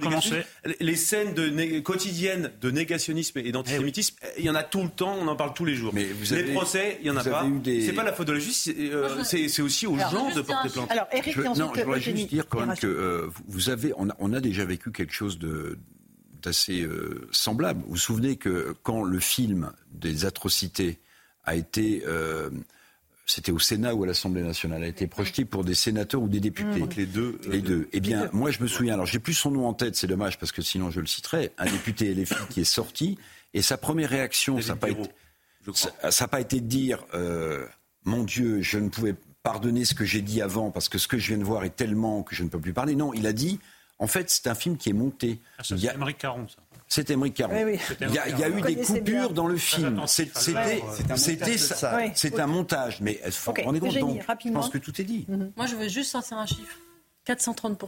Les 0.79 0.95
scènes 0.95 1.33
de 1.33 1.79
quotidiennes 1.79 2.51
de 2.61 2.69
négationnisme 2.69 3.39
et 3.39 3.51
d'antisémitisme, 3.51 4.15
il 4.37 4.45
y 4.45 4.49
en 4.49 4.55
a 4.55 4.63
tout 4.63 4.83
le 4.83 4.89
temps. 4.89 5.17
On 5.19 5.27
en 5.27 5.35
parle 5.35 5.53
tous 5.53 5.65
les 5.65 5.75
jours. 5.75 5.91
Mais 5.93 6.05
vous 6.05 6.35
les 6.35 6.53
procès, 6.53 6.99
il 7.01 7.07
y 7.07 7.09
en 7.09 7.17
a 7.17 7.23
pas. 7.23 7.45
C'est 7.65 7.93
pas 7.93 8.03
la 8.03 8.13
faute 8.13 8.27
de 8.27 8.33
la 8.33 8.39
justice. 8.39 8.75
Euh, 8.91 9.23
c'est 9.23 9.61
aussi 9.61 9.87
aux 9.87 9.97
gens 9.97 10.33
de 10.33 10.41
porter 10.41 10.69
plainte. 10.69 10.91
Alors, 10.91 11.07
Eric, 11.11 11.37
ensuite, 11.45 12.29
dire 12.29 12.47
quand 12.47 12.65
même 12.65 12.77
que 12.77 12.87
euh, 12.87 13.29
vous 13.47 13.69
avez, 13.69 13.93
on 13.97 14.09
a, 14.09 14.15
on 14.19 14.33
a, 14.33 14.39
déjà 14.39 14.65
vécu 14.65 14.91
quelque 14.91 15.13
chose 15.13 15.39
de 15.39 15.77
d'assez 16.41 16.81
euh, 16.81 17.27
semblable. 17.31 17.81
Vous 17.85 17.91
vous 17.91 17.97
souvenez 17.97 18.35
que 18.37 18.75
quand 18.83 19.03
le 19.03 19.19
film 19.19 19.71
des 19.91 20.25
atrocités 20.25 20.99
a 21.45 21.55
été 21.55 22.03
euh, 22.05 22.49
c'était 23.25 23.51
au 23.51 23.59
Sénat 23.59 23.93
ou 23.93 24.03
à 24.03 24.07
l'Assemblée 24.07 24.41
nationale, 24.41 24.83
a 24.83 24.87
été 24.87 25.05
projeté 25.05 25.43
pour 25.43 25.65
des 25.65 25.73
sénateurs 25.73 26.21
ou 26.21 26.29
des 26.29 26.39
députés. 26.39 26.87
Les 26.95 27.05
deux. 27.05 27.37
Les 27.49 27.61
deux. 27.61 27.89
Eh 27.91 27.99
bien, 27.99 28.29
moi, 28.31 28.51
je 28.51 28.63
me 28.63 28.67
souviens. 28.67 28.93
Alors, 28.93 29.05
j'ai 29.05 29.19
plus 29.19 29.33
son 29.33 29.51
nom 29.51 29.67
en 29.67 29.73
tête. 29.73 29.97
C'est 29.97 30.07
dommage 30.07 30.39
parce 30.39 30.53
que 30.53 30.61
sinon, 30.61 30.91
je 30.91 31.01
le 31.01 31.07
citerai. 31.07 31.51
Un 31.57 31.65
député 31.65 32.13
LFI 32.13 32.35
qui 32.49 32.61
est 32.61 32.63
sorti 32.63 33.17
et 33.53 33.61
sa 33.61 33.77
première 33.77 34.09
réaction, 34.09 34.61
ça 34.61 34.69
n'a 34.69 34.75
pas, 34.77 34.89
été, 34.89 35.09
ça, 36.09 36.27
pas 36.29 36.39
été 36.39 36.61
de 36.61 36.67
dire 36.67 37.03
mon 38.07 38.23
Dieu, 38.23 38.61
je 38.61 38.79
ne 38.79 38.89
pouvais 38.89 39.15
pardonner 39.43 39.85
ce 39.85 39.93
que 39.93 40.05
j'ai 40.05 40.21
dit 40.21 40.41
avant 40.41 40.71
parce 40.71 40.89
que 40.89 40.97
ce 40.97 41.07
que 41.07 41.17
je 41.17 41.27
viens 41.27 41.37
de 41.37 41.43
voir 41.43 41.63
est 41.63 41.75
tellement 41.75 42.23
que 42.23 42.35
je 42.35 42.43
ne 42.43 42.49
peux 42.49 42.59
plus 42.59 42.73
parler. 42.73 42.95
Non, 42.95 43.13
il 43.13 43.27
a 43.27 43.33
dit, 43.33 43.59
en 43.99 44.07
fait, 44.07 44.29
c'est 44.29 44.47
un 44.47 44.55
film 44.55 44.77
qui 44.77 44.89
est 44.89 44.93
monté. 44.93 45.39
Ah, 45.57 45.63
c'est 45.63 45.81
Émeric 45.83 46.17
Caron, 46.17 46.47
ça. 46.47 46.57
C'est 46.89 47.09
Émeric 47.09 47.33
Caron. 47.33 47.53
Il, 47.99 48.13
y 48.13 48.17
a, 48.17 48.49
eu 48.49 48.61
des 48.61 48.77
coupures 48.77 49.31
dans 49.31 49.47
le 49.47 49.57
film. 49.57 50.01
C'était 50.07 51.57
c'est 52.15 52.39
un 52.39 52.47
montage, 52.47 53.01
mais 53.01 53.19
vous 53.25 53.49
okay. 53.49 53.63
rendez 53.63 53.79
compte 53.81 53.97
donc, 53.97 54.21
Je 54.21 54.51
pense 54.51 54.69
que 54.69 54.77
tout 54.77 55.01
est 55.01 55.05
dit. 55.05 55.25
Mhm. 55.27 55.51
Moi, 55.57 55.65
je 55.65 55.75
veux 55.75 55.89
juste 55.89 56.11
sortir 56.11 56.37
un 56.37 56.45
chiffre 56.45 56.77
430 57.25 57.83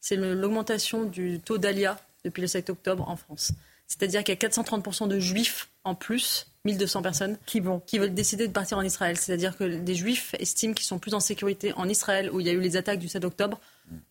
C'est 0.00 0.14
l'augmentation 0.16 1.04
du 1.04 1.40
taux 1.40 1.58
d'ALIA 1.58 1.98
depuis 2.24 2.40
le 2.40 2.46
7 2.46 2.70
octobre 2.70 3.08
en 3.08 3.16
France. 3.16 3.52
C'est-à-dire 3.88 4.22
qu'il 4.22 4.32
y 4.32 4.36
a 4.36 4.40
430 4.40 5.08
de 5.08 5.18
juifs 5.18 5.68
en 5.82 5.96
plus 5.96 6.49
1200 6.64 7.02
personnes 7.02 7.38
qui 7.46 7.60
vont 7.60 7.80
qui 7.80 7.98
veulent 7.98 8.12
décider 8.12 8.46
de 8.46 8.52
partir 8.52 8.78
en 8.78 8.82
Israël. 8.82 9.16
C'est-à-dire 9.16 9.56
que 9.56 9.64
des 9.64 9.94
Juifs 9.94 10.34
estiment 10.38 10.74
qu'ils 10.74 10.86
sont 10.86 10.98
plus 10.98 11.14
en 11.14 11.20
sécurité 11.20 11.72
en 11.74 11.88
Israël 11.88 12.30
où 12.32 12.40
il 12.40 12.46
y 12.46 12.50
a 12.50 12.52
eu 12.52 12.60
les 12.60 12.76
attaques 12.76 12.98
du 12.98 13.08
7 13.08 13.24
octobre 13.24 13.60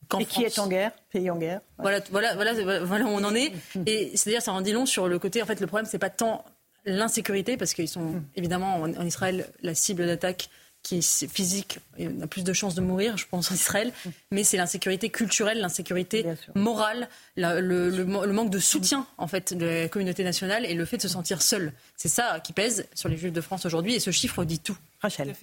qu'en 0.08 0.20
Et 0.20 0.26
qui 0.26 0.44
est 0.44 0.58
en 0.60 0.68
guerre, 0.68 0.92
pays 1.12 1.30
en 1.30 1.38
guerre. 1.38 1.62
Voilà, 1.78 2.02
voilà, 2.12 2.34
voilà, 2.36 2.84
voilà 2.84 3.06
où 3.06 3.10
on 3.10 3.24
en 3.24 3.36
est. 3.36 3.54
Et 3.86 4.12
c'est-à-dire 4.16 4.42
ça 4.42 4.52
en 4.52 4.62
dit 4.62 4.72
long 4.72 4.86
sur 4.86 5.08
le 5.08 5.20
côté. 5.20 5.44
En 5.44 5.46
fait, 5.46 5.60
le 5.60 5.68
problème 5.68 5.88
c'est 5.90 6.00
pas 6.00 6.10
tant 6.10 6.44
l'insécurité 6.86 7.58
parce 7.58 7.74
qu'ils 7.74 7.88
sont 7.88 8.02
mm. 8.02 8.24
évidemment 8.36 8.82
en 8.82 9.06
Israël 9.06 9.48
la 9.62 9.76
cible 9.76 10.06
d'attaque 10.06 10.50
qui 10.84 10.98
est 10.98 11.28
physique, 11.28 11.80
on 12.00 12.22
a 12.22 12.28
plus 12.28 12.44
de 12.44 12.54
chances 12.54 12.76
de 12.76 12.82
mourir, 12.82 13.18
je 13.18 13.26
pense, 13.30 13.52
en 13.52 13.56
Israël, 13.56 13.92
mais 14.32 14.44
c'est 14.44 14.58
l'insécurité 14.58 15.10
culturelle, 15.10 15.60
l'insécurité 15.60 16.26
morale, 16.56 17.10
le, 17.36 18.04
manque 18.06 18.50
de 18.50 18.60
soutien, 18.60 19.06
en 19.18 19.28
fait, 19.28 19.54
de 19.54 19.66
la 19.66 19.90
communauté 19.90 20.24
nationale 20.24 20.66
et 20.66 20.74
le 20.74 20.86
fait 20.86 20.98
de 20.98 21.02
se 21.02 21.10
sentir 21.10 21.42
seul. 21.42 21.74
C'est 21.96 22.08
ça 22.08 22.40
qui 22.40 22.54
pèse 22.54 22.88
sur 22.94 23.10
les 23.10 23.18
Juifs 23.18 23.34
de 23.34 23.42
France 23.42 23.66
aujourd'hui 23.66 23.96
et 23.96 24.00
ce 24.00 24.12
chiffre 24.12 24.44
dit 24.46 24.60
tout. 24.60 24.78
Rachel. 25.02 25.34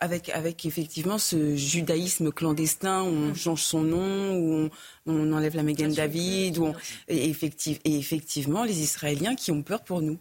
Avec, 0.00 0.28
avec 0.30 0.64
effectivement 0.64 1.18
ce 1.18 1.56
judaïsme 1.56 2.30
clandestin 2.30 3.02
où 3.02 3.08
on 3.08 3.30
mm. 3.30 3.36
change 3.36 3.62
son 3.62 3.82
nom, 3.82 4.36
où 4.36 4.70
on, 5.06 5.32
enlève 5.32 5.56
la 5.56 5.62
Mégane 5.62 5.92
David, 5.92 6.58
où 6.58 6.72
et, 7.08 7.30
et 7.30 7.98
effectivement 7.98 8.64
les 8.64 8.80
Israéliens 8.80 9.34
qui 9.34 9.50
ont 9.50 9.62
peur 9.62 9.82
pour 9.82 10.02
nous. 10.02 10.18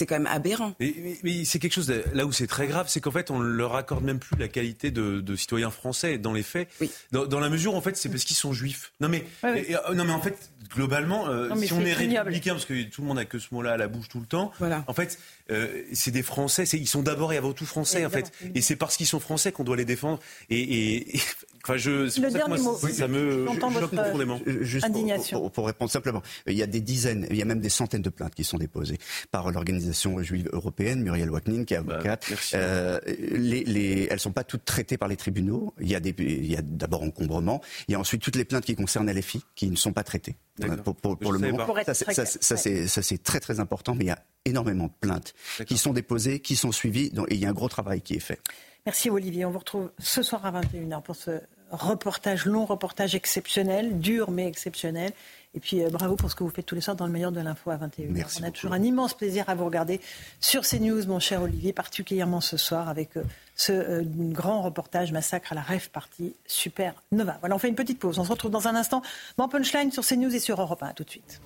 C'est 0.00 0.06
quand 0.06 0.18
même 0.18 0.32
aberrant. 0.32 0.72
Mais, 0.80 1.44
c'est 1.44 1.58
quelque 1.58 1.74
chose 1.74 1.92
là 2.14 2.24
où 2.24 2.32
c'est 2.32 2.46
très 2.46 2.66
grave, 2.66 2.86
c'est 2.88 3.02
qu'en 3.02 3.10
fait 3.10 3.30
on 3.30 3.38
leur 3.38 3.76
accorde 3.76 4.02
même 4.02 4.18
plus 4.18 4.34
la 4.38 4.48
qualité 4.48 4.90
de, 4.90 5.36
citoyens 5.36 5.70
français 5.70 6.16
dans 6.16 6.32
les 6.32 6.42
faits. 6.42 6.70
Dans, 7.12 7.38
la 7.38 7.50
mesure 7.50 7.74
en 7.74 7.82
fait 7.82 7.98
c'est 7.98 8.08
parce 8.08 8.24
qu'ils 8.24 8.36
sont 8.36 8.54
juifs. 8.54 8.94
Non 9.00 9.10
mais 9.10 9.26
euh, 9.44 9.92
non 9.92 10.06
mais 10.06 10.12
en 10.14 10.22
fait 10.22 10.38
globalement 10.74 11.28
euh, 11.28 11.54
si 11.56 11.74
on 11.74 11.84
est 11.84 11.92
républicain 11.92 12.52
parce 12.52 12.64
que 12.64 12.82
tout 12.84 13.02
le 13.02 13.08
monde 13.08 13.18
a 13.18 13.26
que 13.26 13.38
ce 13.38 13.48
mot-là 13.52 13.72
à 13.72 13.76
la 13.76 13.88
bouche 13.88 14.08
tout 14.08 14.20
le 14.20 14.26
temps. 14.26 14.52
En 14.86 14.94
fait 14.94 15.18
euh, 15.50 15.82
c'est 15.92 16.12
des 16.12 16.22
Français, 16.22 16.64
ils 16.64 16.88
sont 16.88 17.02
d'abord 17.02 17.34
et 17.34 17.36
avant 17.36 17.52
tout 17.52 17.66
Français 17.66 18.06
en 18.06 18.10
fait, 18.10 18.32
et 18.54 18.62
c'est 18.62 18.76
parce 18.76 18.96
qu'ils 18.96 19.06
sont 19.06 19.20
Français 19.20 19.52
qu'on 19.52 19.64
doit 19.64 19.76
les 19.76 19.84
défendre. 19.84 20.18
Et, 20.48 21.20
Enfin, 21.64 21.76
je, 21.76 22.08
c'est 22.08 22.22
pour 22.22 22.30
ça 22.30 22.40
que 22.40 22.48
moi, 22.48 22.58
ça 22.90 23.08
me 23.08 23.46
choque 23.80 23.94
profondément. 23.94 24.40
Juste 24.46 24.86
pour, 25.30 25.50
pour, 25.50 25.66
répondre 25.66 25.90
simplement, 25.90 26.22
il 26.46 26.54
y 26.54 26.62
a 26.62 26.66
des 26.66 26.80
dizaines, 26.80 27.26
il 27.30 27.36
y 27.36 27.42
a 27.42 27.44
même 27.44 27.60
des 27.60 27.68
centaines 27.68 28.02
de 28.02 28.08
plaintes 28.08 28.34
qui 28.34 28.44
sont 28.44 28.58
déposées 28.58 28.98
par 29.30 29.50
l'organisation 29.50 30.22
juive 30.22 30.48
européenne, 30.52 31.02
Muriel 31.02 31.30
Waknin, 31.30 31.64
qui 31.64 31.74
est 31.74 31.80
bah, 31.80 31.94
avocate. 31.94 32.32
euh, 32.54 32.98
les, 33.06 33.64
les, 33.64 34.08
elles 34.10 34.20
sont 34.20 34.32
pas 34.32 34.44
toutes 34.44 34.64
traitées 34.64 34.96
par 34.96 35.08
les 35.08 35.16
tribunaux. 35.16 35.74
Il 35.80 35.88
y 35.88 35.94
a 35.94 36.00
des, 36.00 36.14
il 36.18 36.50
y 36.50 36.56
a 36.56 36.62
d'abord 36.62 37.02
encombrement. 37.02 37.60
Il 37.88 37.92
y 37.92 37.94
a 37.94 38.00
ensuite 38.00 38.22
toutes 38.22 38.36
les 38.36 38.44
plaintes 38.44 38.64
qui 38.64 38.74
concernent 38.74 39.10
LFI 39.10 39.42
qui 39.54 39.68
ne 39.68 39.76
sont 39.76 39.92
pas 39.92 40.04
traitées. 40.04 40.36
Pour, 40.84 40.94
pour, 40.94 41.18
pour 41.18 41.32
le 41.32 41.38
moment, 41.38 41.66
ça, 41.86 41.94
ça, 41.94 42.26
ça, 42.26 42.56
ça 42.56 43.02
c'est 43.02 43.22
très 43.22 43.40
très 43.40 43.60
important, 43.60 43.94
mais 43.94 44.04
il 44.04 44.08
y 44.08 44.12
a 44.12 44.22
énormément 44.44 44.86
de 44.86 44.92
plaintes 45.00 45.34
qui 45.66 45.78
sont 45.78 45.92
déposées, 45.92 46.40
qui 46.40 46.56
sont 46.56 46.72
suivies, 46.72 47.12
et 47.28 47.34
il 47.34 47.40
y 47.40 47.46
a 47.46 47.48
un 47.48 47.54
gros 47.54 47.68
travail 47.68 48.02
qui 48.02 48.14
est 48.14 48.20
fait. 48.20 48.40
Merci 48.86 49.10
Olivier. 49.10 49.44
On 49.44 49.50
vous 49.50 49.58
retrouve 49.58 49.90
ce 49.98 50.22
soir 50.22 50.44
à 50.46 50.52
21h 50.52 51.02
pour 51.02 51.16
ce 51.16 51.40
reportage, 51.70 52.46
long 52.46 52.64
reportage 52.64 53.14
exceptionnel, 53.14 54.00
dur 54.00 54.30
mais 54.30 54.46
exceptionnel. 54.46 55.12
Et 55.54 55.60
puis 55.60 55.82
euh, 55.82 55.90
bravo 55.90 56.16
pour 56.16 56.30
ce 56.30 56.36
que 56.36 56.44
vous 56.44 56.50
faites 56.50 56.66
tous 56.66 56.74
les 56.74 56.80
soirs 56.80 56.96
dans 56.96 57.06
le 57.06 57.12
meilleur 57.12 57.32
de 57.32 57.40
l'info 57.40 57.70
à 57.70 57.76
21h. 57.76 58.38
On 58.40 58.44
a 58.44 58.50
toujours 58.50 58.72
un 58.72 58.82
immense 58.82 59.14
plaisir 59.14 59.48
à 59.48 59.54
vous 59.54 59.64
regarder 59.64 60.00
sur 60.40 60.62
CNews, 60.62 61.06
mon 61.06 61.18
cher 61.18 61.42
Olivier, 61.42 61.72
particulièrement 61.72 62.40
ce 62.40 62.56
soir 62.56 62.88
avec 62.88 63.16
euh, 63.16 63.22
ce 63.56 63.72
euh, 63.72 64.02
grand 64.04 64.62
reportage 64.62 65.12
Massacre 65.12 65.52
à 65.52 65.54
la 65.54 65.62
rêve 65.62 65.90
partie 65.90 66.34
Super 66.46 66.94
Nova. 67.12 67.36
Voilà, 67.40 67.56
on 67.56 67.58
fait 67.58 67.68
une 67.68 67.74
petite 67.74 67.98
pause. 67.98 68.18
On 68.18 68.24
se 68.24 68.30
retrouve 68.30 68.50
dans 68.50 68.68
un 68.68 68.74
instant 68.74 69.02
dans 69.36 69.48
Punchline 69.48 69.90
sur 69.90 70.04
CNews 70.04 70.34
et 70.34 70.40
sur 70.40 70.60
Europe 70.60 70.82
1. 70.82 70.92
tout 70.92 71.04
de 71.04 71.10
suite. 71.10 71.40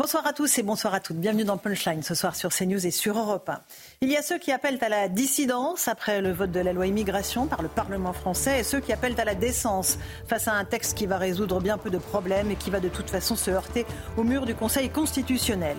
Bonsoir 0.00 0.24
à 0.28 0.32
tous 0.32 0.58
et 0.58 0.62
bonsoir 0.62 0.94
à 0.94 1.00
toutes. 1.00 1.16
Bienvenue 1.16 1.42
dans 1.42 1.56
Punchline 1.56 2.04
ce 2.04 2.14
soir 2.14 2.36
sur 2.36 2.50
CNews 2.50 2.86
et 2.86 2.92
sur 2.92 3.18
Europe 3.18 3.48
1. 3.48 3.60
Il 4.00 4.08
y 4.08 4.16
a 4.16 4.22
ceux 4.22 4.38
qui 4.38 4.52
appellent 4.52 4.78
à 4.80 4.88
la 4.88 5.08
dissidence 5.08 5.88
après 5.88 6.20
le 6.20 6.30
vote 6.30 6.52
de 6.52 6.60
la 6.60 6.72
loi 6.72 6.86
immigration 6.86 7.48
par 7.48 7.62
le 7.62 7.68
Parlement 7.68 8.12
français 8.12 8.60
et 8.60 8.62
ceux 8.62 8.78
qui 8.78 8.92
appellent 8.92 9.20
à 9.20 9.24
la 9.24 9.34
décence 9.34 9.98
face 10.28 10.46
à 10.46 10.52
un 10.52 10.64
texte 10.64 10.96
qui 10.96 11.06
va 11.06 11.18
résoudre 11.18 11.60
bien 11.60 11.78
peu 11.78 11.90
de 11.90 11.98
problèmes 11.98 12.52
et 12.52 12.54
qui 12.54 12.70
va 12.70 12.78
de 12.78 12.88
toute 12.88 13.10
façon 13.10 13.34
se 13.34 13.50
heurter 13.50 13.86
au 14.16 14.22
mur 14.22 14.46
du 14.46 14.54
Conseil 14.54 14.88
constitutionnel. 14.88 15.76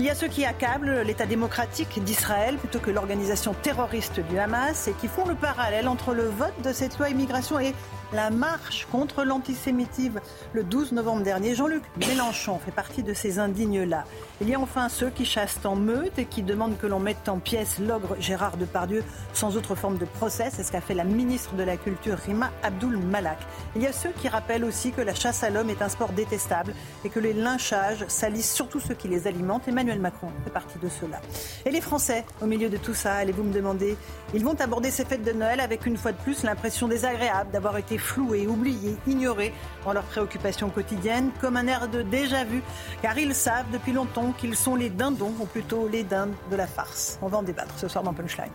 Il 0.00 0.04
y 0.04 0.10
a 0.10 0.16
ceux 0.16 0.26
qui 0.26 0.44
accablent 0.44 1.02
l'État 1.02 1.26
démocratique 1.26 2.02
d'Israël 2.02 2.56
plutôt 2.56 2.80
que 2.80 2.90
l'organisation 2.90 3.54
terroriste 3.54 4.18
du 4.18 4.36
Hamas 4.36 4.88
et 4.88 4.94
qui 4.94 5.06
font 5.06 5.26
le 5.26 5.36
parallèle 5.36 5.86
entre 5.86 6.12
le 6.12 6.24
vote 6.24 6.60
de 6.64 6.72
cette 6.72 6.98
loi 6.98 7.10
immigration 7.10 7.60
et 7.60 7.76
la 8.12 8.30
marche 8.30 8.86
contre 8.90 9.24
l'antisémitisme 9.24 10.20
le 10.52 10.62
12 10.62 10.92
novembre 10.92 11.22
dernier. 11.22 11.54
Jean-Luc 11.54 11.82
Mélenchon 11.96 12.58
fait 12.58 12.70
partie 12.72 13.02
de 13.02 13.14
ces 13.14 13.38
indignes-là. 13.38 14.04
Il 14.42 14.48
y 14.48 14.54
a 14.54 14.58
enfin 14.58 14.88
ceux 14.88 15.10
qui 15.10 15.26
chassent 15.26 15.60
en 15.64 15.76
meute 15.76 16.18
et 16.18 16.24
qui 16.24 16.42
demandent 16.42 16.78
que 16.78 16.86
l'on 16.86 16.98
mette 16.98 17.28
en 17.28 17.38
pièces 17.38 17.78
l'ogre 17.78 18.16
Gérard 18.18 18.56
Depardieu 18.56 19.04
sans 19.34 19.58
autre 19.58 19.74
forme 19.74 19.98
de 19.98 20.06
procès. 20.06 20.48
C'est 20.50 20.62
ce 20.62 20.72
qu'a 20.72 20.80
fait 20.80 20.94
la 20.94 21.04
ministre 21.04 21.56
de 21.56 21.62
la 21.62 21.76
Culture 21.76 22.16
Rima 22.16 22.50
Abdul 22.62 22.96
Malak. 22.96 23.36
Il 23.76 23.82
y 23.82 23.86
a 23.86 23.92
ceux 23.92 24.08
qui 24.08 24.28
rappellent 24.28 24.64
aussi 24.64 24.92
que 24.92 25.02
la 25.02 25.14
chasse 25.14 25.44
à 25.44 25.50
l'homme 25.50 25.68
est 25.68 25.82
un 25.82 25.90
sport 25.90 26.12
détestable 26.12 26.72
et 27.04 27.10
que 27.10 27.20
les 27.20 27.34
lynchages 27.34 28.06
salissent 28.08 28.54
surtout 28.54 28.80
ceux 28.80 28.94
qui 28.94 29.08
les 29.08 29.26
alimentent. 29.26 29.68
Emmanuel 29.68 30.00
Macron 30.00 30.28
fait 30.42 30.50
partie 30.50 30.78
de 30.78 30.88
ceux-là. 30.88 31.20
Et 31.66 31.70
les 31.70 31.82
Français, 31.82 32.24
au 32.40 32.46
milieu 32.46 32.70
de 32.70 32.78
tout 32.78 32.94
ça, 32.94 33.16
allez-vous 33.16 33.42
me 33.42 33.52
demander, 33.52 33.94
ils 34.32 34.42
vont 34.42 34.58
aborder 34.58 34.90
ces 34.90 35.04
fêtes 35.04 35.22
de 35.22 35.32
Noël 35.32 35.60
avec 35.60 35.84
une 35.84 35.98
fois 35.98 36.12
de 36.12 36.18
plus 36.18 36.44
l'impression 36.44 36.88
désagréable 36.88 37.50
d'avoir 37.50 37.76
été 37.76 37.98
floués, 37.98 38.46
oubliés, 38.46 38.96
ignorés 39.06 39.52
dans 39.84 39.92
leurs 39.92 40.04
préoccupations 40.04 40.70
quotidiennes, 40.70 41.30
comme 41.42 41.58
un 41.58 41.66
air 41.66 41.88
de 41.88 42.00
déjà-vu, 42.00 42.62
car 43.02 43.18
ils 43.18 43.34
savent 43.34 43.70
depuis 43.70 43.92
longtemps 43.92 44.29
qu'ils 44.32 44.56
sont 44.56 44.74
les 44.74 44.90
dindons, 44.90 45.34
ou 45.40 45.46
plutôt 45.46 45.88
les 45.88 46.04
dindes 46.04 46.34
de 46.50 46.56
la 46.56 46.66
farce. 46.66 47.18
On 47.22 47.28
va 47.28 47.38
en 47.38 47.42
débattre 47.42 47.78
ce 47.78 47.88
soir 47.88 48.04
dans 48.04 48.12
Punchline. 48.12 48.50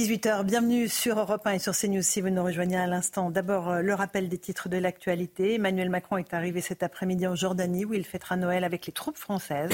18h, 0.00 0.44
bienvenue 0.44 0.88
sur 0.88 1.18
Europe 1.18 1.46
1 1.46 1.50
et 1.50 1.58
sur 1.58 1.76
CNews 1.76 2.00
si 2.00 2.22
vous 2.22 2.30
nous 2.30 2.42
rejoignez 2.42 2.78
à 2.78 2.86
l'instant. 2.86 3.28
D'abord, 3.30 3.68
euh, 3.68 3.82
le 3.82 3.92
rappel 3.92 4.30
des 4.30 4.38
titres 4.38 4.70
de 4.70 4.78
l'actualité. 4.78 5.56
Emmanuel 5.56 5.90
Macron 5.90 6.16
est 6.16 6.32
arrivé 6.32 6.62
cet 6.62 6.82
après-midi 6.82 7.26
en 7.26 7.34
Jordanie 7.34 7.84
où 7.84 7.92
il 7.92 8.06
fêtera 8.06 8.36
Noël 8.36 8.64
avec 8.64 8.86
les 8.86 8.94
troupes 8.94 9.18
françaises. 9.18 9.68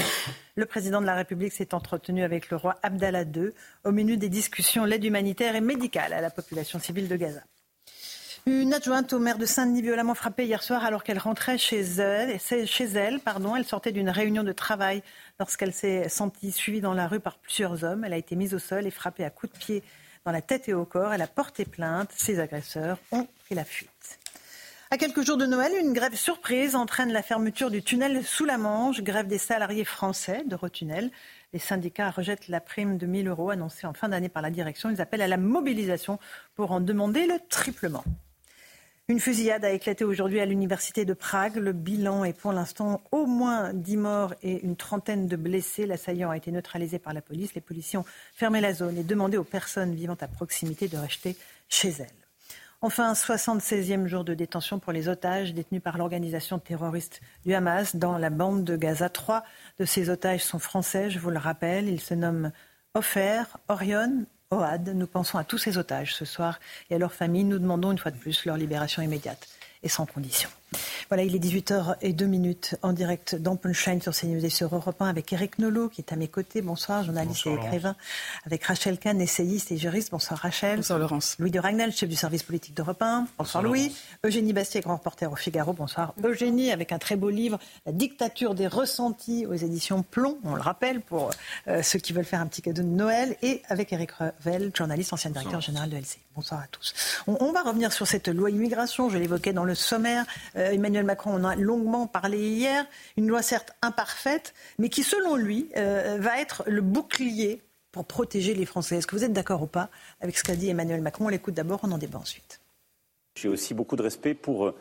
Le 0.57 0.65
président 0.65 0.99
de 0.99 1.05
la 1.05 1.15
République 1.15 1.53
s'est 1.53 1.73
entretenu 1.73 2.23
avec 2.23 2.49
le 2.49 2.57
roi 2.57 2.75
Abdallah 2.83 3.23
II 3.23 3.51
au 3.85 3.93
menu 3.93 4.17
des 4.17 4.27
discussions 4.27 4.83
l'aide 4.83 5.05
humanitaire 5.05 5.55
et 5.55 5.61
médicale 5.61 6.11
à 6.11 6.19
la 6.19 6.29
population 6.29 6.77
civile 6.77 7.07
de 7.07 7.15
Gaza. 7.15 7.39
Une 8.45 8.73
adjointe 8.73 9.13
au 9.13 9.19
maire 9.19 9.37
de 9.37 9.45
Saint-Denis 9.45 9.81
violemment 9.81 10.13
frappée 10.13 10.43
hier 10.43 10.61
soir 10.61 10.83
alors 10.83 11.05
qu'elle 11.05 11.19
rentrait 11.19 11.57
chez 11.57 11.79
elle. 11.79 12.37
Elle 12.51 13.65
sortait 13.65 13.91
d'une 13.93 14.09
réunion 14.09 14.43
de 14.43 14.51
travail 14.51 15.03
lorsqu'elle 15.39 15.73
s'est 15.73 16.09
sentie 16.09 16.51
suivie 16.51 16.81
dans 16.81 16.93
la 16.93 17.07
rue 17.07 17.21
par 17.21 17.37
plusieurs 17.37 17.85
hommes. 17.85 18.03
Elle 18.03 18.13
a 18.13 18.17
été 18.17 18.35
mise 18.35 18.53
au 18.53 18.59
sol 18.59 18.85
et 18.85 18.91
frappée 18.91 19.23
à 19.23 19.29
coups 19.29 19.53
de 19.53 19.57
pied 19.57 19.83
dans 20.27 20.33
la 20.33 20.41
tête 20.41 20.67
et 20.67 20.73
au 20.73 20.83
corps. 20.83 21.13
Elle 21.13 21.21
a 21.21 21.27
porté 21.27 21.63
plainte. 21.63 22.11
Ses 22.13 22.41
agresseurs 22.41 22.99
ont 23.13 23.25
pris 23.45 23.55
la 23.55 23.63
fuite. 23.63 24.19
À 24.91 24.97
quelques 24.97 25.25
jours 25.25 25.37
de 25.37 25.45
Noël, 25.45 25.71
une 25.79 25.93
grève 25.93 26.15
surprise 26.15 26.75
entraîne 26.75 27.13
la 27.13 27.21
fermeture 27.21 27.71
du 27.71 27.81
tunnel 27.81 28.25
sous 28.25 28.43
la 28.43 28.57
Manche, 28.57 29.01
grève 29.01 29.27
des 29.27 29.37
salariés 29.37 29.85
français 29.85 30.43
d'Eurotunnel. 30.45 31.11
Les 31.53 31.59
syndicats 31.59 32.11
rejettent 32.11 32.49
la 32.49 32.59
prime 32.59 32.97
de 32.97 33.05
1000 33.05 33.29
euros 33.29 33.51
annoncée 33.51 33.87
en 33.87 33.93
fin 33.93 34.09
d'année 34.09 34.27
par 34.27 34.41
la 34.41 34.49
direction. 34.49 34.89
Ils 34.89 34.99
appellent 34.99 35.21
à 35.21 35.29
la 35.29 35.37
mobilisation 35.37 36.19
pour 36.55 36.73
en 36.73 36.81
demander 36.81 37.25
le 37.25 37.39
triplement. 37.47 38.03
Une 39.09 39.21
fusillade 39.21 39.63
a 39.63 39.69
éclaté 39.69 40.03
aujourd'hui 40.03 40.41
à 40.41 40.45
l'université 40.45 41.05
de 41.05 41.13
Prague. 41.13 41.55
Le 41.55 41.71
bilan 41.71 42.25
est 42.25 42.33
pour 42.33 42.51
l'instant 42.51 43.01
au 43.13 43.25
moins 43.25 43.73
10 43.73 43.95
morts 43.95 44.33
et 44.43 44.65
une 44.65 44.75
trentaine 44.75 45.27
de 45.27 45.37
blessés. 45.37 45.85
L'assaillant 45.85 46.29
a 46.29 46.35
été 46.35 46.51
neutralisé 46.51 46.99
par 46.99 47.13
la 47.13 47.21
police. 47.21 47.55
Les 47.55 47.61
policiers 47.61 47.97
ont 47.97 48.05
fermé 48.33 48.59
la 48.59 48.73
zone 48.73 48.97
et 48.97 49.03
demandé 49.03 49.37
aux 49.37 49.45
personnes 49.45 49.95
vivant 49.95 50.17
à 50.19 50.27
proximité 50.27 50.89
de 50.89 50.97
rester 50.97 51.37
chez 51.69 51.87
elles. 51.99 52.27
Enfin, 52.81 53.13
76e 53.13 54.07
jour 54.07 54.25
de 54.25 54.33
détention 54.33 54.77
pour 54.77 54.91
les 54.91 55.07
otages 55.07 55.53
détenus 55.53 55.81
par 55.81 55.97
l'organisation 55.97 56.59
terroriste 56.59 57.21
du 57.45 57.53
Hamas 57.53 57.95
dans 57.95 58.17
la 58.17 58.29
bande 58.29 58.65
de 58.65 58.75
Gaza. 58.75 59.07
Trois 59.07 59.45
de 59.79 59.85
ces 59.85 60.09
otages 60.09 60.43
sont 60.43 60.59
français, 60.59 61.09
je 61.09 61.19
vous 61.19 61.29
le 61.29 61.39
rappelle. 61.39 61.87
Ils 61.87 62.01
se 62.01 62.13
nomment 62.13 62.51
Ofer, 62.93 63.43
Orion 63.69 64.25
OAD. 64.51 64.89
Nous 64.95 65.07
pensons 65.07 65.37
à 65.37 65.43
tous 65.43 65.57
ces 65.57 65.77
otages 65.77 66.15
ce 66.15 66.25
soir 66.25 66.59
et 66.89 66.95
à 66.95 66.97
leurs 66.97 67.13
familles. 67.13 67.43
Nous 67.43 67.59
demandons 67.59 67.91
une 67.91 67.97
fois 67.97 68.11
de 68.11 68.17
plus 68.17 68.45
leur 68.45 68.57
libération 68.57 69.01
immédiate 69.01 69.47
et 69.83 69.89
sans 69.89 70.05
condition. 70.05 70.49
Voilà, 71.09 71.23
il 71.23 71.35
est 71.35 71.39
18h02 71.39 72.77
en 72.81 72.91
direct 72.91 73.35
dans 73.35 73.55
Punchline 73.55 74.01
sur 74.01 74.13
CNews 74.13 74.43
et 74.43 74.49
sur 74.49 74.75
Europe 74.75 75.01
1 75.01 75.07
avec 75.07 75.31
Eric 75.31 75.59
Nolot 75.59 75.89
qui 75.89 76.01
est 76.01 76.11
à 76.11 76.17
mes 76.17 76.27
côtés. 76.27 76.61
Bonsoir, 76.61 77.03
journaliste 77.03 77.47
et 77.47 77.53
écrivain. 77.53 77.95
Avec 78.45 78.63
Rachel 78.65 78.99
Kahn, 78.99 79.21
essayiste 79.21 79.71
et 79.71 79.77
juriste. 79.77 80.11
Bonsoir 80.11 80.39
Rachel. 80.39 80.77
Bonsoir 80.77 80.99
Laurence. 80.99 81.35
Louis 81.39 81.51
de 81.51 81.59
Ragnel, 81.59 81.93
chef 81.93 82.09
du 82.09 82.15
service 82.15 82.43
politique 82.43 82.75
d'Europe 82.75 83.01
1. 83.01 83.27
Bonsoir, 83.37 83.63
Louis. 83.63 83.95
Eugénie 84.25 84.51
Bastier, 84.51 84.81
grand 84.81 84.97
reporter 84.97 85.31
au 85.31 85.35
Figaro. 85.35 85.71
Bonsoir 85.73 86.13
Eugénie, 86.23 86.71
avec 86.71 86.91
un 86.91 86.99
très 86.99 87.15
beau 87.15 87.29
livre, 87.29 87.59
La 87.85 87.93
dictature 87.93 88.53
des 88.53 88.67
ressentis 88.67 89.45
aux 89.45 89.53
éditions 89.53 90.03
Plomb. 90.03 90.37
On 90.43 90.55
le 90.55 90.61
rappelle 90.61 91.01
pour 91.01 91.29
euh, 91.67 91.81
ceux 91.81 91.99
qui 91.99 92.11
veulent 92.11 92.25
faire 92.25 92.41
un 92.41 92.47
petit 92.47 92.61
cadeau 92.61 92.81
de 92.81 92.87
Noël. 92.87 93.37
Et 93.41 93.61
avec 93.69 93.93
Eric 93.93 94.11
Revel, 94.11 94.71
journaliste, 94.75 95.13
ancien 95.13 95.31
directeur 95.31 95.61
général 95.61 95.89
de 95.89 95.97
LCI. 95.97 96.19
Bonsoir 96.37 96.61
à 96.61 96.67
tous. 96.67 96.93
On, 97.25 97.51
va 97.51 97.63
revenir 97.63 97.91
sur 97.91 98.05
cette 98.05 98.27
loi 98.27 98.51
immigration. 98.51 99.09
Je 99.09 99.17
l'évoquais 99.17 99.53
dans 99.53 99.63
le 99.63 99.73
sommaire. 99.73 100.23
Euh, 100.57 100.71
Emmanuel 100.71 101.05
Macron 101.05 101.33
en 101.33 101.43
a 101.43 101.55
longuement 101.55 102.07
parlé 102.07 102.39
hier. 102.39 102.85
Une 103.17 103.27
loi 103.27 103.41
certes 103.41 103.73
imparfaite, 103.81 104.53
mais 104.79 104.89
qui, 104.89 105.03
selon 105.03 105.35
lui, 105.35 105.69
euh, 105.77 106.17
va 106.19 106.39
être 106.39 106.63
le 106.67 106.81
bouclier 106.81 107.61
pour 107.91 108.05
protéger 108.05 108.53
les 108.53 108.65
Français. 108.65 108.97
Est-ce 108.97 109.07
que 109.07 109.15
vous 109.15 109.23
êtes 109.23 109.33
d'accord 109.33 109.61
ou 109.61 109.67
pas 109.67 109.89
avec 110.21 110.37
ce 110.37 110.43
qu'a 110.43 110.55
dit 110.55 110.69
Emmanuel 110.69 111.01
Macron? 111.01 111.25
On 111.25 111.29
l'écoute 111.29 111.53
d'abord, 111.53 111.79
on 111.83 111.91
en 111.91 111.97
débat 111.97 112.19
ensuite. 112.19 112.59
J'ai 113.35 113.49
aussi 113.49 113.73
beaucoup 113.73 113.95
de 113.95 114.01
respect 114.01 114.33
pour 114.33 114.67
euh, 114.67 114.75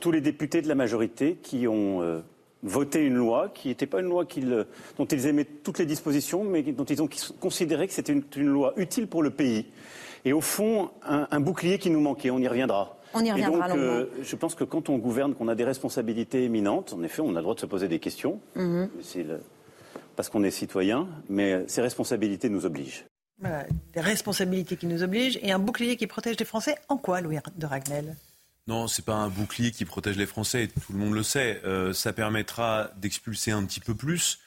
tous 0.00 0.10
les 0.10 0.20
députés 0.20 0.62
de 0.62 0.68
la 0.68 0.74
majorité 0.74 1.36
qui 1.42 1.66
ont 1.66 2.22
voté 2.62 3.00
une 3.00 3.14
loi 3.14 3.50
qui 3.54 3.68
n'était 3.68 3.86
pas 3.86 4.00
une 4.00 4.08
loi 4.08 4.26
dont 4.98 5.04
ils 5.06 5.26
aimaient 5.26 5.46
toutes 5.46 5.78
les 5.78 5.86
dispositions, 5.86 6.44
mais 6.44 6.62
dont 6.62 6.84
ils 6.84 7.00
ont 7.00 7.08
considéré 7.40 7.86
que 7.86 7.94
c'était 7.94 8.12
une 8.12 8.48
loi 8.48 8.74
utile 8.76 9.06
pour 9.06 9.22
le 9.22 9.30
pays 9.30 9.66
et 10.24 10.32
au 10.32 10.40
fond 10.40 10.90
un, 11.02 11.40
bouclier 11.40 11.78
qui 11.78 11.90
nous 11.90 12.00
manquait. 12.00 12.30
On 12.30 12.38
y 12.38 12.48
reviendra. 12.48 12.96
On 13.14 13.24
y 13.24 13.30
reviendra. 13.30 13.68
donc, 13.68 13.78
euh, 13.78 14.06
je 14.22 14.36
pense 14.36 14.54
que 14.54 14.64
quand 14.64 14.88
on 14.88 14.98
gouverne, 14.98 15.34
qu'on 15.34 15.48
a 15.48 15.54
des 15.54 15.64
responsabilités 15.64 16.44
éminentes, 16.44 16.92
en 16.92 17.02
effet, 17.02 17.22
on 17.22 17.30
a 17.30 17.38
le 17.38 17.42
droit 17.42 17.54
de 17.54 17.60
se 17.60 17.66
poser 17.66 17.88
des 17.88 17.98
questions. 17.98 18.40
Mhm. 18.54 18.88
Parce 20.16 20.28
qu'on 20.28 20.42
est 20.42 20.50
citoyen, 20.50 21.08
mais 21.28 21.64
ces 21.66 21.80
responsabilités 21.80 22.48
nous 22.48 22.66
obligent. 22.66 23.04
des 23.94 24.00
responsabilités 24.00 24.76
qui 24.76 24.86
nous 24.86 25.02
obligent 25.02 25.38
et 25.42 25.50
un 25.50 25.58
bouclier 25.58 25.96
qui 25.96 26.06
protège 26.06 26.38
les 26.38 26.44
Français. 26.44 26.74
En 26.88 26.98
quoi, 26.98 27.22
Louis 27.22 27.38
de 27.56 27.66
Ragnel? 27.66 28.16
Non, 28.66 28.86
c'est 28.86 29.04
pas 29.04 29.14
un 29.14 29.28
bouclier 29.28 29.72
qui 29.72 29.84
protège 29.84 30.16
les 30.16 30.26
Français, 30.26 30.68
tout 30.68 30.92
le 30.92 30.98
monde 30.98 31.14
le 31.14 31.22
sait. 31.22 31.60
Euh, 31.64 31.92
ça 31.92 32.12
permettra 32.12 32.90
d'expulser 32.98 33.50
un 33.50 33.64
petit 33.64 33.80
peu 33.80 33.94
plus, 33.94 34.38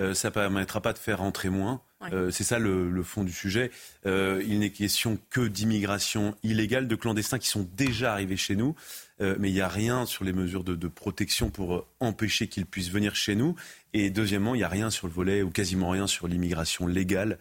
euh, 0.00 0.14
ça 0.14 0.30
permettra 0.30 0.80
pas 0.80 0.92
de 0.92 0.98
faire 0.98 1.18
rentrer 1.18 1.50
moins. 1.50 1.80
Euh, 2.12 2.30
c'est 2.30 2.44
ça 2.44 2.58
le, 2.58 3.02
fond 3.02 3.24
du 3.24 3.32
sujet. 3.32 3.70
Euh, 4.06 4.42
il 4.46 4.60
n'est 4.60 4.70
question 4.70 5.18
que 5.30 5.40
d'immigration 5.40 6.36
illégale, 6.42 6.86
de 6.86 6.94
clandestins 6.94 7.38
qui 7.38 7.48
sont 7.48 7.68
déjà 7.74 8.12
arrivés 8.12 8.36
chez 8.36 8.56
nous. 8.56 8.74
Euh, 9.20 9.34
mais 9.40 9.50
il 9.50 9.54
n'y 9.54 9.60
a 9.60 9.68
rien 9.68 10.06
sur 10.06 10.24
les 10.24 10.32
mesures 10.32 10.62
de, 10.62 10.88
protection 10.88 11.50
pour 11.50 11.86
empêcher 11.98 12.46
qu'ils 12.46 12.66
puissent 12.66 12.90
venir 12.90 13.16
chez 13.16 13.34
nous. 13.34 13.56
Et 13.92 14.10
deuxièmement, 14.10 14.54
il 14.54 14.58
n'y 14.58 14.64
a 14.64 14.68
rien 14.68 14.90
sur 14.90 15.06
le 15.08 15.12
volet, 15.12 15.42
ou 15.42 15.50
quasiment 15.50 15.90
rien 15.90 16.06
sur 16.06 16.28
l'immigration 16.28 16.86
légale. 16.86 17.38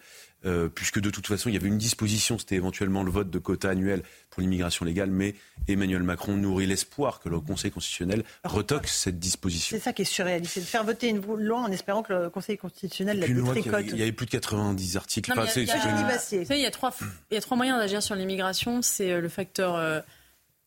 Puisque 0.76 1.00
de 1.00 1.10
toute 1.10 1.28
façon, 1.28 1.50
il 1.50 1.54
y 1.54 1.58
avait 1.58 1.68
une 1.68 1.78
disposition, 1.78 2.38
c'était 2.38 2.56
éventuellement 2.56 3.04
le 3.04 3.12
vote 3.12 3.30
de 3.30 3.40
quotas 3.40 3.72
annuels 3.72 4.04
pour 4.30 4.42
l'immigration 4.42 4.86
légale, 4.86 5.10
mais 5.10 5.36
Emmanuel 5.68 6.04
Macron 6.04 6.38
nourrit 6.38 6.68
l'espoir 6.68 7.20
que 7.20 7.28
le 7.28 7.40
Conseil 7.40 7.72
constitutionnel 7.72 8.24
retoque 8.44 8.88
cette 8.88 9.20
disposition. 9.20 9.76
C'est 9.76 9.84
ça 9.84 9.94
qui 9.94 10.04
est 10.04 10.06
surréaliste, 10.06 10.54
c'est 10.54 10.62
de 10.62 10.66
faire 10.66 10.84
voter 10.84 11.10
une 11.10 11.22
loi 11.22 11.60
en 11.60 11.72
espérant 11.72 12.04
que 12.04 12.14
le 12.14 12.30
Conseil 12.30 12.58
constitutionnel 12.58 13.20
la 13.20 13.28
détricote. 13.28 13.86
Il 13.88 13.98
y 13.98 14.02
avait 14.02 14.12
plus 14.12 14.26
de 14.26 14.32
90 14.32 14.98
articles. 14.98 15.32
il, 15.56 15.66
y 15.66 16.66
a, 16.66 16.72
trois, 16.72 16.96
il 17.32 17.34
y 17.34 17.38
a 17.38 17.42
trois 17.42 17.58
moyens 17.58 17.80
d'agir 17.80 18.02
sur 18.02 18.16
l'immigration. 18.16 18.82
C'est 18.82 19.12
euh, 19.12 19.22
le 19.22 19.30
facteur 19.30 19.76
euh, 19.76 20.00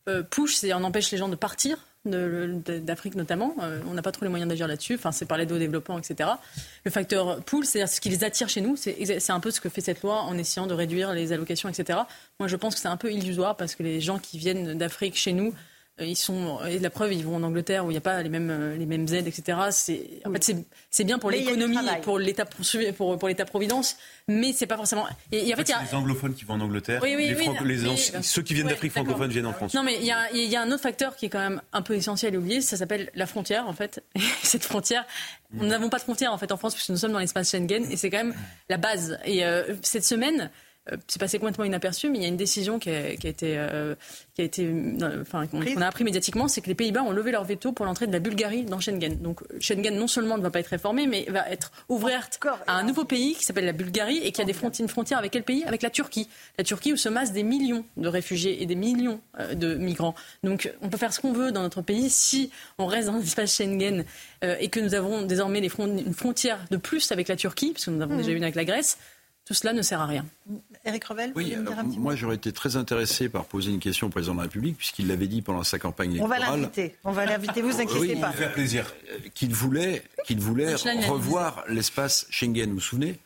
euh, 0.08 0.22
push, 0.22 0.54
c'est 0.54 0.72
on 0.72 0.84
empêche 0.84 1.10
les 1.10 1.18
gens 1.18 1.28
de 1.28 1.36
partir 1.36 1.78
d'Afrique 2.04 3.14
notamment. 3.14 3.54
on 3.86 3.94
n'a 3.94 4.02
pas 4.02 4.12
trop 4.12 4.24
les 4.24 4.30
moyens 4.30 4.48
d'agir 4.48 4.66
là-dessus. 4.66 4.94
Enfin, 4.94 5.12
c'est 5.12 5.26
par 5.26 5.38
l'aide 5.38 5.52
au 5.52 5.58
développement, 5.58 5.98
etc. 5.98 6.30
Le 6.84 6.90
facteur 6.90 7.42
pull, 7.42 7.64
c'est-à-dire 7.64 7.88
ce 7.88 8.00
qui 8.00 8.08
les 8.08 8.24
attire 8.24 8.48
chez 8.48 8.60
nous. 8.60 8.76
C'est 8.76 9.30
un 9.30 9.40
peu 9.40 9.50
ce 9.50 9.60
que 9.60 9.68
fait 9.68 9.80
cette 9.80 10.02
loi 10.02 10.22
en 10.22 10.36
essayant 10.38 10.66
de 10.66 10.74
réduire 10.74 11.12
les 11.12 11.32
allocations, 11.32 11.68
etc. 11.68 12.00
Moi, 12.38 12.48
je 12.48 12.56
pense 12.56 12.74
que 12.74 12.80
c'est 12.80 12.88
un 12.88 12.96
peu 12.96 13.12
illusoire 13.12 13.56
parce 13.56 13.74
que 13.74 13.82
les 13.82 14.00
gens 14.00 14.18
qui 14.18 14.38
viennent 14.38 14.78
d'Afrique 14.78 15.16
chez 15.16 15.32
nous, 15.32 15.48
euh, 15.48 15.52
ils 16.00 16.16
sont, 16.16 16.58
et 16.64 16.78
la 16.78 16.90
preuve, 16.90 17.12
ils 17.12 17.24
vont 17.24 17.36
en 17.36 17.42
Angleterre 17.42 17.84
où 17.84 17.90
il 17.90 17.94
n'y 17.94 17.98
a 17.98 18.02
pas 18.02 18.22
les 18.22 18.28
mêmes, 18.28 18.50
euh, 18.50 18.76
les 18.76 18.86
mêmes 18.86 19.06
aides, 19.12 19.26
etc. 19.26 19.58
C'est, 19.70 20.20
en 20.24 20.32
fait, 20.32 20.54
c'est 20.90 21.04
bien 21.04 21.18
pour 21.18 21.30
l'économie 21.30 21.76
pour 22.02 22.18
l'État 22.18 22.44
pour, 22.96 23.18
pour 23.18 23.28
l'État 23.28 23.44
providence, 23.44 23.96
mais 24.28 24.52
c'est 24.52 24.66
pas 24.66 24.76
forcément. 24.76 25.06
Et, 25.32 25.52
en 25.52 25.56
fait, 25.56 25.62
il 25.62 25.70
y 25.70 25.72
a 25.72 25.82
les 25.82 25.94
anglophones 25.94 26.34
qui 26.34 26.44
vont 26.44 26.54
en 26.54 26.60
Angleterre. 26.60 27.00
Oui, 27.02 27.14
oui, 27.16 27.34
les, 27.64 27.76
les 27.76 27.96
ceux 28.22 28.42
qui 28.42 28.54
viennent 28.54 28.68
d'Afrique 28.68 28.92
francophone 28.92 29.30
viennent 29.30 29.46
en 29.46 29.52
France. 29.52 29.74
Non, 29.74 29.82
mais 29.82 29.96
il 29.96 30.04
y, 30.04 30.12
a, 30.12 30.30
il 30.32 30.48
y, 30.48 30.56
a, 30.56 30.62
un 30.62 30.70
autre 30.70 30.82
facteur 30.82 31.16
qui 31.16 31.26
est 31.26 31.30
quand 31.30 31.38
même 31.38 31.60
un 31.72 31.82
peu 31.82 31.94
essentiel 31.94 32.34
et 32.34 32.38
oublié. 32.38 32.60
Ça 32.60 32.76
s'appelle 32.76 33.10
la 33.14 33.26
frontière, 33.26 33.68
en 33.68 33.72
fait. 33.72 34.02
Cette 34.42 34.64
frontière, 34.64 35.06
nous 35.52 35.66
n'avons 35.66 35.88
pas 35.88 35.98
de 35.98 36.02
frontière 36.02 36.32
en 36.32 36.38
fait 36.38 36.52
en 36.52 36.56
France 36.56 36.74
puisque 36.74 36.90
nous 36.90 36.96
sommes 36.96 37.12
dans 37.12 37.18
l'espace 37.18 37.50
Schengen 37.50 37.90
et 37.90 37.96
c'est 37.96 38.10
quand 38.10 38.18
même 38.18 38.34
la 38.68 38.76
base. 38.76 39.18
Et 39.24 39.44
euh, 39.44 39.74
cette 39.82 40.04
semaine. 40.04 40.50
Euh, 40.92 40.96
c'est 41.06 41.18
passé 41.18 41.38
complètement 41.38 41.64
inaperçu, 41.64 42.08
mais 42.08 42.18
il 42.18 42.22
y 42.22 42.24
a 42.24 42.28
une 42.28 42.36
décision 42.36 42.78
qui 42.78 42.90
a, 42.90 43.10
été, 43.10 43.16
qui 43.16 43.26
a 43.26 44.44
été, 44.44 44.66
euh, 44.66 45.22
enfin, 45.22 45.46
qu'on 45.46 45.80
a 45.80 45.86
appris 45.86 46.04
médiatiquement, 46.04 46.48
c'est 46.48 46.60
que 46.60 46.68
les 46.68 46.74
Pays-Bas 46.74 47.02
ont 47.02 47.12
levé 47.12 47.30
leur 47.30 47.44
veto 47.44 47.72
pour 47.72 47.86
l'entrée 47.86 48.06
de 48.06 48.12
la 48.12 48.18
Bulgarie 48.18 48.64
dans 48.64 48.80
Schengen. 48.80 49.16
Donc 49.20 49.40
Schengen 49.60 49.96
non 49.96 50.06
seulement 50.06 50.38
ne 50.38 50.42
va 50.42 50.50
pas 50.50 50.60
être 50.60 50.68
réformé, 50.68 51.06
mais 51.06 51.26
va 51.28 51.48
être 51.50 51.72
ouverte 51.88 52.40
à 52.66 52.74
un 52.74 52.82
nouveau 52.82 53.04
pays 53.04 53.34
qui 53.34 53.44
s'appelle 53.44 53.64
la 53.64 53.72
Bulgarie 53.72 54.18
et 54.18 54.32
qui 54.32 54.40
a 54.40 54.44
des 54.44 54.52
frontières, 54.52 54.84
une 54.84 54.88
frontière 54.88 55.18
avec 55.18 55.32
quel 55.32 55.42
pays? 55.42 55.64
Avec 55.64 55.82
la 55.82 55.90
Turquie. 55.90 56.28
La 56.58 56.64
Turquie 56.64 56.92
où 56.92 56.96
se 56.96 57.08
massent 57.08 57.32
des 57.32 57.42
millions 57.42 57.84
de 57.96 58.08
réfugiés 58.08 58.62
et 58.62 58.66
des 58.66 58.74
millions 58.74 59.20
euh, 59.38 59.54
de 59.54 59.74
migrants. 59.74 60.14
Donc 60.42 60.72
on 60.82 60.88
peut 60.88 60.98
faire 60.98 61.12
ce 61.12 61.20
qu'on 61.20 61.32
veut 61.32 61.52
dans 61.52 61.62
notre 61.62 61.82
pays 61.82 62.10
si 62.10 62.50
on 62.78 62.86
reste 62.86 63.08
dans 63.08 63.16
l'espace 63.16 63.56
Schengen 63.56 64.04
et 64.42 64.68
que 64.68 64.80
nous 64.80 64.94
avons 64.94 65.22
désormais 65.22 65.60
les 65.60 65.70
une 65.78 66.14
frontière 66.14 66.58
de 66.70 66.76
plus 66.76 67.12
avec 67.12 67.28
la 67.28 67.36
Turquie, 67.36 67.72
parce 67.72 67.86
que 67.86 67.90
nous 67.90 68.02
avons 68.02 68.14
mmh. 68.14 68.18
déjà 68.18 68.30
une 68.32 68.42
avec 68.42 68.54
la 68.54 68.64
Grèce 68.64 68.98
tout 69.50 69.54
cela 69.54 69.72
ne 69.72 69.82
sert 69.82 70.00
à 70.00 70.06
rien. 70.06 70.24
Éric 70.84 71.06
Revel, 71.06 71.32
oui, 71.34 71.56
moi 71.98 72.14
j'aurais 72.14 72.36
été 72.36 72.52
très 72.52 72.76
intéressé 72.76 73.28
par 73.28 73.46
poser 73.46 73.72
une 73.72 73.80
question 73.80 74.06
au 74.06 74.10
président 74.10 74.34
de 74.34 74.38
la 74.38 74.44
République, 74.44 74.76
puisqu'il 74.76 75.08
l'avait 75.08 75.26
dit 75.26 75.42
pendant 75.42 75.64
sa 75.64 75.80
campagne 75.80 76.12
électorale. 76.12 76.40
On 76.40 76.46
va 76.46 76.56
l'inviter, 76.56 76.94
on 77.02 77.10
va 77.10 77.26
l'inviter, 77.26 77.60
vous 77.60 77.80
inquiétez 77.80 78.14
pas. 78.20 78.30
faire 78.30 78.52
plaisir. 78.52 78.86
Euh, 79.10 79.18
qu'il 79.34 79.52
voulait, 79.52 80.04
qu'il 80.24 80.38
voulait 80.38 80.76
revoir 81.08 81.64
l'espace 81.68 82.28
Schengen, 82.30 82.68
vous 82.68 82.74
vous 82.76 82.80
souvenez? 82.80 83.18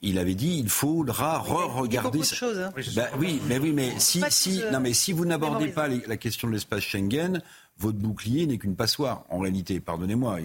Il 0.00 0.18
avait 0.18 0.34
dit 0.34 0.56
il 0.58 0.70
faudra 0.70 1.40
re-regarder 1.40 2.22
ça. 2.22 2.46
Hein. 2.46 2.72
Bah 2.94 3.08
oui, 3.18 3.42
mais 3.46 3.58
oui, 3.58 3.72
mais 3.74 3.92
si, 3.98 4.24
si, 4.30 4.62
non, 4.72 4.80
mais 4.80 4.94
si 4.94 5.12
vous 5.12 5.26
n'abordez 5.26 5.68
pas 5.68 5.88
la 5.88 6.16
question 6.16 6.48
de 6.48 6.54
l'espace 6.54 6.84
Schengen, 6.84 7.42
votre 7.76 7.98
bouclier 7.98 8.46
n'est 8.46 8.56
qu'une 8.56 8.76
passoire. 8.76 9.24
En 9.28 9.40
réalité, 9.40 9.78
pardonnez-moi, 9.80 10.38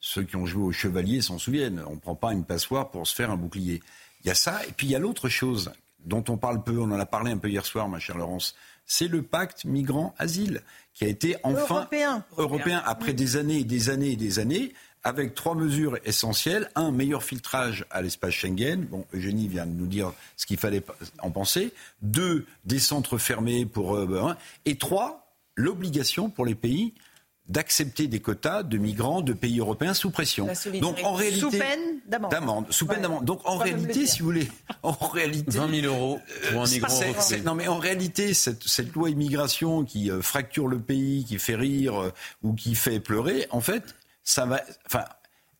ceux 0.00 0.24
qui 0.24 0.36
ont 0.36 0.44
joué 0.44 0.64
au 0.64 0.72
chevalier 0.72 1.22
s'en 1.22 1.38
souviennent. 1.38 1.82
On 1.86 1.94
ne 1.94 1.98
prend 1.98 2.14
pas 2.14 2.34
une 2.34 2.44
passoire 2.44 2.90
pour 2.90 3.06
se 3.06 3.14
faire 3.14 3.30
un 3.30 3.38
bouclier. 3.38 3.80
Il 4.24 4.28
y 4.28 4.30
a 4.30 4.34
ça, 4.34 4.64
et 4.66 4.72
puis 4.72 4.86
il 4.86 4.90
y 4.90 4.96
a 4.96 4.98
l'autre 4.98 5.28
chose 5.28 5.72
dont 6.04 6.24
on 6.28 6.36
parle 6.36 6.62
peu, 6.62 6.78
on 6.78 6.90
en 6.90 6.98
a 6.98 7.06
parlé 7.06 7.30
un 7.30 7.38
peu 7.38 7.48
hier 7.48 7.64
soir, 7.64 7.88
ma 7.88 7.98
chère 7.98 8.16
Laurence, 8.16 8.54
c'est 8.86 9.08
le 9.08 9.22
pacte 9.22 9.64
migrant-asile, 9.64 10.62
qui 10.94 11.04
a 11.04 11.08
été 11.08 11.36
enfin 11.42 11.76
européen, 11.76 12.24
européen 12.36 12.82
après 12.84 13.12
des 13.12 13.36
années 13.36 13.58
et 13.58 13.64
des 13.64 13.88
années 13.88 14.12
et 14.12 14.16
des 14.16 14.38
années, 14.38 14.72
avec 15.04 15.34
trois 15.34 15.54
mesures 15.54 15.96
essentielles. 16.04 16.70
Un, 16.74 16.90
meilleur 16.90 17.22
filtrage 17.22 17.86
à 17.90 18.02
l'espace 18.02 18.34
Schengen. 18.34 18.84
Bon, 18.84 19.06
Eugénie 19.14 19.48
vient 19.48 19.66
de 19.66 19.72
nous 19.72 19.86
dire 19.86 20.12
ce 20.36 20.46
qu'il 20.46 20.58
fallait 20.58 20.82
en 21.20 21.30
penser. 21.30 21.72
Deux, 22.02 22.46
des 22.64 22.78
centres 22.78 23.18
fermés 23.18 23.64
pour... 23.64 23.96
Euh, 23.96 24.34
et 24.64 24.76
trois, 24.76 25.32
l'obligation 25.54 26.28
pour 26.28 26.44
les 26.44 26.54
pays 26.54 26.94
d'accepter 27.50 28.06
des 28.06 28.20
quotas 28.20 28.62
de 28.62 28.78
migrants 28.78 29.20
de 29.20 29.32
pays 29.32 29.58
européens 29.58 29.92
sous 29.92 30.10
pression. 30.10 30.46
Donc 30.80 30.98
en 31.04 31.14
réalité, 31.14 31.40
sous 31.40 31.50
peine 31.50 32.00
d'amende. 32.06 32.66
Sous 32.70 32.86
peine 32.86 33.02
d'amende. 33.02 33.24
Donc 33.24 33.40
en 33.44 33.56
réalité, 33.56 34.06
si 34.06 34.20
vous 34.20 34.26
voulez, 34.26 34.48
en 34.82 34.92
réalité, 34.92 35.58
20 35.58 35.80
000 35.82 35.92
euros 35.92 36.20
pour 36.48 36.62
un 36.62 36.66
euh, 36.66 36.70
migrant. 36.70 37.00
non 37.44 37.54
mais 37.54 37.66
en 37.66 37.78
réalité, 37.78 38.34
cette, 38.34 38.62
cette 38.62 38.94
loi 38.94 39.10
immigration 39.10 39.84
qui 39.84 40.10
euh, 40.10 40.22
fracture 40.22 40.68
le 40.68 40.78
pays, 40.78 41.24
qui 41.24 41.38
fait 41.38 41.56
rire 41.56 42.12
ou 42.42 42.54
qui 42.54 42.76
fait 42.76 43.00
pleurer, 43.00 43.46
en 43.50 43.60
fait, 43.60 43.96
ça 44.22 44.46
va, 44.46 44.62
enfin, 44.86 45.04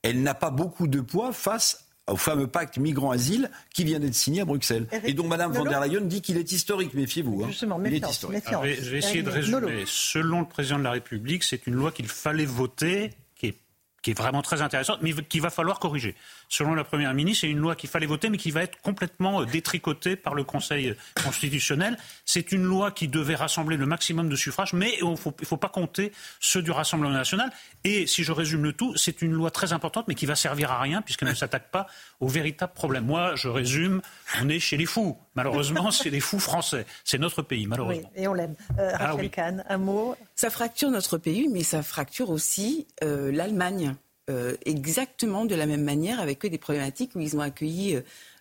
elle 0.03 0.22
n'a 0.22 0.34
pas 0.34 0.51
beaucoup 0.51 0.86
de 0.86 1.01
poids 1.01 1.32
face 1.32 1.86
au 2.11 2.16
fameux 2.16 2.46
pacte 2.46 2.78
migrants-asile 2.78 3.50
qui 3.72 3.84
vient 3.84 3.98
d'être 3.98 4.14
signé 4.14 4.42
à 4.42 4.44
Bruxelles. 4.44 4.86
Et 5.04 5.12
donc 5.12 5.26
Mme 5.26 5.52
von 5.52 5.64
der 5.64 5.80
Leyen 5.80 6.02
dit 6.02 6.20
qu'il 6.20 6.36
est 6.36 6.52
historique, 6.52 6.94
méfiez-vous. 6.94 7.42
Hein. 7.44 7.48
Justement, 7.48 7.78
méfiance, 7.78 8.00
il 8.00 8.34
est 8.34 8.38
historique. 8.38 8.44
je 8.82 8.90
vais 8.90 8.98
essayer 8.98 9.22
de 9.22 9.30
résumer. 9.30 9.84
Selon 9.86 10.40
le 10.40 10.46
président 10.46 10.78
de 10.78 10.84
la 10.84 10.92
République, 10.92 11.44
c'est 11.44 11.66
une 11.66 11.74
loi 11.74 11.92
qu'il 11.92 12.08
fallait 12.08 12.44
voter, 12.44 13.11
qui 13.36 13.46
est, 13.46 13.58
qui 14.02 14.11
est 14.11 14.18
vraiment 14.18 14.42
très 14.42 14.62
intéressante, 14.62 14.98
mais 15.02 15.12
qu'il 15.12 15.40
va 15.40 15.50
falloir 15.50 15.78
corriger 15.78 16.14
selon 16.51 16.74
la 16.74 16.84
Première 16.84 17.14
ministre, 17.14 17.42
c'est 17.42 17.51
une 17.51 17.59
loi 17.59 17.74
qu'il 17.74 17.88
fallait 17.88 18.07
voter, 18.07 18.28
mais 18.28 18.36
qui 18.36 18.51
va 18.51 18.62
être 18.62 18.78
complètement 18.82 19.40
euh, 19.40 19.46
détricotée 19.46 20.16
par 20.16 20.34
le 20.34 20.44
Conseil 20.44 20.94
constitutionnel. 21.24 21.96
C'est 22.26 22.53
une 22.53 22.64
loi 22.64 22.90
qui 22.90 23.09
devait 23.09 23.36
rassembler 23.36 23.78
le 23.78 23.86
maximum 23.86 24.28
de 24.28 24.36
suffrages, 24.36 24.74
mais 24.74 24.92
il 25.01 25.09
ne 25.09 25.16
faut, 25.16 25.34
faut, 25.44 25.57
pas 25.57 25.68
compter 25.68 26.12
ceux 26.40 26.61
du 26.61 26.72
Rassemblement 26.72 27.12
national. 27.12 27.51
Et 27.84 28.07
si 28.07 28.24
je 28.24 28.32
résume 28.32 28.64
le 28.64 28.72
tout, 28.72 28.96
c'est 28.96 29.22
une 29.22 29.32
loi 29.32 29.51
très 29.51 29.72
importante, 29.72 30.09
mais 30.09 30.14
qui 30.14 30.26
va 30.26 30.34
servir 30.34 30.72
à 30.72 30.80
rien, 30.80 31.01
puisqu'elle 31.01 31.28
ne 31.28 31.34
s'attaque 31.34 31.70
pas 31.70 31.86
au 32.18 32.28
véritable 32.28 32.72
problème. 32.74 33.05
Moi, 33.05 33.36
je 33.36 33.48
résume, 33.48 34.03
on 34.42 34.48
est 34.48 34.59
chez 34.59 34.76
les 34.76 34.86
fous. 34.86 35.16
Malheureusement, 35.36 35.90
c'est 35.92 36.11
les 36.11 36.20
fous 36.20 36.40
français. 36.40 36.84
C'est 37.05 37.18
notre 37.18 37.42
pays, 37.42 37.66
malheureusement. 37.66 38.11
Oui, 38.16 38.22
et 38.22 38.26
on 38.26 38.34
l'aime. 38.34 38.57
Euh, 38.78 38.92
ah 38.98 39.14
Kahn, 39.30 39.64
un 39.68 39.78
mot? 39.78 40.16
Ça 40.34 40.51
fracture 40.51 40.90
notre 40.90 41.16
pays, 41.16 41.48
mais 41.48 41.62
ça 41.62 41.82
fracture 41.82 42.30
aussi 42.30 42.88
euh, 43.05 43.30
l'Allemagne. 43.30 43.94
Euh, 44.31 44.55
exactement 44.64 45.45
de 45.45 45.55
la 45.55 45.66
même 45.66 45.83
manière 45.83 46.20
avec 46.20 46.45
eux 46.45 46.51
des 46.51 46.59
problématiques 46.59 47.12
où 47.16 47.20
ils 47.20 47.37
ont 47.37 47.41
accueilli 47.41 47.97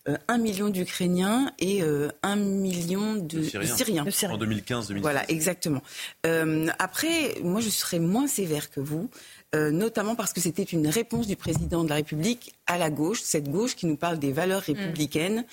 euh, 0.08 0.18
un 0.28 0.38
million 0.38 0.70
d'Ukrainiens 0.70 1.52
et 1.58 1.82
euh, 1.82 2.10
un 2.22 2.36
million 2.36 3.16
de, 3.16 3.42
Syriens. 3.42 4.04
En 4.04 4.38
2015-2016. 4.38 5.00
Voilà, 5.00 5.30
exactement. 5.30 5.82
après, 6.24 7.38
moi, 7.44 7.60
je 7.62 7.70
serais 7.70 8.00
moins 8.00 8.28
sévère 8.28 8.70
que 8.70 8.80
vous. 8.80 9.10
notamment 9.54 10.16
parce 10.16 10.32
que 10.32 10.42
c'était 10.42 10.64
une 10.64 10.88
réponse 10.88 11.26
du 11.26 11.36
président 11.36 11.84
de 11.84 11.90
la 11.90 11.96
République 11.96 12.54
à 12.68 12.78
la 12.78 12.92
gauche, 12.92 13.22
cette 13.22 13.50
gauche 13.50 13.76
qui 13.76 13.88
nous 13.88 13.98
parle 13.98 14.20
des 14.20 14.32
valeurs 14.32 14.62
mm. 14.62 14.72
républicaines, 14.72 15.46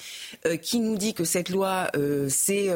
qui 0.60 0.80
nous 0.80 0.96
dit 0.96 1.14
que 1.14 1.24
cette 1.24 1.48
loi, 1.48 1.90
c'est 2.28 2.68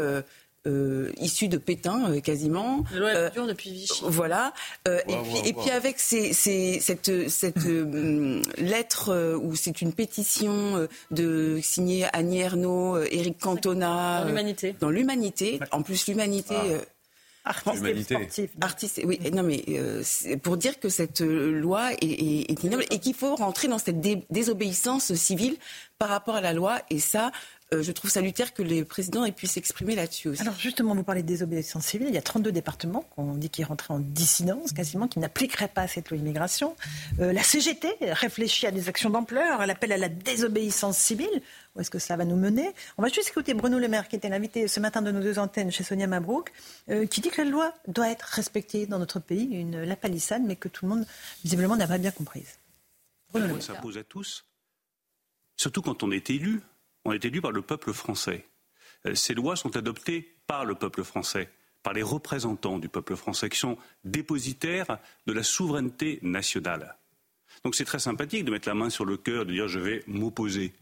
euh, 0.66 1.10
issu 1.18 1.48
de 1.48 1.56
Pétain 1.56 2.10
euh, 2.10 2.20
quasiment. 2.20 2.84
La 2.92 2.98
loi 2.98 3.08
euh, 3.08 3.30
dure 3.30 3.46
depuis 3.46 3.70
Vichy. 3.70 4.02
Voilà. 4.04 4.52
et, 4.86 5.00
puis, 5.06 5.48
et 5.48 5.52
puis 5.54 5.70
avec 5.70 5.98
ces, 5.98 6.34
ces, 6.34 6.80
cette, 6.80 7.30
cette 7.30 7.64
lettre 8.58 9.36
où 9.36 9.56
c'est 9.56 9.80
une 9.80 9.94
pétition 9.94 10.86
de 11.10 11.60
signée 11.62 12.06
Annie 12.12 12.40
Ernaux, 12.40 12.98
Éric 12.98 13.38
Cantona. 13.38 14.20
Dans 14.20 14.28
l'humanité. 14.28 14.74
Dans 14.80 14.90
l'humanité. 14.90 15.60
En 15.70 15.80
plus 15.80 16.06
l'humanité. 16.06 16.54
Ah. 16.56 16.84
Artiste 17.42 18.02
sportif. 18.02 18.50
Artiste, 18.60 19.00
oui. 19.04 19.18
Non, 19.32 19.42
mais 19.42 19.64
pour 20.42 20.58
dire 20.58 20.78
que 20.78 20.90
cette 20.90 21.20
loi 21.20 21.94
est, 21.94 22.04
est, 22.04 22.50
est 22.50 22.64
ignoble 22.64 22.84
et 22.90 22.98
qu'il 22.98 23.14
faut 23.14 23.34
rentrer 23.34 23.66
dans 23.66 23.78
cette 23.78 24.00
désobéissance 24.30 25.14
civile 25.14 25.56
par 25.98 26.10
rapport 26.10 26.34
à 26.36 26.42
la 26.42 26.52
loi. 26.52 26.80
Et 26.90 26.98
ça, 26.98 27.32
euh, 27.72 27.82
je 27.82 27.92
trouve 27.92 28.10
salutaire 28.10 28.52
que 28.52 28.62
les 28.62 28.84
présidents 28.84 29.24
aient 29.24 29.30
pu 29.30 29.46
s'exprimer 29.46 29.94
là-dessus 29.94 30.28
aussi. 30.28 30.42
Alors 30.42 30.58
justement, 30.58 30.92
vous 30.92 31.04
parlez 31.04 31.22
de 31.22 31.28
désobéissance 31.28 31.86
civile. 31.86 32.08
Il 32.08 32.14
y 32.14 32.18
a 32.18 32.22
32 32.22 32.50
départements 32.50 33.02
qu'on 33.14 33.34
dit 33.34 33.48
qui 33.48 33.62
rentraient 33.62 33.94
en 33.94 34.00
dissidence 34.00 34.72
quasiment, 34.72 35.06
qui 35.06 35.20
n'appliqueraient 35.20 35.68
pas 35.68 35.86
cette 35.86 36.10
loi 36.10 36.18
immigration. 36.18 36.74
Euh, 37.20 37.32
la 37.32 37.44
CGT 37.44 37.88
réfléchit 38.00 38.66
à 38.66 38.72
des 38.72 38.88
actions 38.88 39.08
d'ampleur. 39.08 39.62
Elle 39.62 39.70
appelle 39.70 39.92
à 39.92 39.98
la 39.98 40.08
désobéissance 40.08 40.98
civile. 40.98 41.42
Où 41.76 41.80
est-ce 41.80 41.90
que 41.90 42.00
ça 42.00 42.16
va 42.16 42.24
nous 42.24 42.34
mener? 42.34 42.74
On 42.98 43.02
va 43.02 43.08
juste 43.08 43.28
écouter 43.28 43.54
Bruno 43.54 43.78
Le 43.78 43.86
Maire, 43.86 44.08
qui 44.08 44.16
était 44.16 44.28
l'invité 44.28 44.66
ce 44.66 44.80
matin 44.80 45.00
de 45.00 45.12
nos 45.12 45.20
deux 45.20 45.38
antennes 45.38 45.70
chez 45.70 45.84
Sonia 45.84 46.08
Mabrouk, 46.08 46.52
euh, 46.88 47.06
qui 47.06 47.20
dit 47.20 47.30
que 47.30 47.40
la 47.40 47.48
loi 47.48 47.72
doit 47.86 48.10
être 48.10 48.24
respectée 48.24 48.86
dans 48.86 48.98
notre 48.98 49.20
pays, 49.20 49.44
une 49.44 49.82
la 49.84 49.94
palissade, 49.94 50.42
mais 50.44 50.56
que 50.56 50.66
tout 50.66 50.86
le 50.86 50.88
monde, 50.88 51.06
visiblement, 51.44 51.76
n'a 51.76 51.86
pas 51.86 51.98
bien 51.98 52.10
comprise. 52.10 52.58
Bruno 53.32 53.60
ça 53.60 53.74
pose 53.74 53.96
à 53.96 54.02
tous, 54.02 54.44
surtout 55.56 55.82
quand 55.82 56.02
on 56.02 56.10
est 56.10 56.30
élu 56.30 56.62
on 57.04 57.12
est 57.12 57.24
élu 57.24 57.40
par 57.40 57.52
le 57.52 57.62
peuple 57.62 57.92
français. 57.92 58.46
Euh, 59.06 59.14
ces 59.14 59.34
lois 59.34 59.56
sont 59.56 59.76
adoptées 59.76 60.34
par 60.46 60.64
le 60.64 60.74
peuple 60.74 61.04
français, 61.04 61.50
par 61.82 61.92
les 61.92 62.02
représentants 62.02 62.78
du 62.78 62.88
peuple 62.88 63.16
français, 63.16 63.48
qui 63.48 63.58
sont 63.58 63.78
dépositaires 64.04 64.98
de 65.26 65.32
la 65.32 65.42
souveraineté 65.42 66.18
nationale. 66.22 66.96
Donc 67.64 67.74
c'est 67.74 67.84
très 67.84 67.98
sympathique 67.98 68.44
de 68.44 68.50
mettre 68.50 68.68
la 68.68 68.74
main 68.74 68.90
sur 68.90 69.04
le 69.04 69.16
cœur, 69.16 69.44
de 69.44 69.52
dire 69.52 69.68
je 69.68 69.78
vais 69.78 70.04
m'opposer. 70.06 70.72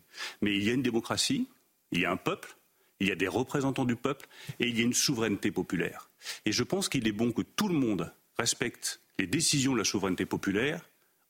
Mais 0.42 0.56
il 0.56 0.64
y 0.64 0.70
a 0.70 0.74
une 0.74 0.82
démocratie, 0.82 1.48
il 1.92 2.00
y 2.00 2.04
a 2.04 2.10
un 2.10 2.16
peuple, 2.16 2.56
il 3.00 3.08
y 3.08 3.12
a 3.12 3.16
des 3.16 3.28
représentants 3.28 3.84
du 3.84 3.96
peuple 3.96 4.26
et 4.58 4.68
il 4.68 4.76
y 4.76 4.82
a 4.82 4.84
une 4.84 4.94
souveraineté 4.94 5.50
populaire. 5.50 6.10
Et 6.44 6.52
je 6.52 6.62
pense 6.62 6.88
qu'il 6.88 7.06
est 7.06 7.12
bon 7.12 7.32
que 7.32 7.42
tout 7.42 7.68
le 7.68 7.74
monde 7.74 8.12
respecte 8.38 9.00
les 9.18 9.26
décisions 9.26 9.72
de 9.72 9.78
la 9.78 9.84
souveraineté 9.84 10.26
populaire, 10.26 10.88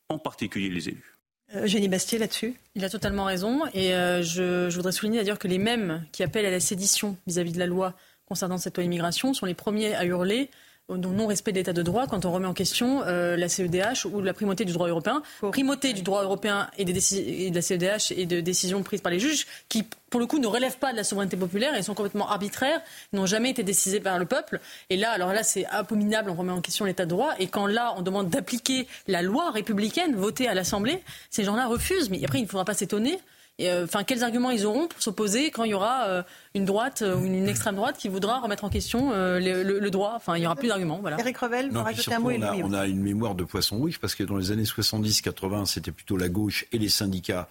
en 0.08 0.18
particulier 0.18 0.68
les 0.68 0.88
élus. 0.88 1.17
Euh, 1.54 1.88
Bastier 1.88 2.18
là-dessus 2.18 2.54
Il 2.74 2.84
a 2.84 2.90
totalement 2.90 3.24
raison. 3.24 3.62
Et 3.74 3.94
euh, 3.94 4.22
je, 4.22 4.74
voudrais 4.74 4.92
souligner 4.92 5.18
d'ailleurs 5.18 5.38
que 5.38 5.48
les 5.48 5.58
mêmes 5.58 6.04
qui 6.12 6.22
appellent 6.22 6.46
à 6.46 6.50
la 6.50 6.60
sédition 6.60 7.16
vis-à-vis 7.26 7.52
de 7.52 7.58
la 7.58 7.66
loi 7.66 7.94
concernant 8.26 8.58
cette 8.58 8.76
loi 8.76 8.84
immigration 8.84 9.32
sont 9.32 9.46
les 9.46 9.54
premiers 9.54 9.94
à 9.94 10.04
hurler 10.04 10.50
au 10.88 10.96
non-respect 10.96 11.52
de 11.52 11.58
l'état 11.58 11.74
de 11.74 11.82
droit 11.82 12.06
quand 12.06 12.24
on 12.24 12.32
remet 12.32 12.46
en 12.46 12.54
question 12.54 13.02
euh, 13.02 13.36
la 13.36 13.48
CEDH 13.48 14.06
ou 14.10 14.22
la 14.22 14.32
primauté 14.32 14.64
du 14.64 14.72
droit 14.72 14.88
européen. 14.88 15.22
Primauté 15.40 15.92
du 15.92 16.02
droit 16.02 16.22
européen 16.22 16.68
et, 16.78 16.84
des 16.84 16.92
de 16.92 17.54
la 17.54 17.62
CEDH 17.62 18.12
et 18.16 18.24
de 18.24 18.40
décisions 18.40 18.82
prises 18.82 19.02
par 19.02 19.12
les 19.12 19.20
juges 19.20 19.46
qui, 19.68 19.84
pour 20.08 20.18
le 20.18 20.26
coup, 20.26 20.38
ne 20.38 20.46
relèvent 20.46 20.78
pas 20.78 20.92
de 20.92 20.96
la 20.96 21.04
souveraineté 21.04 21.36
populaire 21.36 21.74
et 21.74 21.82
sont 21.82 21.94
complètement 21.94 22.30
arbitraires, 22.30 22.80
n'ont 23.12 23.26
jamais 23.26 23.50
été 23.50 23.62
décidées 23.62 24.00
par 24.00 24.18
le 24.18 24.24
peuple. 24.24 24.60
Et 24.88 24.96
là, 24.96 25.10
alors 25.10 25.32
là, 25.32 25.42
c'est 25.42 25.66
abominable, 25.66 26.30
on 26.30 26.34
remet 26.34 26.52
en 26.52 26.62
question 26.62 26.86
l'état 26.86 27.04
de 27.04 27.10
droit. 27.10 27.34
Et 27.38 27.48
quand 27.48 27.66
là, 27.66 27.94
on 27.98 28.02
demande 28.02 28.30
d'appliquer 28.30 28.86
la 29.06 29.20
loi 29.20 29.50
républicaine 29.50 30.14
votée 30.16 30.48
à 30.48 30.54
l'Assemblée, 30.54 31.02
ces 31.28 31.44
gens-là 31.44 31.66
refusent. 31.66 32.08
Mais 32.08 32.24
après, 32.24 32.38
il 32.38 32.44
ne 32.44 32.48
faudra 32.48 32.64
pas 32.64 32.74
s'étonner 32.74 33.18
enfin, 33.60 34.04
quels 34.04 34.22
arguments 34.22 34.50
ils 34.50 34.64
auront 34.66 34.86
pour 34.86 35.02
s'opposer 35.02 35.50
quand 35.50 35.64
il 35.64 35.70
y 35.72 35.74
aura 35.74 36.06
euh, 36.06 36.22
une 36.54 36.64
droite 36.64 37.02
euh, 37.02 37.16
ou 37.16 37.24
une 37.24 37.48
extrême 37.48 37.74
droite 37.74 37.96
qui 37.98 38.08
voudra 38.08 38.40
remettre 38.40 38.64
en 38.64 38.68
question 38.68 39.10
le, 39.12 39.88
droit? 39.88 40.12
Enfin, 40.14 40.36
il 40.36 40.40
n'y 40.40 40.46
aura 40.46 40.56
plus 40.56 40.68
d'arguments. 40.68 40.98
Voilà. 41.00 41.18
Eric 41.18 41.38
Revel, 41.38 41.70
vous 41.70 41.82
rajoutez 41.82 42.14
un 42.14 42.20
mot 42.20 42.30
on 42.30 42.42
a, 42.42 42.54
on 42.54 42.72
a 42.72 42.86
une 42.86 43.00
mémoire 43.00 43.34
de 43.34 43.44
poisson 43.44 43.78
rouge 43.78 43.98
parce 43.98 44.14
que 44.14 44.22
dans 44.22 44.36
les 44.36 44.52
années 44.52 44.64
70-80, 44.64 45.66
c'était 45.66 45.92
plutôt 45.92 46.16
la 46.16 46.28
gauche 46.28 46.66
et 46.72 46.78
les 46.78 46.88
syndicats 46.88 47.48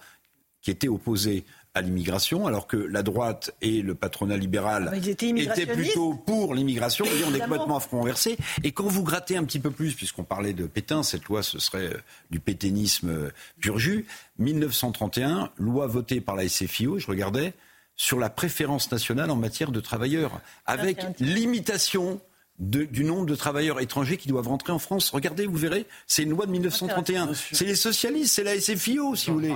qui 0.62 0.70
étaient 0.70 0.88
opposés 0.88 1.44
à 1.78 1.80
l'immigration, 1.80 2.46
alors 2.46 2.66
que 2.66 2.76
la 2.76 3.02
droite 3.02 3.54
et 3.62 3.82
le 3.82 3.94
patronat 3.94 4.36
libéral 4.36 4.90
ah, 4.92 4.96
étaient, 4.96 5.66
plutôt 5.66 6.14
pour 6.14 6.54
l'immigration. 6.54 7.04
Et 7.04 7.24
on 7.26 7.34
est 7.34 7.40
complètement 7.40 7.76
à 7.76 7.80
front 7.80 8.02
inversé. 8.02 8.36
Et 8.64 8.72
quand 8.72 8.86
vous 8.86 9.02
grattez 9.02 9.36
un 9.36 9.44
petit 9.44 9.60
peu 9.60 9.70
plus, 9.70 9.94
puisqu'on 9.94 10.24
parlait 10.24 10.52
de 10.52 10.66
Pétain, 10.66 11.02
cette 11.02 11.24
loi, 11.24 11.42
ce 11.42 11.58
serait 11.58 11.94
euh, 11.94 11.98
du 12.30 12.40
pétainisme 12.40 13.10
euh, 13.10 13.30
pur 13.60 13.78
jus. 13.78 14.06
1931, 14.38 15.50
loi 15.58 15.86
votée 15.86 16.20
par 16.20 16.36
la 16.36 16.48
SFIO, 16.48 16.98
je 16.98 17.06
regardais, 17.06 17.54
sur 17.96 18.18
la 18.18 18.30
préférence 18.30 18.90
nationale 18.92 19.30
en 19.30 19.36
matière 19.36 19.72
de 19.72 19.80
travailleurs, 19.80 20.40
avec 20.66 21.04
limitation 21.18 22.20
du 22.58 23.04
nombre 23.04 23.26
de 23.26 23.36
travailleurs 23.36 23.80
étrangers 23.80 24.16
qui 24.16 24.28
doivent 24.28 24.48
rentrer 24.48 24.72
en 24.72 24.80
France. 24.80 25.10
Regardez, 25.10 25.46
vous 25.46 25.56
verrez, 25.56 25.86
c'est 26.08 26.24
une 26.24 26.30
loi 26.30 26.44
de 26.46 26.50
1931. 26.50 27.30
C'est 27.52 27.64
les 27.64 27.76
socialistes, 27.76 28.34
c'est 28.34 28.42
la 28.42 28.60
SFIO, 28.60 29.14
si 29.14 29.30
vous 29.30 29.34
voulez. 29.34 29.54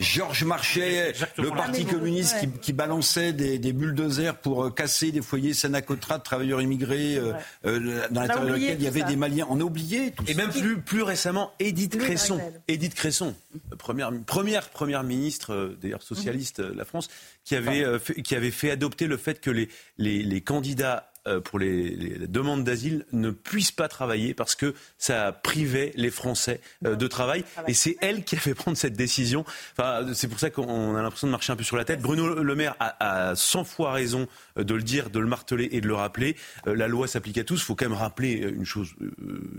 Georges 0.00 0.44
Marchais, 0.44 1.12
le 1.38 1.50
Parti 1.50 1.84
communiste 1.84 2.36
qui, 2.60 2.72
balançait 2.72 3.32
des, 3.32 3.58
des 3.58 3.72
bulldozers 3.72 4.36
pour 4.38 4.64
euh, 4.64 4.70
casser 4.70 5.12
des 5.12 5.22
foyers 5.22 5.54
Sénacotra 5.54 6.18
de 6.18 6.22
travailleurs 6.22 6.60
immigrés 6.60 7.16
euh, 7.16 7.32
euh, 7.66 8.08
dans 8.10 8.22
l'intérieur 8.22 8.56
desquels 8.56 8.76
il 8.78 8.84
y 8.84 8.88
avait 8.88 9.02
des 9.04 9.16
Maliens. 9.16 9.46
On 9.48 9.60
a 9.60 9.64
oublié 9.64 10.10
tout 10.10 10.24
Et 10.26 10.34
même 10.34 10.50
plus, 10.50 10.80
plus 10.80 11.02
récemment, 11.02 11.52
Edith 11.60 11.96
Cresson. 11.98 12.40
Edith 12.66 12.94
Cresson, 12.94 13.34
première, 13.78 14.10
première, 14.26 14.68
première 14.70 15.04
ministre, 15.04 15.76
d'ailleurs 15.80 16.02
socialiste 16.02 16.60
de 16.60 16.72
la 16.72 16.84
France, 16.84 17.08
qui 17.44 17.54
avait, 17.54 17.84
qui 18.24 18.34
avait 18.34 18.50
fait 18.50 18.70
adopter 18.70 19.06
le 19.06 19.16
fait 19.16 19.40
que 19.40 19.50
les, 19.50 19.68
les, 19.98 20.22
les 20.22 20.40
candidats 20.40 21.11
pour 21.40 21.58
les, 21.58 22.18
demandes 22.26 22.64
d'asile 22.64 23.06
ne 23.12 23.30
puissent 23.30 23.72
pas 23.72 23.88
travailler 23.88 24.34
parce 24.34 24.54
que 24.54 24.74
ça 24.98 25.32
privait 25.32 25.92
les 25.94 26.10
Français 26.10 26.60
euh, 26.84 26.96
de 26.96 27.06
travail. 27.06 27.44
Et 27.68 27.74
c'est 27.74 27.96
elle 28.00 28.24
qui 28.24 28.36
a 28.36 28.38
fait 28.38 28.54
prendre 28.54 28.76
cette 28.76 28.94
décision. 28.94 29.44
Enfin, 29.76 30.06
c'est 30.14 30.28
pour 30.28 30.38
ça 30.38 30.50
qu'on 30.50 30.96
a 30.96 31.02
l'impression 31.02 31.26
de 31.26 31.32
marcher 31.32 31.52
un 31.52 31.56
peu 31.56 31.64
sur 31.64 31.76
la 31.76 31.84
tête. 31.84 32.00
Bruno 32.00 32.42
Le 32.42 32.54
Maire 32.54 32.76
a, 32.80 33.30
a 33.30 33.36
100 33.36 33.64
fois 33.64 33.92
raison 33.92 34.26
euh, 34.51 34.51
de 34.56 34.74
le 34.74 34.82
dire, 34.82 35.10
de 35.10 35.18
le 35.18 35.26
marteler 35.26 35.68
et 35.72 35.80
de 35.80 35.88
le 35.88 35.94
rappeler. 35.94 36.36
La 36.66 36.88
loi 36.88 37.06
s'applique 37.06 37.38
à 37.38 37.44
tous. 37.44 37.60
Il 37.60 37.64
faut 37.64 37.74
quand 37.74 37.88
même 37.88 37.98
rappeler 37.98 38.32
une 38.32 38.64
chose, 38.64 38.94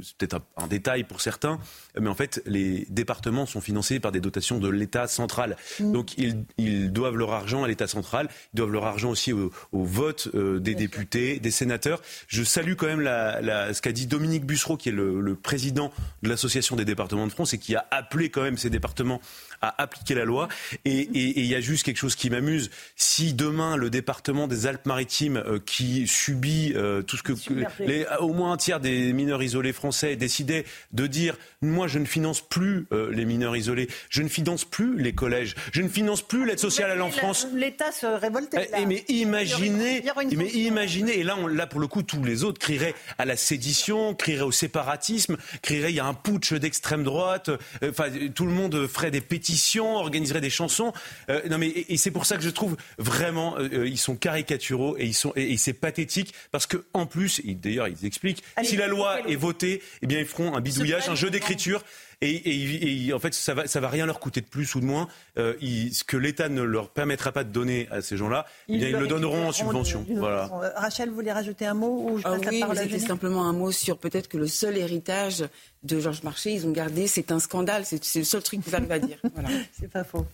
c'est 0.02 0.18
peut-être 0.18 0.42
un, 0.58 0.68
détail 0.68 1.04
pour 1.04 1.22
certains, 1.22 1.60
mais 2.00 2.10
en 2.10 2.16
fait, 2.16 2.42
les 2.46 2.86
départements 2.90 3.46
sont 3.46 3.62
financés 3.62 4.00
par 4.00 4.12
des 4.12 4.20
dotations 4.20 4.60
de 4.60 4.70
l'État 4.70 5.08
central. 5.08 5.58
Mm. 5.80 5.92
Donc, 5.92 6.18
ils, 6.18 6.92
doivent 6.92 7.16
leur 7.16 7.34
argent 7.34 7.64
à 7.64 7.68
l'État 7.68 7.88
central. 7.88 8.30
Ils 8.54 8.58
doivent 8.58 8.72
leur 8.72 8.86
argent 8.86 9.10
aussi 9.10 9.34
au, 9.34 9.52
vote 9.72 10.36
des 10.36 10.76
députés, 10.76 11.40
des 11.40 11.52
sénateurs. 11.52 12.02
Je 12.28 12.44
salue 12.44 12.74
quand 12.74 12.88
même 12.88 13.02
la, 13.02 13.74
ce 13.74 13.82
qu'a 13.82 13.92
dit 13.92 14.08
Dominique 14.08 14.46
Bussereau, 14.46 14.78
qui 14.78 14.90
est 14.90 14.94
le, 14.94 15.22
le 15.22 15.36
président 15.36 15.92
de 16.22 16.30
l'Association 16.30 16.76
des 16.76 16.86
départements 16.86 17.28
de 17.28 17.32
France 17.32 17.54
et 17.54 17.58
qui 17.58 17.76
a 17.76 17.86
appelé 17.92 18.30
quand 18.30 18.42
même 18.42 18.58
ces 18.58 18.70
départements 18.70 19.22
à 19.64 19.82
appliquer 19.82 20.14
la 20.14 20.26
loi. 20.26 20.50
Et 20.84 21.10
il 21.14 21.46
y 21.46 21.56
a 21.56 21.62
juste 21.62 21.86
quelque 21.86 21.98
chose 21.98 22.16
qui 22.16 22.30
m'amuse. 22.30 22.70
Si 22.98 23.34
demain 23.34 23.78
le 23.78 23.90
département 23.90 24.48
des 24.48 24.68
Alpes-Maritimes 24.68 25.38
euh, 25.38 25.60
qui 25.66 26.06
subit 26.06 26.74
euh, 26.76 27.02
tout 27.02 27.16
ce 27.16 27.24
que 27.24 27.34
les, 27.80 28.06
au 28.20 28.34
moins 28.34 28.52
un 28.52 28.58
tiers 28.58 28.82
des 28.82 29.14
mineurs 29.14 29.42
isolés 29.42 29.72
français 29.72 30.18
décidait 30.18 30.66
de 30.92 31.08
dire 31.08 31.38
moi 31.62 31.88
je 31.88 31.98
ne 31.98 32.06
finance 32.06 32.42
plus 32.42 32.88
euh, 32.92 33.10
les 33.12 33.24
mineurs 33.24 33.56
isolés, 33.56 33.88
je 34.10 34.22
ne 34.22 34.28
finance 34.28 34.66
plus 34.66 34.98
les 34.98 35.14
collèges, 35.14 35.56
je 35.72 35.82
ne 35.82 35.88
finance 35.88 36.22
plus 36.22 36.46
l'aide 36.46 36.60
sociale 36.60 36.92
à 36.92 36.96
l'enfance. 36.96 37.48
L'État 37.54 37.92
se 37.94 38.06
révoltait. 38.06 38.70
Eh, 38.78 38.86
mais 38.86 39.06
imaginez, 39.08 40.04
mais 40.36 40.50
imaginez, 40.50 41.20
et 41.20 41.24
là, 41.24 41.38
on, 41.40 41.48
là 41.48 41.68
pour 41.68 41.80
le 41.80 41.88
coup 41.88 42.04
tous 42.04 42.22
les 42.22 42.44
autres 42.44 42.60
crieraient 42.60 42.96
à 43.18 43.24
la 43.24 43.38
sédition, 43.38 44.14
crieraient 44.14 44.44
au 44.44 44.52
séparatisme, 44.52 45.38
crieraient 45.62 45.92
il 45.92 45.96
y 45.96 46.02
a 46.02 46.06
un 46.06 46.14
putsch 46.14 46.54
d'extrême 46.54 47.04
droite, 47.04 47.50
enfin 47.88 48.08
tout 48.36 48.46
le 48.46 48.52
monde 48.52 48.88
ferait 48.88 49.12
des 49.12 49.22
pétitions 49.22 49.53
organiserait 49.96 50.42
des 50.42 50.50
chansons. 50.50 50.94
Euh, 51.30 51.42
non 51.50 51.58
mais 51.58 51.68
et, 51.68 51.98
c'est 51.98 52.12
pour 52.12 52.26
ça 52.26 52.38
que 52.38 52.44
je 52.44 52.50
trouve 52.50 52.76
vraiment 52.98 53.58
euh, 53.58 53.70
euh, 53.74 53.88
ils 53.88 53.98
sont 53.98 54.16
caricaturaux 54.16 54.96
et 54.98 55.06
ils 55.06 55.14
sont 55.14 55.34
et, 55.36 55.58
c'est 55.58 55.74
pathétique 55.74 56.34
parce 56.52 56.66
que 56.66 56.86
en 56.94 57.06
plus, 57.06 57.42
d'ailleurs 57.46 57.88
ils 57.88 58.06
expliquent, 58.06 58.44
si 58.64 58.76
la 58.76 58.88
loi 58.88 59.28
est 59.28 59.36
votée, 59.36 59.82
eh 60.02 60.08
bien 60.08 60.20
ils 60.20 60.26
feront 60.26 60.56
un 60.56 60.62
bidouillage, 60.62 61.10
un 61.10 61.16
jeu 61.16 61.30
d'écriture 61.30 61.84
et, 62.24 63.14
en 63.14 63.20
fait, 63.20 63.34
ça 63.34 63.54
va, 63.54 63.68
ça 63.68 63.80
va 63.80 63.90
rien 63.90 64.06
leur 64.06 64.20
coûter 64.20 64.42
de 64.42 64.46
plus 64.46 64.76
ou 64.76 64.80
de 64.80 64.86
moins. 64.86 65.08
Euh, 65.38 65.54
ce 65.60 66.04
que 66.04 66.18
l'État 66.18 66.50
ne 66.50 66.62
leur 66.62 66.90
permettra 66.90 67.32
pas 67.32 67.44
de 67.44 67.50
donner 67.50 67.88
à 67.92 68.02
ces 68.02 68.18
gens-là, 68.18 68.46
ils, 68.68 68.84
eh 68.84 68.92
le 68.92 69.08
donneront 69.08 69.48
en 69.48 69.52
subvention. 69.52 70.06
voilà. 70.10 70.50
Rachel, 70.76 71.10
vous 71.10 71.16
voulez 71.16 71.32
rajouter 71.32 71.66
un 71.66 71.74
mot 71.74 72.10
ou 72.10 72.20
je 72.20 72.24
ah 72.26 72.38
oui, 72.40 72.64
c'était 72.76 73.00
simplement 73.00 73.46
un 73.46 73.54
mot 73.54 73.72
sur 73.72 73.98
peut-être 73.98 74.28
que 74.28 74.38
le 74.38 74.48
seul 74.48 74.78
héritage 74.78 75.46
de 75.84 76.00
Georges 76.00 76.24
Marchais, 76.24 76.54
ils 76.54 76.66
ont 76.66 76.72
gardé, 76.72 77.08
c'est 77.08 77.32
un 77.32 77.40
scandale. 77.40 77.86
C'est 77.86 78.16
le 78.16 78.24
seul 78.24 78.44
truc 78.44 78.64
que 78.64 78.70
ça 78.70 78.80
va 78.80 79.00
dire. 79.00 79.18
Voilà. 79.34 79.50
c'est 79.80 79.90
pas 79.90 80.04
faux. 80.04 80.26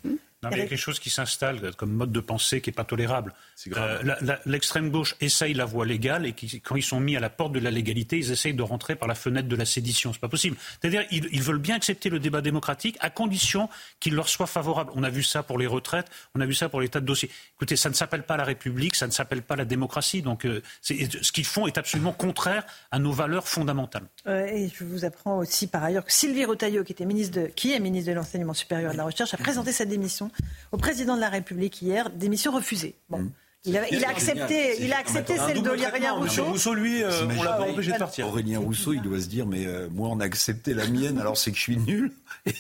Il 0.44 0.58
y 0.58 0.62
a 0.62 0.68
quelque 0.68 0.78
chose 0.78 1.00
qui 1.00 1.10
s'installe 1.10 1.76
comme 1.76 1.92
mode 1.92 2.14
de 2.14 2.20
pensée 2.22 2.62
qui 2.62 2.70
n'est 2.70 2.74
pas 2.74 2.86
tolérable. 2.86 3.34
Euh, 3.76 4.16
l'extrême 4.46 4.90
gauche 4.90 5.16
essaye 5.20 5.54
la 5.54 5.66
voie 5.66 5.86
légale 5.86 6.26
et 6.26 6.34
quand 6.64 6.78
ils 6.78 6.84
sont 6.84 7.02
mis 7.02 7.18
à 7.18 7.20
la 7.20 7.30
porte 7.30 7.52
de 7.52 7.60
la 7.60 7.72
légalité, 7.72 8.18
ils 8.18 8.32
essayent 8.32 8.54
de 8.54 8.64
rentrer 8.64 8.96
par 8.96 9.10
la 9.10 9.16
fenêtre 9.16 9.50
de 9.50 9.56
la 9.58 9.66
sédition. 9.66 10.14
C'est 10.14 10.22
pas 10.22 10.30
possible. 10.30 10.56
C'est-à-dire 10.80 11.04
ils, 11.12 11.42
veulent 11.42 11.60
bien 11.60 11.76
accepter 11.76 12.10
le 12.10 12.20
débat 12.20 12.40
démocratique 12.40 12.98
à 13.02 13.10
condition 13.10 13.68
qu'il 14.00 14.16
leur 14.16 14.30
soit 14.30 14.48
favorable. 14.48 14.92
On 14.96 15.04
a 15.04 15.10
vu 15.10 15.24
ça 15.24 15.44
pour 15.44 15.58
les 15.58 15.68
retraites, 15.68 16.08
on 16.36 16.42
a 16.42 16.46
vu 16.46 16.54
ça 16.54 16.70
pour 16.70 16.80
les 16.80 16.88
tas 16.88 17.02
de 17.02 17.06
dossiers. 17.06 17.30
Écoutez, 17.58 17.76
ça 17.76 17.90
ne 17.90 17.96
s'appelle 17.96 18.24
pas 18.24 18.38
la 18.38 18.46
République, 18.46 18.96
ça 18.96 19.08
ne 19.08 19.12
s'appelle 19.12 19.42
pas 19.42 19.58
la 19.58 19.66
démocratie. 19.66 20.22
Donc 20.22 20.46
euh, 20.46 20.62
ce 20.82 21.32
qu'ils 21.34 21.46
font 21.46 21.68
est 21.68 21.78
absolument 21.78 22.14
contraire 22.14 22.66
à 22.92 23.00
nos 23.00 23.12
valeurs 23.12 23.48
fondamentales. 23.50 24.08
Euh, 24.28 24.46
et 24.46 24.70
je 24.74 24.86
vous 24.86 25.04
apprends 25.04 25.38
aussi 25.40 25.68
par 25.68 25.84
ailleurs 25.84 26.06
que 26.06 26.14
Sylvie 26.14 26.46
Rotaillot, 26.46 26.86
qui, 26.86 26.94
était 26.94 27.06
ministre 27.06 27.42
de, 27.42 27.48
qui 27.48 27.74
est 27.74 27.80
ministre 27.80 28.10
de 28.10 28.16
l'enseignement 28.16 28.54
supérieur 28.54 28.92
et 28.92 28.94
de 28.94 28.98
la 28.98 29.04
recherche, 29.04 29.34
a 29.34 29.38
présenté 29.38 29.74
sa 29.74 29.84
démission 29.84 30.29
au 30.72 30.78
président 30.78 31.16
de 31.16 31.22
la 31.22 31.30
République 31.30 31.82
hier, 31.82 32.10
démission 32.10 32.52
refusée. 32.52 32.96
Bon. 33.10 33.20
Mmh. 33.20 33.32
Il 33.66 33.78
a, 33.78 33.90
il 33.90 34.06
a, 34.06 34.10
accepté, 34.10 34.82
il 34.82 34.94
a 34.94 35.00
accepté 35.00 35.36
celle 35.36 35.62
d'Aurélien 35.62 36.14
Rousseau. 36.14 36.46
Rousseau, 36.46 36.74
lui, 36.74 37.04
euh, 37.04 37.28
on 37.38 37.44
l'a 37.44 37.54
pas 37.54 37.64
empêché 37.64 37.92
de 37.92 37.98
partir. 37.98 38.28
Aurélien 38.28 38.60
Rousseau, 38.60 38.94
il 38.94 39.02
doit 39.02 39.20
se 39.20 39.28
dire, 39.28 39.46
mais 39.46 39.66
euh, 39.66 39.90
moi, 39.92 40.08
on 40.10 40.22
a 40.22 40.24
accepté 40.24 40.74
la 40.74 40.88
mienne, 40.88 41.20
alors 41.20 41.38
c'est 41.38 41.52
que 41.52 41.58
je 41.58 41.64
suis 41.64 41.78
nul. 41.78 42.14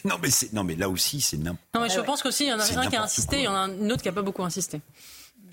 non, 0.03 0.15
mais 0.21 0.27
non, 0.51 0.65
mais 0.65 0.75
là 0.75 0.89
aussi, 0.89 1.21
c'est 1.21 1.37
n'importe. 1.37 1.61
Non, 1.73 1.81
mais 1.81 1.89
je 1.89 2.01
pense 2.01 2.21
qu'aussi, 2.21 2.43
il 2.43 2.49
y 2.49 2.53
en 2.53 2.59
a 2.59 2.63
un 2.63 2.87
qui 2.89 2.97
a 2.97 3.03
insisté, 3.03 3.37
il 3.37 3.43
y 3.43 3.47
en 3.47 3.55
a 3.55 3.59
un 3.59 3.89
autre 3.89 4.01
qui 4.01 4.09
n'a 4.09 4.13
pas 4.13 4.23
beaucoup 4.23 4.43
insisté. 4.43 4.81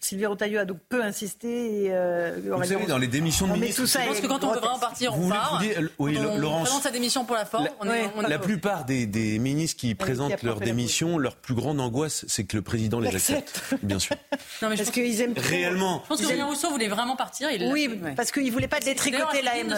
Sylvie 0.07 0.27
Rotaillot 0.27 0.61
a 0.61 0.65
donc 0.65 0.79
peu 0.89 1.03
insisté. 1.03 1.85
Et, 1.85 1.89
euh, 1.91 2.39
vous 2.45 2.65
savez, 2.65 2.87
dans 2.87 2.99
les 2.99 3.09
démissions 3.09 3.49
de 3.49 3.55
ministres, 3.55 3.85
je 3.85 4.09
pense 4.09 4.21
que 4.21 4.27
quand 4.27 4.45
on 4.45 4.53
veut 4.53 4.61
vraiment 4.61 4.79
partir, 4.79 5.19
on 5.19 5.29
part. 5.29 5.61
oui, 5.99 6.17
on 6.19 6.39
Laurence, 6.39 6.63
présente 6.69 6.83
sa 6.83 6.91
démission 6.91 7.25
pour 7.25 7.37
la 7.37 7.45
forme. 7.45 7.69
La, 7.83 8.29
la 8.29 8.39
plupart 8.39 8.85
des, 8.85 9.07
des, 9.07 9.39
ministres 9.39 9.81
qui 9.81 9.95
présentent 9.95 10.43
leur 10.43 10.61
démission, 10.61 11.19
leur 11.19 11.37
plus 11.37 11.55
grande 11.55 11.81
angoisse, 11.81 12.25
c'est 12.29 12.45
que 12.45 12.57
le 12.57 12.63
président 12.63 13.01
les 13.01 13.15
accepte. 13.15 13.63
Bien 13.83 13.99
sûr. 13.99 14.17
Non, 14.63 14.71
mais 14.71 14.77
parce 14.77 14.91
qu'ils 14.91 15.21
aiment 15.21 15.35
réellement. 15.37 16.01
Je 16.05 16.09
pense 16.09 16.21
que 16.21 16.29
Julien 16.29 16.47
Rousseau 16.47 16.71
voulait 16.71 16.89
vraiment 16.89 17.17
partir. 17.17 17.51
Il 17.51 17.71
oui, 17.71 18.01
parce 18.17 18.33
qu'il 18.33 18.51
voulait 18.51 18.69
pas 18.69 18.81
détricoter 18.81 19.43
la 19.43 19.63
ME. 19.65 19.75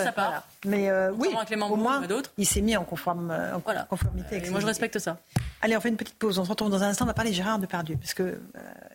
Mais 0.66 0.88
euh, 0.88 1.10
oui, 1.16 1.28
au 1.68 1.76
moins, 1.76 2.02
il 2.36 2.46
s'est 2.46 2.60
mis 2.60 2.76
en, 2.76 2.82
euh, 2.82 3.58
conformité. 3.88 4.36
Avec 4.36 4.50
moi, 4.50 4.60
je 4.60 4.66
respecte 4.66 4.98
ça. 4.98 5.18
Allez, 5.62 5.76
on 5.76 5.80
fait 5.80 5.88
une 5.88 5.96
petite 5.96 6.16
pause. 6.16 6.38
On 6.38 6.44
se 6.44 6.50
retrouve 6.50 6.70
dans 6.70 6.82
un 6.82 6.88
instant. 6.88 7.04
On 7.04 7.08
va 7.08 7.14
parler 7.14 7.32
Gérard 7.32 7.58
Depardieu, 7.58 7.96
parce 7.96 8.14
que 8.14 8.40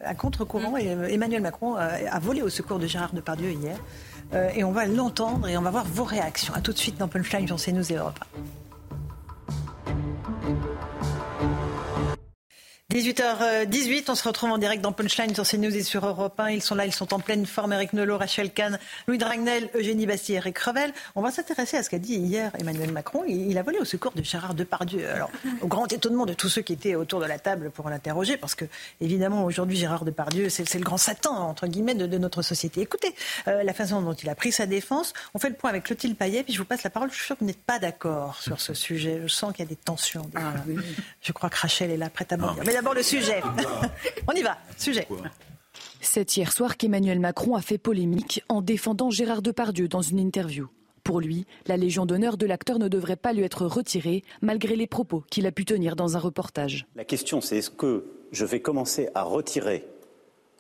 à 0.04 0.16
contre-courant, 0.16 0.72
mm. 0.72 1.10
Emmanuel 1.24 1.42
Macron 1.42 1.76
a 1.76 2.20
volé 2.20 2.42
au 2.42 2.50
secours 2.50 2.80
de 2.80 2.86
Gérard 2.86 3.14
Depardieu 3.14 3.52
hier. 3.52 3.78
Euh, 4.34 4.50
et 4.54 4.66
on 4.66 4.72
va 4.72 4.86
l'entendre 4.86 5.48
et 5.48 5.58
on 5.58 5.62
va 5.62 5.72
voir 5.72 5.86
vos 5.86 6.04
réactions. 6.04 6.54
A 6.54 6.60
tout 6.60 6.74
de 6.74 6.78
suite 6.78 6.98
dans 6.98 7.08
Punchline 7.08 7.48
sur 7.48 7.56
CNews 7.56 7.92
et 7.92 7.96
Europe 7.96 8.20
18h18, 12.94 14.04
on 14.10 14.14
se 14.14 14.28
retrouve 14.28 14.52
en 14.52 14.60
direct 14.60 14.84
dans 14.84 14.92
Punchline 14.92 15.34
sur 15.34 15.48
CNews 15.48 15.76
et 15.76 15.82
sur 15.82 16.06
Europe 16.06 16.40
1. 16.40 16.52
Ils 16.52 16.62
sont 16.62 16.76
là, 16.76 16.86
ils 16.86 16.94
sont 16.94 17.12
en 17.12 17.20
pleine 17.20 17.48
forme. 17.48 17.74
Eric 17.74 17.94
Nolot, 17.94 18.20
Rachel 18.20 18.52
Kahn, 18.52 18.78
Louis 19.08 19.18
Dragnel, 19.18 19.72
Eugénie 19.74 20.06
Bastier, 20.06 20.36
Eric 20.36 20.60
Revel. 20.60 20.94
On 21.16 21.24
va 21.24 21.32
s'intéresser 21.32 21.76
à 21.76 21.82
ce 21.82 21.90
qu'a 21.90 21.98
dit 21.98 22.14
hier 22.14 22.52
Emmanuel 22.60 22.92
Macron. 22.92 23.24
Il 23.28 23.58
a 23.58 23.64
volé 23.64 23.80
au 23.80 23.84
secours 23.84 24.12
de 24.12 24.22
Gérard 24.22 24.54
Depardieu. 24.54 25.10
Alors, 25.10 25.32
au 25.62 25.68
grand 25.68 25.92
étonnement 25.92 26.28
de 26.28 26.34
tous 26.36 26.50
ceux 26.50 26.62
qui 26.62 26.74
étaient 26.74 26.94
autour 26.94 27.20
de 27.20 27.26
la 27.26 27.40
table 27.40 27.72
pour 27.72 27.90
l'interroger, 27.90 28.38
parce 28.38 28.54
que, 28.54 28.66
évidemment, 29.02 29.44
aujourd'hui, 29.44 29.76
Gérard 29.76 30.06
Depardieu, 30.06 30.50
c'est 30.50 30.72
le 30.76 30.84
grand 30.84 30.98
Satan, 30.98 31.36
entre 31.36 31.66
guillemets, 31.66 31.96
de, 31.96 32.18
notre 32.20 32.44
société. 32.44 32.82
Écoutez, 32.82 33.16
euh, 33.48 33.64
la 33.64 33.74
façon 33.74 34.04
dont 34.04 34.14
il 34.14 34.30
a 34.30 34.36
pris 34.36 34.52
sa 34.52 34.68
défense. 34.68 35.14
On 35.34 35.40
fait 35.40 35.50
le 35.50 35.56
point 35.56 35.72
avec 35.72 35.86
Clotilde 35.86 36.16
Payet, 36.16 36.44
puis 36.44 36.54
je 36.54 36.60
vous 36.60 36.66
passe 36.66 36.84
la 36.84 36.92
parole. 36.92 37.10
Je 37.10 37.16
suis 37.16 37.26
sûre 37.26 37.38
que 37.38 37.40
vous 37.40 37.48
n'êtes 37.48 37.58
pas 37.64 37.80
d'accord 37.80 38.40
sur 38.40 38.62
ce 38.62 38.76
sujet. 38.76 39.20
Je 39.24 39.28
sens 39.30 39.52
qu'il 39.52 39.66
y 39.66 39.68
a 39.68 39.70
des 39.70 39.76
tensions. 39.76 40.30
Ah, 40.36 40.54
je 41.24 41.32
crois 41.32 41.50
que 41.50 41.58
Rachel 41.58 41.90
est 41.90 41.98
là, 41.98 42.12
prête 42.12 42.32
à 42.32 42.38
mourir. 42.38 42.64
D'abord 42.84 42.96
le 42.96 43.04
sujet. 43.04 43.42
On 44.28 44.34
y 44.34 44.42
va, 44.42 44.58
sujet. 44.78 45.08
C'est 46.02 46.36
hier 46.36 46.52
soir 46.52 46.76
qu'Emmanuel 46.76 47.18
Macron 47.18 47.56
a 47.56 47.62
fait 47.62 47.78
polémique 47.78 48.44
en 48.50 48.62
défendant 48.62 49.10
Gérard 49.10 49.42
Depardieu 49.42 49.88
dans 49.88 50.02
une 50.02 50.20
interview. 50.20 50.68
Pour 51.02 51.22
lui, 51.22 51.46
la 51.66 51.78
Légion 51.78 52.06
d'honneur 52.06 52.36
de 52.36 52.46
l'acteur 52.46 52.80
ne 52.80 52.90
devrait 52.90 53.16
pas 53.16 53.32
lui 53.32 53.44
être 53.44 53.66
retirée, 53.66 54.22
malgré 54.42 54.76
les 54.76 54.86
propos 54.86 55.24
qu'il 55.32 55.48
a 55.48 55.54
pu 55.54 55.64
tenir 55.64 55.96
dans 55.96 56.18
un 56.18 56.20
reportage. 56.20 56.86
La 56.98 57.06
question, 57.06 57.40
c'est 57.40 57.60
est-ce 57.60 57.70
que 57.70 58.04
je 58.34 58.44
vais 58.44 58.60
commencer 58.60 59.08
à 59.16 59.24
retirer 59.24 59.88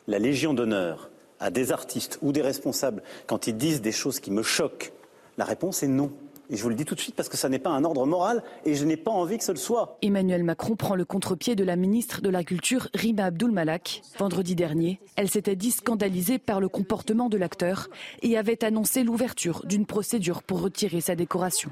la 0.07 0.17
Légion 0.17 0.53
d'honneur 0.53 1.09
à 1.41 1.51
des 1.51 1.73
artistes 1.73 2.19
ou 2.21 2.31
des 2.31 2.41
responsables 2.41 3.03
quand 3.27 3.47
ils 3.47 3.57
disent 3.57 3.81
des 3.81 3.91
choses 3.91 4.21
qui 4.21 4.31
me 4.31 4.43
choquent? 4.43 4.93
La 5.37 5.43
réponse 5.43 5.83
est 5.83 5.89
non. 5.89 6.09
Et 6.49 6.57
je 6.57 6.63
vous 6.63 6.69
le 6.69 6.75
dis 6.75 6.85
tout 6.85 6.95
de 6.95 6.99
suite 6.99 7.15
parce 7.15 7.29
que 7.29 7.37
ça 7.37 7.49
n'est 7.49 7.59
pas 7.59 7.69
un 7.69 7.83
ordre 7.83 8.05
moral 8.05 8.43
et 8.65 8.75
je 8.75 8.85
n'ai 8.85 8.97
pas 8.97 9.11
envie 9.11 9.37
que 9.37 9.43
ce 9.43 9.51
le 9.51 9.57
soit. 9.57 9.97
Emmanuel 10.01 10.43
Macron 10.43 10.75
prend 10.75 10.95
le 10.95 11.05
contre-pied 11.05 11.55
de 11.55 11.63
la 11.63 11.75
ministre 11.75 12.21
de 12.21 12.29
la 12.29 12.43
Culture, 12.43 12.89
Rima 12.93 13.25
Abdul-Malak. 13.25 14.01
Vendredi 14.17 14.55
dernier, 14.55 14.99
elle 15.15 15.29
s'était 15.29 15.55
dit 15.55 15.71
scandalisée 15.71 16.39
par 16.39 16.59
le 16.59 16.69
comportement 16.69 17.29
de 17.29 17.37
l'acteur 17.37 17.89
et 18.21 18.37
avait 18.37 18.63
annoncé 18.63 19.03
l'ouverture 19.03 19.65
d'une 19.65 19.85
procédure 19.85 20.43
pour 20.43 20.61
retirer 20.61 21.01
sa 21.01 21.15
décoration. 21.15 21.71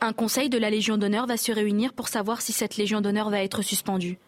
Un 0.00 0.12
conseil 0.12 0.50
de 0.50 0.58
la 0.58 0.70
Légion 0.70 0.98
d'honneur 0.98 1.26
va 1.26 1.36
se 1.36 1.52
réunir 1.52 1.92
pour 1.92 2.08
savoir 2.08 2.42
si 2.42 2.52
cette 2.52 2.76
Légion 2.76 3.00
d'honneur 3.00 3.30
va 3.30 3.42
être 3.42 3.62
suspendue. 3.62 4.18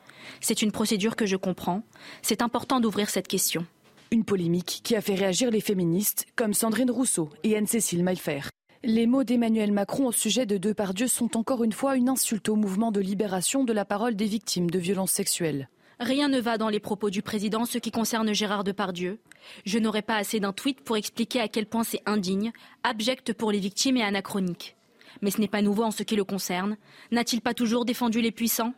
C'est 0.40 0.62
une 0.62 0.73
procédure 0.73 1.15
que 1.15 1.27
je 1.27 1.36
comprends. 1.36 1.82
C'est 2.23 2.43
important 2.43 2.81
d'ouvrir 2.81 3.11
cette 3.11 3.28
question. 3.28 3.66
Une 4.11 4.24
polémique 4.24 4.81
qui 4.82 4.97
a 4.97 5.01
fait 5.01 5.15
réagir 5.15 5.51
les 5.51 5.61
féministes 5.61 6.27
comme 6.36 6.55
Sandrine 6.55 6.90
Rousseau 6.90 7.28
et 7.44 7.57
Anne-Cécile 7.57 8.02
Maillefer. 8.02 8.40
Les 8.84 9.09
mots 9.09 9.24
d'Emmanuel 9.24 9.72
Macron 9.72 10.06
au 10.06 10.12
sujet 10.12 10.46
de 10.46 10.56
Depardieu 10.56 11.09
sont 11.09 11.36
encore 11.36 11.64
une 11.64 11.72
fois 11.72 11.96
une 11.96 12.09
insulte 12.09 12.48
au 12.48 12.55
mouvement 12.55 12.92
de 12.92 13.00
libération 13.00 13.64
de 13.64 13.72
la 13.72 13.84
parole 13.84 14.14
des 14.14 14.26
victimes 14.26 14.70
de 14.70 14.78
violences 14.78 15.10
sexuelles. 15.10 15.68
Rien 15.98 16.28
ne 16.28 16.38
va 16.38 16.59
dans 16.59 16.68
les 16.68 16.78
propos 16.78 17.10
du 17.10 17.20
président 17.20 17.64
ce 17.64 17.78
qui 17.78 17.90
concerne 17.90 18.32
Gérard 18.32 18.62
Depardieu. 18.62 19.18
Je 19.66 19.80
n'aurai 19.80 20.02
pas 20.02 20.14
assez 20.14 20.38
d'un 20.38 20.52
tweet 20.52 20.80
pour 20.82 20.96
expliquer 20.96 21.40
à 21.40 21.48
quel 21.48 21.66
point 21.66 21.82
c'est 21.82 22.02
indigne, 22.06 22.52
abject 22.84 23.32
pour 23.32 23.50
les 23.50 23.59
victimes 23.59 23.96
et 23.96 24.05
anachronique. 24.05 24.76
Mais 25.22 25.32
ce 25.32 25.40
n'est 25.40 25.48
pas 25.48 25.60
nouveau 25.60 25.82
en 25.82 25.90
ce 25.90 26.05
qui 26.05 26.14
le 26.14 26.22
concerne. 26.22 26.76
N'a-t-il 27.10 27.42
pas 27.42 27.55
toujours 27.55 27.84
défendu 27.84 28.20
les 28.20 28.30
puissants? 28.30 28.74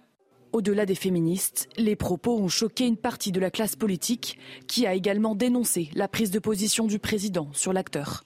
Au-delà 0.54 0.86
des 0.86 0.94
féministes, 0.94 1.68
les 1.76 1.94
propos 1.94 2.38
ont 2.38 2.48
choqué 2.48 2.86
une 2.86 2.96
partie 2.96 3.32
de 3.32 3.40
la 3.40 3.50
classe 3.50 3.76
politique 3.76 4.38
qui 4.66 4.86
a 4.86 4.94
également 4.94 5.34
dénoncé 5.34 5.90
la 5.92 6.08
prise 6.08 6.30
de 6.30 6.38
position 6.38 6.86
du 6.86 6.98
président 6.98 7.50
sur 7.52 7.74
l'acteur. 7.74 8.24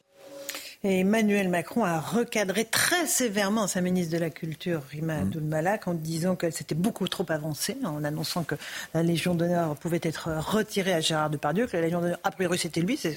Emmanuel 0.86 1.48
Macron 1.48 1.82
a 1.84 1.98
recadré 1.98 2.66
très 2.66 3.06
sévèrement 3.06 3.66
sa 3.66 3.80
ministre 3.80 4.12
de 4.12 4.18
la 4.18 4.28
Culture, 4.28 4.82
Rima 4.90 5.16
mmh. 5.16 5.22
Abdul-Malak, 5.22 5.88
en 5.88 5.94
disant 5.94 6.36
qu'elle 6.36 6.52
s'était 6.52 6.74
beaucoup 6.74 7.08
trop 7.08 7.24
avancée, 7.30 7.78
en 7.84 8.04
annonçant 8.04 8.44
que 8.44 8.54
la 8.92 9.02
Légion 9.02 9.34
d'honneur 9.34 9.76
pouvait 9.76 10.00
être 10.02 10.28
retirée 10.30 10.92
à 10.92 11.00
Gérard 11.00 11.30
Depardieu, 11.30 11.66
que 11.66 11.76
la 11.76 11.82
Légion 11.82 12.02
d'honneur, 12.02 12.20
a 12.22 12.30
priori, 12.30 12.58
c'était 12.58 12.82
lui, 12.82 12.98
c'est 12.98 13.16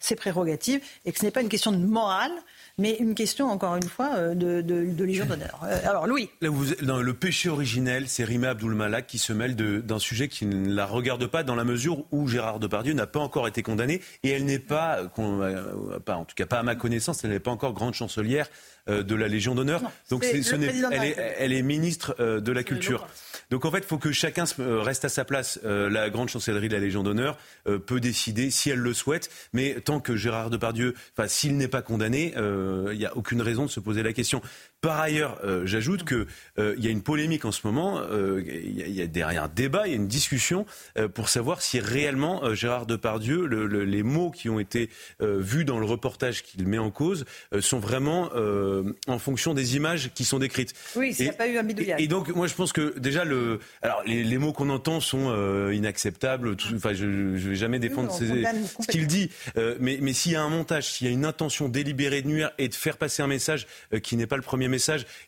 ses 0.00 0.16
prérogatives, 0.16 0.80
et 1.04 1.12
que 1.12 1.18
ce 1.20 1.24
n'est 1.24 1.30
pas 1.30 1.42
une 1.42 1.48
question 1.48 1.70
de 1.70 1.76
morale, 1.76 2.32
mais 2.78 2.94
une 3.00 3.14
question, 3.14 3.48
encore 3.50 3.76
une 3.76 3.88
fois, 3.88 4.16
euh, 4.16 4.34
de, 4.34 4.60
de, 4.60 5.04
Légion 5.04 5.24
d'honneur. 5.24 5.60
Euh, 5.64 5.78
alors, 5.88 6.06
Louis. 6.06 6.28
vous, 6.42 6.74
dans 6.82 7.00
le 7.00 7.14
péché 7.14 7.48
originel, 7.48 8.04
c'est 8.06 8.22
Rima 8.22 8.50
Abdul-Malak 8.50 9.06
qui 9.06 9.16
se 9.18 9.32
mêle 9.32 9.56
d'un 9.56 9.98
sujet 9.98 10.28
qui 10.28 10.44
ne 10.44 10.74
la 10.74 10.84
regarde 10.84 11.26
pas 11.26 11.42
dans 11.42 11.54
la 11.54 11.64
mesure 11.64 12.04
où 12.12 12.28
Gérard 12.28 12.60
Depardieu 12.60 12.92
n'a 12.92 13.06
pas 13.06 13.20
encore 13.20 13.48
été 13.48 13.62
condamné 13.62 14.02
et 14.24 14.30
elle 14.30 14.44
n'est 14.44 14.58
pas, 14.58 14.98
euh, 15.18 15.98
pas, 16.00 16.16
en 16.16 16.26
tout 16.26 16.34
cas 16.34 16.44
pas 16.44 16.58
à 16.58 16.62
ma 16.62 16.74
connaissance, 16.74 17.24
elle 17.24 17.30
n'est 17.30 17.40
pas 17.40 17.50
encore 17.50 17.72
grande 17.72 17.94
chancelière 17.94 18.48
de 18.88 19.14
la 19.16 19.26
Légion 19.26 19.56
d'honneur. 19.56 19.82
Donc 20.10 20.22
ce 20.22 20.54
elle, 20.54 20.62
est, 21.02 21.16
elle, 21.38 21.52
est, 21.52 21.62
ministre 21.62 22.14
de 22.20 22.52
la 22.52 22.62
Culture. 22.62 23.08
Donc 23.50 23.64
en 23.64 23.70
fait, 23.70 23.78
il 23.78 23.84
faut 23.84 23.98
que 23.98 24.12
chacun 24.12 24.44
reste 24.58 25.04
à 25.04 25.08
sa 25.08 25.24
place. 25.24 25.60
la 25.62 26.10
grande 26.10 26.28
chancellerie 26.28 26.68
de 26.68 26.74
la 26.74 26.80
Légion 26.80 27.02
d'honneur 27.02 27.38
peut 27.86 28.00
décider 28.00 28.50
si 28.50 28.70
elle 28.70 28.78
le 28.78 28.94
souhaite, 28.94 29.30
mais 29.52 29.80
tant 29.84 30.00
que 30.00 30.16
Gérard 30.16 30.50
Depardieu, 30.50 30.94
enfin 31.16 31.28
s'il 31.28 31.56
n'est 31.56 31.68
pas 31.68 31.82
condamné, 31.82 32.34
il 32.36 32.98
n'y 32.98 33.06
a 33.06 33.16
aucune 33.16 33.42
raison 33.42 33.66
de 33.66 33.70
se 33.70 33.80
poser 33.80 34.02
la 34.02 34.12
question. 34.12 34.42
Par 34.86 35.00
ailleurs, 35.00 35.40
euh, 35.42 35.66
j'ajoute 35.66 36.06
qu'il 36.06 36.26
euh, 36.60 36.76
y 36.78 36.86
a 36.86 36.90
une 36.90 37.02
polémique 37.02 37.44
en 37.44 37.50
ce 37.50 37.66
moment, 37.66 37.98
euh, 37.98 38.40
il 38.46 38.94
y, 38.94 39.02
a 39.02 39.08
derrière 39.08 39.42
un 39.42 39.50
débat, 39.52 39.88
il 39.88 39.90
y 39.90 39.92
a 39.94 39.96
une 39.96 40.06
discussion 40.06 40.64
pour 41.12 41.28
savoir 41.28 41.60
si 41.60 41.80
réellement 41.80 42.54
Gérard 42.54 42.86
Depardieu, 42.86 43.46
les 43.46 44.02
mots 44.04 44.30
qui 44.30 44.48
ont 44.48 44.60
été 44.60 44.88
vus 45.20 45.64
dans 45.64 45.80
le 45.80 45.86
reportage 45.86 46.44
qu'il 46.44 46.68
met 46.68 46.78
en 46.78 46.90
cause, 46.90 47.24
sont 47.60 47.80
vraiment 47.80 48.30
en 49.08 49.18
fonction 49.18 49.54
des 49.54 49.76
images 49.76 50.10
qui 50.14 50.24
sont 50.24 50.38
décrites. 50.38 50.72
Oui, 50.94 51.12
s'il 51.12 51.24
n'y 51.24 51.30
a 51.30 51.34
pas 51.34 51.48
eu 51.48 51.58
un 51.58 51.64
bidouillage. 51.64 52.00
Et, 52.00 52.06
donc, 52.06 52.28
moi, 52.28 52.46
je 52.46 52.54
pense 52.54 52.72
que 52.72 52.96
déjà, 52.98 53.24
le, 53.24 53.58
alors, 53.82 54.02
les, 54.06 54.38
mots 54.38 54.52
qu'on 54.52 54.70
entend 54.70 55.00
sont 55.00 55.34
inacceptables. 55.72 56.56
enfin, 56.76 56.94
je 56.94 57.06
ne 57.06 57.36
vais 57.36 57.56
jamais 57.56 57.78
défendre 57.78 58.12
ce 58.12 58.86
qu'il 58.86 59.06
dit. 59.06 59.30
mais 59.80 59.98
mais 60.00 60.12
s'il 60.12 60.32
y 60.32 60.36
a 60.36 60.42
un 60.42 60.50
montage, 60.50 60.92
s'il 60.92 61.08
y 61.08 61.10
a 61.10 61.12
une 61.12 61.24
intention 61.24 61.68
délibérée 61.68 62.22
de 62.22 62.28
nuire 62.28 62.52
et 62.58 62.68
de 62.68 62.74
faire 62.74 62.96
passer 62.96 63.22
un 63.22 63.28
message 63.28 63.66
qui 64.02 64.16
n'est 64.16 64.28
pas 64.28 64.36
le 64.36 64.42
premier 64.42 64.68
message. 64.68 64.75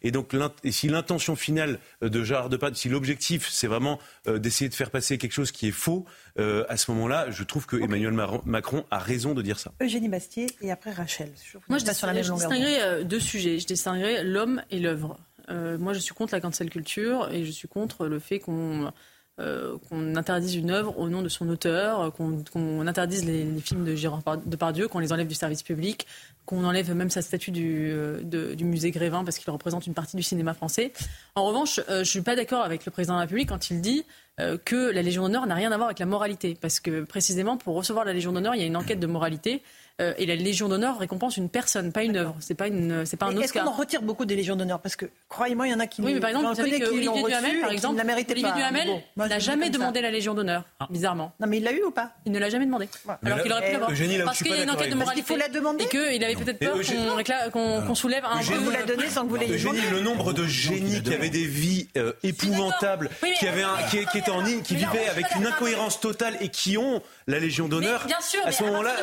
Et 0.03 0.11
donc, 0.11 0.35
si 0.71 0.89
l'intention 0.89 1.37
finale 1.37 1.79
euh, 2.03 2.09
de 2.09 2.23
Gérard 2.25 2.49
Depardieu, 2.49 2.77
si 2.77 2.89
l'objectif, 2.89 3.49
c'est 3.51 3.67
vraiment 3.67 3.99
euh, 4.27 4.39
d'essayer 4.39 4.69
de 4.69 4.75
faire 4.75 4.91
passer 4.91 5.19
quelque 5.19 5.33
chose 5.33 5.53
qui 5.53 5.69
est 5.69 5.73
faux, 5.73 6.07
euh, 6.39 6.65
à 6.69 6.77
ce 6.77 6.91
moment-là, 6.93 7.31
je 7.31 7.43
trouve 7.43 7.67
que 7.67 7.77
Emmanuel 7.77 8.15
Macron 8.45 8.85
a 8.91 8.99
raison 8.99 9.35
de 9.35 9.43
dire 9.43 9.59
ça. 9.59 9.73
Eugénie 9.83 10.09
Bastier 10.09 10.47
et 10.61 10.71
après 10.71 10.93
Rachel. 10.93 11.31
Moi, 11.69 11.79
je, 11.79 11.85
distinguerai 11.85 13.05
deux 13.05 13.21
sujets. 13.21 13.59
Je 13.59 13.67
distinguerai 13.67 14.25
l'homme 14.25 14.63
et 14.71 14.79
l'œuvre. 14.79 15.19
moi, 15.49 15.93
je 15.93 15.99
suis 15.99 16.15
contre 16.15 16.35
la 16.35 16.41
cancel 16.41 16.71
culture 16.71 17.29
et 17.33 17.45
je 17.45 17.51
suis 17.51 17.69
contre 17.69 18.07
le 18.07 18.19
fait 18.19 18.39
qu'on 18.39 18.93
qu'on 19.39 20.17
interdise 20.17 20.57
une 20.57 20.71
œuvre 20.71 20.99
au 20.99 21.09
nom 21.09 21.23
de 21.23 21.29
son 21.29 21.49
auteur, 21.49 22.13
qu'on 22.13 22.87
interdise 22.87 23.25
les, 23.25 23.47
films 23.61 23.85
de 23.85 23.95
Gérard 23.95 24.23
Depardieu, 24.47 24.89
qu'on 24.89 24.99
les 24.99 25.13
enlève 25.13 25.29
du 25.29 25.35
service 25.35 25.63
public, 25.63 26.07
qu'on 26.49 26.65
enlève 26.65 26.95
même 26.95 27.11
sa 27.11 27.21
statue 27.21 27.51
du, 27.51 27.91
euh, 27.93 28.55
du 28.55 28.65
musée 28.65 28.91
Grévin 28.91 29.23
parce 29.23 29.39
qu'il 29.39 29.51
représente 29.51 29.87
une 29.87 29.93
partie 29.93 30.17
du 30.17 30.23
cinéma 30.23 30.55
français. 30.55 30.95
En 31.35 31.45
revanche, 31.45 31.79
euh, 31.79 31.97
je 31.97 31.99
ne 31.99 32.05
suis 32.05 32.23
pas 32.23 32.37
d'accord 32.37 32.63
avec 32.65 32.87
le 32.87 32.91
président 32.91 33.15
de 33.15 33.19
la 33.19 33.23
République 33.25 33.51
quand 33.51 33.69
il 33.69 33.83
dit 33.83 34.07
euh, 34.41 34.57
que 34.57 34.91
la 34.91 35.03
Légion 35.03 35.25
d'honneur 35.25 35.47
n'a 35.47 35.55
rien 35.55 35.71
à 35.73 35.77
voir 35.77 35.89
avec 35.89 35.99
la 35.99 36.07
moralité. 36.07 36.57
Parce 36.59 36.81
que 36.81 37.03
précisément, 37.03 37.59
pour 37.59 37.75
recevoir 37.75 38.07
la 38.07 38.15
Légion 38.15 38.33
d'honneur, 38.33 38.55
il 38.55 38.63
y 38.63 38.65
a 38.65 38.67
une 38.67 38.79
enquête 38.79 38.99
de 38.99 39.07
moralité. 39.07 39.63
Euh, 40.01 40.15
et 40.17 40.27
la 40.27 40.37
Légion 40.37 40.69
d'honneur 40.69 40.99
récompense 40.99 41.37
une 41.37 41.49
personne, 41.49 41.91
pas 41.91 42.05
une 42.05 42.17
œuvre. 42.17 42.37
C'est 42.39 42.55
pas 42.55 42.69
une, 42.69 43.05
c'est 43.05 43.17
pas 43.17 43.27
un 43.27 43.31
Oscar. 43.31 43.45
Est-ce 43.45 43.53
qu'on 43.53 43.67
en 43.67 43.73
retire 43.73 44.03
beaucoup 44.03 44.27
des 44.27 44.37
Légions 44.37 44.55
d'honneur 44.55 44.81
Parce 44.81 44.95
que 44.95 45.07
croyez-moi, 45.29 45.67
il 45.67 45.73
y 45.73 45.75
en 45.75 45.81
a 45.81 45.89
qui. 45.89 46.03
Oui, 46.03 46.15
mais 46.15 46.21
par 46.21 46.31
exemple, 46.31 46.47
vous 46.47 46.55
savez 46.55 46.79
que 46.79 46.89
Olivier 46.89 47.23
Duhamel, 47.23 47.61
par 47.61 47.71
exemple, 47.73 48.01
Olivier 48.01 48.53
Duhamel 48.55 48.89
n'a 49.17 49.39
jamais 49.39 49.71
demandé 49.71 50.01
la 50.01 50.11
Légion 50.11 50.35
d'honneur, 50.35 50.65
ah. 50.79 50.87
bizarrement. 50.89 51.33
Non, 51.41 51.49
mais 51.49 51.59
il 51.59 51.65
l'a 51.65 51.73
eu 51.73 51.83
ou 51.83 51.91
pas 51.91 52.13
Il 52.27 52.33
ne 52.33 52.39
l'a 52.39 52.49
jamais 52.49 52.67
demandé. 52.67 52.89
Alors 53.25 53.43
qu'il 53.43 53.53
aurait 53.53 53.67
pu 53.67 53.73
l'avoir. 53.73 53.91
Parce 54.25 54.39
qu'il 54.43 54.53
y 54.53 54.55
a 54.55 54.63
une 54.63 54.71
enquête 54.71 54.91
de 54.91 54.95
moralité. 54.95 55.27
Il 55.29 55.33
faut 55.33 55.39
la 55.39 55.49
demander. 55.49 55.85
Et 55.85 55.89
qu'il 55.89 56.25
avait 56.25 56.37
peut-être 56.37 56.59
peur 56.59 57.51
qu'on 57.53 57.95
soulève 57.95 58.25
un. 58.25 58.41
Je 58.41 58.55
vous 58.55 58.71
la 58.71 58.85
donner 58.85 59.09
sans 59.09 59.25
que 59.25 59.31
vous 59.31 59.37
l'ayez 59.37 59.59
le 59.91 60.01
nombre 60.01 60.33
de 60.33 60.47
génies 60.47 61.03
qui 61.03 61.15
avaient 61.15 61.31
des 61.31 61.47
vies 61.47 61.89
euh, 61.97 62.13
épouvantables, 62.23 63.11
qui 63.39 63.47
avaient 63.47 63.65
qui 63.91 64.19
étaient 64.19 64.31
en 64.31 64.45
qui 64.63 64.77
vivaient 64.77 65.09
avec 65.09 65.27
une 65.35 65.47
incohérence 65.47 66.01
totale 66.01 66.37
et 66.41 66.49
qui 66.49 66.79
ont 66.79 67.03
la 67.29 67.39
Légion 67.39 67.69
d'honneur. 67.69 68.05
Bien 68.07 68.21
sûr, 68.21 68.41
à 68.45 68.51
ce 68.51 68.65
moment-là, 68.65 68.97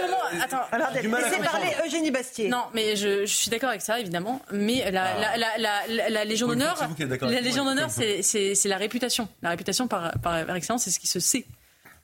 alors, 0.71 0.89
laissez 0.93 1.39
parler 1.39 1.67
Eugénie 1.85 2.11
Bastier. 2.11 2.49
Non, 2.49 2.63
mais 2.73 2.95
je, 2.95 3.25
suis 3.25 3.49
d'accord 3.49 3.69
avec 3.69 3.81
ça, 3.81 3.99
évidemment. 3.99 4.41
Mais 4.51 4.91
la, 4.91 5.05
ah. 5.05 6.25
Légion 6.25 6.47
d'honneur, 6.47 6.89
la 6.99 7.41
Légion 7.41 7.63
d'honneur, 7.63 7.89
c'est 7.89 8.65
la 8.65 8.77
réputation. 8.77 9.29
La 9.41 9.51
réputation 9.51 9.87
par, 9.87 10.11
par, 10.19 10.55
excellence, 10.55 10.83
c'est 10.83 10.91
ce 10.91 10.99
qui 10.99 11.07
se 11.07 11.19
sait. 11.19 11.45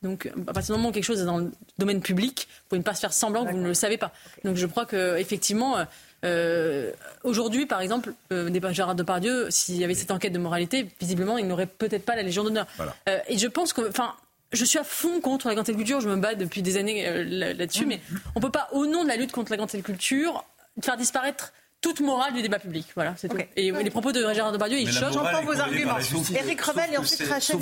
Donc, 0.03 0.31
à 0.47 0.53
partir 0.53 0.73
du 0.73 0.79
moment 0.79 0.89
où 0.89 0.91
quelque 0.91 1.03
chose 1.03 1.21
est 1.21 1.25
dans 1.25 1.37
le 1.37 1.51
domaine 1.77 2.01
public, 2.01 2.47
vous 2.49 2.69
pouvez 2.69 2.79
ne 2.79 2.83
pas 2.83 2.95
se 2.95 3.01
faire 3.01 3.13
semblant 3.13 3.45
que 3.45 3.51
vous 3.51 3.57
ne 3.57 3.67
le 3.67 3.73
savez 3.73 3.97
pas. 3.97 4.11
Donc, 4.43 4.55
je 4.55 4.65
crois 4.65 4.85
que 4.85 5.17
effectivement, 5.17 5.77
euh, 6.23 6.91
aujourd'hui, 7.23 7.65
par 7.65 7.81
exemple, 7.81 8.13
euh, 8.31 8.71
Gérard 8.71 8.95
Depardieu, 8.95 9.47
s'il 9.49 9.77
y 9.77 9.83
avait 9.83 9.93
cette 9.93 10.11
enquête 10.11 10.33
de 10.33 10.39
moralité, 10.39 10.87
visiblement, 10.99 11.37
il 11.37 11.47
n'aurait 11.47 11.67
peut-être 11.67 12.05
pas 12.05 12.15
la 12.15 12.23
Légion 12.23 12.43
d'honneur. 12.43 12.67
Euh, 13.09 13.19
et 13.27 13.37
je 13.37 13.47
pense 13.47 13.73
que, 13.73 13.87
enfin, 13.89 14.15
je 14.51 14.65
suis 14.65 14.79
à 14.79 14.83
fond 14.83 15.21
contre 15.21 15.47
la 15.47 15.55
cancel 15.55 15.75
culture, 15.75 16.01
je 16.01 16.09
me 16.09 16.15
bats 16.15 16.35
depuis 16.35 16.61
des 16.61 16.77
années 16.77 17.07
euh, 17.07 17.53
là-dessus, 17.53 17.85
mais 17.85 18.01
on 18.35 18.39
ne 18.39 18.45
peut 18.45 18.51
pas, 18.51 18.67
au 18.71 18.85
nom 18.85 19.03
de 19.03 19.07
la 19.07 19.15
lutte 19.15 19.31
contre 19.31 19.51
la 19.51 19.57
cancel 19.57 19.81
culture, 19.81 20.43
faire 20.81 20.97
disparaître 20.97 21.53
toute 21.81 21.99
morale 21.99 22.33
du 22.33 22.41
débat 22.41 22.59
public. 22.59 22.87
Voilà, 22.95 23.15
c'est 23.17 23.27
tout. 23.27 23.37
Et 23.55 23.71
les 23.71 23.89
propos 23.89 24.11
de 24.11 24.21
Gérard 24.33 24.51
Depardieu, 24.51 24.79
ils 24.79 24.91
choquent. 24.91 25.13
J'entends 25.13 25.43
vos 25.43 25.59
arguments. 25.59 25.97
Éric 25.97 26.61
Revel 26.61 26.93
et 26.93 26.97
ensuite 26.97 27.27
Rachel 27.27 27.57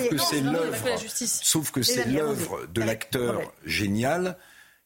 Sauf 1.26 1.72
que 1.72 1.82
c'est 1.82 2.06
l'œuvre 2.06 2.68
de 2.74 2.82
l'acteur 2.82 3.41
génial 3.66 4.36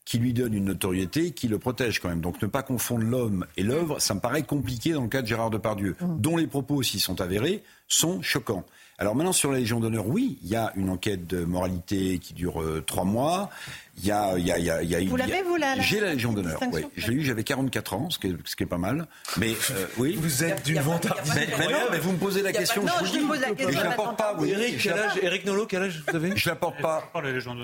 qui 0.04 0.18
lui 0.18 0.34
donne 0.34 0.52
une 0.52 0.66
notoriété, 0.66 1.32
qui 1.32 1.48
le 1.48 1.58
protège 1.58 1.98
quand 1.98 2.10
même. 2.10 2.20
Donc 2.20 2.40
ne 2.42 2.46
pas 2.46 2.62
confondre 2.62 3.04
l'homme 3.04 3.46
et 3.56 3.62
l'œuvre, 3.62 4.00
ça 4.00 4.14
me 4.14 4.20
paraît 4.20 4.42
compliqué 4.42 4.92
dans 4.92 5.02
le 5.02 5.08
cas 5.08 5.22
de 5.22 5.26
Gérard 5.26 5.50
Depardieu, 5.50 5.96
mmh. 5.98 6.20
dont 6.20 6.36
les 6.36 6.46
propos, 6.46 6.82
s'ils 6.82 7.00
sont 7.00 7.20
avérés, 7.20 7.62
sont 7.88 8.20
choquants. 8.20 8.66
Alors 8.98 9.16
maintenant, 9.16 9.32
sur 9.32 9.50
la 9.50 9.58
Légion 9.58 9.80
d'honneur, 9.80 10.06
oui, 10.06 10.38
il 10.42 10.48
y 10.48 10.56
a 10.56 10.72
une 10.76 10.88
enquête 10.88 11.26
de 11.26 11.44
moralité 11.44 12.18
qui 12.18 12.32
dure 12.32 12.62
euh, 12.62 12.80
trois 12.86 13.04
mois. 13.04 13.50
Il 13.98 14.06
y 14.06 14.10
a, 14.10 14.36
il 14.36 14.46
y 14.46 14.52
a, 14.52 14.58
il 14.58 14.64
y 14.64 14.70
a, 14.70 14.82
il 14.82 14.90
y 14.90 14.96
a 14.96 15.00
Vous 15.08 15.16
l'avez, 15.16 15.42
vous, 15.42 15.56
là 15.56 15.80
J'ai 15.80 16.00
la 16.00 16.12
Légion 16.12 16.32
d'honneur, 16.32 16.60
oui. 16.72 16.84
Je 16.96 17.10
l'ai 17.10 17.16
eu, 17.16 17.24
j'avais 17.24 17.44
44 17.44 17.94
ans, 17.94 18.10
ce 18.10 18.18
qui 18.18 18.28
est, 18.28 18.34
ce 18.44 18.56
qui 18.56 18.64
est 18.64 18.66
pas 18.66 18.78
mal. 18.78 19.06
Mais 19.36 19.52
euh, 19.70 19.86
oui. 19.98 20.18
Vous 20.20 20.44
êtes 20.44 20.64
d'une 20.64 20.80
vantardise. 20.80 21.32
Mais, 21.34 21.48
mais, 21.58 21.66
non, 21.66 21.78
mais 21.90 21.98
vous 21.98 22.12
me 22.12 22.18
posez 22.18 22.42
la 22.42 22.52
question. 22.52 22.82
Non, 22.82 22.92
je, 23.04 23.18
vous 23.18 23.28
pose 23.28 23.40
la 23.40 23.54
question. 23.54 23.78
je 23.78 23.84
la 23.84 23.92
porte 23.92 24.18
pas. 24.18 24.36
Oui. 24.38 24.50
Eric, 24.50 24.78
quel 24.82 24.92
âge 24.94 25.12
Eric 25.22 25.44
Nolot, 25.46 25.66
quel 25.66 25.82
âge 25.82 26.02
vous 26.06 26.16
avez 26.16 26.36
Je 26.36 26.48
la 26.48 26.56
porte 26.56 26.80
pas. 26.80 27.12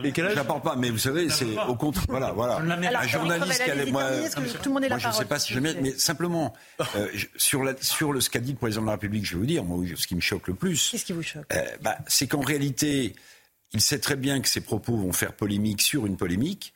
Et 0.04 0.12
quel 0.12 0.26
âge 0.26 0.32
Je 0.32 0.36
la 0.36 0.44
porte 0.44 0.62
pas, 0.62 0.76
mais 0.76 0.90
vous 0.90 0.98
savez, 0.98 1.28
c'est 1.30 1.58
au 1.68 1.74
contraire. 1.74 2.06
Voilà, 2.08 2.32
voilà. 2.32 2.56
un 2.58 3.06
journaliste 3.06 3.64
qui 3.64 3.70
allait. 3.70 3.90
Moi, 3.90 4.04
moi 4.38 4.98
je 4.98 5.08
ne 5.08 5.12
sais 5.12 5.24
pas 5.24 5.38
si 5.38 5.52
je 5.52 5.60
mais 5.60 5.92
simplement, 5.92 6.54
euh, 6.96 7.08
sur 7.36 7.62
le, 7.62 7.76
ce 7.80 8.30
qu'a 8.30 8.40
dit 8.40 8.52
le 8.52 8.58
président 8.58 8.82
de 8.82 8.86
la 8.86 8.92
République, 8.92 9.24
je 9.24 9.34
vais 9.34 9.40
vous 9.40 9.46
dire, 9.46 9.64
moi, 9.64 9.84
ce 9.96 10.06
qui 10.06 10.14
me 10.14 10.20
choque 10.20 10.48
le 10.48 10.54
plus. 10.54 10.90
Qu'est-ce 10.90 11.04
qui 11.04 11.12
vous 11.12 11.22
choque? 11.22 11.44
euh, 11.52 11.64
bah, 11.82 11.98
C'est 12.06 12.26
qu'en 12.26 12.40
réalité, 12.40 13.14
il 13.72 13.80
sait 13.80 13.98
très 14.00 14.16
bien 14.16 14.40
que 14.40 14.48
ses 14.48 14.60
propos 14.60 14.96
vont 14.96 15.12
faire 15.12 15.34
polémique 15.34 15.82
sur 15.82 16.06
une 16.06 16.16
polémique. 16.16 16.74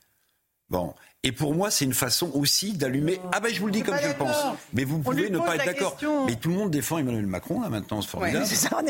Bon, 0.69 0.95
Et 1.25 1.33
pour 1.33 1.55
moi, 1.55 1.71
c'est 1.71 1.87
une 1.87 1.95
façon 1.95 2.31
aussi 2.35 2.75
d'allumer. 2.75 3.19
Ah 3.33 3.41
ben, 3.41 3.53
je 3.53 3.59
vous 3.59 3.67
le 3.67 3.73
dis 3.73 3.83
comme 3.83 3.97
je 4.01 4.09
le 4.09 4.15
pense. 4.15 4.37
Mais 4.75 4.85
vous 4.85 4.99
pouvez 4.99 5.31
ne 5.31 5.39
pas 5.39 5.57
être 5.57 5.65
d'accord. 5.65 5.97
Mais 6.27 6.37
tout 6.37 6.51
le 6.51 6.55
monde 6.55 6.71
défend 6.71 6.99
Emmanuel 6.99 7.27
Macron 7.27 7.63
là 7.63 7.71
maintenant, 7.71 8.03
c'est 8.03 8.11
formidable. 8.11 8.47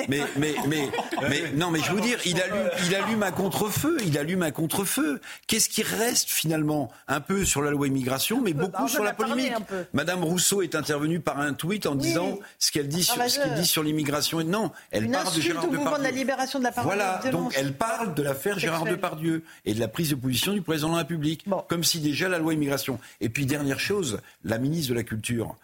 mais, 0.09 0.21
mais, 0.37 0.55
mais, 0.67 0.91
mais, 1.29 1.43
non, 1.55 1.71
mais 1.71 1.79
je 1.79 1.93
veux 1.93 2.01
dire, 2.01 2.19
il 2.27 2.41
allume, 2.43 2.71
il 2.87 2.95
allume 2.95 3.23
un 3.23 3.31
contre-feu. 3.31 3.99
Il 4.05 4.19
allume 4.19 4.43
un 4.43 4.51
contre-feu. 4.51 5.21
Qu'est-ce 5.47 5.69
qui 5.69 5.85
reste 5.85 6.29
finalement 6.29 6.91
Un 7.07 7.21
peu 7.21 7.45
sur 7.45 7.63
la 7.63 7.71
loi 7.71 7.87
immigration, 7.87 8.41
mais 8.43 8.53
beaucoup 8.53 8.89
sur 8.89 9.05
la 9.05 9.15
polémique. 9.15 9.53
Madame 9.93 10.25
Rousseau 10.25 10.63
est 10.63 10.75
intervenue 10.75 11.21
par 11.21 11.39
un 11.39 11.55
tweet 11.55 11.87
en 11.87 11.95
disant 11.95 12.39
ce 12.59 12.73
qu'elle 12.73 12.89
dit, 12.89 13.05
sur, 13.05 13.15
ce 13.15 13.39
qu'elle 13.39 13.55
dit 13.55 13.67
sur 13.67 13.85
l'immigration. 13.85 14.41
Et 14.41 14.45
non, 14.45 14.73
elle 14.91 15.09
parle 15.09 15.37
de 15.37 15.41
Gérard 15.41 15.69
Depardieu. 15.69 15.99
de 15.99 16.03
la 16.03 16.11
libération 16.11 16.59
de 16.59 16.65
la 16.65 16.73
parole. 16.73 16.95
Voilà, 16.95 17.21
donc 17.31 17.53
elle 17.57 17.75
parle 17.75 18.15
de 18.15 18.23
l'affaire 18.23 18.59
Gérard 18.59 18.85
Depardieu 18.85 19.45
et 19.65 19.75
de 19.75 19.81
la 19.81 19.89
prise 19.89 20.11
de 20.11 20.17
position 20.17 20.53
du 20.53 20.63
président 20.63 20.89
de 20.89 20.95
la 20.95 20.99
République, 20.99 21.45
comme 21.69 21.85
si 21.85 22.01
déjà 22.01 22.24
la 22.29 22.39
loi 22.39 22.55
immigration. 22.55 22.99
Et 23.21 23.29
puis, 23.29 23.47
dernière 23.47 23.81
chose, 23.81 24.21
la 24.45 24.59
ministre 24.59 24.91
de 24.91 24.95
la 24.95 25.03
Culture, 25.03 25.57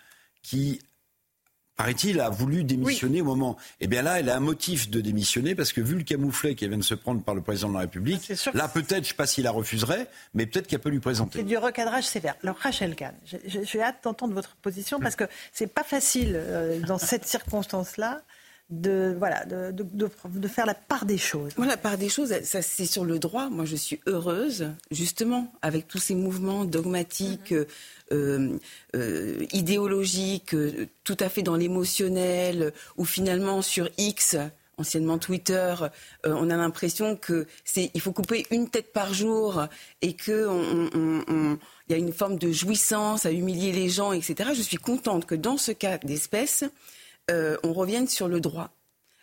qui 0.42 0.80
paraît-il, 1.80 2.20
a 2.20 2.28
voulu 2.28 2.62
démissionner 2.62 3.22
au 3.22 3.24
moment. 3.24 3.56
Eh 3.80 3.86
bien 3.86 4.02
là, 4.02 4.20
elle 4.20 4.28
a 4.28 4.36
un 4.36 4.40
motif 4.40 4.90
de 4.90 5.00
démissionner 5.00 5.54
parce 5.54 5.72
que 5.72 5.80
vu 5.80 5.96
le 5.96 6.02
camouflet 6.02 6.54
qui 6.54 6.68
vient 6.68 6.76
de 6.76 6.82
se 6.82 6.92
prendre 6.94 7.22
par 7.22 7.34
le 7.34 7.40
président 7.40 7.70
de 7.70 7.74
la 7.74 7.80
République, 7.80 8.30
ah, 8.30 8.50
là 8.52 8.68
peut-être, 8.68 8.96
je 8.96 8.98
ne 8.98 9.04
sais 9.04 9.14
pas 9.14 9.26
s'il 9.26 9.44
la 9.44 9.50
refuserait, 9.50 10.06
mais 10.34 10.44
peut-être 10.44 10.66
qu'elle 10.66 10.80
peut 10.80 10.90
lui 10.90 11.00
présenter. 11.00 11.38
C'est 11.38 11.44
du 11.44 11.56
recadrage 11.56 12.04
sévère. 12.04 12.34
Alors 12.42 12.56
Rachel 12.56 12.94
Kahn, 12.94 13.14
j'ai 13.24 13.80
hâte 13.80 14.04
d'entendre 14.04 14.34
votre 14.34 14.56
position 14.56 15.00
parce 15.00 15.16
que 15.16 15.24
c'est 15.52 15.72
pas 15.72 15.82
facile 15.82 16.34
euh, 16.36 16.80
dans 16.80 16.98
cette 16.98 17.24
circonstance-là 17.24 18.20
de, 18.70 19.14
voilà, 19.18 19.44
de, 19.44 19.72
de, 19.72 20.48
faire 20.48 20.66
la 20.66 20.74
part 20.74 21.04
des 21.04 21.18
choses. 21.18 21.52
Moi, 21.56 21.66
la 21.66 21.76
part 21.76 21.98
des 21.98 22.08
choses, 22.08 22.32
ça, 22.42 22.62
c'est 22.62 22.86
sur 22.86 23.04
le 23.04 23.18
droit. 23.18 23.48
Moi, 23.48 23.64
je 23.64 23.76
suis 23.76 24.00
heureuse, 24.06 24.68
justement, 24.90 25.52
avec 25.60 25.88
tous 25.88 25.98
ces 25.98 26.14
mouvements 26.14 26.64
dogmatiques, 26.64 27.52
mm-hmm. 27.52 27.66
euh, 28.12 28.58
euh, 28.94 29.46
idéologiques, 29.52 30.54
euh, 30.54 30.86
tout 31.02 31.16
à 31.18 31.28
fait 31.28 31.42
dans 31.42 31.56
l'émotionnel, 31.56 32.72
ou 32.96 33.04
finalement 33.04 33.60
sur 33.60 33.88
X, 33.98 34.36
anciennement 34.78 35.18
Twitter, 35.18 35.74
on 36.24 36.48
a 36.48 36.56
l'impression 36.56 37.14
que 37.14 37.46
c'est 37.66 37.90
il 37.92 38.00
faut 38.00 38.12
couper 38.12 38.46
une 38.50 38.70
tête 38.70 38.94
par 38.94 39.12
jour 39.12 39.66
et 40.00 40.14
que 40.14 40.48
il 40.94 41.92
y 41.92 41.94
a 41.94 41.98
une 41.98 42.14
forme 42.14 42.38
de 42.38 42.50
jouissance 42.50 43.26
à 43.26 43.30
humilier 43.30 43.72
les 43.72 43.90
gens, 43.90 44.14
etc. 44.14 44.52
Je 44.54 44.62
suis 44.62 44.78
contente 44.78 45.26
que 45.26 45.34
dans 45.34 45.58
ce 45.58 45.72
cas 45.72 45.98
d'espèce, 45.98 46.64
euh, 47.30 47.56
on 47.62 47.72
revienne 47.72 48.08
sur 48.08 48.28
le 48.28 48.40
droit, 48.40 48.70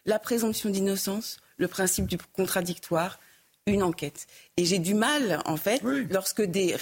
la 0.06 0.20
présomption 0.20 0.70
d'innocence, 0.70 1.38
le 1.58 1.68
principe 1.68 2.06
du 2.06 2.18
contradictoire, 2.18 3.20
une 3.66 3.84
enquête. 3.84 4.28
Et 4.56 4.66
j'ai 4.66 4.80
du 4.80 4.94
mal, 4.94 5.42
en 5.46 5.58
fait, 5.58 5.82
lorsque 6.10 6.42
des 6.42 6.76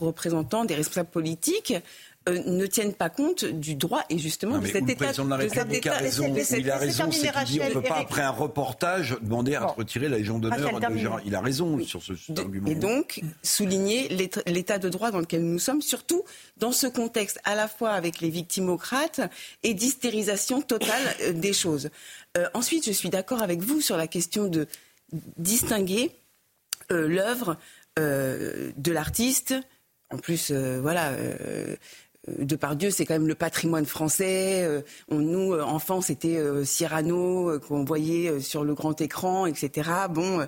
représentants, 0.00 0.64
des 0.64 0.74
responsables 0.74 1.08
politiques 1.08 1.74
euh, 2.28 2.40
ne 2.46 2.66
tiennent 2.66 2.94
pas 2.94 3.10
compte 3.10 3.44
du 3.44 3.74
droit 3.74 4.04
et 4.08 4.18
justement 4.18 4.58
de 4.58 4.66
cet 4.66 4.88
état. 4.88 4.90
Le 4.90 4.96
président 4.96 5.24
de 5.24 5.30
la 5.30 5.36
République 5.36 5.86
a 5.86 5.94
raison. 5.94 6.34
Il 6.56 6.70
a 6.70 6.76
raison, 6.76 7.10
c'est 7.10 7.32
qu'il 7.32 7.44
dit 7.44 7.60
on 7.60 7.68
ne 7.68 7.72
peut 7.72 7.82
pas, 7.82 7.98
après 7.98 8.22
un 8.22 8.30
reportage, 8.30 9.16
demander 9.20 9.56
à 9.56 9.66
retirer 9.66 10.08
la 10.08 10.18
Légion 10.18 10.38
d'honneur 10.38 10.78
de. 10.78 11.26
Il 11.26 11.34
a 11.34 11.40
raison 11.40 11.78
sur 11.84 12.02
ce 12.02 12.12
argument. 12.38 12.68
Et 12.68 12.74
donc, 12.74 13.20
souligner 13.42 14.08
l'état 14.46 14.78
de 14.78 14.88
droit 14.88 15.10
dans 15.10 15.20
lequel 15.20 15.42
nous 15.42 15.58
sommes, 15.58 15.82
surtout 15.82 16.22
dans 16.58 16.72
ce 16.72 16.86
contexte 16.86 17.40
à 17.44 17.54
la 17.54 17.66
fois 17.68 17.90
avec 17.90 18.20
les 18.20 18.30
victimocrates 18.30 19.20
et 19.62 19.74
d'hystérisation 19.74 20.62
totale 20.62 21.02
euh, 21.22 21.32
des 21.32 21.52
choses. 21.52 21.90
Euh, 22.38 22.46
ensuite, 22.54 22.86
je 22.86 22.92
suis 22.92 23.10
d'accord 23.10 23.42
avec 23.42 23.60
vous 23.60 23.80
sur 23.80 23.96
la 23.96 24.06
question 24.06 24.46
de 24.46 24.66
distinguer 25.36 26.12
l'œuvre 26.90 27.56
de 27.96 28.92
l'artiste. 28.92 29.54
En 30.10 30.18
plus, 30.18 30.52
voilà 30.52 31.10
euh, 31.10 31.76
de 32.28 32.56
par 32.56 32.76
Dieu, 32.76 32.90
c'est 32.90 33.04
quand 33.04 33.14
même 33.14 33.26
le 33.26 33.34
patrimoine 33.34 33.84
français. 33.84 34.62
Euh, 34.62 34.82
nous, 35.10 35.52
euh, 35.52 35.62
enfants, 35.62 36.00
c'était 36.00 36.38
Cyrano 36.64 37.58
qu'on 37.60 37.84
voyait 37.84 38.40
sur 38.40 38.64
le 38.64 38.74
grand 38.74 39.00
écran, 39.00 39.46
etc. 39.46 39.90
Bon, 40.10 40.46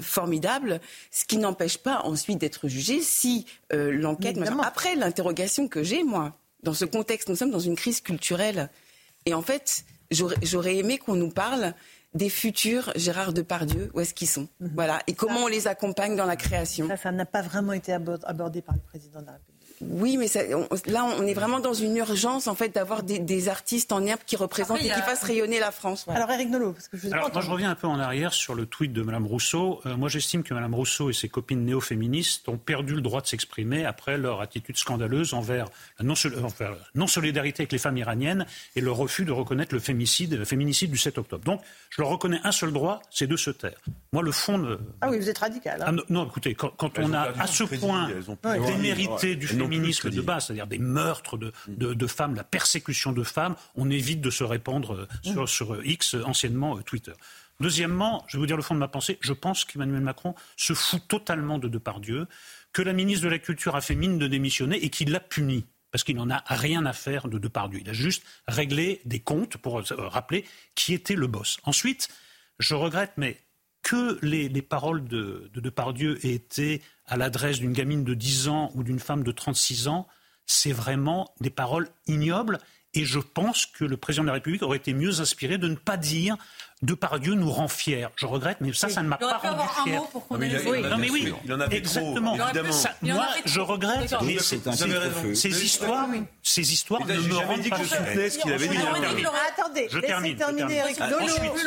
formidable. 0.00 0.80
Ce 1.10 1.24
qui 1.24 1.38
n'empêche 1.38 1.78
pas 1.78 2.02
ensuite 2.04 2.38
d'être 2.38 2.68
jugé 2.68 3.00
si 3.00 3.46
l'enquête. 3.70 4.38
Après, 4.62 4.94
l'interrogation 4.96 5.68
que 5.68 5.82
j'ai, 5.82 6.04
moi, 6.04 6.36
dans 6.62 6.74
ce 6.74 6.84
contexte, 6.84 7.28
nous 7.28 7.36
sommes 7.36 7.50
dans 7.50 7.58
une 7.58 7.76
crise 7.76 8.00
culturelle. 8.00 8.70
Et 9.26 9.34
en 9.34 9.42
fait, 9.42 9.84
j'aurais 10.10 10.76
aimé 10.76 10.98
qu'on 10.98 11.14
nous 11.14 11.30
parle 11.30 11.74
des 12.14 12.28
futurs 12.28 12.92
Gérard 12.94 13.32
Depardieu, 13.32 13.90
où 13.94 14.00
est-ce 14.00 14.14
qu'ils 14.14 14.28
sont 14.28 14.48
mhm. 14.60 14.72
Voilà. 14.74 15.00
Et 15.06 15.14
comment 15.14 15.44
on 15.44 15.48
les 15.48 15.66
accompagne 15.66 16.16
dans 16.16 16.26
la 16.26 16.36
création 16.36 16.88
Ça, 16.88 16.96
ça 16.96 17.12
n'a 17.12 17.24
pas 17.24 17.42
vraiment 17.42 17.72
été 17.72 17.92
abordé 17.92 18.62
par 18.62 18.74
le 18.74 18.80
président 18.80 19.20
de 19.20 19.26
la 19.26 19.32
République. 19.32 19.51
Oui, 19.90 20.16
mais 20.16 20.26
là, 20.86 21.04
on 21.04 21.26
est 21.26 21.34
vraiment 21.34 21.60
dans 21.60 21.74
une 21.74 21.96
urgence 21.96 22.46
en 22.46 22.54
fait 22.54 22.74
d'avoir 22.74 23.02
des, 23.02 23.48
artistes 23.48 23.92
en 23.92 24.04
herbe 24.04 24.20
qui 24.24 24.36
représentent 24.36 24.80
et 24.80 24.88
qui 24.88 25.00
fassent 25.02 25.24
rayonner 25.24 25.58
la 25.58 25.70
France. 25.70 26.04
Alors, 26.08 26.30
Eric 26.30 26.50
Nolot, 26.50 26.72
parce 26.72 26.88
que 26.88 26.96
je 26.96 27.08
Alors, 27.08 27.32
moi, 27.32 27.42
je 27.42 27.50
reviens 27.50 27.70
un 27.70 27.74
peu 27.74 27.86
en 27.86 27.98
arrière 27.98 28.32
sur 28.32 28.54
le 28.54 28.66
tweet 28.66 28.92
de 28.92 29.02
Mme 29.02 29.26
Rousseau. 29.26 29.80
Euh, 29.86 29.96
moi, 29.96 30.08
j'estime 30.08 30.42
que 30.42 30.54
Mme 30.54 30.74
Rousseau 30.74 31.10
et 31.10 31.12
ses 31.12 31.28
copines 31.28 31.64
néo-féministes 31.64 32.48
ont 32.48 32.56
perdu 32.56 32.94
le 32.94 33.00
droit 33.00 33.20
de 33.20 33.26
s'exprimer 33.26 33.84
après 33.84 34.16
leur 34.16 34.40
attitude 34.40 34.76
scandaleuse 34.76 35.34
envers 35.34 35.66
la 35.98 36.04
non-solidarité 36.94 37.62
avec 37.62 37.72
les 37.72 37.78
femmes 37.78 37.96
iraniennes 37.96 38.46
et 38.76 38.80
le 38.80 38.92
refus 38.92 39.24
de 39.24 39.32
reconnaître 39.32 39.74
le 39.74 39.80
féminicide, 39.80 40.34
le 40.34 40.44
féminicide 40.44 40.90
du 40.90 40.98
7 40.98 41.18
octobre. 41.18 41.44
Donc, 41.44 41.60
je 41.90 42.00
leur 42.00 42.10
reconnais 42.10 42.40
un 42.44 42.52
seul 42.52 42.72
droit, 42.72 43.02
c'est 43.10 43.26
de 43.26 43.36
se 43.36 43.50
taire. 43.50 43.78
Moi, 44.12 44.22
le 44.22 44.32
fond. 44.32 44.58
De... 44.58 44.78
Ah 45.00 45.10
oui, 45.10 45.18
vous 45.18 45.28
êtes 45.28 45.38
radical. 45.38 45.82
Hein. 45.82 45.96
Ah, 45.98 46.02
non, 46.08 46.26
écoutez, 46.26 46.54
quand, 46.54 46.98
on 46.98 47.12
a 47.12 47.32
à 47.38 47.46
ce 47.46 47.64
point 47.64 48.08
démérité 48.42 49.36
du 49.36 49.46
féminisme, 49.46 49.71
féminisme 49.72 50.10
de 50.10 50.20
base, 50.20 50.46
c'est-à-dire 50.46 50.66
des 50.66 50.78
meurtres 50.78 51.38
de, 51.68 52.06
femmes, 52.06 52.34
la 52.34 52.44
persécution 52.44 53.12
de 53.12 53.22
femmes, 53.22 53.56
on 53.74 53.90
évite 53.90 54.20
de 54.20 54.30
se 54.30 54.44
répandre 54.44 55.08
euh, 55.26 55.46
sur, 55.46 55.74
euh, 55.74 55.86
X, 55.86 56.14
anciennement 56.24 56.78
euh, 56.78 56.82
Twitter. 56.82 57.12
Deuxièmement, 57.60 58.24
je 58.28 58.36
vais 58.36 58.40
vous 58.40 58.46
dire 58.46 58.56
le 58.56 58.62
fond 58.62 58.74
de 58.74 58.80
ma 58.80 58.88
pensée, 58.88 59.18
je 59.20 59.32
pense 59.32 59.64
qu'Emmanuel 59.64 60.00
Macron 60.00 60.34
se 60.56 60.72
fout 60.72 61.02
totalement 61.06 61.58
de 61.58 61.68
Depardieu, 61.68 62.26
que 62.72 62.82
la 62.82 62.92
ministre 62.92 63.24
de 63.24 63.30
la 63.30 63.38
Culture 63.38 63.76
a 63.76 63.80
fait 63.80 63.94
mine 63.94 64.18
de 64.18 64.26
démissionner 64.26 64.82
et 64.82 64.90
qu'il 64.90 65.10
l'a 65.10 65.20
puni 65.20 65.66
parce 65.90 66.04
qu'il 66.04 66.16
n'en 66.16 66.30
a 66.30 66.42
rien 66.46 66.86
à 66.86 66.94
faire 66.94 67.28
de 67.28 67.36
Depardieu. 67.36 67.80
Il 67.82 67.90
a 67.90 67.92
juste 67.92 68.24
réglé 68.48 69.02
des 69.04 69.20
comptes 69.20 69.58
pour 69.58 69.82
rappeler 69.98 70.46
qui 70.74 70.94
était 70.94 71.14
le 71.14 71.26
boss. 71.26 71.58
Ensuite, 71.64 72.08
je 72.58 72.74
regrette, 72.74 73.12
mais 73.18 73.41
que 73.82 74.18
les, 74.22 74.62
paroles 74.62 75.04
de, 75.04 75.50
de 75.52 75.60
Depardieu 75.60 76.18
aient 76.24 76.34
été 76.34 76.82
à 77.06 77.16
l'adresse 77.16 77.58
d'une 77.58 77.72
gamine 77.72 78.04
de 78.04 78.14
10 78.14 78.48
ans 78.48 78.70
ou 78.74 78.82
d'une 78.82 79.00
femme 79.00 79.24
de 79.24 79.32
36 79.32 79.88
ans, 79.88 80.06
c'est 80.46 80.72
vraiment 80.72 81.32
des 81.40 81.50
paroles 81.50 81.88
ignobles. 82.06 82.58
Et 82.94 83.04
je 83.04 83.18
pense 83.18 83.66
que 83.66 83.84
le 83.84 83.96
président 83.96 84.22
de 84.22 84.28
la 84.28 84.34
République 84.34 84.62
aurait 84.62 84.78
été 84.78 84.92
mieux 84.92 85.20
inspiré 85.20 85.58
de 85.58 85.68
ne 85.68 85.74
pas 85.76 85.96
dire 85.96 86.36
Depardieu 86.82 87.34
nous 87.34 87.50
rend 87.50 87.68
fiers. 87.68 88.08
Je 88.16 88.26
regrette, 88.26 88.58
mais 88.60 88.72
ça, 88.72 88.88
ça 88.88 89.02
ne 89.02 89.08
m'a 89.08 89.16
pas 89.16 89.38
rendu 89.38 89.68
fier. 89.84 90.02
Non, 90.30 90.98
mais 90.98 91.10
oui, 91.10 91.32
il 91.44 91.52
en 91.52 91.60
avait 91.60 91.78
exactement. 91.78 92.36
Trop, 92.36 92.48
évidemment. 92.48 92.76
moi, 93.02 93.28
je 93.44 93.60
regrette, 93.60 94.14
mais 94.22 94.38
ces 94.38 95.64
histoires, 95.64 96.08
ces 96.42 96.72
histoires 96.72 97.06
ne 97.06 97.14
me 97.14 97.34
rendent 97.36 97.68
pas 97.68 97.78
fier. 97.78 98.32
ce 98.32 98.38
qu'il 98.38 98.52
avait 98.52 98.68
dit. 98.68 98.76
Attendez, 99.56 99.88
je 99.90 99.98
termine. 100.00 100.36
terminer, 100.36 100.82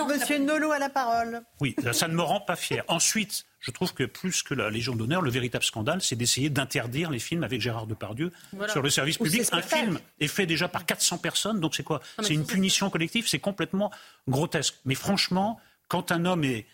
Monsieur 0.07 0.39
Nolo 0.39 0.71
a 0.71 0.79
la 0.79 0.89
parole. 0.89 1.41
Oui, 1.61 1.75
ça 1.93 2.07
ne 2.07 2.13
me 2.13 2.21
rend 2.21 2.41
pas 2.41 2.55
fier. 2.55 2.83
Ensuite, 2.87 3.45
je 3.65 3.71
trouve 3.71 3.95
que 3.95 4.03
plus 4.03 4.43
que 4.43 4.53
la 4.53 4.69
Légion 4.69 4.95
d'honneur, 4.95 5.23
le 5.23 5.31
véritable 5.31 5.63
scandale, 5.63 5.99
c'est 5.99 6.15
d'essayer 6.15 6.51
d'interdire 6.51 7.09
les 7.09 7.17
films 7.17 7.43
avec 7.43 7.61
Gérard 7.61 7.87
Depardieu 7.87 8.31
sur 8.69 8.83
le 8.83 8.91
service 8.91 9.17
public. 9.17 9.41
Un 9.51 9.61
film 9.63 9.99
est 10.19 10.27
fait 10.27 10.45
déjà 10.45 10.67
par 10.67 10.85
400 10.85 11.17
personnes, 11.17 11.59
donc 11.59 11.73
c'est 11.73 11.83
quoi 11.83 11.99
C'est 12.21 12.35
une 12.35 12.45
punition 12.45 12.91
collective, 12.91 13.27
c'est 13.27 13.39
complètement 13.39 13.89
grotesque. 14.27 14.75
Mais 14.85 14.93
franchement, 15.05 15.59
quand 15.87 16.11
un 16.11 16.25
homme 16.25 16.43
est 16.43 16.65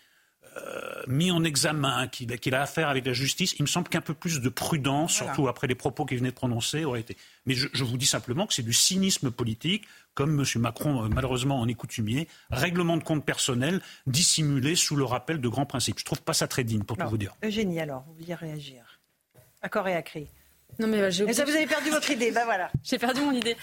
euh, 0.56 1.02
mis 1.06 1.30
en 1.30 1.44
examen, 1.44 2.08
qu'il 2.08 2.54
a 2.54 2.62
affaire 2.62 2.88
avec 2.88 3.06
la 3.06 3.12
justice, 3.12 3.54
il 3.58 3.62
me 3.62 3.66
semble 3.66 3.88
qu'un 3.88 4.00
peu 4.00 4.14
plus 4.14 4.40
de 4.40 4.48
prudence, 4.48 5.12
surtout 5.12 5.48
après 5.48 5.66
les 5.66 5.74
propos 5.74 6.04
qu'il 6.04 6.18
venait 6.18 6.30
de 6.30 6.34
prononcer, 6.34 6.84
aurait 6.84 7.00
été. 7.00 7.16
Mais 7.46 7.54
je, 7.54 7.84
vous 7.84 7.96
dis 7.96 8.06
simplement 8.06 8.46
que 8.46 8.54
c'est 8.54 8.62
du 8.62 8.72
cynisme 8.72 9.30
politique, 9.30 9.84
comme 10.14 10.38
M. 10.38 10.60
Macron, 10.60 11.04
euh, 11.04 11.08
malheureusement, 11.08 11.60
en 11.60 11.68
est 11.68 11.74
coutumier, 11.74 12.28
règlement 12.50 12.96
de 12.96 13.04
compte 13.04 13.24
personnel 13.24 13.80
dissimulé 14.06 14.76
sous 14.76 14.96
le 14.96 15.04
rappel 15.04 15.40
de 15.40 15.48
grands 15.48 15.66
principes. 15.66 15.98
Je 15.98 16.04
ne 16.04 16.06
trouve 16.06 16.22
pas 16.22 16.34
ça 16.34 16.48
très 16.48 16.64
digne, 16.64 16.84
pour 16.84 16.96
tout 16.96 17.08
vous 17.08 17.18
dire. 17.18 17.34
Eugénie, 17.42 17.80
alors, 17.80 18.04
vous 18.06 18.14
vouliez 18.14 18.34
réagir 18.34 19.00
Accord 19.62 19.88
et 19.88 19.94
à 19.94 20.02
cri. 20.02 20.26
Non, 20.78 20.86
mais, 20.86 21.00
bah, 21.00 21.10
ça, 21.10 21.44
vous 21.44 21.54
avez 21.54 21.66
perdu 21.66 21.90
votre 21.90 22.10
idée, 22.10 22.30
ben 22.30 22.44
voilà. 22.44 22.70
J'ai 22.82 22.98
perdu 22.98 23.20
mon 23.20 23.32
idée. 23.32 23.56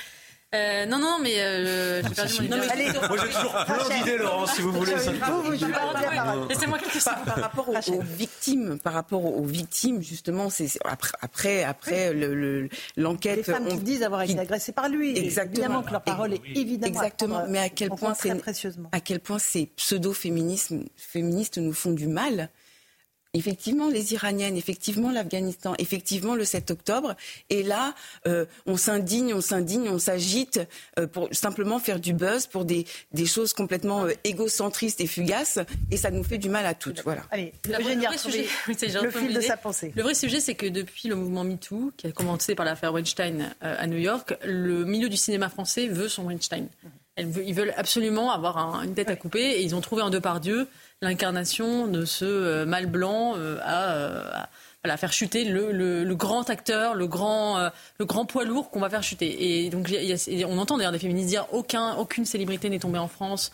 Euh, 0.56 0.88
non, 0.88 0.98
non, 0.98 1.20
mais 1.22 1.36
euh, 1.38 2.02
j'ai 2.02 2.16
perdu 2.16 2.34
mon 2.40 2.44
idée. 2.46 3.00
Moi, 3.08 3.18
j'ai 3.24 3.34
toujours 3.34 3.66
plein 3.66 3.98
d'idées, 3.98 4.18
Laurent, 4.18 4.48
si 4.48 4.62
vous 4.62 4.72
voulez. 4.72 4.94
Laissez-moi 6.50 6.80
quelques 6.80 7.04
par, 7.04 7.24
par 7.24 7.36
rapport 7.36 7.70
aux, 7.70 8.02
victimes, 8.02 8.80
par 8.80 8.94
rapport 8.94 9.26
aux 9.26 9.44
victimes, 9.44 10.02
justement, 10.02 10.50
c'est 10.50 10.68
après, 11.22 11.64
après, 11.64 12.14
l'enquête. 12.98 13.38
Les 13.38 13.44
femmes 13.44 13.68
qui 13.68 13.78
disent 13.78 14.02
avoir 14.02 14.24
été 14.24 14.40
agressées 14.40 14.72
par 14.72 14.90
lui. 14.90 15.16
Exactement. 15.16 15.60
Évidemment 15.60 15.84
que 15.84 15.92
leur 15.92 16.02
parole 16.02 16.34
est 16.34 16.42
évidemment. 16.56 16.94
Exactement. 16.94 17.44
Mais 17.48 17.60
à 17.60 17.70
quel 17.70 17.90
point 17.90 18.16
c'est 18.16 18.32
à 18.92 19.00
quel 19.00 19.20
point 19.20 19.38
ces 19.40 19.68
pseudo 19.68 20.14
féminismes 20.14 20.86
féministes 20.96 21.60
nous 21.60 21.74
font 21.74 21.92
du 21.92 22.08
mal 22.08 22.50
effectivement 23.34 23.90
les 23.90 24.14
Iraniennes, 24.14 24.58
effectivement 24.58 25.12
l'Afghanistan, 25.12 25.76
effectivement 25.78 26.36
le 26.36 26.46
7 26.46 26.72
octobre. 26.72 27.16
Et 27.50 27.64
là, 27.64 27.94
euh, 28.28 28.46
on 28.66 28.78
s'indigne, 28.78 29.34
on 29.34 29.42
s'indigne, 29.42 29.90
on 29.90 30.00
s'agite 30.00 30.60
euh, 30.98 31.08
pour 31.08 31.30
simplement 31.32 31.80
faire 31.80 32.00
du 32.00 32.14
buzz 32.14 32.48
pour 32.48 32.66
des, 32.66 32.86
des 33.12 33.26
choses 33.26 33.54
complètement 33.54 34.06
euh, 34.06 34.14
égocentristes 34.24 35.02
et 35.02 35.08
fugaces. 35.08 35.60
Et 35.92 35.98
ça 35.98 36.10
nous 36.12 36.24
fait 36.24 36.38
du 36.38 36.50
mal 36.50 36.66
à 36.66 36.74
toutes. 36.74 37.04
Voilà. 37.04 37.24
Allez, 37.32 37.54
le, 37.68 37.74
vrai 37.74 38.18
sujet, 38.18 38.48
le 38.68 39.12
fil 39.12 39.34
de 39.34 39.42
sa 39.42 39.58
pensée. 39.58 39.94
Le 39.96 40.04
vrai 40.04 40.16
sujet, 40.16 40.40
c'est 40.40 40.56
que 40.56 40.66
depuis 40.66 41.08
le 41.08 41.16
mouvement 41.16 41.44
MeToo, 41.44 41.92
qui 41.98 42.08
a 42.08 42.12
commencé 42.12 42.56
par 42.56 42.66
l'affaire 42.66 42.94
Weinstein 42.94 43.54
à 43.62 43.86
New 43.88 43.98
York, 43.98 44.36
le 44.44 44.86
milieu 44.86 45.10
du 45.10 45.18
cinéma 45.18 45.50
français 45.50 45.88
veut 45.88 46.10
son 46.10 46.26
Weinstein. 46.26 46.68
Ils 47.18 47.54
veulent 47.54 47.74
absolument 47.76 48.32
avoir 48.32 48.82
une 48.82 48.94
tête 48.94 49.10
à 49.10 49.16
couper 49.16 49.42
et 49.42 49.62
ils 49.62 49.76
ont 49.76 49.82
trouvé 49.82 50.02
en 50.02 50.10
Dieu 50.40 50.68
l'incarnation 51.02 51.88
de 51.88 52.06
ce 52.06 52.26
euh, 52.26 52.66
mal 52.66 52.86
blanc 52.86 53.36
euh, 53.38 53.58
euh, 53.66 54.32
à, 54.84 54.98
faire 54.98 55.14
chuter 55.14 55.46
le, 55.46 56.14
grand 56.14 56.50
acteur, 56.50 56.96
le 56.96 57.08
grand, 57.08 57.70
le 58.00 58.06
grand 58.06 58.26
poids 58.26 58.44
lourd 58.44 58.70
qu'on 58.70 58.80
va 58.80 58.90
faire 58.90 59.04
chuter. 59.04 59.66
Et 59.66 59.70
donc 59.70 59.94
on 60.48 60.58
entend 60.58 60.78
d'ailleurs 60.78 60.92
des 60.92 61.00
féministes 61.00 61.28
dire 61.28 61.46
aucun, 61.52 61.96
aucune 61.96 62.26
célébrité 62.26 62.70
n'est 62.70 62.80
tombée 62.80 62.98
en 62.98 63.08
France 63.08 63.52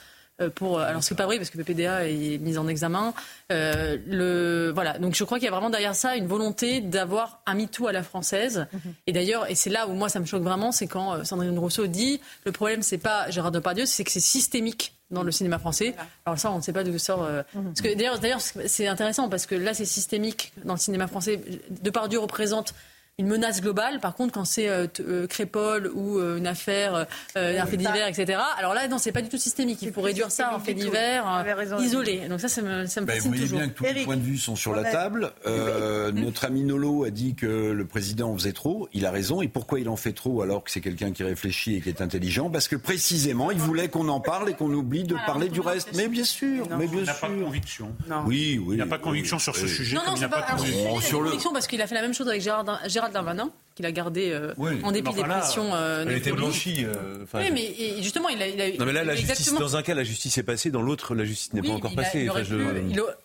pour 0.55 0.79
alors 0.79 1.01
c'est 1.01 1.15
pas 1.15 1.25
vrai 1.25 1.37
parce 1.37 1.49
que 1.49 1.57
PPDA 1.57 2.09
est 2.09 2.37
mis 2.39 2.57
en 2.57 2.67
examen 2.67 3.13
le 3.49 4.69
voilà 4.73 4.97
donc 4.97 5.15
je 5.15 5.23
crois 5.23 5.39
qu'il 5.39 5.45
y 5.45 5.47
a 5.47 5.51
vraiment 5.51 5.69
derrière 5.69 5.95
ça 5.95 6.17
une 6.17 6.27
volonté 6.27 6.81
d'avoir 6.81 7.41
un 7.45 7.53
MeToo 7.53 7.87
à 7.87 7.93
la 7.93 8.03
française 8.03 8.67
mhm. 8.73 8.93
et 9.07 9.13
d'ailleurs 9.13 9.49
et 9.49 9.55
c'est 9.55 9.69
là 9.69 9.87
où 9.87 9.93
moi 9.93 10.09
ça 10.09 10.19
me 10.19 10.25
choque 10.25 10.43
vraiment 10.43 10.73
c'est 10.73 10.87
quand 10.87 11.23
Sandrine 11.23 11.57
Rousseau 11.57 11.87
dit 11.87 12.19
le 12.45 12.51
problème 12.51 12.81
c'est 12.81 12.97
pas 12.97 13.29
Gérard 13.29 13.51
Depardieu 13.51 13.85
c'est 13.85 14.03
que 14.03 14.11
c'est 14.11 14.19
systémique 14.19 14.93
dans 15.15 15.23
le 15.23 15.31
cinéma 15.31 15.57
français. 15.57 15.95
Alors 16.25 16.37
ça, 16.37 16.51
on 16.51 16.57
ne 16.57 16.61
sait 16.61 16.73
pas 16.73 16.83
d'où 16.83 16.97
sort. 16.99 17.23
Euh, 17.23 17.41
mhm. 17.55 17.63
Parce 17.63 17.81
que 17.81 17.95
d'ailleurs, 17.95 18.19
d'ailleurs, 18.19 18.41
c'est 18.41 18.87
intéressant 18.87 19.29
parce 19.29 19.47
que 19.47 19.55
là, 19.55 19.73
c'est 19.73 19.85
systémique 19.85 20.53
dans 20.63 20.73
le 20.73 20.79
cinéma 20.79 21.07
français. 21.07 21.41
Depardieu 21.81 22.19
représente 22.19 22.75
une 23.17 23.27
menace 23.27 23.61
globale. 23.61 24.01
Par 24.01 24.13
contre, 24.13 24.33
quand 24.33 24.43
c'est 24.43 24.67
euh, 24.67 24.87
euh, 24.99 25.25
Crépole 25.25 25.89
ou 25.93 26.17
euh, 26.17 26.37
une 26.37 26.47
affaire, 26.47 27.07
un 27.35 27.65
fait 27.65 27.77
divers, 27.77 28.07
etc. 28.07 28.39
Alors 28.57 28.73
là, 28.73 28.89
non, 28.89 28.97
c'est 28.97 29.13
pas 29.13 29.21
du 29.21 29.29
tout 29.29 29.37
systémique. 29.37 29.81
Il 29.81 29.93
faut 29.93 30.01
réduire 30.01 30.31
ça 30.31 30.53
en 30.53 30.59
fait 30.59 30.73
divers 30.73 31.45
isolé. 31.79 32.27
Donc 32.27 32.41
ça, 32.41 32.49
ça 32.49 32.61
me, 32.61 32.85
ça 32.85 32.99
me 32.99 33.05
ben, 33.05 33.19
Vous 33.19 33.29
voyez 33.29 33.47
bien 33.47 33.69
que 33.69 33.73
tous 33.73 33.83
les 33.85 34.03
points 34.03 34.17
de 34.17 34.21
vue 34.21 34.37
sont 34.37 34.55
sur 34.55 34.75
la 34.75 34.83
table. 34.91 35.31
notre 35.45 36.45
ami 36.45 36.63
Nolo 36.63 37.05
a 37.05 37.09
dit 37.09 37.35
que 37.35 37.45
le 37.45 37.85
président 37.85 38.31
en 38.31 38.37
faisait 38.37 38.53
trop. 38.53 38.89
Il 38.93 39.05
a 39.05 39.11
raison. 39.11 39.41
Et 39.41 39.47
pourquoi 39.47 39.79
il 39.79 39.87
en 39.87 39.95
fait 39.95 40.13
trop 40.13 40.41
alors 40.41 40.63
que 40.63 40.71
c'est 40.71 40.81
quelqu'un 40.81 41.11
qui 41.11 41.23
réfléchit 41.23 41.75
et 41.75 41.81
qui 41.81 41.89
est 41.89 42.01
intelligent? 42.01 42.49
Parce 42.49 42.67
que 42.67 42.75
précisément, 42.75 43.51
il 43.51 43.57
voulait 43.57 43.87
qu'on 43.87 44.09
en 44.09 44.19
parle 44.19 44.49
et 44.49 44.53
qu'on 44.53 44.71
oublie 44.73 45.03
de 45.03 45.15
parler 45.25 45.47
du 45.47 45.61
reste. 45.61 45.89
Mais 45.95 46.07
bien 46.07 46.23
sûr, 46.23 46.67
mais 46.77 46.87
bien 46.87 46.99
il 46.99 47.05
n'a 47.05 47.13
pas 47.13 47.29
de 47.29 47.43
conviction. 47.43 47.95
Oui, 48.25 48.61
oui. 48.61 48.75
Il 48.75 48.77
n'a 48.77 48.87
pas 48.87 48.97
de 48.97 49.03
conviction 49.03 49.39
sur 49.39 49.55
ce 49.55 49.67
sujet. 49.67 49.95
Non, 49.95 50.01
non, 50.05 50.15
c'est 50.17 50.27
pas, 50.27 50.41
pas 50.41 50.55
conviction 50.55 51.53
parce 51.53 51.67
qu'il 51.67 51.81
a 51.81 51.87
fait 51.87 51.95
la 51.95 52.01
même 52.01 52.13
chose 52.13 52.27
avec 52.27 52.41
Gérard 52.41 52.65
Gérald 53.05 53.13
Darmanin, 53.13 53.51
qu'il 53.75 53.85
a 53.85 53.91
gardé 53.91 54.31
euh, 54.31 54.53
en 54.83 54.91
dépit 54.91 55.13
des 55.13 55.23
pressions. 55.23 55.73
Euh, 55.73 56.05
elle 56.07 56.17
était 56.17 56.31
blanchie. 56.31 56.85
Euh, 56.85 57.25
oui, 57.33 57.51
mais 57.51 58.01
justement, 58.01 58.29
il 58.29 58.41
a, 58.41 58.47
il 58.47 58.61
a 58.61 58.69
Non, 58.77 58.85
mais 58.85 58.93
là, 58.93 59.03
la 59.03 59.15
justice, 59.15 59.53
dans 59.53 59.75
un 59.75 59.83
cas, 59.83 59.93
la 59.93 60.03
justice 60.03 60.37
est 60.37 60.43
passée, 60.43 60.71
dans 60.71 60.81
l'autre, 60.81 61.15
la 61.15 61.25
justice 61.25 61.53
n'est 61.53 61.61
pas 61.61 61.73
encore 61.73 61.93
passée. 61.93 62.29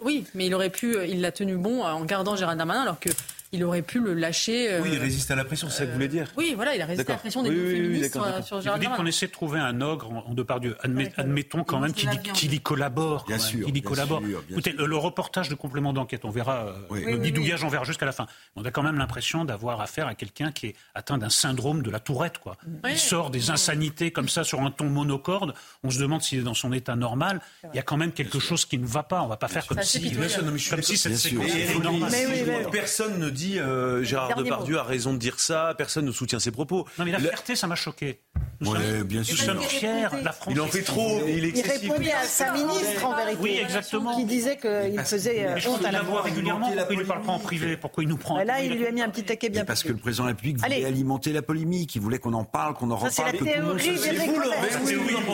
oui, 0.02 0.24
mais 0.34 0.46
il 0.46 0.54
aurait 0.54 0.70
pu, 0.70 0.96
il 1.08 1.20
l'a 1.20 1.32
tenu 1.32 1.56
bon 1.56 1.82
en 1.82 2.04
gardant 2.04 2.36
Gérald 2.36 2.58
Darmanin, 2.58 2.82
alors 2.82 3.00
que 3.00 3.10
il 3.52 3.64
aurait 3.64 3.82
pu 3.82 4.00
le 4.00 4.14
lâcher. 4.14 4.78
oui, 4.82 4.90
il 4.92 4.98
résiste 4.98 5.30
à 5.30 5.36
la 5.36 5.44
pression, 5.44 5.68
c'est 5.68 5.78
ça 5.78 5.84
que 5.84 5.88
vous 5.88 5.94
voulez 5.94 6.08
dire 6.08 6.28
Oui, 6.36 6.52
voilà, 6.54 6.74
il 6.74 6.82
a 6.82 6.86
résisté 6.86 7.10
à 7.10 7.16
la 7.16 7.20
pression 7.20 7.42
des 7.42 7.50
oui, 7.50 7.76
féministes 7.76 8.12
sur, 8.12 8.44
sur 8.44 8.60
Gérald 8.60 8.82
Vous 8.82 8.88
dites 8.88 8.96
qu'on 8.96 9.06
essaie 9.06 9.26
de 9.26 9.32
trouver 9.32 9.58
un 9.58 9.80
ogre 9.80 10.10
en, 10.26 10.34
Depardieu. 10.34 10.76
admettons 11.16 11.64
quand 11.64 11.80
même 11.80 11.92
qu'il 11.92 12.54
y 12.54 12.60
collabore. 12.60 13.24
Bien 13.26 13.38
sûr. 13.38 13.66
Qu'il 13.66 13.76
y 13.76 13.82
collabore. 13.82 14.22
Écoutez, 14.50 14.72
le, 14.72 14.96
reportage 14.96 15.48
de 15.48 15.54
complément 15.54 15.92
d'enquête, 15.92 16.24
on 16.24 16.30
verra, 16.30 16.74
le 16.90 17.18
bidouillage, 17.18 17.64
on 17.64 17.68
verra 17.68 17.84
jusqu'à 17.84 18.06
la 18.06 18.12
fin. 18.12 18.26
On 18.54 18.64
a 18.64 18.70
quand 18.70 18.82
même 18.82 18.98
l'impression 18.98 19.44
d'avoir 19.44 19.80
affaire 19.80 20.06
à 20.06 20.14
quelqu'un 20.14 20.52
qui 20.52 20.66
est 20.66 20.76
atteint 20.94 21.18
d'un 21.18 21.30
syndrome 21.30 21.82
de 21.82 21.90
la 21.90 22.00
tourette. 22.00 22.38
Quoi. 22.38 22.56
Il 22.88 22.98
sort 22.98 23.30
des 23.30 23.50
insanités 23.50 24.10
comme 24.10 24.28
ça 24.28 24.44
sur 24.44 24.60
un 24.60 24.70
ton 24.70 24.88
monocorde. 24.88 25.54
On 25.82 25.90
se 25.90 25.98
demande 25.98 26.22
s'il 26.22 26.40
est 26.40 26.42
dans 26.42 26.54
son 26.54 26.72
état 26.72 26.96
normal. 26.96 27.40
Il 27.72 27.76
y 27.76 27.78
a 27.78 27.82
quand 27.82 27.96
même 27.96 28.12
quelque 28.12 28.38
chose 28.38 28.64
qui 28.64 28.78
ne 28.78 28.86
va 28.86 29.02
pas. 29.02 29.20
On 29.22 29.24
ne 29.24 29.30
va 29.30 29.36
pas 29.36 29.48
faire 29.48 29.66
comme 29.66 29.82
si, 29.82 30.12
comme 30.12 30.82
si 30.82 30.96
cette 30.96 31.16
séquence 31.16 31.54
était 31.54 31.78
normale. 31.78 32.12
Personne 32.70 33.18
ne 33.18 33.30
dit 33.30 33.39
euh, 33.58 34.02
Gérard 34.02 34.34
Depardieu 34.36 34.78
a 34.78 34.82
raison 34.82 35.12
de 35.12 35.18
dire 35.18 35.40
ça. 35.40 35.74
Personne 35.76 36.04
ne 36.04 36.12
soutient 36.12 36.40
ses 36.40 36.50
propos. 36.50 36.86
Non 36.98 37.04
mais 37.04 37.12
la 37.12 37.18
fierté, 37.18 37.56
ça 37.56 37.66
m'a 37.66 37.76
choqué. 37.76 38.20
Nous, 38.60 38.74
bien 39.04 39.22
sûr. 39.22 39.38
sommes 39.38 39.62
fiers. 39.62 40.08
La 40.22 40.32
France 40.32 40.52
il 40.54 40.60
en 40.60 40.66
fait 40.66 40.82
trop. 40.82 41.22
Il, 41.26 41.44
il 41.44 41.62
répondait 41.62 42.12
à 42.12 42.24
sa 42.24 42.52
ministre 42.52 43.04
en 43.04 43.16
vérité. 43.16 43.38
Oui, 43.40 43.58
exactement. 43.60 44.14
Qui 44.16 44.24
disait 44.24 44.58
qu'il 44.58 45.00
faisait 45.00 45.46
euh, 45.46 45.58
honte 45.66 45.84
à 45.84 45.92
la 45.92 46.02
voix 46.02 46.22
régulièrement. 46.22 46.70
Pourquoi 46.70 46.94
il 46.94 46.98
ne 46.98 47.04
parle 47.04 47.22
pas 47.22 47.32
en 47.32 47.38
privé? 47.38 47.76
Pourquoi 47.76 48.02
il 48.04 48.08
nous 48.08 48.18
prend 48.18 48.42
Là, 48.42 48.62
il 48.62 48.72
lui 48.72 48.86
a 48.86 48.90
mis 48.90 49.02
un 49.02 49.08
petit 49.08 49.24
taquet 49.24 49.48
bien. 49.48 49.64
Parce 49.64 49.82
que 49.82 49.88
le 49.88 49.96
président 49.96 50.24
de 50.24 50.28
la 50.28 50.34
République 50.34 50.58
voulait 50.58 50.84
alimenter 50.84 51.32
la 51.32 51.42
polémique. 51.42 51.94
Il 51.94 52.02
voulait 52.02 52.18
qu'on 52.18 52.34
en 52.34 52.44
parle, 52.44 52.74
qu'on 52.74 52.90
en 52.90 52.96
reparle, 52.96 53.36
le 53.40 53.62
monde 53.62 53.78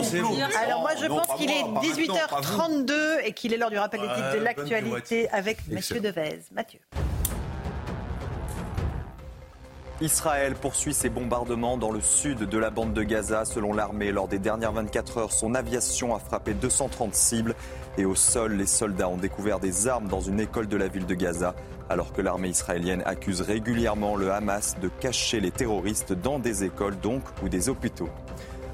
se 0.04 0.56
Alors 0.64 0.80
moi, 0.80 0.92
je 1.00 1.06
pense 1.06 1.38
qu'il 1.38 1.50
est 1.50 1.62
18h32 1.62 2.92
et 3.24 3.32
qu'il 3.32 3.52
est 3.52 3.56
l'heure 3.56 3.70
du 3.70 3.78
rappel 3.78 4.00
des 4.00 4.06
titres 4.06 4.34
de 4.38 4.42
l'actualité 4.44 5.28
avec 5.30 5.58
Mathieu 5.68 6.00
Devez. 6.00 6.40
Mathieu. 6.52 6.80
Israël 10.02 10.55
poursuit 10.55 10.93
ses 10.93 11.09
bombardements 11.09 11.78
dans 11.78 11.90
le 11.90 12.02
sud 12.02 12.40
de 12.40 12.59
la 12.59 12.68
bande 12.68 12.93
de 12.93 13.02
Gaza. 13.02 13.47
Selon 13.47 13.73
l'armée, 13.73 14.12
lors 14.12 14.28
des 14.28 14.39
dernières 14.39 14.73
24 14.73 15.18
heures, 15.18 15.32
son 15.32 15.55
aviation 15.55 16.14
a 16.14 16.18
frappé 16.18 16.52
230 16.52 17.14
cibles. 17.14 17.55
Et 17.97 18.05
au 18.05 18.14
sol, 18.14 18.52
les 18.52 18.66
soldats 18.66 19.09
ont 19.09 19.16
découvert 19.16 19.59
des 19.59 19.89
armes 19.89 20.09
dans 20.09 20.20
une 20.20 20.39
école 20.39 20.68
de 20.68 20.77
la 20.77 20.89
ville 20.89 21.06
de 21.06 21.14
Gaza, 21.14 21.55
alors 21.89 22.12
que 22.12 22.20
l'armée 22.20 22.51
israélienne 22.51 23.02
accuse 23.06 23.40
régulièrement 23.40 24.16
le 24.16 24.31
Hamas 24.31 24.77
de 24.82 24.89
cacher 25.01 25.40
les 25.40 25.51
terroristes 25.51 26.12
dans 26.12 26.39
des 26.39 26.62
écoles 26.62 26.98
donc 27.01 27.23
ou 27.43 27.48
des 27.48 27.70
hôpitaux. 27.70 28.10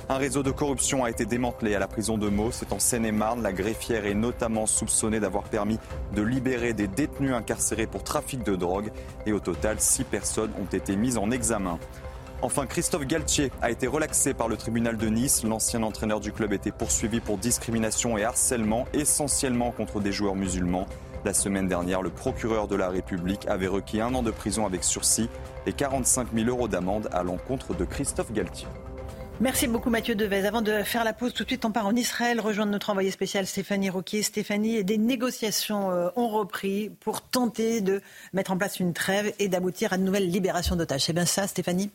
Un 0.09 0.16
réseau 0.16 0.43
de 0.43 0.51
corruption 0.51 1.05
a 1.05 1.11
été 1.11 1.24
démantelé 1.24 1.74
à 1.74 1.79
la 1.79 1.87
prison 1.87 2.19
de 2.19 2.29
Meaux. 2.29 2.51
C'est 2.51 2.73
en 2.73 2.79
Seine-et-Marne. 2.79 3.43
La 3.43 3.53
greffière 3.53 4.05
est 4.05 4.15
notamment 4.15 4.66
soupçonnée 4.66 5.20
d'avoir 5.20 5.45
permis 5.45 5.79
de 6.15 6.23
libérer 6.23 6.73
des 6.73 6.89
détenus 6.89 7.33
incarcérés 7.33 7.87
pour 7.87 8.03
trafic 8.03 8.43
de 8.43 8.57
drogue. 8.57 8.91
Et 9.27 9.33
au 9.33 9.41
total, 9.41 9.81
six 9.81 10.05
personnes 10.05 10.51
ont 10.61 10.74
été 10.74 10.97
mises 10.97 11.19
en 11.19 11.31
examen. 11.31 11.79
Enfin, 12.43 12.66
Christophe 12.66 13.07
Galtier 13.07 13.53
a 13.62 13.70
été 13.70 13.87
relaxé 13.87 14.35
par 14.35 14.49
le 14.49 14.57
tribunal 14.57 14.97
de 14.97 15.07
Nice. 15.07 15.45
L'ancien 15.45 15.85
entraîneur 15.85 16.19
du 16.19 16.33
club 16.33 16.53
était 16.53 16.73
poursuivi 16.73 17.20
pour 17.20 17.39
discrimination 17.39 18.19
et 18.19 18.24
harcèlement, 18.24 18.87
essentiellement 18.93 19.70
contre 19.70 20.01
des 20.01 20.11
joueurs 20.11 20.35
musulmans. 20.35 20.87
La 21.24 21.33
semaine 21.33 21.69
dernière, 21.69 22.03
le 22.03 22.11
procureur 22.11 22.66
de 22.66 22.74
la 22.74 22.89
République 22.89 23.47
avait 23.47 23.69
requis 23.69 24.01
un 24.01 24.12
an 24.15 24.24
de 24.24 24.33
prison 24.33 24.66
avec 24.66 24.83
sursis 24.83 25.29
et 25.66 25.73
45 25.73 26.29
000 26.35 26.49
euros 26.49 26.66
d'amende 26.66 27.09
à 27.12 27.23
l'encontre 27.23 27.74
de 27.74 27.85
Christophe 27.85 28.33
Galtier. 28.33 28.66
Merci 29.40 29.66
beaucoup 29.66 29.90
Mathieu 29.90 30.14
Devez. 30.14 30.46
Avant 30.46 30.62
de 30.62 30.82
faire 30.82 31.04
la 31.04 31.12
pause, 31.12 31.32
tout 31.32 31.42
de 31.42 31.48
suite 31.48 31.64
on 31.64 31.72
part 31.72 31.86
en 31.86 31.96
Israël, 31.96 32.40
rejoindre 32.40 32.70
notre 32.70 32.90
envoyé 32.90 33.10
spécial 33.10 33.46
Stéphanie 33.46 33.90
Roquier. 33.90 34.22
Stéphanie, 34.22 34.84
des 34.84 34.98
négociations 34.98 35.90
euh, 35.90 36.10
ont 36.16 36.28
repris 36.28 36.90
pour 37.00 37.22
tenter 37.22 37.80
de 37.80 38.00
mettre 38.32 38.52
en 38.52 38.59
place 38.59 38.78
une 38.78 38.92
trêve 38.92 39.32
et 39.38 39.48
d'aboutir 39.48 39.92
à 39.92 39.98
de 39.98 40.02
nouvelles 40.02 40.30
libérations 40.30 40.76
d'otages. 40.76 41.02
C'est 41.02 41.12
bien 41.12 41.26
ça 41.26 41.46
Stéphanie? 41.46 41.90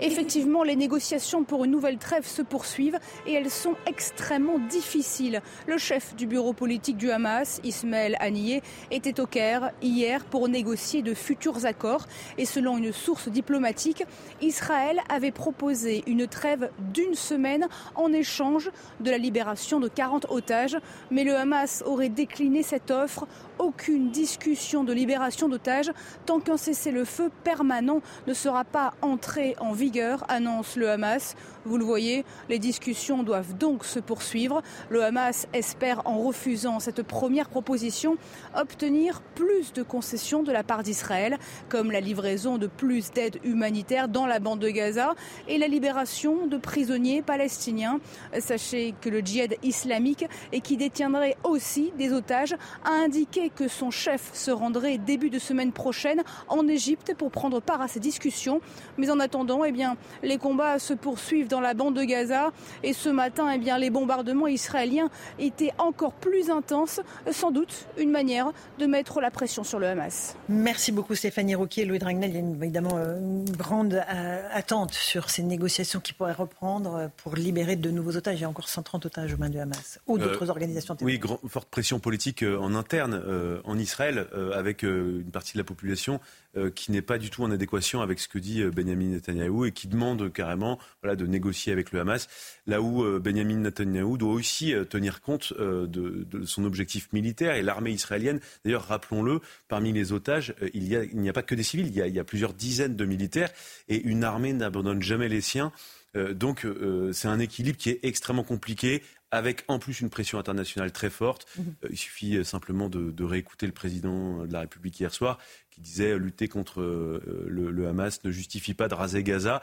Effectivement, 0.00 0.64
les 0.64 0.76
négociations 0.76 1.44
pour 1.44 1.64
une 1.64 1.70
nouvelle 1.70 1.98
trêve 1.98 2.26
se 2.26 2.42
poursuivent 2.42 2.98
et 3.26 3.34
elles 3.34 3.50
sont 3.50 3.74
extrêmement 3.86 4.58
difficiles. 4.58 5.40
Le 5.66 5.78
chef 5.78 6.16
du 6.16 6.26
bureau 6.26 6.52
politique 6.52 6.96
du 6.96 7.10
Hamas, 7.10 7.60
Ismaël 7.62 8.16
Haniyeh, 8.18 8.62
était 8.90 9.20
au 9.20 9.26
Caire 9.26 9.70
hier 9.82 10.24
pour 10.24 10.48
négocier 10.48 11.02
de 11.02 11.14
futurs 11.14 11.64
accords. 11.64 12.06
Et 12.38 12.44
selon 12.44 12.76
une 12.76 12.92
source 12.92 13.28
diplomatique, 13.28 14.04
Israël 14.42 15.00
avait 15.08 15.30
proposé 15.30 16.02
une 16.06 16.26
trêve 16.26 16.70
d'une 16.92 17.14
semaine 17.14 17.68
en 17.94 18.12
échange 18.12 18.70
de 19.00 19.10
la 19.10 19.18
libération 19.18 19.78
de 19.78 19.88
40 19.88 20.26
otages. 20.30 20.76
Mais 21.10 21.24
le 21.24 21.36
Hamas 21.36 21.84
aurait 21.86 22.08
décliné 22.08 22.62
cette 22.62 22.90
offre 22.90 23.26
aucune 23.58 24.10
discussion 24.10 24.84
de 24.84 24.92
libération 24.92 25.48
d'otages 25.48 25.90
tant 26.26 26.40
qu'un 26.40 26.56
cessez-le-feu 26.56 27.30
permanent 27.42 28.00
ne 28.26 28.34
sera 28.34 28.64
pas 28.64 28.94
entré 29.02 29.56
en 29.60 29.72
vigueur, 29.72 30.24
annonce 30.28 30.76
le 30.76 30.90
Hamas. 30.90 31.36
Vous 31.66 31.78
le 31.78 31.84
voyez, 31.84 32.26
les 32.50 32.58
discussions 32.58 33.22
doivent 33.22 33.56
donc 33.56 33.86
se 33.86 33.98
poursuivre. 33.98 34.62
Le 34.90 35.02
Hamas 35.02 35.46
espère, 35.54 36.02
en 36.04 36.18
refusant 36.18 36.78
cette 36.78 37.02
première 37.02 37.48
proposition, 37.48 38.16
obtenir 38.54 39.22
plus 39.34 39.72
de 39.72 39.82
concessions 39.82 40.42
de 40.42 40.52
la 40.52 40.62
part 40.62 40.82
d'Israël, 40.82 41.38
comme 41.70 41.90
la 41.90 42.00
livraison 42.00 42.58
de 42.58 42.66
plus 42.66 43.12
d'aide 43.12 43.38
humanitaire 43.44 44.08
dans 44.08 44.26
la 44.26 44.40
bande 44.40 44.58
de 44.58 44.68
Gaza 44.68 45.14
et 45.48 45.56
la 45.56 45.66
libération 45.66 46.46
de 46.46 46.58
prisonniers 46.58 47.22
palestiniens. 47.22 47.98
Sachez 48.38 48.94
que 49.00 49.08
le 49.08 49.20
djihad 49.20 49.54
islamique, 49.62 50.26
et 50.52 50.60
qui 50.60 50.76
détiendrait 50.76 51.36
aussi 51.44 51.92
des 51.96 52.12
otages, 52.12 52.56
a 52.84 52.90
indiqué 52.90 53.48
que 53.48 53.68
son 53.68 53.90
chef 53.90 54.30
se 54.34 54.50
rendrait 54.50 54.98
début 54.98 55.30
de 55.30 55.38
semaine 55.38 55.72
prochaine 55.72 56.22
en 56.48 56.68
Égypte 56.68 57.14
pour 57.16 57.30
prendre 57.30 57.60
part 57.60 57.80
à 57.80 57.88
ces 57.88 58.00
discussions. 58.00 58.60
Mais 58.98 59.10
en 59.10 59.18
attendant, 59.18 59.64
eh 59.64 59.72
bien, 59.72 59.96
les 60.22 60.36
combats 60.36 60.78
se 60.78 60.92
poursuivent 60.92 61.48
dans 61.54 61.60
la 61.60 61.74
bande 61.74 61.94
de 61.94 62.02
Gaza 62.02 62.50
et 62.82 62.92
ce 62.92 63.08
matin, 63.08 63.48
eh 63.54 63.58
bien, 63.58 63.78
les 63.78 63.88
bombardements 63.88 64.48
israéliens 64.48 65.08
étaient 65.38 65.70
encore 65.78 66.12
plus 66.12 66.50
intenses, 66.50 67.00
sans 67.30 67.52
doute 67.52 67.86
une 67.96 68.10
manière 68.10 68.50
de 68.80 68.86
mettre 68.86 69.20
la 69.20 69.30
pression 69.30 69.62
sur 69.62 69.78
le 69.78 69.86
Hamas. 69.86 70.34
Merci 70.48 70.90
beaucoup 70.90 71.14
Stéphanie 71.14 71.54
Rouquier, 71.54 71.84
Louis 71.84 72.00
Dragnel. 72.00 72.30
Il 72.30 72.36
y 72.36 72.38
a 72.38 72.64
évidemment 72.64 72.96
euh, 72.96 73.20
une 73.20 73.48
grande 73.52 73.94
euh, 73.94 74.48
attente 74.52 74.94
sur 74.94 75.30
ces 75.30 75.44
négociations 75.44 76.00
qui 76.00 76.12
pourraient 76.12 76.32
reprendre 76.32 77.08
pour 77.18 77.36
libérer 77.36 77.76
de 77.76 77.90
nouveaux 77.92 78.16
otages. 78.16 78.40
Il 78.40 78.42
y 78.42 78.46
a 78.46 78.48
encore 78.48 78.68
130 78.68 79.06
otages 79.06 79.32
aux 79.32 79.36
mains 79.38 79.48
du 79.48 79.60
Hamas 79.60 80.00
ou 80.08 80.18
d'autres 80.18 80.50
organisations 80.50 80.96
terroristes. 80.96 81.24
Oui, 81.24 81.48
forte 81.48 81.68
pression 81.68 82.00
politique 82.00 82.42
en 82.42 82.74
interne 82.74 83.22
en 83.64 83.78
Israël 83.78 84.26
avec 84.52 84.82
une 84.82 85.30
partie 85.30 85.52
de 85.52 85.58
la 85.58 85.64
population 85.64 86.14
euh, 86.14 86.43
qui 86.74 86.92
n'est 86.92 87.02
pas 87.02 87.18
du 87.18 87.30
tout 87.30 87.42
en 87.42 87.50
adéquation 87.50 88.00
avec 88.00 88.20
ce 88.20 88.28
que 88.28 88.38
dit 88.38 88.62
euh, 88.62 88.70
Benjamin 88.70 89.06
Netanyahou 89.06 89.64
et 89.64 89.72
qui 89.72 89.88
demande 89.88 90.32
carrément 90.32 90.78
voilà, 91.02 91.16
de 91.16 91.26
négocier 91.26 91.72
avec 91.72 91.92
le 91.92 92.00
Hamas, 92.00 92.28
là 92.66 92.80
où 92.80 93.04
euh, 93.04 93.18
Benjamin 93.18 93.56
Netanyahou 93.56 94.16
doit 94.16 94.32
aussi 94.32 94.72
tenir 94.88 95.20
compte 95.20 95.52
de, 95.52 96.44
son 96.44 96.64
objectif 96.64 97.12
militaire 97.12 97.54
et 97.54 97.62
l'armée 97.62 97.92
israélienne. 97.92 98.40
D'ailleurs, 98.64 98.86
rappelons-le, 98.86 99.40
parmi 99.68 99.92
les 99.92 100.12
otages, 100.12 100.54
il 100.74 100.84
n'y 100.84 100.96
a, 100.96 101.30
a, 101.30 101.32
pas 101.32 101.42
que 101.42 101.54
des 101.54 101.62
civils, 101.62 101.86
il 101.86 101.94
y 101.94 102.02
a, 102.02 102.06
il 102.06 102.14
y 102.14 102.18
a 102.18 102.24
plusieurs 102.24 102.54
dizaines 102.54 102.96
de 102.96 103.04
militaires 103.04 103.50
et 103.88 104.00
une 104.00 104.24
armée 104.24 104.52
n'abandonne 104.52 105.02
jamais 105.02 105.28
les 105.28 105.40
siens. 105.40 105.72
donc 106.14 106.66
c'est 107.12 107.28
un 107.28 107.38
équilibre 107.38 107.78
qui 107.78 107.90
est 107.90 108.00
extrêmement 108.02 108.44
compliqué 108.44 109.02
avec 109.30 109.64
en 109.66 109.80
plus 109.80 110.00
une 110.00 110.10
pression 110.10 110.38
internationale 110.38 110.92
très 110.92 111.10
forte. 111.10 111.46
Mhm. 111.58 111.74
il 111.90 111.98
suffit 111.98 112.44
simplement 112.44 112.88
de, 112.88 113.10
de, 113.10 113.24
réécouter 113.24 113.66
le 113.66 113.72
président 113.72 114.46
de 114.46 114.52
la 114.52 114.60
République 114.60 115.00
hier 115.00 115.12
soir 115.12 115.38
qui 115.74 115.80
disait 115.80 116.16
lutter 116.18 116.46
contre 116.48 116.80
euh, 116.80 117.46
le, 117.48 117.88
Hamas 117.88 118.22
ne 118.24 118.30
justifie 118.30 118.74
pas 118.74 118.88
de 118.88 118.94
raser 118.94 119.22
Gaza. 119.22 119.60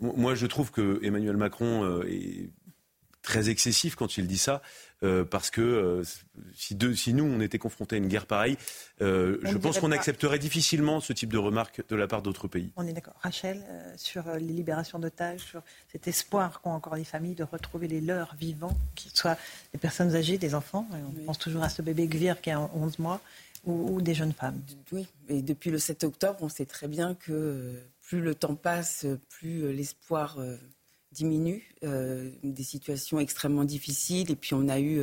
Moi, 0.00 0.34
je 0.34 0.46
trouve 0.46 0.70
que 0.70 1.00
Emmanuel 1.02 1.36
Macron 1.36 1.84
euh, 1.84 2.04
est 2.08 2.50
très 3.22 3.48
excessif 3.48 3.94
quand 3.94 4.18
il 4.18 4.26
dit 4.26 4.36
ça, 4.36 4.60
euh, 5.02 5.24
parce 5.24 5.50
que 5.50 6.02
si, 6.54 6.76
si, 6.94 7.14
nous, 7.14 7.24
on 7.24 7.40
était 7.40 7.56
confrontés 7.56 7.96
à 7.96 7.98
une 7.98 8.08
guerre 8.08 8.26
pareille, 8.26 8.58
je 9.00 9.56
pense 9.56 9.78
qu'on 9.78 9.92
accepterait 9.92 10.38
difficilement 10.38 11.00
ce 11.00 11.14
type 11.14 11.32
de 11.32 11.38
remarques 11.38 11.80
de 11.88 11.96
la 11.96 12.06
part 12.06 12.20
d'autres 12.20 12.48
pays. 12.48 12.70
On 12.76 12.86
est 12.86 12.92
d'accord. 12.92 13.14
Rachel, 13.22 13.64
sur 13.96 14.24
les 14.34 14.40
libérations 14.40 14.98
d'otages, 14.98 15.40
sur 15.40 15.62
cet 15.90 16.06
espoir 16.06 16.60
qu'ont 16.60 16.72
encore 16.72 16.96
les 16.96 17.04
familles 17.04 17.34
de 17.34 17.44
retrouver 17.44 17.88
les 17.88 18.02
leurs 18.02 18.34
vivants, 18.38 18.76
qu'ils 18.94 19.16
soient 19.16 19.38
des 19.72 19.78
personnes 19.78 20.14
âgées, 20.14 20.36
des 20.36 20.54
enfants. 20.54 20.86
On 20.92 21.24
pense 21.24 21.38
toujours 21.38 21.62
à 21.62 21.70
ce 21.70 21.80
bébé 21.80 22.06
Gvir 22.06 22.42
qui 22.42 22.50
a 22.50 22.60
11 22.60 22.98
mois 22.98 23.22
ou, 23.66 24.00
des 24.00 24.14
jeunes 24.14 24.32
femmes. 24.32 24.60
Oui, 24.92 25.06
et 25.28 25.42
depuis 25.42 25.70
le 25.70 25.78
7 25.78 26.04
octobre, 26.04 26.38
on 26.42 26.48
sait 26.48 26.66
très 26.66 26.88
bien 26.88 27.14
que 27.14 27.32
euh, 27.32 27.80
plus 28.02 28.20
le 28.20 28.34
temps 28.34 28.54
passe, 28.54 29.06
plus 29.28 29.64
euh, 29.64 29.72
l'espoir 29.72 30.36
euh, 30.38 30.56
diminue, 31.12 31.62
des 32.42 32.64
situations 32.64 33.20
extrêmement 33.20 33.62
difficiles, 33.62 34.32
et 34.32 34.34
puis 34.34 34.52
on 34.54 34.68
a 34.68 34.80
eu 34.80 35.00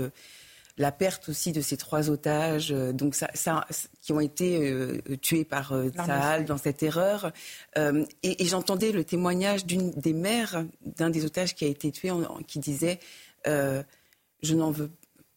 la 0.77 0.91
perte 0.91 1.29
aussi 1.29 1.53
de 1.53 1.61
ces 1.61 1.77
trois 1.77 2.09
otages, 2.09 2.71
donc 2.71 3.15
ça, 3.15 3.29
qui 4.01 4.11
ont 4.11 4.19
été 4.19 4.99
tués 5.21 5.45
par 5.45 5.73
Tsahal 5.91 6.43
dans 6.43 6.57
cette 6.57 6.83
erreur. 6.83 7.31
et, 7.77 8.45
j'entendais 8.45 8.91
le 8.91 9.05
témoignage 9.05 9.65
d'une 9.65 9.91
des 9.91 10.11
mères 10.11 10.65
d'un 10.81 11.09
des 11.09 11.23
otages 11.23 11.55
qui 11.55 11.63
a 11.63 11.69
été 11.69 11.93
tué, 11.93 12.11
qui 12.45 12.59
disait 12.59 12.99
je 13.45 14.53
n'en 14.53 14.71
veux 14.71 14.91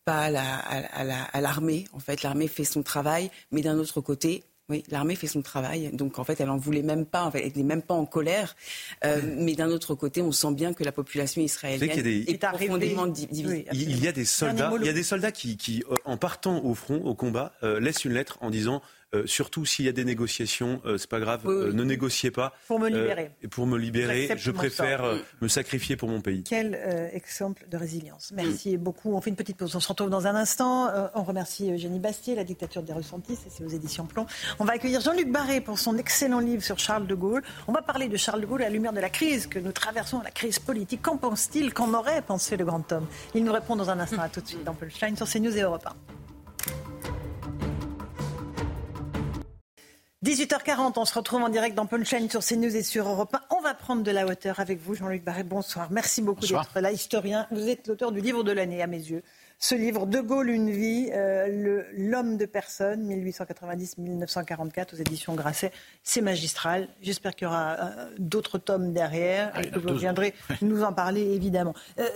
pas 0.04 0.24
à 0.24 1.40
l'armée. 1.40 1.86
en 1.92 1.98
fait, 1.98 2.22
l'armée 2.22 2.48
fait 2.48 2.64
son 2.64 2.82
travail, 2.82 3.30
mais 3.50 3.62
d'un 3.62 3.78
autre 3.78 4.00
côté, 4.00 4.44
oui, 4.70 4.82
l'armée 4.88 5.14
fait 5.14 5.26
son 5.26 5.42
travail, 5.42 5.90
donc 5.92 6.18
en 6.18 6.24
fait, 6.24 6.40
elle 6.40 6.48
en 6.48 6.56
voulait 6.56 6.82
même 6.82 7.04
pas, 7.04 7.30
elle 7.34 7.52
n'est 7.54 7.62
même 7.62 7.82
pas 7.82 7.92
en 7.92 8.06
colère. 8.06 8.56
Euh, 9.04 9.20
mais 9.36 9.54
d'un 9.54 9.68
autre 9.68 9.94
côté, 9.94 10.22
on 10.22 10.32
sent 10.32 10.52
bien 10.54 10.72
que 10.72 10.82
la 10.82 10.92
population 10.92 11.42
israélienne 11.42 12.06
est 12.26 12.38
profondément 12.38 13.06
divisée. 13.06 13.66
Il 13.72 14.02
y 14.02 14.08
a 14.08 14.12
des 14.12 14.24
soldats, 14.24 14.72
il 14.80 14.86
y 14.86 14.88
a 14.88 14.94
des 14.94 15.02
soldats 15.02 15.32
qui, 15.32 15.84
en 16.04 16.16
partant 16.16 16.64
au 16.64 16.74
front, 16.74 16.96
au 17.04 17.14
combat, 17.14 17.52
euh, 17.62 17.78
laissent 17.78 18.06
une 18.06 18.14
lettre 18.14 18.38
en 18.40 18.48
disant 18.48 18.80
euh, 18.80 19.03
surtout 19.26 19.64
s'il 19.64 19.84
y 19.84 19.88
a 19.88 19.92
des 19.92 20.04
négociations, 20.04 20.80
euh, 20.84 20.98
c'est 20.98 21.08
pas 21.08 21.20
grave, 21.20 21.42
euh, 21.46 21.72
ne 21.72 21.84
négociez 21.84 22.30
pas. 22.30 22.54
Pour 22.66 22.80
me 22.80 22.88
libérer. 22.88 23.30
pour 23.50 23.66
me 23.66 23.78
libérer, 23.78 24.28
je 24.36 24.50
préfère 24.50 25.04
me 25.40 25.48
sacrifier 25.48 25.96
pour 25.96 26.08
mon 26.08 26.20
pays. 26.20 26.44
Quel 26.44 26.74
exemple 27.12 27.66
de 27.70 27.76
résilience. 27.76 28.32
Merci 28.34 28.76
beaucoup. 28.76 29.14
On 29.14 29.20
fait 29.20 29.30
une 29.30 29.36
petite 29.36 29.56
pause. 29.56 29.74
On 29.76 29.80
se 29.80 29.88
retrouve 29.88 30.10
dans 30.10 30.26
un 30.26 30.34
instant. 30.34 30.90
on 31.14 31.22
remercie 31.22 31.72
Eugénie 31.72 31.98
Bastier, 31.98 32.34
La 32.34 32.44
dictature 32.44 32.82
des 32.82 32.92
ressentis, 32.92 33.36
c'est 33.48 33.64
aux 33.64 33.68
éditions 33.68 34.06
Plomb. 34.06 34.26
On 34.58 34.64
va 34.64 34.74
accueillir 34.74 35.00
Jean-Luc 35.00 35.30
Barré 35.30 35.60
pour 35.60 35.78
son 35.78 35.96
excellent 35.96 36.40
livre 36.40 36.62
sur 36.62 36.78
Charles 36.78 37.06
de 37.06 37.14
Gaulle. 37.14 37.42
On 37.68 37.72
va 37.72 37.82
parler 37.82 38.08
de 38.08 38.16
Charles 38.16 38.40
de 38.40 38.46
Gaulle 38.46 38.62
à 38.62 38.66
la 38.66 38.70
lumière 38.70 38.92
de 38.92 39.00
la 39.00 39.10
crise 39.10 39.46
que 39.46 39.58
nous 39.58 39.72
traversons, 39.72 40.20
la 40.22 40.30
crise 40.30 40.58
politique. 40.58 41.02
Qu'en 41.02 41.16
pense-t-il? 41.16 41.72
Qu'en 41.72 41.94
aurait 41.94 42.22
pensé 42.22 42.56
le 42.56 42.64
grand 42.64 42.90
homme? 42.92 43.06
Il 43.34 43.44
nous 43.44 43.52
répond 43.52 43.76
dans 43.76 43.90
un 43.90 43.98
instant. 44.00 44.22
À 44.22 44.28
tout 44.28 44.40
de 44.40 44.48
suite 44.48 44.64
dans 44.64 44.74
Punchline 44.74 45.16
sur 45.16 45.28
CNews 45.28 45.56
et 45.56 45.62
Europe 45.62 45.86
1. 45.86 46.23
18h40, 50.24 50.94
on 50.96 51.04
se 51.04 51.12
retrouve 51.12 51.42
en 51.42 51.50
direct 51.50 51.76
dans 51.76 51.84
Punchline 51.84 52.30
sur 52.30 52.42
CNews 52.42 52.74
et 52.74 52.82
sur 52.82 53.06
Europe 53.06 53.34
1. 53.34 53.56
On 53.58 53.60
va 53.60 53.74
prendre 53.74 54.02
de 54.02 54.10
la 54.10 54.24
hauteur 54.24 54.58
avec 54.58 54.80
vous, 54.80 54.94
Jean-Luc 54.94 55.22
Barré. 55.22 55.42
Bonsoir. 55.42 55.88
Merci 55.90 56.22
beaucoup 56.22 56.46
d'être 56.46 56.80
là, 56.80 56.92
historien. 56.92 57.46
Vous 57.50 57.68
êtes 57.68 57.86
l'auteur 57.88 58.10
du 58.10 58.22
livre 58.22 58.42
de 58.42 58.50
l'année, 58.50 58.80
à 58.80 58.86
mes 58.86 58.96
yeux. 58.96 59.22
Ce 59.58 59.74
livre, 59.74 60.06
De 60.06 60.22
Gaulle, 60.22 60.48
une 60.48 60.70
vie, 60.70 61.10
euh, 61.12 61.84
l'homme 61.94 62.38
de 62.38 62.46
personne, 62.46 63.06
1890-1944, 63.06 64.94
aux 64.94 64.96
éditions 64.96 65.34
Grasset. 65.34 65.72
C'est 66.02 66.22
magistral. 66.22 66.88
J'espère 67.02 67.34
qu'il 67.34 67.44
y 67.44 67.48
aura 67.48 67.72
euh, 67.72 68.10
d'autres 68.18 68.56
tomes 68.56 68.94
derrière 68.94 69.50
ah, 69.52 69.62
et 69.62 69.68
que 69.68 69.78
vous 69.78 69.94
viendrez 69.94 70.32
nous 70.62 70.84
en 70.84 70.94
parler, 70.94 71.20
évidemment. 71.34 71.74
Euh, 71.98 72.08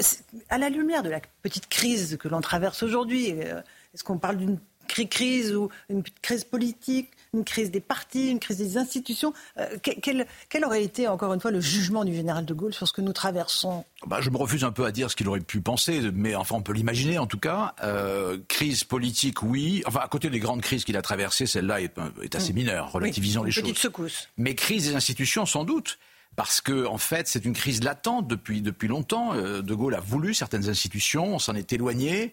à 0.49 0.57
la 0.57 0.71
lumière 0.71 1.03
de 1.03 1.11
la 1.11 1.21
petite 1.43 1.69
crise 1.69 2.17
que 2.17 2.29
l'on 2.29 2.41
traverse 2.41 2.83
aujourd'hui, 2.83 3.29
est-ce 3.29 4.03
qu'on 4.03 4.17
parle 4.17 4.39
d'une 4.39 4.59
crise 4.87 5.55
ou 5.55 5.69
une 5.91 6.03
crise 6.23 6.45
politique 6.45 7.11
une 7.35 7.45
crise 7.45 7.71
des 7.71 7.81
partis, 7.81 8.31
une 8.31 8.39
crise 8.39 8.59
des 8.59 8.77
institutions. 8.79 9.33
Euh, 9.59 9.67
quel, 9.83 10.65
aurait 10.65 10.83
été, 10.83 11.09
encore 11.09 11.33
une 11.35 11.41
fois, 11.41 11.51
le 11.51 11.61
jugement 11.61 12.05
du 12.05 12.15
général 12.15 12.45
de 12.45 12.55
Gaulle 12.55 12.75
sur 12.75 12.87
ce 12.89 12.93
que 12.93 13.01
nous 13.01 13.13
traversons? 13.13 13.85
Bah, 14.07 14.21
Je 14.21 14.31
me 14.31 14.37
refuse 14.37 14.65
un 14.65 14.73
peu 14.73 14.85
à 14.85 14.93
dire 14.93 15.11
ce 15.11 15.17
qu'il 15.17 15.29
aurait 15.29 15.41
pu 15.41 15.61
penser, 15.61 16.01
mais 16.13 16.35
enfin, 16.35 16.57
on 16.57 16.63
peut 16.63 16.73
l'imaginer 16.73 17.19
en 17.19 17.27
tout 17.27 17.39
cas. 17.39 17.75
Euh, 17.83 18.39
crise 18.49 18.85
politique, 18.85 19.43
oui. 19.43 19.83
Enfin, 19.87 20.01
à 20.01 20.09
côté 20.09 20.31
des 20.31 20.41
grandes 20.41 20.63
crises 20.63 20.85
qu'il 20.85 20.97
a 20.97 21.03
traversées, 21.03 21.47
celle-là 21.47 21.81
est, 21.81 21.95
est, 22.23 22.35
assez 22.35 22.53
mm. 22.53 22.57
mineure, 22.57 22.93
relativisons 22.93 23.43
les 23.43 23.51
choses. 23.51 23.65
Petite 23.65 23.79
secousse. 23.79 24.29
Mais 24.37 24.55
crise 24.55 24.89
des 24.89 24.97
institutions, 24.97 25.47
sans 25.47 25.65
doute 25.65 25.99
parce 26.37 26.61
que 26.61 26.87
en 26.87 26.99
fait 26.99 27.27
c'est 27.27 27.45
une 27.45 27.53
crise 27.53 27.83
latente 27.83 28.29
depuis 28.29 28.61
depuis 28.61 28.87
longtemps. 28.87 29.35
Euh, 29.35 29.61
de 29.61 29.75
Gaulle 29.75 29.97
a 29.97 30.01
voulu 30.01 30.35
certaines 30.35 30.69
institutions, 30.69 31.35
on 31.35 31.39
s'en 31.41 31.57
est 31.57 31.73
éloigné 31.73 32.33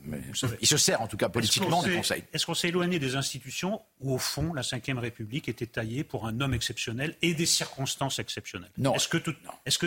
il 0.60 0.66
se 0.66 0.76
sert 0.76 1.00
en 1.02 1.08
tout 1.08 1.16
cas 1.16 1.28
politiquement 1.28 1.82
du 1.82 1.94
Conseil. 1.94 2.22
Est-ce 2.32 2.46
qu'on 2.46 2.54
s'est 2.54 2.68
éloigné 2.68 2.98
des 2.98 3.16
institutions 3.16 3.82
où, 4.00 4.14
au 4.14 4.18
fond, 4.18 4.54
la 4.54 4.62
Ve 4.62 4.98
République 4.98 5.48
était 5.48 5.66
taillée 5.66 6.04
pour 6.04 6.26
un 6.26 6.40
homme 6.40 6.54
exceptionnel 6.54 7.16
et 7.22 7.34
des 7.34 7.46
circonstances 7.46 8.20
exceptionnelles? 8.20 8.70
Non. 8.78 8.94
Est-ce 8.94 9.08
que 9.08 9.18
tout, 9.18 9.34
est-ce 9.66 9.78
que 9.78 9.86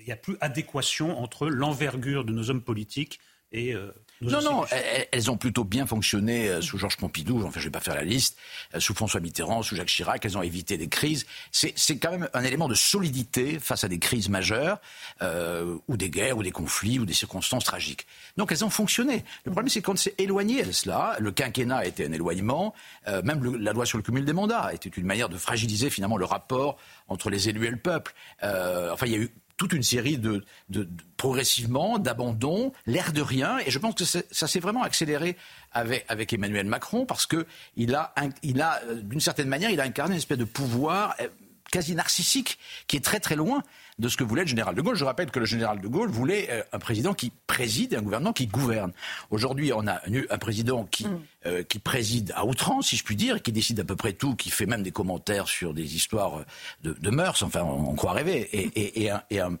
il 0.00 0.06
n'y 0.06 0.12
a 0.12 0.16
plus 0.16 0.36
adéquation 0.40 1.20
entre 1.20 1.48
l'envergure 1.48 2.24
de 2.24 2.32
nos 2.32 2.48
hommes 2.48 2.62
politiques 2.62 3.20
et 3.52 3.74
euh, 3.74 3.92
Non, 4.22 4.42
non, 4.42 4.64
elles, 5.12 5.30
ont 5.30 5.38
plutôt 5.38 5.64
bien 5.64 5.86
fonctionné 5.86 6.48
euh, 6.48 6.60
sous 6.60 6.76
Georges 6.76 6.98
Pompidou, 6.98 7.42
enfin 7.42 7.58
je 7.58 7.64
vais 7.64 7.70
pas 7.70 7.80
faire 7.80 7.94
la 7.94 8.04
liste, 8.04 8.36
euh, 8.74 8.80
sous 8.80 8.92
François 8.92 9.20
Mitterrand, 9.20 9.62
sous 9.62 9.76
Jacques 9.76 9.88
Chirac, 9.88 10.22
elles 10.24 10.36
ont 10.36 10.42
évité 10.42 10.76
des 10.76 10.88
crises. 10.88 11.24
C'est 11.52 11.98
quand 11.98 12.10
même 12.10 12.28
un 12.34 12.42
élément 12.42 12.68
de 12.68 12.74
solidité 12.74 13.58
face 13.58 13.82
à 13.82 13.88
des 13.88 13.98
crises 13.98 14.28
majeures, 14.28 14.78
euh, 15.22 15.78
ou 15.88 15.96
des 15.96 16.10
guerres, 16.10 16.36
ou 16.36 16.42
des 16.42 16.50
conflits, 16.50 16.98
ou 16.98 17.06
des 17.06 17.14
circonstances 17.14 17.64
tragiques. 17.64 18.06
Donc 18.36 18.52
elles 18.52 18.64
ont 18.64 18.70
fonctionné. 18.70 19.24
Le 19.44 19.52
problème 19.52 19.70
c'est 19.70 19.80
qu'on 19.80 19.96
s'est 19.96 20.14
éloigné 20.18 20.64
de 20.64 20.72
cela. 20.72 21.16
Le 21.18 21.32
quinquennat 21.32 21.78
a 21.78 21.84
été 21.86 22.04
un 22.06 22.12
éloignement, 22.12 22.74
euh, 23.08 23.22
même 23.22 23.56
la 23.56 23.72
loi 23.72 23.86
sur 23.86 23.96
le 23.96 24.02
cumul 24.02 24.26
des 24.26 24.34
mandats 24.34 24.70
était 24.74 24.90
une 24.90 25.06
manière 25.06 25.30
de 25.30 25.38
fragiliser 25.38 25.88
finalement 25.88 26.18
le 26.18 26.26
rapport 26.26 26.76
entre 27.08 27.30
les 27.30 27.48
élus 27.48 27.66
et 27.66 27.70
le 27.70 27.78
peuple. 27.78 28.12
Euh, 28.42 28.92
enfin 28.92 29.06
il 29.06 29.12
y 29.12 29.16
a 29.16 29.18
eu 29.18 29.30
toute 29.60 29.74
une 29.74 29.82
série 29.82 30.16
de, 30.16 30.42
progressivement 31.18 31.98
d'abandon, 31.98 32.72
l'air 32.86 33.12
de 33.12 33.20
rien, 33.20 33.58
et 33.58 33.70
je 33.70 33.78
pense 33.78 33.94
que 33.94 34.04
ça 34.06 34.46
s'est 34.48 34.58
vraiment 34.58 34.82
accéléré 34.82 35.36
avec, 35.72 36.32
Emmanuel 36.32 36.64
Macron 36.64 37.04
parce 37.04 37.26
que 37.26 37.46
il 37.76 37.94
a, 37.94 38.14
il 38.42 38.62
a 38.62 38.80
euh, 38.84 38.94
d'une 38.94 39.20
certaine 39.20 39.48
manière, 39.48 39.68
il 39.68 39.78
a 39.78 39.84
incarné 39.84 40.14
une 40.14 40.18
espèce 40.18 40.38
de 40.38 40.46
pouvoir 40.46 41.14
euh, 41.20 41.28
quasi 41.70 41.94
narcissique 41.94 42.58
qui 42.86 42.96
est 42.96 43.04
très 43.04 43.20
très 43.20 43.36
loin 43.36 43.62
de 44.00 44.08
ce 44.08 44.16
que 44.16 44.24
voulait 44.24 44.42
le 44.42 44.48
général 44.48 44.74
de 44.74 44.82
Gaulle. 44.82 44.96
Je 44.96 45.04
rappelle 45.04 45.30
que 45.30 45.38
le 45.38 45.46
général 45.46 45.80
de 45.80 45.88
Gaulle 45.88 46.10
voulait 46.10 46.48
euh, 46.50 46.62
un 46.72 46.78
président 46.78 47.14
qui 47.14 47.32
préside 47.46 47.92
et 47.92 47.96
un 47.96 48.02
gouvernement 48.02 48.32
qui 48.32 48.46
gouverne. 48.46 48.92
Aujourd'hui, 49.30 49.72
on 49.72 49.86
a 49.86 50.00
un 50.30 50.38
président 50.38 50.84
qui, 50.84 51.06
mm. 51.06 51.20
euh, 51.46 51.62
qui 51.62 51.78
préside 51.78 52.32
à 52.34 52.44
outrance, 52.44 52.88
si 52.88 52.96
je 52.96 53.04
puis 53.04 53.16
dire, 53.16 53.42
qui 53.42 53.52
décide 53.52 53.78
à 53.80 53.84
peu 53.84 53.96
près 53.96 54.12
tout, 54.12 54.34
qui 54.34 54.50
fait 54.50 54.66
même 54.66 54.82
des 54.82 54.90
commentaires 54.90 55.48
sur 55.48 55.74
des 55.74 55.94
histoires 55.94 56.44
de, 56.82 56.96
de 56.98 57.10
mœurs, 57.10 57.42
enfin, 57.42 57.62
on, 57.62 57.94
croit 57.94 58.12
rêver, 58.12 58.48
et, 58.52 58.70
et, 58.74 59.02
et 59.04 59.10
un 59.10 59.22
et 59.30 59.40
un 59.40 59.58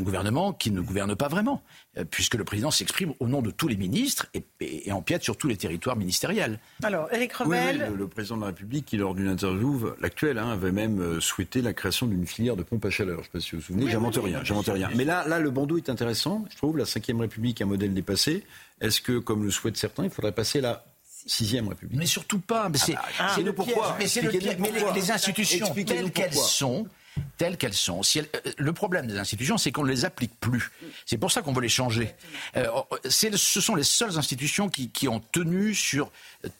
gouvernement 0.00 0.52
qui 0.52 0.70
ne 0.70 0.80
gouverne 0.80 1.14
pas 1.14 1.28
vraiment, 1.28 1.62
euh, 1.98 2.04
puisque 2.04 2.34
le 2.34 2.44
président 2.44 2.70
s'exprime 2.70 3.12
au 3.20 3.26
nom 3.26 3.42
de 3.42 3.50
tous 3.50 3.68
les 3.68 3.76
ministres 3.76 4.26
et, 4.32 4.44
et, 4.60 4.92
empiète 4.92 5.22
sur 5.22 5.36
tous 5.36 5.46
les 5.46 5.56
territoires 5.56 5.96
ministériels. 5.96 6.58
Alors, 6.82 7.12
Éric 7.12 7.34
Revel. 7.34 7.92
le, 7.94 8.08
président 8.08 8.36
de 8.36 8.40
la 8.42 8.46
République, 8.48 8.86
qui 8.86 8.96
lors 8.96 9.14
d'une 9.14 9.28
interview, 9.28 9.90
l'actuelle, 10.00 10.38
hein, 10.38 10.50
avait 10.50 10.72
même 10.72 11.00
euh, 11.00 11.20
souhaité 11.20 11.60
la 11.60 11.72
création 11.72 12.06
d'une 12.06 12.26
filière 12.26 12.56
de 12.56 12.62
pompe 12.62 12.84
à 12.86 12.90
chaleur. 12.90 13.16
Je 13.16 13.20
ne 13.20 13.24
sais 13.24 13.30
pas 13.30 13.40
si 13.40 13.50
vous 13.52 13.58
vous 13.58 13.66
souvenez, 13.66 13.90
j'invente 13.90 14.16
rien, 14.16 14.42
j'invente 14.42 14.68
rien. 14.68 14.90
Mais 14.94 15.04
là, 15.04 15.26
là, 15.28 15.38
le 15.38 15.50
bandeau 15.50 15.76
est 15.76 15.90
intéressant, 15.90 16.44
je 16.50 16.56
trouve, 16.56 16.78
la 16.78 16.84
Ve 16.84 17.20
République, 17.20 17.60
un 17.60 17.66
modèle 17.66 17.92
dépassé. 17.92 18.44
Est-ce 18.80 19.00
que, 19.00 19.18
comme 19.18 19.44
le 19.44 19.50
souhaitent 19.50 19.76
certains, 19.76 20.04
il 20.04 20.10
faudrait 20.10 20.32
passer 20.32 20.60
la 20.60 20.84
Sixième 21.26 21.68
République? 21.68 21.98
Mais 21.98 22.06
surtout 22.06 22.40
pas. 22.40 22.68
Mais 22.68 22.78
c'est 22.78 22.94
ah 22.96 23.34
bah, 23.36 23.42
le 23.42 23.52
pourquoi. 23.52 23.96
Mais, 23.98 24.06
le 24.22 24.30
mais 24.58 24.70
les, 24.72 24.92
les, 24.94 25.10
institutions 25.10 25.72
telles 25.74 26.10
qu'elles 26.10 26.34
sont 26.34 26.86
telles 27.38 27.56
qu'elles 27.56 27.74
sont. 27.74 28.02
Si 28.02 28.20
euh, 28.20 28.24
le 28.56 28.72
problème 28.72 29.06
des 29.06 29.18
institutions, 29.18 29.58
c'est 29.58 29.72
qu'on 29.72 29.84
ne 29.84 29.90
les 29.90 30.04
applique 30.04 30.38
plus. 30.40 30.70
C'est 31.06 31.18
pour 31.18 31.30
ça 31.30 31.42
qu'on 31.42 31.52
veut 31.52 31.62
les 31.62 31.68
changer. 31.68 32.14
Euh, 32.56 32.68
ce 33.08 33.60
sont 33.60 33.74
les 33.74 33.84
seules 33.84 34.18
institutions 34.18 34.68
qui, 34.68 34.90
qui 34.90 35.08
ont 35.08 35.20
tenu 35.20 35.74
sur 35.74 36.10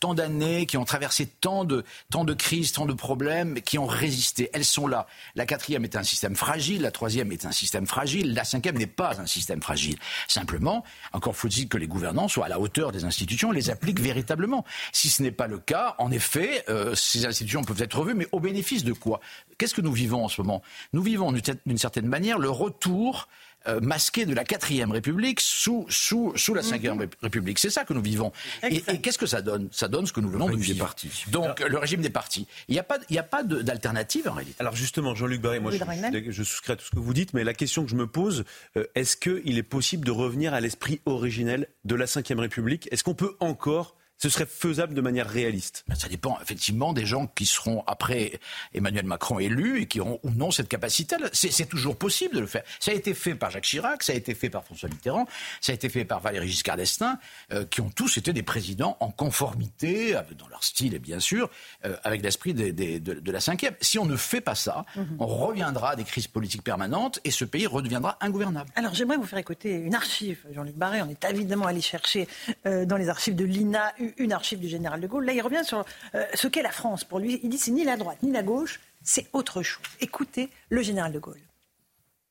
tant 0.00 0.14
d'années, 0.14 0.66
qui 0.66 0.76
ont 0.76 0.84
traversé 0.84 1.26
tant 1.26 1.64
de, 1.64 1.84
tant 2.10 2.24
de 2.24 2.34
crises, 2.34 2.72
tant 2.72 2.86
de 2.86 2.92
problèmes, 2.92 3.60
qui 3.60 3.78
ont 3.78 3.86
résisté. 3.86 4.50
Elles 4.52 4.64
sont 4.64 4.86
là. 4.86 5.06
La 5.34 5.46
quatrième 5.46 5.84
est 5.84 5.96
un 5.96 6.02
système 6.02 6.36
fragile, 6.36 6.82
la 6.82 6.90
troisième 6.90 7.32
est 7.32 7.46
un 7.46 7.52
système 7.52 7.86
fragile, 7.86 8.34
la 8.34 8.44
cinquième 8.44 8.78
n'est 8.78 8.86
pas 8.86 9.20
un 9.20 9.26
système 9.26 9.62
fragile. 9.62 9.96
Simplement, 10.28 10.84
encore 11.12 11.36
faut-il 11.36 11.68
que 11.68 11.78
les 11.78 11.86
gouvernants 11.86 12.28
soient 12.28 12.46
à 12.46 12.48
la 12.48 12.60
hauteur 12.60 12.92
des 12.92 13.04
institutions 13.04 13.52
et 13.52 13.56
les 13.56 13.70
appliquent 13.70 14.00
véritablement. 14.00 14.64
Si 14.92 15.08
ce 15.08 15.22
n'est 15.22 15.30
pas 15.30 15.46
le 15.46 15.58
cas, 15.58 15.94
en 15.98 16.10
effet, 16.10 16.64
euh, 16.68 16.94
ces 16.94 17.26
institutions 17.26 17.62
peuvent 17.64 17.82
être 17.82 17.98
revues, 17.98 18.14
mais 18.14 18.28
au 18.32 18.40
bénéfice 18.40 18.84
de 18.84 18.92
quoi? 18.92 19.20
Qu'est-ce 19.58 19.74
que 19.74 19.80
nous 19.80 19.92
vivons 19.92 20.24
en 20.24 20.28
ce 20.28 20.42
moment? 20.42 20.43
Nous 20.92 21.02
vivons 21.02 21.32
d'une 21.32 21.78
certaine 21.78 22.06
manière 22.06 22.38
le 22.38 22.50
retour 22.50 23.28
euh, 23.66 23.80
masqué 23.80 24.26
de 24.26 24.34
la 24.34 24.44
quatrième 24.44 24.92
République 24.92 25.40
sous, 25.40 25.86
sous, 25.88 26.34
sous 26.36 26.52
la 26.52 26.62
cinquième 26.62 26.96
mhm. 26.96 27.08
République. 27.22 27.58
C'est 27.58 27.70
ça 27.70 27.84
que 27.84 27.94
nous 27.94 28.02
vivons. 28.02 28.30
Et, 28.62 28.82
qu'est-ce 28.98 29.16
que 29.16 29.26
ça 29.26 29.40
donne? 29.40 29.70
Ça 29.72 29.88
donne 29.88 30.06
ce 30.06 30.12
que 30.12 30.20
nous 30.20 30.28
venons 30.28 30.50
de 30.50 30.56
vivre. 30.56 30.84
Partis. 30.84 31.24
Donc 31.28 31.60
le 31.60 31.78
régime 31.78 32.02
des 32.02 32.10
partis. 32.10 32.46
Il 32.68 32.72
n'y 32.72 32.78
a 32.78 32.82
pas, 32.82 32.98
il 33.08 33.18
a 33.18 33.22
pas 33.22 33.42
d'alternative 33.42 34.28
en 34.28 34.34
réalité. 34.34 34.56
Alors 34.58 34.76
justement, 34.76 35.14
Jean-Luc 35.14 35.40
Barré, 35.40 35.60
moi 35.60 35.72
je, 35.72 36.30
je, 36.30 36.42
souscris 36.42 36.72
à 36.72 36.76
tout 36.76 36.84
ce 36.84 36.90
que 36.90 36.98
vous 36.98 37.14
dites, 37.14 37.32
mais 37.32 37.42
la 37.42 37.54
question 37.54 37.84
que 37.84 37.90
je 37.90 37.96
me 37.96 38.06
pose, 38.06 38.44
euh, 38.76 38.84
est-ce 38.94 39.16
qu'il 39.16 39.56
est 39.56 39.62
possible 39.62 40.04
de 40.04 40.10
revenir 40.10 40.52
à 40.52 40.60
l'esprit 40.60 41.00
originel 41.06 41.68
de 41.86 41.94
la 41.94 42.06
cinquième 42.06 42.40
République? 42.40 42.88
Est-ce 42.92 43.02
qu'on 43.02 43.14
peut 43.14 43.34
encore 43.40 43.96
ce 44.24 44.30
serait 44.30 44.46
faisable 44.46 44.94
de 44.94 45.02
manière 45.02 45.28
réaliste 45.28 45.84
Ça 45.94 46.08
dépend 46.08 46.38
effectivement 46.40 46.94
des 46.94 47.04
gens 47.04 47.26
qui 47.26 47.44
seront 47.44 47.84
après 47.86 48.40
Emmanuel 48.72 49.04
Macron 49.04 49.38
élu 49.38 49.82
et 49.82 49.86
qui 49.86 50.00
auront 50.00 50.18
ou 50.22 50.30
non 50.30 50.50
cette 50.50 50.70
capacité. 50.70 51.16
C'est 51.34 51.68
toujours 51.68 51.96
possible 51.96 52.34
de 52.34 52.40
le 52.40 52.46
faire. 52.46 52.62
Ça 52.80 52.92
a 52.92 52.94
été 52.94 53.12
fait 53.12 53.34
par 53.34 53.50
Jacques 53.50 53.64
Chirac, 53.64 54.02
ça 54.02 54.14
a 54.14 54.16
été 54.16 54.34
fait 54.34 54.48
par 54.48 54.64
François 54.64 54.88
Mitterrand, 54.88 55.28
ça 55.60 55.72
a 55.72 55.74
été 55.74 55.90
fait 55.90 56.06
par 56.06 56.20
Valéry 56.20 56.48
Giscard 56.48 56.78
d'Estaing, 56.78 57.18
euh, 57.52 57.66
qui 57.66 57.82
ont 57.82 57.90
tous 57.90 58.16
été 58.16 58.32
des 58.32 58.42
présidents 58.42 58.96
en 59.00 59.10
conformité, 59.10 60.18
dans 60.38 60.48
leur 60.48 60.64
style 60.64 60.94
et 60.94 60.98
bien 60.98 61.20
sûr, 61.20 61.50
euh, 61.84 61.94
avec 62.02 62.22
l'esprit 62.22 62.54
de, 62.54 62.70
de, 62.70 63.32
la 63.32 63.40
cinquième. 63.40 63.74
Si 63.82 63.98
on 63.98 64.06
ne 64.06 64.16
fait 64.16 64.40
pas 64.40 64.54
ça, 64.54 64.86
mhm. 64.96 65.16
on 65.18 65.26
reviendra 65.26 65.90
à 65.90 65.96
des 65.96 66.04
crises 66.04 66.28
politiques 66.28 66.64
permanentes 66.64 67.20
et 67.24 67.30
ce 67.30 67.44
pays 67.44 67.66
redeviendra 67.66 68.16
ingouvernable. 68.22 68.70
Alors 68.74 68.94
j'aimerais 68.94 69.18
vous 69.18 69.26
faire 69.26 69.38
écouter 69.38 69.74
une 69.74 69.94
archive, 69.94 70.38
Jean-Luc 70.50 70.76
Barré. 70.76 71.02
On 71.02 71.10
est 71.10 71.22
évidemment 71.30 71.66
allé 71.66 71.82
chercher 71.82 72.26
euh, 72.64 72.86
dans 72.86 72.96
les 72.96 73.10
archives 73.10 73.34
de 73.34 73.44
l'INA 73.44 73.92
une 74.18 74.32
archive 74.32 74.60
du 74.60 74.68
général 74.68 75.00
de 75.00 75.06
Gaulle. 75.06 75.24
Là, 75.24 75.32
il 75.32 75.40
revient 75.40 75.64
sur 75.64 75.84
euh, 76.14 76.24
ce 76.34 76.48
qu'est 76.48 76.62
la 76.62 76.72
France. 76.72 77.04
Pour 77.04 77.18
lui, 77.18 77.40
il 77.42 77.50
dit 77.50 77.58
c'est 77.58 77.70
ni 77.70 77.84
la 77.84 77.96
droite 77.96 78.18
ni 78.22 78.32
la 78.32 78.42
gauche, 78.42 78.80
c'est 79.02 79.26
autre 79.32 79.62
chose. 79.62 79.84
Écoutez 80.00 80.50
le 80.70 80.82
général 80.82 81.12
de 81.12 81.18
Gaulle. 81.18 81.40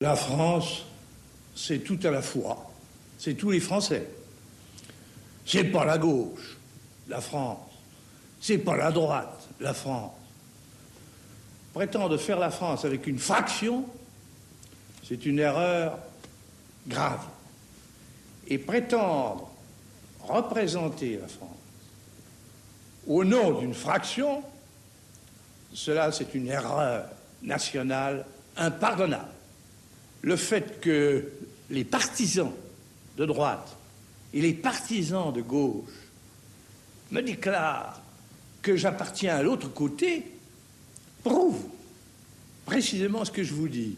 La 0.00 0.16
France, 0.16 0.84
c'est 1.54 1.78
tout 1.78 1.98
à 2.02 2.10
la 2.10 2.22
fois. 2.22 2.70
C'est 3.18 3.34
tous 3.34 3.50
les 3.50 3.60
Français. 3.60 4.06
C'est 5.46 5.64
pas 5.64 5.84
la 5.84 5.98
gauche, 5.98 6.56
la 7.08 7.20
France. 7.20 7.58
C'est 8.40 8.58
pas 8.58 8.76
la 8.76 8.90
droite, 8.90 9.48
la 9.60 9.72
France. 9.72 10.12
Prétendre 11.72 12.16
faire 12.18 12.38
la 12.38 12.50
France 12.50 12.84
avec 12.84 13.06
une 13.06 13.18
fraction, 13.18 13.84
c'est 15.02 15.26
une 15.26 15.38
erreur 15.38 15.98
grave. 16.86 17.26
Et 18.46 18.58
prétendre 18.58 19.50
représenter 20.20 21.18
la 21.20 21.28
France 21.28 21.53
au 23.06 23.24
nom 23.24 23.60
d'une 23.60 23.74
fraction, 23.74 24.42
cela 25.72 26.12
c'est 26.12 26.34
une 26.34 26.48
erreur 26.48 27.06
nationale 27.42 28.24
impardonnable. 28.56 29.30
Le 30.22 30.36
fait 30.36 30.80
que 30.80 31.30
les 31.70 31.84
partisans 31.84 32.52
de 33.16 33.26
droite 33.26 33.76
et 34.32 34.40
les 34.40 34.54
partisans 34.54 35.32
de 35.32 35.42
gauche 35.42 35.90
me 37.10 37.20
déclarent 37.20 38.00
que 38.62 38.76
j'appartiens 38.76 39.36
à 39.36 39.42
l'autre 39.42 39.68
côté 39.68 40.24
prouve 41.22 41.60
précisément 42.64 43.24
ce 43.24 43.30
que 43.30 43.42
je 43.42 43.54
vous 43.54 43.68
dis. 43.68 43.96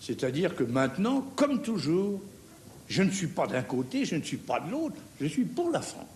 C'est-à-dire 0.00 0.54
que 0.54 0.62
maintenant, 0.62 1.22
comme 1.34 1.62
toujours, 1.62 2.20
je 2.88 3.02
ne 3.02 3.10
suis 3.10 3.26
pas 3.26 3.46
d'un 3.46 3.62
côté, 3.62 4.04
je 4.04 4.14
ne 4.14 4.22
suis 4.22 4.36
pas 4.36 4.60
de 4.60 4.70
l'autre, 4.70 4.96
je 5.20 5.26
suis 5.26 5.44
pour 5.44 5.70
la 5.70 5.80
France. 5.80 6.06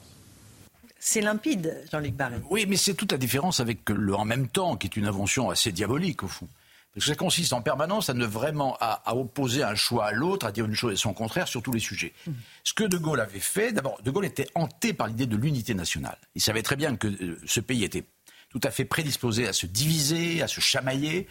C'est 1.05 1.21
limpide, 1.21 1.83
Jean-Luc 1.91 2.15
Barré. 2.15 2.37
Oui, 2.49 2.65
mais 2.69 2.77
c'est 2.77 2.95
toute 2.95 3.11
la 3.11 3.19
différence 3.19 3.59
avec 3.59 3.91
le 3.91 4.15
en 4.15 4.25
même 4.25 4.47
temps, 4.47 4.77
qui 4.77 4.87
est 4.87 4.97
une 4.97 5.09
invention 5.09 5.51
assez 5.51 5.73
diabolique, 5.73 6.23
au 6.23 6.29
fond. 6.29 6.47
Parce 6.95 7.07
que 7.07 7.11
ça 7.11 7.17
consiste 7.17 7.53
en 7.53 7.61
permanence 7.61 8.09
à 8.09 8.15
ne 8.15 8.25
vraiment 8.25 8.77
à, 8.81 9.17
opposer 9.17 9.65
un 9.65 9.75
choix 9.75 10.07
à 10.07 10.13
l'autre, 10.13 10.47
à 10.47 10.53
dire 10.53 10.65
une 10.65 10.77
chose 10.77 10.93
et 10.93 10.97
son 10.97 11.13
contraire 11.13 11.49
sur 11.49 11.61
tous 11.61 11.73
les 11.73 11.81
sujets. 11.81 12.13
Mmh. 12.25 12.33
Ce 12.63 12.73
que 12.73 12.85
De 12.85 12.99
Gaulle 12.99 13.19
avait 13.19 13.41
fait, 13.41 13.73
d'abord, 13.73 14.01
De 14.05 14.13
Gaulle 14.13 14.27
était 14.27 14.47
hanté 14.55 14.93
par 14.93 15.09
l'idée 15.09 15.27
de 15.27 15.37
l'unité 15.37 15.75
nationale. 15.75 16.19
Il 16.37 16.41
savait 16.41 16.63
très 16.63 16.77
bien 16.77 16.95
que 16.95 17.09
euh, 17.09 17.37
ce 17.47 17.59
pays 17.59 17.83
était 17.83 18.05
tout 18.51 18.61
à 18.63 18.71
fait 18.71 18.85
prédisposé 18.85 19.49
à 19.49 19.53
se 19.53 19.67
diviser, 19.67 20.41
à 20.41 20.47
se 20.47 20.61
chamailler, 20.61 21.27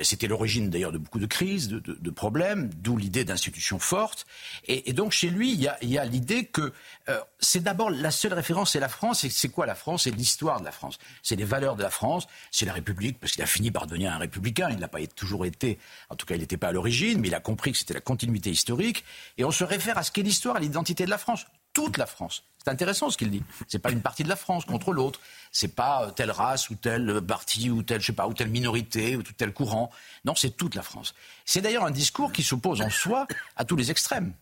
c'était 0.00 0.26
l'origine 0.26 0.70
d'ailleurs 0.70 0.92
de 0.92 0.98
beaucoup 0.98 1.18
de 1.18 1.26
crises, 1.26 1.68
de, 1.68 2.10
problèmes, 2.10 2.70
d'où 2.76 2.96
l'idée 2.96 3.24
d'institutions 3.24 3.78
fortes. 3.78 4.26
Et, 4.66 4.92
donc 4.92 5.12
chez 5.12 5.30
lui, 5.30 5.52
il 5.52 5.60
y 5.60 5.98
a, 5.98 6.04
l'idée 6.04 6.46
que 6.46 6.72
euh, 7.08 7.20
c'est 7.38 7.62
d'abord 7.62 7.90
la 7.90 8.10
seule 8.10 8.32
référence, 8.32 8.72
c'est 8.72 8.80
la 8.80 8.88
France. 8.88 9.24
Et 9.24 9.30
c'est 9.30 9.48
quoi 9.48 9.66
la 9.66 9.74
France? 9.74 10.04
C'est 10.04 10.10
l'histoire 10.10 10.60
de 10.60 10.64
la 10.64 10.72
France. 10.72 10.98
C'est 11.22 11.36
les 11.36 11.44
valeurs 11.44 11.76
de 11.76 11.82
la 11.82 11.90
France. 11.90 12.26
C'est 12.50 12.66
la 12.66 12.72
République, 12.72 13.18
parce 13.20 13.32
qu'il 13.32 13.42
a 13.42 13.46
fini 13.46 13.70
par 13.70 13.86
devenir 13.86 14.12
un 14.12 14.18
républicain. 14.18 14.68
Il 14.70 14.78
n'a 14.78 14.88
pas 14.88 15.04
toujours 15.06 15.46
été, 15.46 15.78
en 16.10 16.16
tout 16.16 16.26
cas, 16.26 16.34
il 16.34 16.40
n'était 16.40 16.56
pas 16.56 16.68
à 16.68 16.72
l'origine, 16.72 17.20
mais 17.20 17.28
il 17.28 17.34
a 17.34 17.40
compris 17.40 17.72
que 17.72 17.78
c'était 17.78 17.94
la 17.94 18.00
continuité 18.00 18.50
historique. 18.50 19.04
Et 19.38 19.44
on 19.44 19.50
se 19.50 19.64
réfère 19.64 19.98
à 19.98 20.02
ce 20.02 20.10
qu'est 20.10 20.22
l'histoire, 20.22 20.56
à 20.56 20.60
l'identité 20.60 21.04
de 21.04 21.10
la 21.10 21.18
France. 21.18 21.46
Toute 21.74 21.98
la 21.98 22.06
France. 22.06 22.44
C'est 22.64 22.70
intéressant 22.70 23.10
ce 23.10 23.18
qu'il 23.18 23.30
dit. 23.30 23.42
C'est 23.68 23.78
pas 23.78 23.90
une 23.90 24.00
partie 24.00 24.24
de 24.24 24.28
la 24.28 24.36
France 24.36 24.64
contre 24.64 24.92
l'autre. 24.92 25.20
C'est 25.52 25.74
pas 25.74 26.04
euh, 26.04 26.10
telle 26.10 26.30
race 26.30 26.70
ou 26.70 26.76
telle 26.76 27.20
partie 27.20 27.68
ou 27.68 27.82
telle, 27.82 28.00
je 28.00 28.06
sais 28.06 28.12
pas, 28.12 28.26
ou 28.26 28.32
telle 28.32 28.48
minorité 28.48 29.16
ou 29.16 29.22
tel 29.22 29.52
courant. 29.52 29.90
Non, 30.24 30.34
c'est 30.34 30.56
toute 30.56 30.74
la 30.74 30.82
France. 30.82 31.14
C'est 31.44 31.60
d'ailleurs 31.60 31.84
un 31.84 31.90
discours 31.90 32.32
qui 32.32 32.42
s'oppose 32.42 32.80
en 32.80 32.88
soi 32.88 33.26
à 33.56 33.66
tous 33.66 33.76
les 33.76 33.90
extrêmes. 33.90 34.32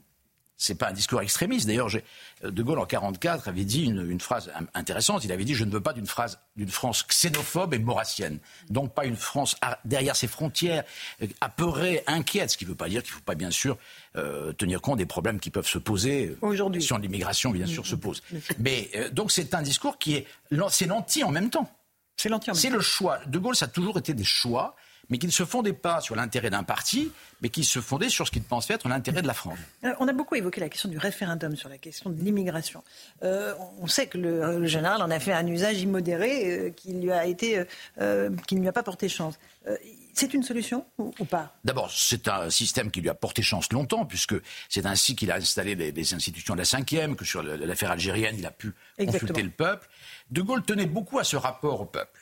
C'est 0.56 0.76
pas 0.76 0.90
un 0.90 0.92
discours 0.92 1.20
extrémiste. 1.20 1.66
D'ailleurs, 1.66 1.88
De 2.44 2.62
Gaulle 2.62 2.78
en 2.78 2.86
44 2.86 3.48
avait 3.48 3.64
dit 3.64 3.84
une, 3.84 4.20
phrase 4.20 4.52
intéressante. 4.74 5.24
Il 5.24 5.32
avait 5.32 5.44
dit 5.44 5.54
:«Je 5.56 5.64
ne 5.64 5.70
veux 5.70 5.80
pas 5.80 5.92
d'une 5.92 6.06
phrase 6.06 6.38
d'une 6.54 6.68
France 6.68 7.04
xénophobe 7.06 7.74
et 7.74 7.78
maurassienne. 7.78 8.38
Donc 8.70 8.94
pas 8.94 9.04
une 9.04 9.16
France 9.16 9.56
derrière 9.84 10.14
ses 10.14 10.28
frontières, 10.28 10.84
euh, 11.22 11.26
apeurée, 11.40 12.04
inquiète. 12.06 12.50
Ce 12.50 12.56
qui 12.56 12.64
ne 12.64 12.70
veut 12.70 12.76
pas 12.76 12.88
dire 12.88 13.02
qu'il 13.02 13.12
ne 13.12 13.16
faut 13.16 13.24
pas 13.24 13.34
bien 13.34 13.50
sûr 13.50 13.76
euh, 14.16 14.52
tenir 14.52 14.80
compte 14.80 14.98
des 14.98 15.06
problèmes 15.06 15.40
qui 15.40 15.50
peuvent 15.50 15.66
se 15.66 15.78
poser. 15.78 16.36
Aujourd'hui. 16.42 16.78
La 16.78 16.82
question 16.82 16.98
de 16.98 17.02
l'immigration, 17.02 17.50
bien 17.50 17.66
sûr, 17.66 17.86
se 17.86 17.96
pose. 17.96 18.22
Mais 18.58 18.90
euh, 18.94 19.10
donc 19.10 19.32
c'est 19.32 19.54
un 19.54 19.62
discours 19.62 19.98
qui 19.98 20.14
est 20.14 20.26
c'est 20.68 20.86
l'anti 20.86 21.24
en 21.24 21.30
même 21.30 21.50
temps. 21.50 21.68
C'est 22.16 22.28
l'anti 22.28 22.50
en 22.50 22.54
même 22.54 22.56
temps. 22.56 22.68
C'est 22.68 22.74
le 22.74 22.80
choix. 22.80 23.18
De 23.26 23.38
Gaulle, 23.38 23.56
ça 23.56 23.64
a 23.64 23.68
toujours 23.68 23.98
été 23.98 24.14
des 24.14 24.24
choix 24.24 24.76
mais 25.12 25.18
qui 25.18 25.26
ne 25.26 25.32
se 25.32 25.44
fondait 25.44 25.74
pas 25.74 26.00
sur 26.00 26.16
l'intérêt 26.16 26.48
d'un 26.48 26.62
parti, 26.62 27.12
mais 27.42 27.50
qui 27.50 27.64
se 27.64 27.80
fondait 27.80 28.08
sur 28.08 28.26
ce 28.26 28.32
qu'il 28.32 28.42
pensait 28.42 28.72
être 28.72 28.88
l'intérêt 28.88 29.20
de 29.20 29.26
la 29.26 29.34
France. 29.34 29.58
Euh, 29.84 29.92
on 30.00 30.08
a 30.08 30.14
beaucoup 30.14 30.36
évoqué 30.36 30.58
la 30.58 30.70
question 30.70 30.88
du 30.88 30.96
référendum 30.96 31.54
sur 31.54 31.68
la 31.68 31.76
question 31.76 32.08
de 32.08 32.18
l'immigration. 32.18 32.82
Euh, 33.22 33.52
on 33.78 33.86
sait 33.88 34.06
que 34.06 34.16
le, 34.16 34.66
général 34.66 35.02
en 35.02 35.10
a 35.10 35.20
fait 35.20 35.34
un 35.34 35.46
usage 35.46 35.82
immodéré 35.82 36.48
euh, 36.48 36.70
qui 36.70 36.94
lui 36.94 37.12
a 37.12 37.26
été, 37.26 37.62
qui 38.46 38.54
ne 38.54 38.60
lui 38.62 38.68
a 38.68 38.72
pas 38.72 38.82
porté 38.82 39.10
chance. 39.10 39.38
c'est 40.14 40.32
une 40.32 40.42
solution 40.42 40.86
ou, 40.96 41.26
pas? 41.26 41.54
D'abord, 41.62 41.90
c'est 41.90 42.26
un 42.28 42.48
système 42.48 42.90
qui 42.90 43.02
lui 43.02 43.10
a 43.10 43.14
porté 43.14 43.42
chance 43.42 43.70
longtemps, 43.70 44.06
puisque 44.06 44.36
c'est 44.70 44.86
ainsi 44.86 45.14
qu'il 45.14 45.30
a 45.30 45.34
installé 45.34 45.76
des, 45.76 46.14
institutions 46.14 46.54
de 46.54 46.60
la 46.60 46.64
cinquième, 46.64 47.16
que 47.16 47.26
sur 47.26 47.42
l'affaire 47.42 47.90
algérienne, 47.90 48.36
il 48.38 48.46
a 48.46 48.50
pu 48.50 48.72
consulter 48.96 49.42
le 49.42 49.50
peuple. 49.50 49.90
De 50.30 50.40
Gaulle 50.40 50.62
tenait 50.62 50.86
beaucoup 50.86 51.18
à 51.18 51.24
ce 51.24 51.36
rapport 51.36 51.82
au 51.82 51.84
peuple. 51.84 52.21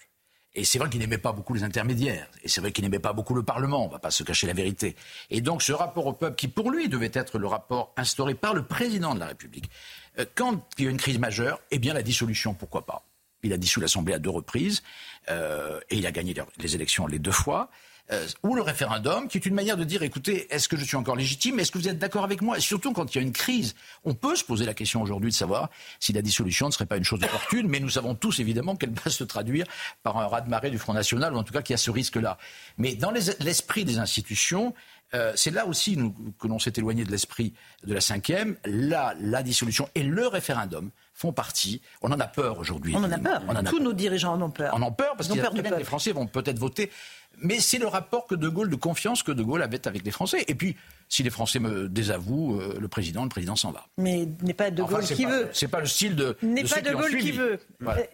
Et 0.54 0.64
c'est 0.64 0.78
vrai 0.78 0.90
qu'il 0.90 1.00
n'aimait 1.00 1.18
pas 1.18 1.32
beaucoup 1.32 1.54
les 1.54 1.62
intermédiaires. 1.62 2.28
Et 2.42 2.48
c'est 2.48 2.60
vrai 2.60 2.72
qu'il 2.72 2.82
n'aimait 2.82 2.98
pas 2.98 3.12
beaucoup 3.12 3.34
le 3.34 3.42
Parlement. 3.44 3.84
On 3.84 3.86
ne 3.86 3.92
va 3.92 3.98
pas 4.00 4.10
se 4.10 4.24
cacher 4.24 4.46
la 4.46 4.52
vérité. 4.52 4.96
Et 5.30 5.40
donc, 5.40 5.62
ce 5.62 5.72
rapport 5.72 6.06
au 6.06 6.12
peuple, 6.12 6.34
qui 6.36 6.48
pour 6.48 6.70
lui 6.70 6.88
devait 6.88 7.10
être 7.14 7.38
le 7.38 7.46
rapport 7.46 7.92
instauré 7.96 8.34
par 8.34 8.54
le 8.54 8.64
président 8.64 9.14
de 9.14 9.20
la 9.20 9.26
République, 9.26 9.70
euh, 10.18 10.24
quand 10.34 10.66
il 10.78 10.84
y 10.84 10.88
a 10.88 10.90
une 10.90 10.96
crise 10.96 11.18
majeure, 11.18 11.60
eh 11.70 11.78
bien, 11.78 11.94
la 11.94 12.02
dissolution, 12.02 12.54
pourquoi 12.54 12.84
pas 12.84 13.04
Il 13.44 13.52
a 13.52 13.58
dissous 13.58 13.80
l'Assemblée 13.80 14.14
à 14.14 14.18
deux 14.18 14.30
reprises. 14.30 14.82
Euh, 15.28 15.80
et 15.88 15.96
il 15.96 16.06
a 16.06 16.12
gagné 16.12 16.34
les 16.58 16.74
élections 16.74 17.06
les 17.06 17.20
deux 17.20 17.30
fois. 17.30 17.70
Euh, 18.12 18.26
ou 18.42 18.56
le 18.56 18.62
référendum, 18.62 19.28
qui 19.28 19.38
est 19.38 19.46
une 19.46 19.54
manière 19.54 19.76
de 19.76 19.84
dire, 19.84 20.02
écoutez, 20.02 20.52
est-ce 20.52 20.68
que 20.68 20.76
je 20.76 20.84
suis 20.84 20.96
encore 20.96 21.14
légitime? 21.14 21.60
Est-ce 21.60 21.70
que 21.70 21.78
vous 21.78 21.88
êtes 21.88 21.98
d'accord 21.98 22.24
avec 22.24 22.42
moi? 22.42 22.58
Et 22.58 22.60
surtout, 22.60 22.92
quand 22.92 23.14
il 23.14 23.18
y 23.18 23.20
a 23.20 23.22
une 23.22 23.32
crise, 23.32 23.76
on 24.04 24.14
peut 24.14 24.34
se 24.34 24.44
poser 24.44 24.64
la 24.64 24.74
question 24.74 25.00
aujourd'hui 25.00 25.30
de 25.30 25.36
savoir 25.36 25.70
si 26.00 26.12
la 26.12 26.20
dissolution 26.20 26.66
ne 26.66 26.72
serait 26.72 26.86
pas 26.86 26.96
une 26.96 27.04
chose 27.04 27.22
opportune, 27.22 27.68
mais 27.68 27.78
nous 27.78 27.90
savons 27.90 28.16
tous 28.16 28.40
évidemment 28.40 28.74
qu'elle 28.74 28.92
va 28.92 29.10
se 29.10 29.22
traduire 29.22 29.64
par 30.02 30.18
un 30.18 30.26
raz-de-marée 30.26 30.70
du 30.70 30.78
Front 30.78 30.92
National, 30.92 31.34
ou 31.34 31.36
en 31.36 31.44
tout 31.44 31.52
cas 31.52 31.62
qu'il 31.62 31.72
y 31.72 31.74
a 31.74 31.78
ce 31.78 31.90
risque-là. 31.90 32.36
Mais 32.78 32.96
dans 32.96 33.12
l'esprit 33.12 33.84
des 33.84 33.98
institutions, 33.98 34.74
euh, 35.14 35.32
c'est 35.34 35.50
là 35.50 35.66
aussi 35.66 35.96
que 36.38 36.46
l'on 36.46 36.58
s'est 36.58 36.72
éloigné 36.76 37.04
de 37.04 37.10
l'esprit 37.10 37.52
de 37.84 37.94
la 37.94 38.00
cinquième. 38.00 38.56
Là, 38.64 39.14
la 39.20 39.42
dissolution 39.42 39.88
et 39.94 40.02
le 40.02 40.26
référendum 40.26 40.90
font 41.14 41.32
partie. 41.32 41.82
On 42.02 42.12
en 42.12 42.20
a 42.20 42.26
peur 42.26 42.58
aujourd'hui. 42.58 42.94
On 42.96 43.04
en 43.04 43.10
a 43.10 43.18
peur. 43.18 43.42
Tous 43.68 43.80
nos 43.80 43.92
dirigeants 43.92 44.34
en 44.34 44.42
ont 44.42 44.50
peur. 44.50 44.72
On 44.74 44.82
en 44.82 44.88
a 44.88 44.92
peur 44.92 45.14
parce 45.16 45.28
que 45.28 45.78
les 45.78 45.84
Français 45.84 46.12
vont 46.12 46.26
peut-être 46.26 46.58
voter 46.58 46.90
mais 47.40 47.60
c'est 47.60 47.78
le 47.78 47.86
rapport 47.86 48.26
que 48.26 48.34
De 48.34 48.48
Gaulle, 48.48 48.70
de 48.70 48.76
confiance 48.76 49.22
que 49.22 49.32
De 49.32 49.42
Gaulle 49.42 49.62
avait 49.62 49.86
avec 49.86 50.04
les 50.04 50.10
Français. 50.10 50.44
Et 50.48 50.54
puis, 50.54 50.76
si 51.10 51.24
les 51.24 51.30
Français 51.30 51.58
me 51.58 51.88
désavouent, 51.88 52.60
euh, 52.60 52.78
le 52.80 52.88
président, 52.88 53.24
le 53.24 53.28
président 53.28 53.56
s'en 53.56 53.72
va. 53.72 53.84
Mais 53.98 54.28
n'est 54.42 54.54
pas 54.54 54.70
De 54.70 54.82
Gaulle 54.82 55.04
qui 55.04 55.24
veut. 55.24 55.48
C'est 55.52 55.68
pas 55.68 55.80
le 55.80 55.86
style 55.86 56.14
de. 56.14 56.36
N'est 56.40 56.62
pas 56.62 56.80
De 56.80 56.92
Gaulle 56.92 57.16
qui 57.18 57.32
veut. 57.32 57.58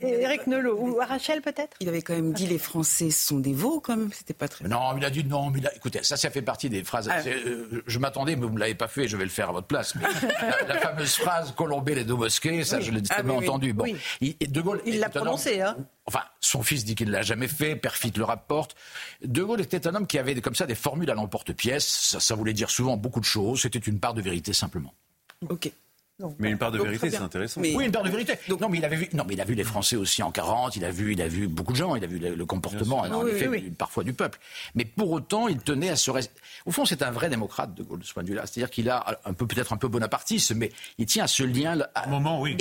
Éric 0.00 0.46
Nolot 0.46 0.78
ou 0.80 0.96
Rachel 0.96 1.42
peut-être? 1.42 1.76
Il 1.80 1.88
avait 1.90 2.00
quand 2.00 2.14
même 2.14 2.32
dit 2.32 2.46
les 2.46 2.58
Français 2.58 3.10
sont 3.10 3.38
des 3.38 3.52
veaux 3.52 3.80
quand 3.80 3.96
même. 3.96 4.10
C'était 4.12 4.34
pas 4.34 4.48
très. 4.48 4.66
Non, 4.66 4.96
il 4.96 5.04
a 5.04 5.10
dit 5.10 5.24
non. 5.24 5.50
Mais 5.50 5.60
écoutez, 5.76 6.02
ça, 6.02 6.16
ça 6.16 6.30
fait 6.30 6.42
partie 6.42 6.70
des 6.70 6.82
phrases. 6.82 7.08
Ah. 7.10 7.20
Euh, 7.26 7.82
je 7.86 7.98
m'attendais, 7.98 8.34
mais 8.34 8.46
vous 8.46 8.54
ne 8.54 8.58
l'avez 8.58 8.74
pas 8.74 8.88
fait. 8.88 9.06
Je 9.08 9.16
vais 9.18 9.24
le 9.24 9.30
faire 9.30 9.50
à 9.50 9.52
votre 9.52 9.66
place. 9.66 9.94
la, 10.68 10.78
fameuse 10.78 11.16
phrase 11.16 11.52
Colombé 11.54 11.94
les 11.94 12.04
deux 12.04 12.16
mosquées, 12.16 12.64
ça, 12.64 12.80
je 12.80 12.90
l'ai 12.92 13.02
ah, 13.10 13.22
entendu. 13.30 13.74
Bon, 13.74 13.84
de 14.56 14.60
Gaulle. 14.62 14.80
Il 14.86 15.00
l'a 15.00 15.10
prononcé, 15.10 15.60
hein. 15.60 15.76
Enfin, 16.08 16.22
son 16.40 16.62
fils 16.62 16.84
dit 16.84 16.94
qu'il 16.94 17.08
ne 17.08 17.12
l'a 17.12 17.22
jamais 17.22 17.48
fait, 17.48 17.74
Perfit 17.74 18.12
le 18.16 18.22
rapporte. 18.22 18.76
De 19.24 19.42
Gaulle 19.42 19.60
était 19.60 19.88
un 19.88 19.94
homme 19.96 20.06
qui 20.06 20.18
avait 20.18 20.40
comme 20.40 20.54
ça 20.54 20.66
des 20.66 20.76
formules 20.76 21.10
à 21.10 21.14
l'emporte-pièce. 21.14 22.16
Ça, 22.18 22.34
voulait 22.36 22.52
dire 22.52 22.70
souvent 22.70 22.85
beaucoup 22.94 23.20
de 23.20 23.24
choses. 23.24 23.62
C'était 23.62 23.78
une 23.78 23.98
part 23.98 24.14
de 24.14 24.22
vérité 24.22 24.52
simplement. 24.52 24.94
Ok. 25.48 25.70
mais 26.38 26.50
une 26.50 26.58
part 26.58 26.70
de 26.70 26.78
vérité, 26.78 27.10
c'est 27.10 27.16
intéressant. 27.18 27.60
Oui, 27.60 27.76
une 27.80 27.92
part 27.92 28.02
de 28.02 28.08
vérité. 28.10 28.34
non, 28.48 28.68
mais 28.68 28.78
il 28.78 28.84
avait 28.84 28.96
vu. 28.96 29.08
Non, 29.12 29.24
mais 29.26 29.34
il 29.34 29.40
a 29.40 29.44
vu 29.44 29.54
les 29.54 29.64
Français 29.64 29.96
aussi 29.96 30.22
en 30.22 30.30
40. 30.30 30.76
Il 30.76 30.84
a 30.84 30.90
vu, 30.90 31.12
il 31.12 31.20
a 31.20 31.28
vu 31.28 31.48
beaucoup 31.48 31.72
de 31.72 31.76
gens. 31.76 31.96
Il 31.96 32.04
a 32.04 32.06
vu 32.06 32.18
le, 32.18 32.46
comportement, 32.46 33.00
en 33.00 33.26
effet, 33.26 33.48
parfois 33.76 34.04
du 34.04 34.12
peuple. 34.12 34.38
Mais 34.74 34.84
pour 34.84 35.10
autant, 35.10 35.48
il 35.48 35.58
tenait 35.58 35.90
à 35.90 35.96
se. 35.96 36.10
Au 36.64 36.70
fond, 36.70 36.84
c'est 36.84 37.02
un 37.02 37.10
vrai 37.10 37.28
démocrate 37.28 37.74
de 37.74 37.82
Gaulle 37.82 38.00
de 38.00 38.04
ce 38.04 38.14
point 38.14 38.22
de 38.22 38.28
vue-là. 38.28 38.46
C'est-à-dire 38.46 38.70
qu'il 38.70 38.88
a 38.88 39.18
un 39.24 39.32
peu, 39.32 39.46
peut-être 39.46 39.72
un 39.72 39.76
peu 39.76 39.88
bonapartiste, 39.88 40.54
mais 40.54 40.72
il 40.98 41.06
tient 41.06 41.24
à 41.24 41.28
ce 41.28 41.42
lien. 41.42 41.78
À... 41.94 42.06
moment, 42.06 42.40
oui. 42.40 42.56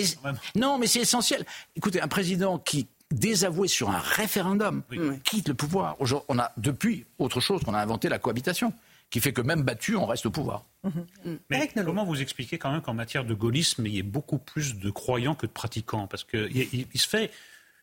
non, 0.55 0.77
mais 0.77 0.87
c'est 0.87 1.01
essentiel. 1.01 1.45
Écoutez, 1.75 2.01
un 2.01 2.07
président 2.07 2.57
qui 2.57 2.87
désavoué 3.11 3.67
sur 3.67 3.89
un 3.89 3.99
référendum, 3.99 4.83
quitte 5.23 5.47
le 5.47 5.53
pouvoir. 5.53 5.95
On 6.27 6.39
a 6.39 6.51
depuis 6.57 7.05
autre 7.19 7.39
chose 7.39 7.63
qu'on 7.63 7.73
a 7.73 7.79
inventé 7.79 8.09
la 8.09 8.19
cohabitation, 8.19 8.73
qui 9.15 9.21
fait 9.21 9.31
que 9.31 9.39
même 9.39 9.61
battu, 9.61 9.95
on 9.95 10.05
reste 10.05 10.25
au 10.25 10.29
pouvoir. 10.29 10.65
Mm-hmm. 10.83 11.37
Mais 11.49 11.71
comment 11.85 12.03
vous 12.03 12.21
expliquez 12.21 12.57
quand 12.57 12.69
même 12.69 12.81
qu'en 12.81 12.93
matière 12.93 13.23
de 13.23 13.33
gaullisme, 13.33 13.85
il 13.85 13.93
y 13.93 13.97
ait 13.97 14.03
beaucoup 14.03 14.37
plus 14.37 14.75
de 14.77 14.89
croyants 14.89 15.35
que 15.35 15.45
de 15.45 15.53
pratiquants? 15.53 16.05
Parce 16.05 16.25
qu'il 16.25 16.51
il, 16.93 16.99
se 16.99 17.07
fait 17.07 17.31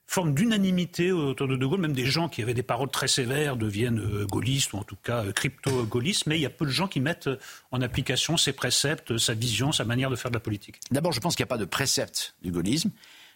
forme 0.06 0.34
d'unanimité 0.34 1.10
autour 1.10 1.48
de 1.48 1.56
De 1.56 1.64
Gaulle, 1.64 1.80
même 1.80 1.94
des 1.94 2.04
gens 2.04 2.28
qui 2.28 2.42
avaient 2.42 2.52
des 2.52 2.62
paroles 2.62 2.90
très 2.90 3.08
sévères 3.08 3.56
deviennent 3.56 4.00
euh, 4.00 4.26
gaullistes 4.26 4.74
ou 4.74 4.76
en 4.76 4.84
tout 4.84 4.98
cas 5.02 5.24
euh, 5.24 5.32
crypto-gaullistes, 5.32 6.26
mais 6.26 6.36
il 6.36 6.42
y 6.42 6.46
a 6.46 6.50
peu 6.50 6.66
de 6.66 6.70
gens 6.70 6.86
qui 6.86 7.00
mettent 7.00 7.30
en 7.70 7.80
application 7.80 8.36
ses 8.36 8.52
préceptes, 8.52 9.16
sa 9.16 9.32
vision, 9.32 9.72
sa 9.72 9.86
manière 9.86 10.10
de 10.10 10.16
faire 10.16 10.30
de 10.30 10.36
la 10.36 10.40
politique. 10.40 10.80
D'abord, 10.90 11.12
je 11.12 11.20
pense 11.20 11.34
qu'il 11.34 11.44
n'y 11.44 11.48
a 11.48 11.54
pas 11.54 11.56
de 11.56 11.64
précepte 11.64 12.34
du 12.42 12.52
gaullisme. 12.52 12.90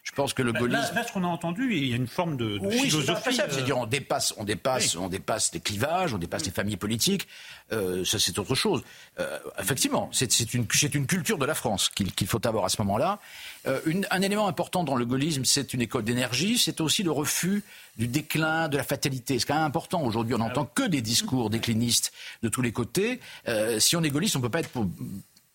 Je 0.07 0.13
pense 0.13 0.33
que 0.33 0.41
le 0.41 0.53
bah, 0.53 0.59
gaullisme. 0.59 0.95
Là, 0.95 1.03
ce 1.05 1.11
qu'on 1.11 1.25
a 1.25 1.27
entendu, 1.27 1.75
il 1.75 1.85
y 1.85 1.91
a 1.91 1.97
une 1.97 2.07
forme 2.07 2.37
de, 2.37 2.59
de 2.59 2.65
oui, 2.65 2.79
philosophie. 2.79 3.35
C'est-à-dire, 3.35 3.75
euh, 3.75 3.81
on 3.81 3.85
dépasse, 3.85 4.33
on 4.37 4.45
dépasse, 4.45 4.95
on 4.95 5.09
dépasse 5.09 5.53
les 5.53 5.59
clivages, 5.59 6.13
on 6.13 6.17
dépasse 6.17 6.45
les 6.45 6.51
familles 6.51 6.77
politiques. 6.77 7.27
Euh, 7.73 8.05
ça, 8.05 8.17
c'est 8.17 8.39
autre 8.39 8.55
chose. 8.55 8.83
Euh, 9.19 9.37
effectivement, 9.59 10.09
c'est 10.13 10.53
une, 10.53 10.65
une 10.93 11.07
culture 11.07 11.37
de 11.37 11.45
la 11.45 11.53
France 11.53 11.89
qu'il 11.89 12.27
faut 12.27 12.47
avoir 12.47 12.63
à 12.63 12.69
ce 12.69 12.81
moment-là. 12.83 13.19
Euh, 13.67 13.81
un 14.09 14.21
élément 14.21 14.47
important 14.47 14.85
dans 14.85 14.95
le 14.95 15.05
gaullisme, 15.05 15.43
c'est 15.43 15.73
une 15.73 15.81
école 15.81 16.05
d'énergie. 16.05 16.57
C'est 16.57 16.79
aussi 16.79 17.03
le 17.03 17.11
refus 17.11 17.65
du 17.97 18.07
déclin, 18.07 18.69
de 18.69 18.77
la 18.77 18.83
fatalité. 18.83 19.39
C'est 19.39 19.45
quand 19.45 19.55
même 19.55 19.63
important. 19.63 20.01
Aujourd'hui, 20.03 20.35
on 20.35 20.37
n'entend 20.37 20.69
ah 20.69 20.71
que 20.73 20.87
des 20.87 21.01
discours 21.01 21.49
déclinistes 21.49 22.13
de 22.43 22.47
tous 22.47 22.61
les 22.61 22.71
côtés. 22.71 23.19
Euh, 23.49 23.81
si 23.81 23.97
on 23.97 24.03
est 24.03 24.09
gaulliste, 24.09 24.37
on 24.37 24.39
ne 24.39 24.43
peut 24.43 24.49
pas 24.49 24.61
être 24.61 24.69
pour, 24.69 24.87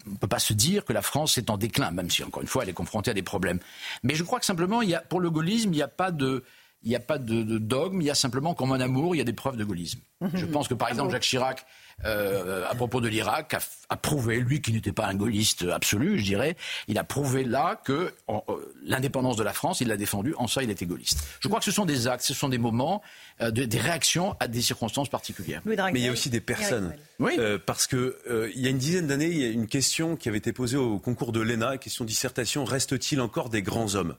on 0.06 0.10
ne 0.10 0.16
peut 0.16 0.26
pas 0.26 0.38
se 0.38 0.52
dire 0.52 0.84
que 0.84 0.92
la 0.92 1.02
France 1.02 1.38
est 1.38 1.50
en 1.50 1.56
déclin, 1.56 1.90
même 1.90 2.10
si, 2.10 2.22
encore 2.24 2.42
une 2.42 2.48
fois, 2.48 2.62
elle 2.62 2.68
est 2.68 2.74
confrontée 2.74 3.10
à 3.10 3.14
des 3.14 3.22
problèmes. 3.22 3.58
Mais 4.02 4.14
je 4.14 4.24
crois 4.24 4.40
que 4.40 4.46
simplement, 4.46 4.82
il 4.82 4.90
y 4.90 4.94
a, 4.94 5.00
pour 5.00 5.20
le 5.20 5.30
gaullisme, 5.30 5.72
il 5.72 5.76
n'y 5.76 5.82
a 5.82 5.88
pas 5.88 6.10
de, 6.10 6.44
il 6.82 6.88
n'y 6.88 6.96
a 6.96 7.00
pas 7.00 7.18
de, 7.18 7.58
dogme, 7.58 8.00
il 8.00 8.06
y 8.06 8.10
a 8.10 8.14
simplement, 8.14 8.54
comme 8.54 8.72
un 8.72 8.80
amour, 8.80 9.14
il 9.14 9.18
y 9.18 9.20
a 9.20 9.24
des 9.24 9.32
preuves 9.32 9.56
de 9.56 9.64
gaullisme. 9.64 10.00
Je 10.34 10.46
pense 10.46 10.68
que, 10.68 10.74
par 10.74 10.88
exemple, 10.88 11.10
Jacques 11.10 11.22
Chirac, 11.22 11.66
euh, 12.04 12.64
à 12.68 12.74
propos 12.74 13.00
de 13.00 13.08
l'Irak, 13.08 13.54
a, 13.88 13.96
prouvé, 13.96 14.40
lui 14.40 14.60
qui 14.60 14.72
n'était 14.72 14.92
pas 14.92 15.06
un 15.06 15.14
gaulliste 15.14 15.64
absolu, 15.70 16.18
je 16.18 16.24
dirais, 16.24 16.56
il 16.88 16.98
a 16.98 17.04
prouvé 17.04 17.44
là 17.44 17.80
que 17.84 18.12
euh, 18.28 18.40
l'indépendance 18.84 19.36
de 19.36 19.42
la 19.42 19.52
France, 19.52 19.80
il 19.80 19.88
l'a 19.88 19.96
défendue, 19.96 20.34
en 20.38 20.46
ça, 20.46 20.62
il 20.62 20.70
était 20.70 20.86
gaulliste. 20.86 21.18
Je 21.40 21.48
crois 21.48 21.60
que 21.60 21.64
ce 21.64 21.70
sont 21.70 21.84
des 21.84 22.08
actes, 22.08 22.24
ce 22.24 22.34
sont 22.34 22.48
des 22.48 22.58
moments, 22.58 23.02
euh, 23.40 23.50
des 23.50 23.78
réactions 23.78 24.34
à 24.40 24.48
des 24.48 24.62
circonstances 24.62 25.08
particulières. 25.08 25.62
Mais 25.64 25.76
il 25.94 26.04
y 26.04 26.08
a 26.08 26.12
aussi 26.12 26.30
des 26.30 26.40
personnes. 26.40 26.94
Oui. 27.18 27.38
parce 27.66 27.86
que 27.86 28.18
il 28.54 28.60
y 28.60 28.66
a 28.66 28.70
une 28.70 28.78
dizaine 28.78 29.06
d'années, 29.06 29.28
il 29.28 29.38
y 29.38 29.44
a 29.44 29.48
une 29.48 29.68
question 29.68 30.16
qui 30.16 30.28
avait 30.28 30.38
été 30.38 30.52
posée 30.52 30.76
au 30.76 30.98
concours 30.98 31.30
de 31.30 31.40
l'ENA, 31.40 31.78
question 31.78 32.04
dissertation, 32.04 32.64
reste-t-il 32.64 33.20
encore 33.20 33.48
des 33.48 33.62
grands 33.62 33.94
hommes? 33.94 34.16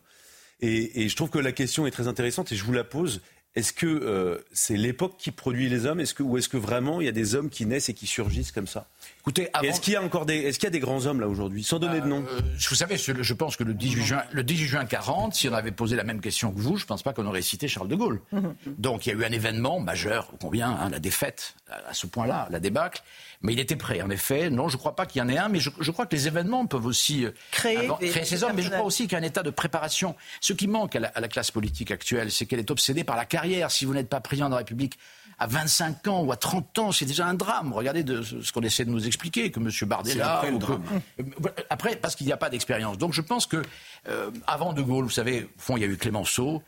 Et, 0.61 1.09
je 1.09 1.15
trouve 1.15 1.29
que 1.29 1.39
la 1.39 1.51
question 1.51 1.85
est 1.85 1.91
très 1.91 2.07
intéressante 2.07 2.51
et 2.53 2.55
je 2.55 2.63
vous 2.63 2.71
la 2.71 2.85
pose. 2.85 3.21
Est-ce 3.55 3.71
que 3.71 3.85
euh, 3.85 4.39
c'est 4.51 4.75
l'époque 4.75 5.15
qui 5.17 5.31
produit 5.31 5.69
les 5.69 5.85
hommes? 5.85 6.03
Ou 6.19 6.37
est-ce 6.37 6.49
que 6.49 6.57
vraiment 6.57 7.01
il 7.01 7.05
y 7.05 7.09
a 7.09 7.13
des 7.13 7.35
hommes 7.35 7.49
qui 7.49 7.65
naissent 7.65 7.89
et 7.89 7.93
qui 7.93 8.07
surgissent 8.07 8.51
comme 8.51 8.67
ça? 8.67 8.87
Écoutez, 9.23 9.47
est-ce 9.63 9.79
qu'il 9.79 9.93
y 9.93 9.95
a 9.95 10.03
encore 10.03 10.25
des, 10.25 10.35
est-ce 10.35 10.59
qu'il 10.59 10.65
y 10.65 10.67
a 10.67 10.71
des 10.71 10.81
grands 10.81 11.05
hommes 11.05 11.21
là 11.21 11.29
aujourd'hui, 11.29 11.63
sans 11.63 11.79
donner 11.79 12.01
de 12.01 12.07
nom 12.07 12.25
euh, 12.29 12.41
Vous 12.69 12.75
savez, 12.75 12.97
je 12.97 13.33
pense 13.33 13.55
que 13.55 13.63
le 13.63 13.73
18 13.73 14.03
juin, 14.03 14.23
le 14.33 14.43
18 14.43 14.65
juin 14.65 14.85
40, 14.85 15.33
si 15.33 15.47
on 15.47 15.53
avait 15.53 15.71
posé 15.71 15.95
la 15.95 16.03
même 16.03 16.19
question 16.19 16.51
que 16.51 16.59
vous, 16.59 16.75
je 16.75 16.83
ne 16.83 16.87
pense 16.87 17.03
pas 17.03 17.13
qu'on 17.13 17.25
aurait 17.25 17.41
cité 17.41 17.69
Charles 17.69 17.87
de 17.87 17.95
Gaulle. 17.95 18.19
Mhm. 18.33 18.53
Donc 18.77 19.05
il 19.05 19.13
y 19.13 19.15
a 19.15 19.17
eu 19.17 19.23
un 19.23 19.31
événement 19.31 19.79
majeur, 19.79 20.27
combien, 20.41 20.71
hein, 20.71 20.89
la 20.89 20.99
défaite 20.99 21.55
à 21.87 21.93
ce 21.93 22.05
point-là, 22.05 22.49
la 22.51 22.59
débâcle. 22.59 23.01
Mais 23.41 23.53
il 23.53 23.59
était 23.59 23.77
prêt, 23.77 24.01
en 24.01 24.09
effet. 24.09 24.49
Non, 24.49 24.67
je 24.67 24.75
ne 24.75 24.79
crois 24.79 24.95
pas 24.95 25.05
qu'il 25.05 25.19
y 25.19 25.21
en 25.23 25.29
ait 25.29 25.37
un, 25.37 25.47
mais 25.49 25.59
je, 25.59 25.91
crois 25.91 26.05
que 26.05 26.15
les 26.15 26.27
événements 26.27 26.65
peuvent 26.65 26.85
aussi 26.85 27.25
euh, 27.25 27.31
créer, 27.51 27.89
ces 28.23 28.43
hommes. 28.43 28.53
Mais 28.55 28.61
je 28.61 28.69
crois 28.69 28.83
aussi 28.83 29.03
qu'il 29.03 29.13
y 29.13 29.15
a 29.15 29.19
un 29.19 29.23
état 29.23 29.43
de 29.43 29.49
préparation. 29.49 30.15
Ce 30.41 30.53
qui 30.53 30.67
manque 30.67 30.95
à 30.95 30.99
la, 30.99 31.07
à 31.09 31.21
la 31.21 31.27
classe 31.27 31.51
politique 31.51 31.91
actuelle, 31.91 32.31
c'est 32.31 32.45
qu'elle 32.45 32.59
est 32.59 32.71
obsédée 32.71 33.03
par 33.03 33.15
la 33.15 33.25
carrière. 33.25 33.71
Si 33.71 33.85
vous 33.85 33.93
n'êtes 33.93 34.09
pas 34.09 34.21
président 34.21 34.47
de 34.47 34.51
la 34.51 34.59
République 34.59 34.97
à 35.39 35.47
25 35.47 36.07
ans 36.07 36.23
ou 36.23 36.31
à 36.31 36.37
30 36.37 36.79
ans, 36.79 36.91
c'est 36.91 37.05
déjà 37.05 37.27
un 37.27 37.33
drame. 37.33 37.73
Regardez 37.73 38.03
de, 38.03 38.21
ce 38.21 38.51
qu'on 38.51 38.61
essaie 38.61 38.85
de 38.85 38.89
nous 38.89 39.05
expliquer, 39.07 39.51
que 39.51 39.59
M. 39.59 39.69
Bardella. 39.87 40.37
Après, 40.37 40.51
euh, 40.51 41.23
après, 41.69 41.95
parce 41.95 42.15
qu'il 42.15 42.27
n'y 42.27 42.33
a 42.33 42.37
pas 42.37 42.49
d'expérience. 42.49 42.97
Donc 42.97 43.13
je 43.13 43.21
pense 43.21 43.45
que 43.45 43.61
euh, 44.07 44.31
avant 44.47 44.73
De 44.73 44.81
Gaulle, 44.81 45.05
vous 45.05 45.09
savez, 45.09 45.43
au 45.43 45.61
fond, 45.61 45.77
il 45.77 45.81
y 45.81 45.85
a 45.85 45.87
eu 45.87 45.97
Clémenceau. 45.97 46.61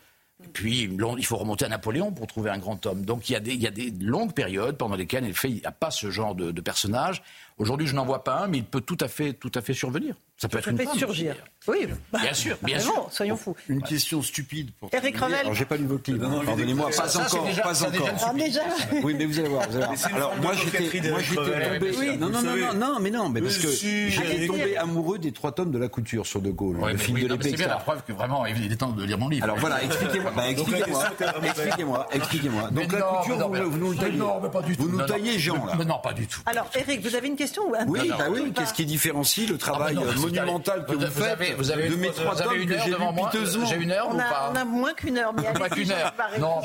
puis, 0.52 0.88
il 1.18 1.26
faut 1.26 1.36
remonter 1.36 1.64
à 1.64 1.68
Napoléon 1.68 2.12
pour 2.12 2.26
trouver 2.26 2.50
un 2.50 2.58
grand 2.58 2.84
homme. 2.86 3.04
Donc, 3.04 3.28
il 3.30 3.32
y 3.32 3.36
a 3.36 3.40
des, 3.40 3.54
il 3.54 3.62
y 3.62 3.66
a 3.66 3.70
des 3.70 3.90
longues 3.90 4.34
périodes 4.34 4.76
pendant 4.76 4.96
lesquelles, 4.96 5.24
en 5.24 5.28
effet, 5.28 5.48
il 5.48 5.56
n'y 5.56 5.64
a 5.64 5.72
pas 5.72 5.90
ce 5.90 6.10
genre 6.10 6.34
de, 6.34 6.50
de 6.50 6.60
personnage. 6.60 7.22
Aujourd'hui, 7.58 7.86
je 7.86 7.94
n'en 7.94 8.04
vois 8.04 8.22
pas 8.22 8.40
un, 8.40 8.48
mais 8.48 8.58
il 8.58 8.64
peut 8.64 8.82
tout 8.82 8.98
à 9.00 9.08
fait, 9.08 9.32
tout 9.32 9.52
à 9.54 9.62
fait 9.62 9.72
survenir. 9.72 10.14
Ça 10.36 10.48
peut 10.48 10.58
être 10.58 10.68
une 10.68 10.78
femme. 10.78 10.98
surgir. 10.98 11.34
Oui, 11.68 11.86
bien 12.22 12.34
sûr, 12.34 12.56
bien 12.62 12.78
sûr. 12.78 13.08
soyons 13.10 13.36
fous. 13.36 13.56
Une 13.68 13.82
question 13.82 14.22
stupide 14.22 14.70
pour. 14.78 14.90
Eric 14.92 15.16
Revel. 15.16 15.34
Alors, 15.34 15.54
j'ai 15.54 15.64
pas 15.64 15.76
lu 15.76 15.86
votre 15.86 16.10
livre. 16.10 16.42
Pardonnez-moi, 16.44 16.90
pas 16.96 17.18
encore, 17.18 17.48
pas 17.62 17.84
encore. 17.84 18.08
Ah, 18.22 18.32
déjà. 18.34 18.60
Oui, 19.02 19.14
mais 19.18 19.24
vous 19.24 19.38
allez 19.38 19.48
voir. 19.48 19.68
Vous 19.68 19.76
allez 19.76 19.86
voir. 19.86 20.14
Alors, 20.14 20.36
moi, 20.36 20.52
j'étais, 20.54 21.10
moi, 21.10 21.20
j'étais 21.20 21.78
tombé. 21.78 22.16
Non, 22.16 22.28
non, 22.28 22.42
non, 22.42 22.56
non, 22.56 22.74
non, 22.74 23.00
mais 23.00 23.10
non, 23.10 23.28
mais 23.28 23.40
parce 23.40 23.58
que 23.58 23.70
j'étais 23.70 24.46
tombé 24.46 24.76
amoureux 24.76 25.18
des 25.18 25.32
trois 25.32 25.52
tomes 25.52 25.70
de 25.70 25.78
la 25.78 25.88
couture 25.88 26.26
sur 26.26 26.40
De 26.40 26.50
Gaulle, 26.50 26.76
ouais, 26.78 26.92
le 26.92 26.98
film 26.98 27.16
oui, 27.16 27.24
de 27.24 27.28
l'épée. 27.28 27.50
C'est 27.50 27.56
bien 27.56 27.68
la 27.68 27.76
preuve 27.76 28.02
que 28.06 28.12
vraiment, 28.12 28.46
il 28.46 28.72
est 28.72 28.76
temps 28.76 28.90
de 28.90 29.04
lire 29.04 29.18
mon 29.18 29.28
livre. 29.28 29.44
Alors 29.44 29.58
voilà, 29.58 29.82
expliquez-moi. 29.82 30.32
Bah, 30.36 30.48
expliquez-moi. 30.48 31.04
Expliquez-moi. 31.42 32.08
Expliquez-moi. 32.12 32.70
Donc 32.70 32.92
la 32.92 33.00
couture, 33.00 33.48
vous 33.48 33.78
nous 33.78 33.94
taillez. 33.94 34.16
Non, 34.16 34.40
mais 34.42 34.50
pas 34.50 34.62
du 34.62 34.76
tout. 34.76 34.82
Vous 34.82 34.88
nous 34.88 35.04
taillez, 35.04 35.38
Jean, 35.38 35.64
là. 35.66 35.76
Non, 35.84 35.98
pas 35.98 36.12
du 36.12 36.26
tout. 36.26 36.40
Alors, 36.46 36.68
Eric, 36.74 37.02
vous 37.02 37.14
avez 37.14 37.28
une 37.28 37.36
question 37.36 37.64
Oui, 37.86 38.08
bah 38.08 38.26
oui. 38.30 38.52
Qu'est-ce 38.54 38.74
qui 38.74 38.86
différencie 38.86 39.48
le 39.48 39.58
travail 39.58 39.98
monumental 40.18 40.86
que 40.86 40.94
vous 40.94 41.06
faites 41.06 41.55
vous 41.56 41.70
avez, 41.70 41.88
de 41.88 41.96
mes 41.96 42.10
trois 42.10 42.36
tomes 42.36 42.56
une 42.56 42.72
heure 42.72 42.86
devant 42.86 43.12
moi 43.12 43.30
J'ai 43.68 43.76
une 43.76 43.90
heure 43.90 44.08
on 44.10 44.16
ou 44.16 44.20
a, 44.20 44.24
pas 44.24 44.52
On 44.52 44.56
a 44.56 44.64
moins 44.64 44.94
qu'une 44.94 45.18
heure. 45.18 45.32
Mais 45.34 45.52
moins 45.52 45.68
qu'une 45.68 45.90
heure. 45.90 46.14
Non, 46.38 46.60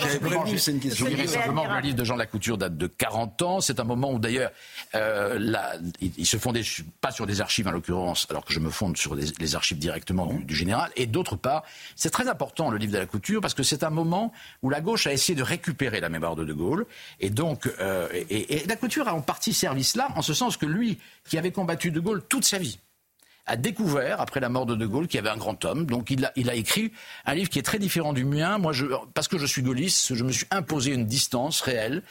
c'est 0.57 0.71
une 0.71 0.79
question. 0.79 1.05
Je 1.05 1.11
dirais 1.11 1.27
simplement 1.27 1.65
que 1.65 1.73
le 1.73 1.79
livre 1.79 1.95
de 1.95 2.03
Jean 2.03 2.15
Lacouture 2.15 2.57
date 2.57 2.77
de 2.77 2.87
40 2.87 3.41
ans. 3.41 3.61
C'est 3.61 3.79
un 3.79 3.83
moment 3.83 4.11
où 4.11 4.19
d'ailleurs, 4.19 4.51
euh, 4.95 5.39
il 6.01 6.25
se 6.25 6.37
fondait 6.37 6.63
pas 6.99 7.11
sur 7.11 7.25
des 7.25 7.41
archives 7.41 7.67
en 7.67 7.71
l'occurrence, 7.71 8.27
alors 8.29 8.45
que 8.45 8.53
je 8.53 8.59
me 8.59 8.69
fonde 8.69 8.97
sur 8.97 9.15
les, 9.15 9.55
archives 9.55 9.79
directement 9.79 10.27
du, 10.27 10.55
général. 10.55 10.91
Et 10.95 11.05
d'autre 11.05 11.35
part, 11.35 11.63
c'est 11.95 12.09
très 12.09 12.27
important 12.27 12.69
le 12.69 12.77
livre 12.77 12.93
de 12.93 12.97
la 12.97 13.05
couture 13.05 13.41
parce 13.41 13.53
que 13.53 13.63
c'est 13.63 13.83
un 13.83 13.89
moment 13.89 14.31
où 14.61 14.69
la 14.69 14.81
gauche 14.81 15.07
a 15.07 15.13
essayé 15.13 15.35
de 15.35 15.43
récupérer 15.43 15.99
la 15.99 16.09
mémoire 16.09 16.35
de 16.35 16.45
De 16.45 16.53
Gaulle. 16.53 16.85
Et 17.19 17.29
donc, 17.29 17.69
euh, 17.79 18.07
et, 18.13 18.55
et 18.55 18.67
la 18.67 18.75
couture 18.75 19.07
a 19.07 19.13
en 19.13 19.21
partie 19.21 19.53
servi 19.53 19.83
cela, 19.83 20.09
en 20.15 20.21
ce 20.21 20.33
sens 20.33 20.57
que 20.57 20.65
lui, 20.65 20.97
qui 21.27 21.37
avait 21.37 21.51
combattu 21.51 21.91
De 21.91 21.99
Gaulle 21.99 22.23
toute 22.27 22.45
sa 22.45 22.57
vie, 22.57 22.79
a 23.45 23.55
découvert, 23.55 24.21
après 24.21 24.39
la 24.39 24.49
mort 24.49 24.65
de 24.65 24.75
De 24.75 24.85
Gaulle, 24.85 25.07
qu'il 25.07 25.17
y 25.17 25.19
avait 25.19 25.29
un 25.29 25.37
grand 25.37 25.63
homme. 25.65 25.85
Donc 25.85 26.11
il 26.11 26.25
a, 26.25 26.31
il 26.35 26.49
a 26.49 26.55
écrit 26.55 26.91
un 27.25 27.33
livre 27.33 27.49
qui 27.49 27.59
est 27.59 27.63
très 27.63 27.79
différent 27.79 28.13
du 28.13 28.23
mien. 28.23 28.57
Moi, 28.57 28.73
je, 28.73 28.85
parce 29.13 29.27
que 29.27 29.37
je 29.37 29.45
suis 29.45 29.61
gaulliste, 29.61 30.15
je 30.15 30.23
me 30.23 30.31
suis 30.31 30.45
imposé 30.51 30.93
une 30.93 31.05
distance 31.05 31.61
réelle, 31.61 32.03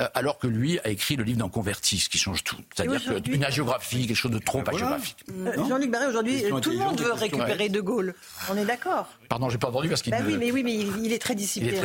euh, 0.00 0.08
alors 0.14 0.38
que 0.38 0.46
lui 0.46 0.78
a 0.80 0.88
écrit 0.88 1.16
le 1.16 1.24
livre 1.24 1.38
d'un 1.38 1.48
converti, 1.48 1.98
ce 1.98 2.08
qui 2.08 2.18
change 2.18 2.44
tout. 2.44 2.56
C'est-à-dire 2.74 3.00
une 3.26 3.44
agiographie, 3.44 4.06
quelque 4.06 4.16
chose 4.16 4.30
de 4.30 4.38
trop 4.38 4.62
ben 4.62 4.72
hagiographique. 4.72 5.24
Euh, 5.30 5.68
Jean-Luc 5.68 5.90
Barré, 5.90 6.06
aujourd'hui, 6.06 6.44
tout 6.62 6.70
le 6.70 6.78
monde 6.78 7.00
veut 7.00 7.12
récupérer 7.12 7.68
De 7.68 7.80
Gaulle. 7.80 8.14
On 8.50 8.56
est 8.56 8.64
d'accord 8.64 9.08
Pardon, 9.28 9.48
j'ai 9.48 9.58
pas 9.58 9.68
entendu 9.68 9.88
parce 9.88 10.02
qu'il. 10.02 10.12
Bah 10.12 10.18
oui, 10.24 10.36
mais 10.38 10.52
oui, 10.52 10.62
mais 10.62 10.74
il 10.74 11.12
est 11.12 11.18
très 11.18 11.34
discipliné. 11.34 11.80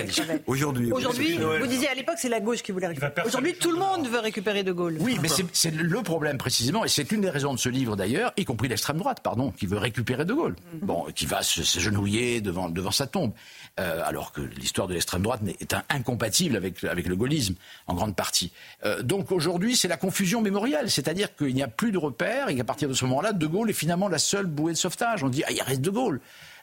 Aujourd'hui. 0.45 0.91
Aujourd'hui, 0.91 1.38
vous 1.38 1.68
disiez 1.68 1.90
à 1.90 1.95
l'époque, 1.95 2.15
c'est 2.18 2.30
la 2.30 2.40
gauche 2.40 2.61
qui 2.61 2.72
voulait 2.72 2.88
récupérer. 2.88 3.14
Aujourd'hui, 3.26 3.56
tout 3.56 3.72
le 3.72 3.78
monde 3.78 4.07
veut 4.07 4.19
récupérer 4.19 4.64
De 4.64 4.72
Gaulle. 4.72 4.98
Oui, 4.99 5.18
mais 5.22 5.30
c'est 5.53 5.73
le 5.73 6.02
problème 6.02 6.38
précisément, 6.38 6.86
et 6.86 6.88
c'est 6.88 7.11
une 7.11 7.22
des 7.22 7.30
raisons 7.30 7.53
de 7.53 7.60
ce 7.60 7.69
livre 7.69 7.95
d'ailleurs, 7.95 8.32
y 8.38 8.45
compris 8.45 8.68
l'extrême 8.68 8.90
droite, 8.97 9.19
pardon, 9.23 9.51
qui 9.51 9.65
veut 9.65 9.77
récupérer 9.77 10.26
De 10.26 10.34
Gaulle. 10.34 10.55
Mhm. 10.73 10.80
Bon, 10.81 11.05
qui 11.15 11.26
va 11.26 11.41
s'agenouiller 11.43 12.41
devant, 12.41 12.69
devant 12.69 12.91
sa 12.91 13.07
tombe. 13.07 13.31
Euh, 13.80 14.01
alors 14.05 14.31
que 14.31 14.41
l'histoire 14.41 14.88
de 14.88 14.93
l'extrême 14.93 15.22
droite 15.22 15.41
est 15.59 15.76
incompatible 15.89 16.55
avec, 16.55 16.84
avec 16.84 17.07
le 17.07 17.15
gaullisme, 17.15 17.55
en 17.88 17.93
grande 17.93 18.15
partie. 18.15 18.51
Euh, 18.85 19.01
donc 19.01 19.31
aujourd'hui, 19.31 19.76
c'est 19.76 19.88
la 19.88 19.97
confusion 19.97 20.41
mémorielle. 20.41 20.91
C'est-à-dire 20.91 21.35
qu'il 21.35 21.53
n'y 21.53 21.63
a 21.63 21.68
plus 21.68 21.91
de 21.91 21.97
repères 21.97 22.49
et 22.49 22.55
qu'à 22.55 22.63
partir 22.63 22.89
de 22.89 22.93
ce 22.93 23.05
moment-là, 23.05 23.34
De 23.34 23.47
Gaulle 23.47 23.69
est 23.69 23.73
finalement 23.73 24.09
la 24.09 24.19
seule 24.19 24.45
bouée 24.45 24.73
de 24.73 24.77
sauvetage. 24.77 25.23
On 25.23 25.30
dit, 25.30 25.43
ah, 25.45 25.51
il 25.51 25.61
reste 25.61 25.81
De 25.81 25.89
Gaulle. 25.89 26.22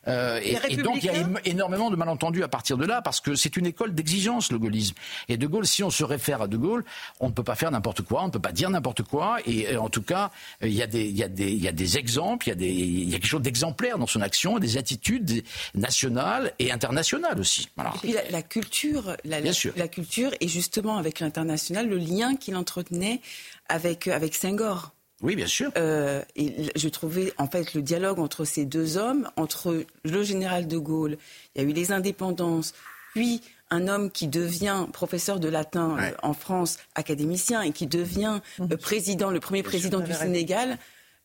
Euh, 0.09 0.41
et, 0.43 0.77
donc 0.77 1.03
il 1.03 1.07
y 1.07 1.09
a 1.11 1.15
énormément 1.45 1.91
de 1.91 1.97
malentendus 1.97 2.43
à 2.43 2.49
partir 2.49 2.77
de 2.77 2.87
là, 2.87 3.03
parce 3.03 3.21
que 3.21 3.35
c'est 3.35 3.57
une 3.57 3.67
école 3.67 3.95
d'exigence, 3.95 4.51
le 4.51 4.59
gaullisme. 4.59 4.95
Et 5.29 5.37
De 5.37 5.47
Gaulle, 5.47 5.67
si 5.67 5.83
on 5.83 5.91
se 5.91 6.05
réfère 6.05 6.43
à 6.43 6.49
De 6.49 6.57
Gaulle, 6.57 6.85
on 7.21 7.29
ne 7.29 7.33
peut 7.33 7.43
pas 7.45 7.55
faire 7.55 7.71
n'importe 7.71 8.03
quoi, 8.03 8.23
on 8.23 8.27
ne 8.27 8.33
peut 8.33 8.39
pas 8.39 8.53
dire 8.53 8.71
n'importe 8.71 9.03
quoi. 9.03 9.39
Et, 9.47 9.77
en 9.77 9.89
tout 9.89 10.03
cas, 10.03 10.31
il 10.63 10.73
y, 10.73 10.83
a 10.83 10.87
des, 10.87 11.05
il, 11.05 11.17
y 11.17 11.23
a 11.23 11.29
des, 11.29 11.51
il 11.51 11.63
y 11.63 11.69
a 11.69 11.73
des 11.73 11.99
exemples, 11.99 12.47
il 12.47 12.51
y 12.51 12.53
a, 12.53 12.57
des, 12.57 12.69
il 12.69 13.11
y 13.11 13.15
a 13.15 13.19
quelque 13.19 13.29
chose 13.29 13.43
d'exemplaire 13.43 13.99
dans 13.99 14.07
son 14.07 14.21
action, 14.21 14.59
des 14.59 14.77
attitudes 14.77 15.45
nationales 15.75 16.53
et 16.59 16.73
internationales 16.73 17.39
aussi. 17.39 17.69
Voilà. 17.77 17.93
Et 17.97 17.99
puis 17.99 18.15
la, 18.31 18.43
culture, 18.43 19.17
la, 19.25 19.41
la 19.41 19.89
culture, 19.89 20.31
et 20.41 20.49
justement 20.49 20.97
avec 20.97 21.21
l'international, 21.21 21.89
le 21.89 21.99
lien 21.99 22.37
qu'il 22.37 22.57
entretenait 22.57 23.21
avec, 23.69 24.09
avec 24.09 24.35
Senghor. 24.35 24.93
Oui, 25.23 25.35
bien 25.35 25.47
sûr. 25.47 25.71
Euh, 25.77 26.23
et 26.37 26.55
je 26.77 26.89
trouvais 26.89 27.33
en 27.39 27.49
fait 27.49 27.75
le 27.75 27.83
dialogue 27.83 28.21
entre 28.21 28.45
ces 28.45 28.65
deux 28.65 28.97
hommes, 28.97 29.29
entre 29.37 29.85
le 30.05 30.23
général 30.23 30.69
de 30.69 30.79
Gaulle, 30.79 31.19
il 31.55 31.63
y 31.63 31.65
a 31.65 31.69
eu 31.69 31.73
les 31.73 31.91
indépendances, 31.91 32.73
puis 33.15 33.41
un 33.71 33.89
homme 33.89 34.11
qui 34.11 34.29
devient 34.29 34.87
professeur 34.93 35.41
de 35.41 35.49
latin 35.49 35.97
euh, 35.99 36.11
en 36.23 36.35
France, 36.35 36.79
académicien, 36.95 37.63
et 37.63 37.73
qui 37.73 37.87
devient 37.87 38.41
euh, 38.61 38.77
président, 38.77 39.31
le 39.31 39.41
premier 39.41 39.63
président 39.63 40.01
du 40.01 40.13
Sénégal. 40.13 40.79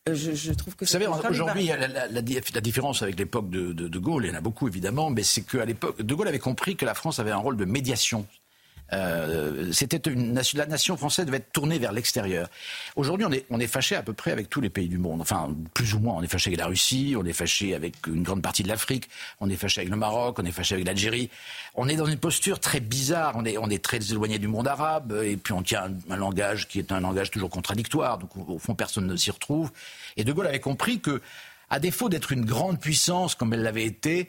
Je, 0.06 0.52
trouve 0.52 0.76
que 0.76 0.84
vous 0.84 0.90
savez 0.90 1.06
aujourd'hui 1.06 1.68
la, 1.68 2.08
la, 2.08 2.20
différence 2.20 3.00
avec 3.00 3.18
l'époque 3.18 3.48
de, 3.48 3.72
de, 3.72 3.88
de, 3.88 3.98
Gaulle, 3.98 4.26
il 4.26 4.28
y 4.28 4.30
en 4.32 4.36
a 4.36 4.42
beaucoup 4.42 4.68
évidemment, 4.68 5.08
mais 5.08 5.22
c'est 5.22 5.40
qu'à 5.40 5.64
l'époque 5.64 6.02
de 6.02 6.14
Gaulle 6.14 6.28
avait 6.28 6.38
compris 6.38 6.76
que 6.76 6.84
la 6.84 6.92
France 6.92 7.20
avait 7.20 7.30
un 7.30 7.38
rôle 7.38 7.56
de 7.56 7.64
médiation 7.64 8.26
euh, 8.92 9.72
la 10.54 10.66
nation 10.66 10.96
française 10.96 11.26
devait 11.26 11.38
être 11.38 11.52
tournée 11.52 11.78
vers 11.78 11.92
l'extérieur. 11.92 12.48
Aujourd'hui, 12.96 13.26
on 13.26 13.32
est, 13.32 13.46
on 13.50 13.58
est 13.58 13.66
fâché 13.66 13.96
à 13.96 14.02
peu 14.02 14.12
près 14.12 14.30
avec 14.30 14.50
tous 14.50 14.60
les 14.60 14.70
pays 14.70 14.88
du 14.88 14.98
monde. 14.98 15.20
Enfin, 15.20 15.54
plus 15.72 15.94
ou 15.94 16.00
moins. 16.00 16.14
On 16.14 16.22
est 16.22 16.28
fâché 16.28 16.50
avec 16.50 16.58
la 16.58 16.66
Russie, 16.66 17.14
on 17.18 17.24
est 17.24 17.32
fâché 17.32 17.74
avec 17.74 18.06
une 18.06 18.22
grande 18.22 18.42
partie 18.42 18.62
de 18.62 18.68
l'Afrique, 18.68 19.08
on 19.40 19.48
est 19.48 19.56
fâché 19.56 19.80
avec 19.80 19.90
le 19.90 19.96
Maroc, 19.96 20.38
on 20.38 20.44
est 20.44 20.52
fâché 20.52 20.74
avec 20.74 20.86
l'Algérie. 20.86 21.30
On 21.74 21.88
est 21.88 21.96
dans 21.96 22.06
une 22.06 22.18
posture 22.18 22.60
très 22.60 22.80
bizarre. 22.80 23.34
On 23.36 23.44
est, 23.44 23.58
on 23.58 23.68
est 23.70 23.82
très 23.82 23.98
éloigné 24.10 24.38
du 24.38 24.48
monde 24.48 24.68
arabe 24.68 25.18
et 25.24 25.36
puis 25.36 25.52
on 25.52 25.62
tient 25.62 25.90
un, 26.10 26.16
langage 26.16 26.68
qui 26.68 26.78
est 26.78 26.92
un 26.92 27.00
langage 27.00 27.30
toujours 27.30 27.50
contradictoire. 27.50 28.18
Donc 28.18 28.30
au 28.36 28.58
fond, 28.58 28.74
personne 28.74 29.06
ne 29.06 29.16
s'y 29.16 29.30
retrouve. 29.30 29.72
Et 30.16 30.24
De 30.24 30.32
Gaulle 30.32 30.46
avait 30.46 30.60
compris 30.60 31.00
que 31.00 31.20
à 31.70 31.80
défaut 31.80 32.08
d'être 32.08 32.32
une 32.32 32.44
grande 32.44 32.78
puissance 32.78 33.34
comme 33.34 33.52
elle 33.52 33.62
l'avait 33.62 33.84
été, 33.84 34.28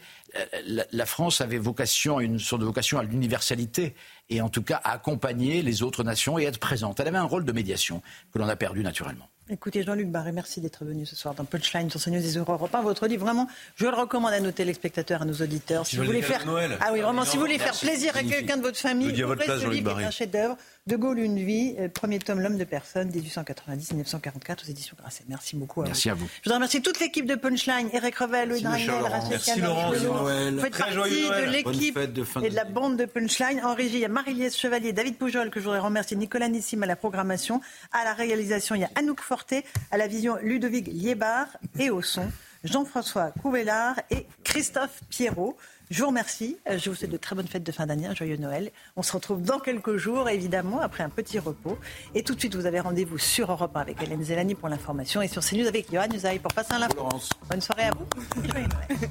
la, 0.92 1.06
France 1.06 1.42
avait 1.42 1.58
vocation, 1.58 2.20
une 2.20 2.40
sorte 2.40 2.62
de 2.62 2.66
vocation 2.66 3.00
à 3.00 3.04
l'universalité 3.04 3.96
et 4.30 4.42
en 4.42 4.50
tout 4.50 4.64
cas 4.64 4.82
à 4.84 4.94
accompagner 4.94 5.62
les 5.62 5.84
autres 5.84 6.04
nations 6.04 6.40
et 6.40 6.44
être 6.44 6.60
présente. 6.60 7.00
Elle 7.00 7.08
avait 7.08 7.18
un 7.18 7.24
rôle 7.24 7.46
de 7.46 7.52
médiation 7.52 8.02
que 8.34 8.40
l'on 8.40 8.48
a 8.48 8.56
perdu 8.56 8.84
naturellement. 8.84 9.30
Écoutez, 9.48 9.84
Jean-Luc 9.84 10.10
Barré, 10.10 10.32
merci 10.32 10.60
d'être 10.60 10.84
venu 10.84 11.06
ce 11.06 11.16
soir 11.16 11.36
dans 11.36 11.46
Punchline 11.46 11.92
sur 11.92 12.02
CNews 12.02 12.20
des 12.20 12.36
Europe 12.36 12.68
1. 12.74 12.82
Votre 12.82 13.06
livre, 13.06 13.26
vraiment, 13.26 13.48
je 13.76 13.86
le 13.86 13.94
recommande 13.94 14.34
à 14.34 14.40
nos 14.40 14.52
téléspectateurs, 14.52 15.22
à 15.22 15.26
nos 15.26 15.36
auditeurs. 15.36 15.86
Si, 15.86 15.98
vous 15.98 16.04
voulez 16.04 16.24
faire, 16.24 16.44
ah 16.82 16.90
oui, 16.92 17.02
vraiment, 17.02 17.24
si 17.26 17.38
vous 17.38 17.44
voulez 17.44 17.60
faire 17.60 17.78
plaisir 17.78 18.18
à 18.18 18.24
quelqu'un 18.24 18.58
de 18.58 18.64
votre 18.64 18.80
famille, 18.80 19.24
ouvrez 19.24 19.46
ce 19.46 19.70
livre, 19.70 19.98
un 19.98 20.10
chef-d'œuvre. 20.10 20.58
De 20.88 20.98
Gaulle, 20.98 21.18
une 21.18 21.44
vie, 21.44 21.74
euh, 21.80 21.90
premier 21.90 22.20
tome, 22.20 22.40
L'homme 22.40 22.60
de 22.60 22.64
personne, 22.64 23.10
1890-1944 23.10 24.66
aux 24.66 24.70
éditions 24.70 24.96
Grasset. 25.00 25.24
Merci 25.28 25.56
beaucoup. 25.56 25.82
À 25.82 25.86
merci 25.86 26.12
à 26.12 26.14
vous. 26.14 26.28
Je 26.28 26.44
voudrais 26.44 26.58
remercier 26.58 26.80
toute 26.80 27.00
l'équipe 27.00 27.26
de 27.26 27.34
Punchline, 27.34 27.90
Eric 27.92 28.16
Revel, 28.18 28.50
Louis 28.50 28.62
Drangel, 28.62 28.92
Rachel 28.92 29.30
Merci 29.32 29.60
Laurent, 29.62 29.90
Vous 29.92 30.60
faites 30.60 30.78
partie 30.78 30.96
de 30.96 31.50
l'équipe 31.50 31.98
et 31.98 32.50
de 32.52 32.56
la 32.56 32.66
bande 32.66 32.98
de 32.98 33.06
Punchline. 33.06 33.62
En 33.64 33.74
régie, 33.74 33.96
il 33.96 34.02
y 34.02 34.06
a 34.06 34.10
Marie-Liesse 34.10 34.56
Chevalier, 34.60 34.94
David 34.94 35.18
Poujol, 35.18 35.50
que 35.50 35.60
je 35.60 35.66
voudrais 35.66 35.80
remercier, 35.80 36.16
Nicolas 36.18 36.50
Nissim 36.50 36.84
à 36.84 36.86
la 36.86 36.96
programmation. 36.96 37.62
À 37.92 38.04
la 38.04 38.14
réalisation, 38.14 38.76
il 38.76 38.82
y 38.82 38.86
a 38.86 38.92
Anouk 38.94 39.22
Forté, 39.22 39.66
à 39.90 39.98
la 39.98 40.06
vision 40.06 40.38
Ludovic 40.44 40.86
Liébar 40.86 41.48
et 41.80 41.90
au 41.90 42.04
son, 42.04 42.30
Jean-François 42.64 43.32
Couvellard 43.42 44.00
et 44.12 44.28
Christophe 44.44 45.02
Pierrot. 45.10 45.58
Je 45.90 46.02
vous 46.02 46.08
remercie. 46.10 46.58
Euh, 46.70 46.78
je 46.78 46.90
vous 46.90 46.96
souhaite 46.96 47.12
de 47.12 47.18
très 47.18 47.36
bonnes 47.36 47.48
fêtes 47.48 47.64
de 47.64 47.72
fin 47.72 47.86
d'année, 47.86 48.08
un 48.08 48.16
joyeux 48.16 48.38
Noël. 48.38 48.72
On 48.96 49.04
se 49.04 49.12
retrouve 49.14 49.42
dans 49.42 49.60
quelques 49.60 49.98
jours, 49.98 50.30
évidemment, 50.30 50.82
après 50.82 51.04
un 51.04 51.10
petit 51.10 51.40
repos. 51.40 51.78
Et 52.16 52.24
tout 52.24 52.34
de 52.34 52.40
suite, 52.40 52.56
vous 52.56 52.66
avez 52.66 52.80
rendez-vous 52.80 53.18
sur 53.18 53.52
Europe 53.52 53.76
1 53.76 53.82
avec 53.82 54.02
Hélène 54.02 54.24
Zélani 54.24 54.56
pour 54.56 54.70
l'information 54.70 55.22
et 55.22 55.28
sur 55.28 55.44
CNews 55.44 55.68
avec 55.68 55.92
Johan 55.92 56.08
Usaï 56.14 56.40
pour 56.40 56.54
passer 56.54 56.74
un 56.74 56.80
l'info. 56.80 57.08
Bonne 57.50 57.62
soirée 57.62 57.84
à 57.84 57.92
vous. 57.92 58.06
joyeux 58.44 58.68
Noël. 58.90 59.10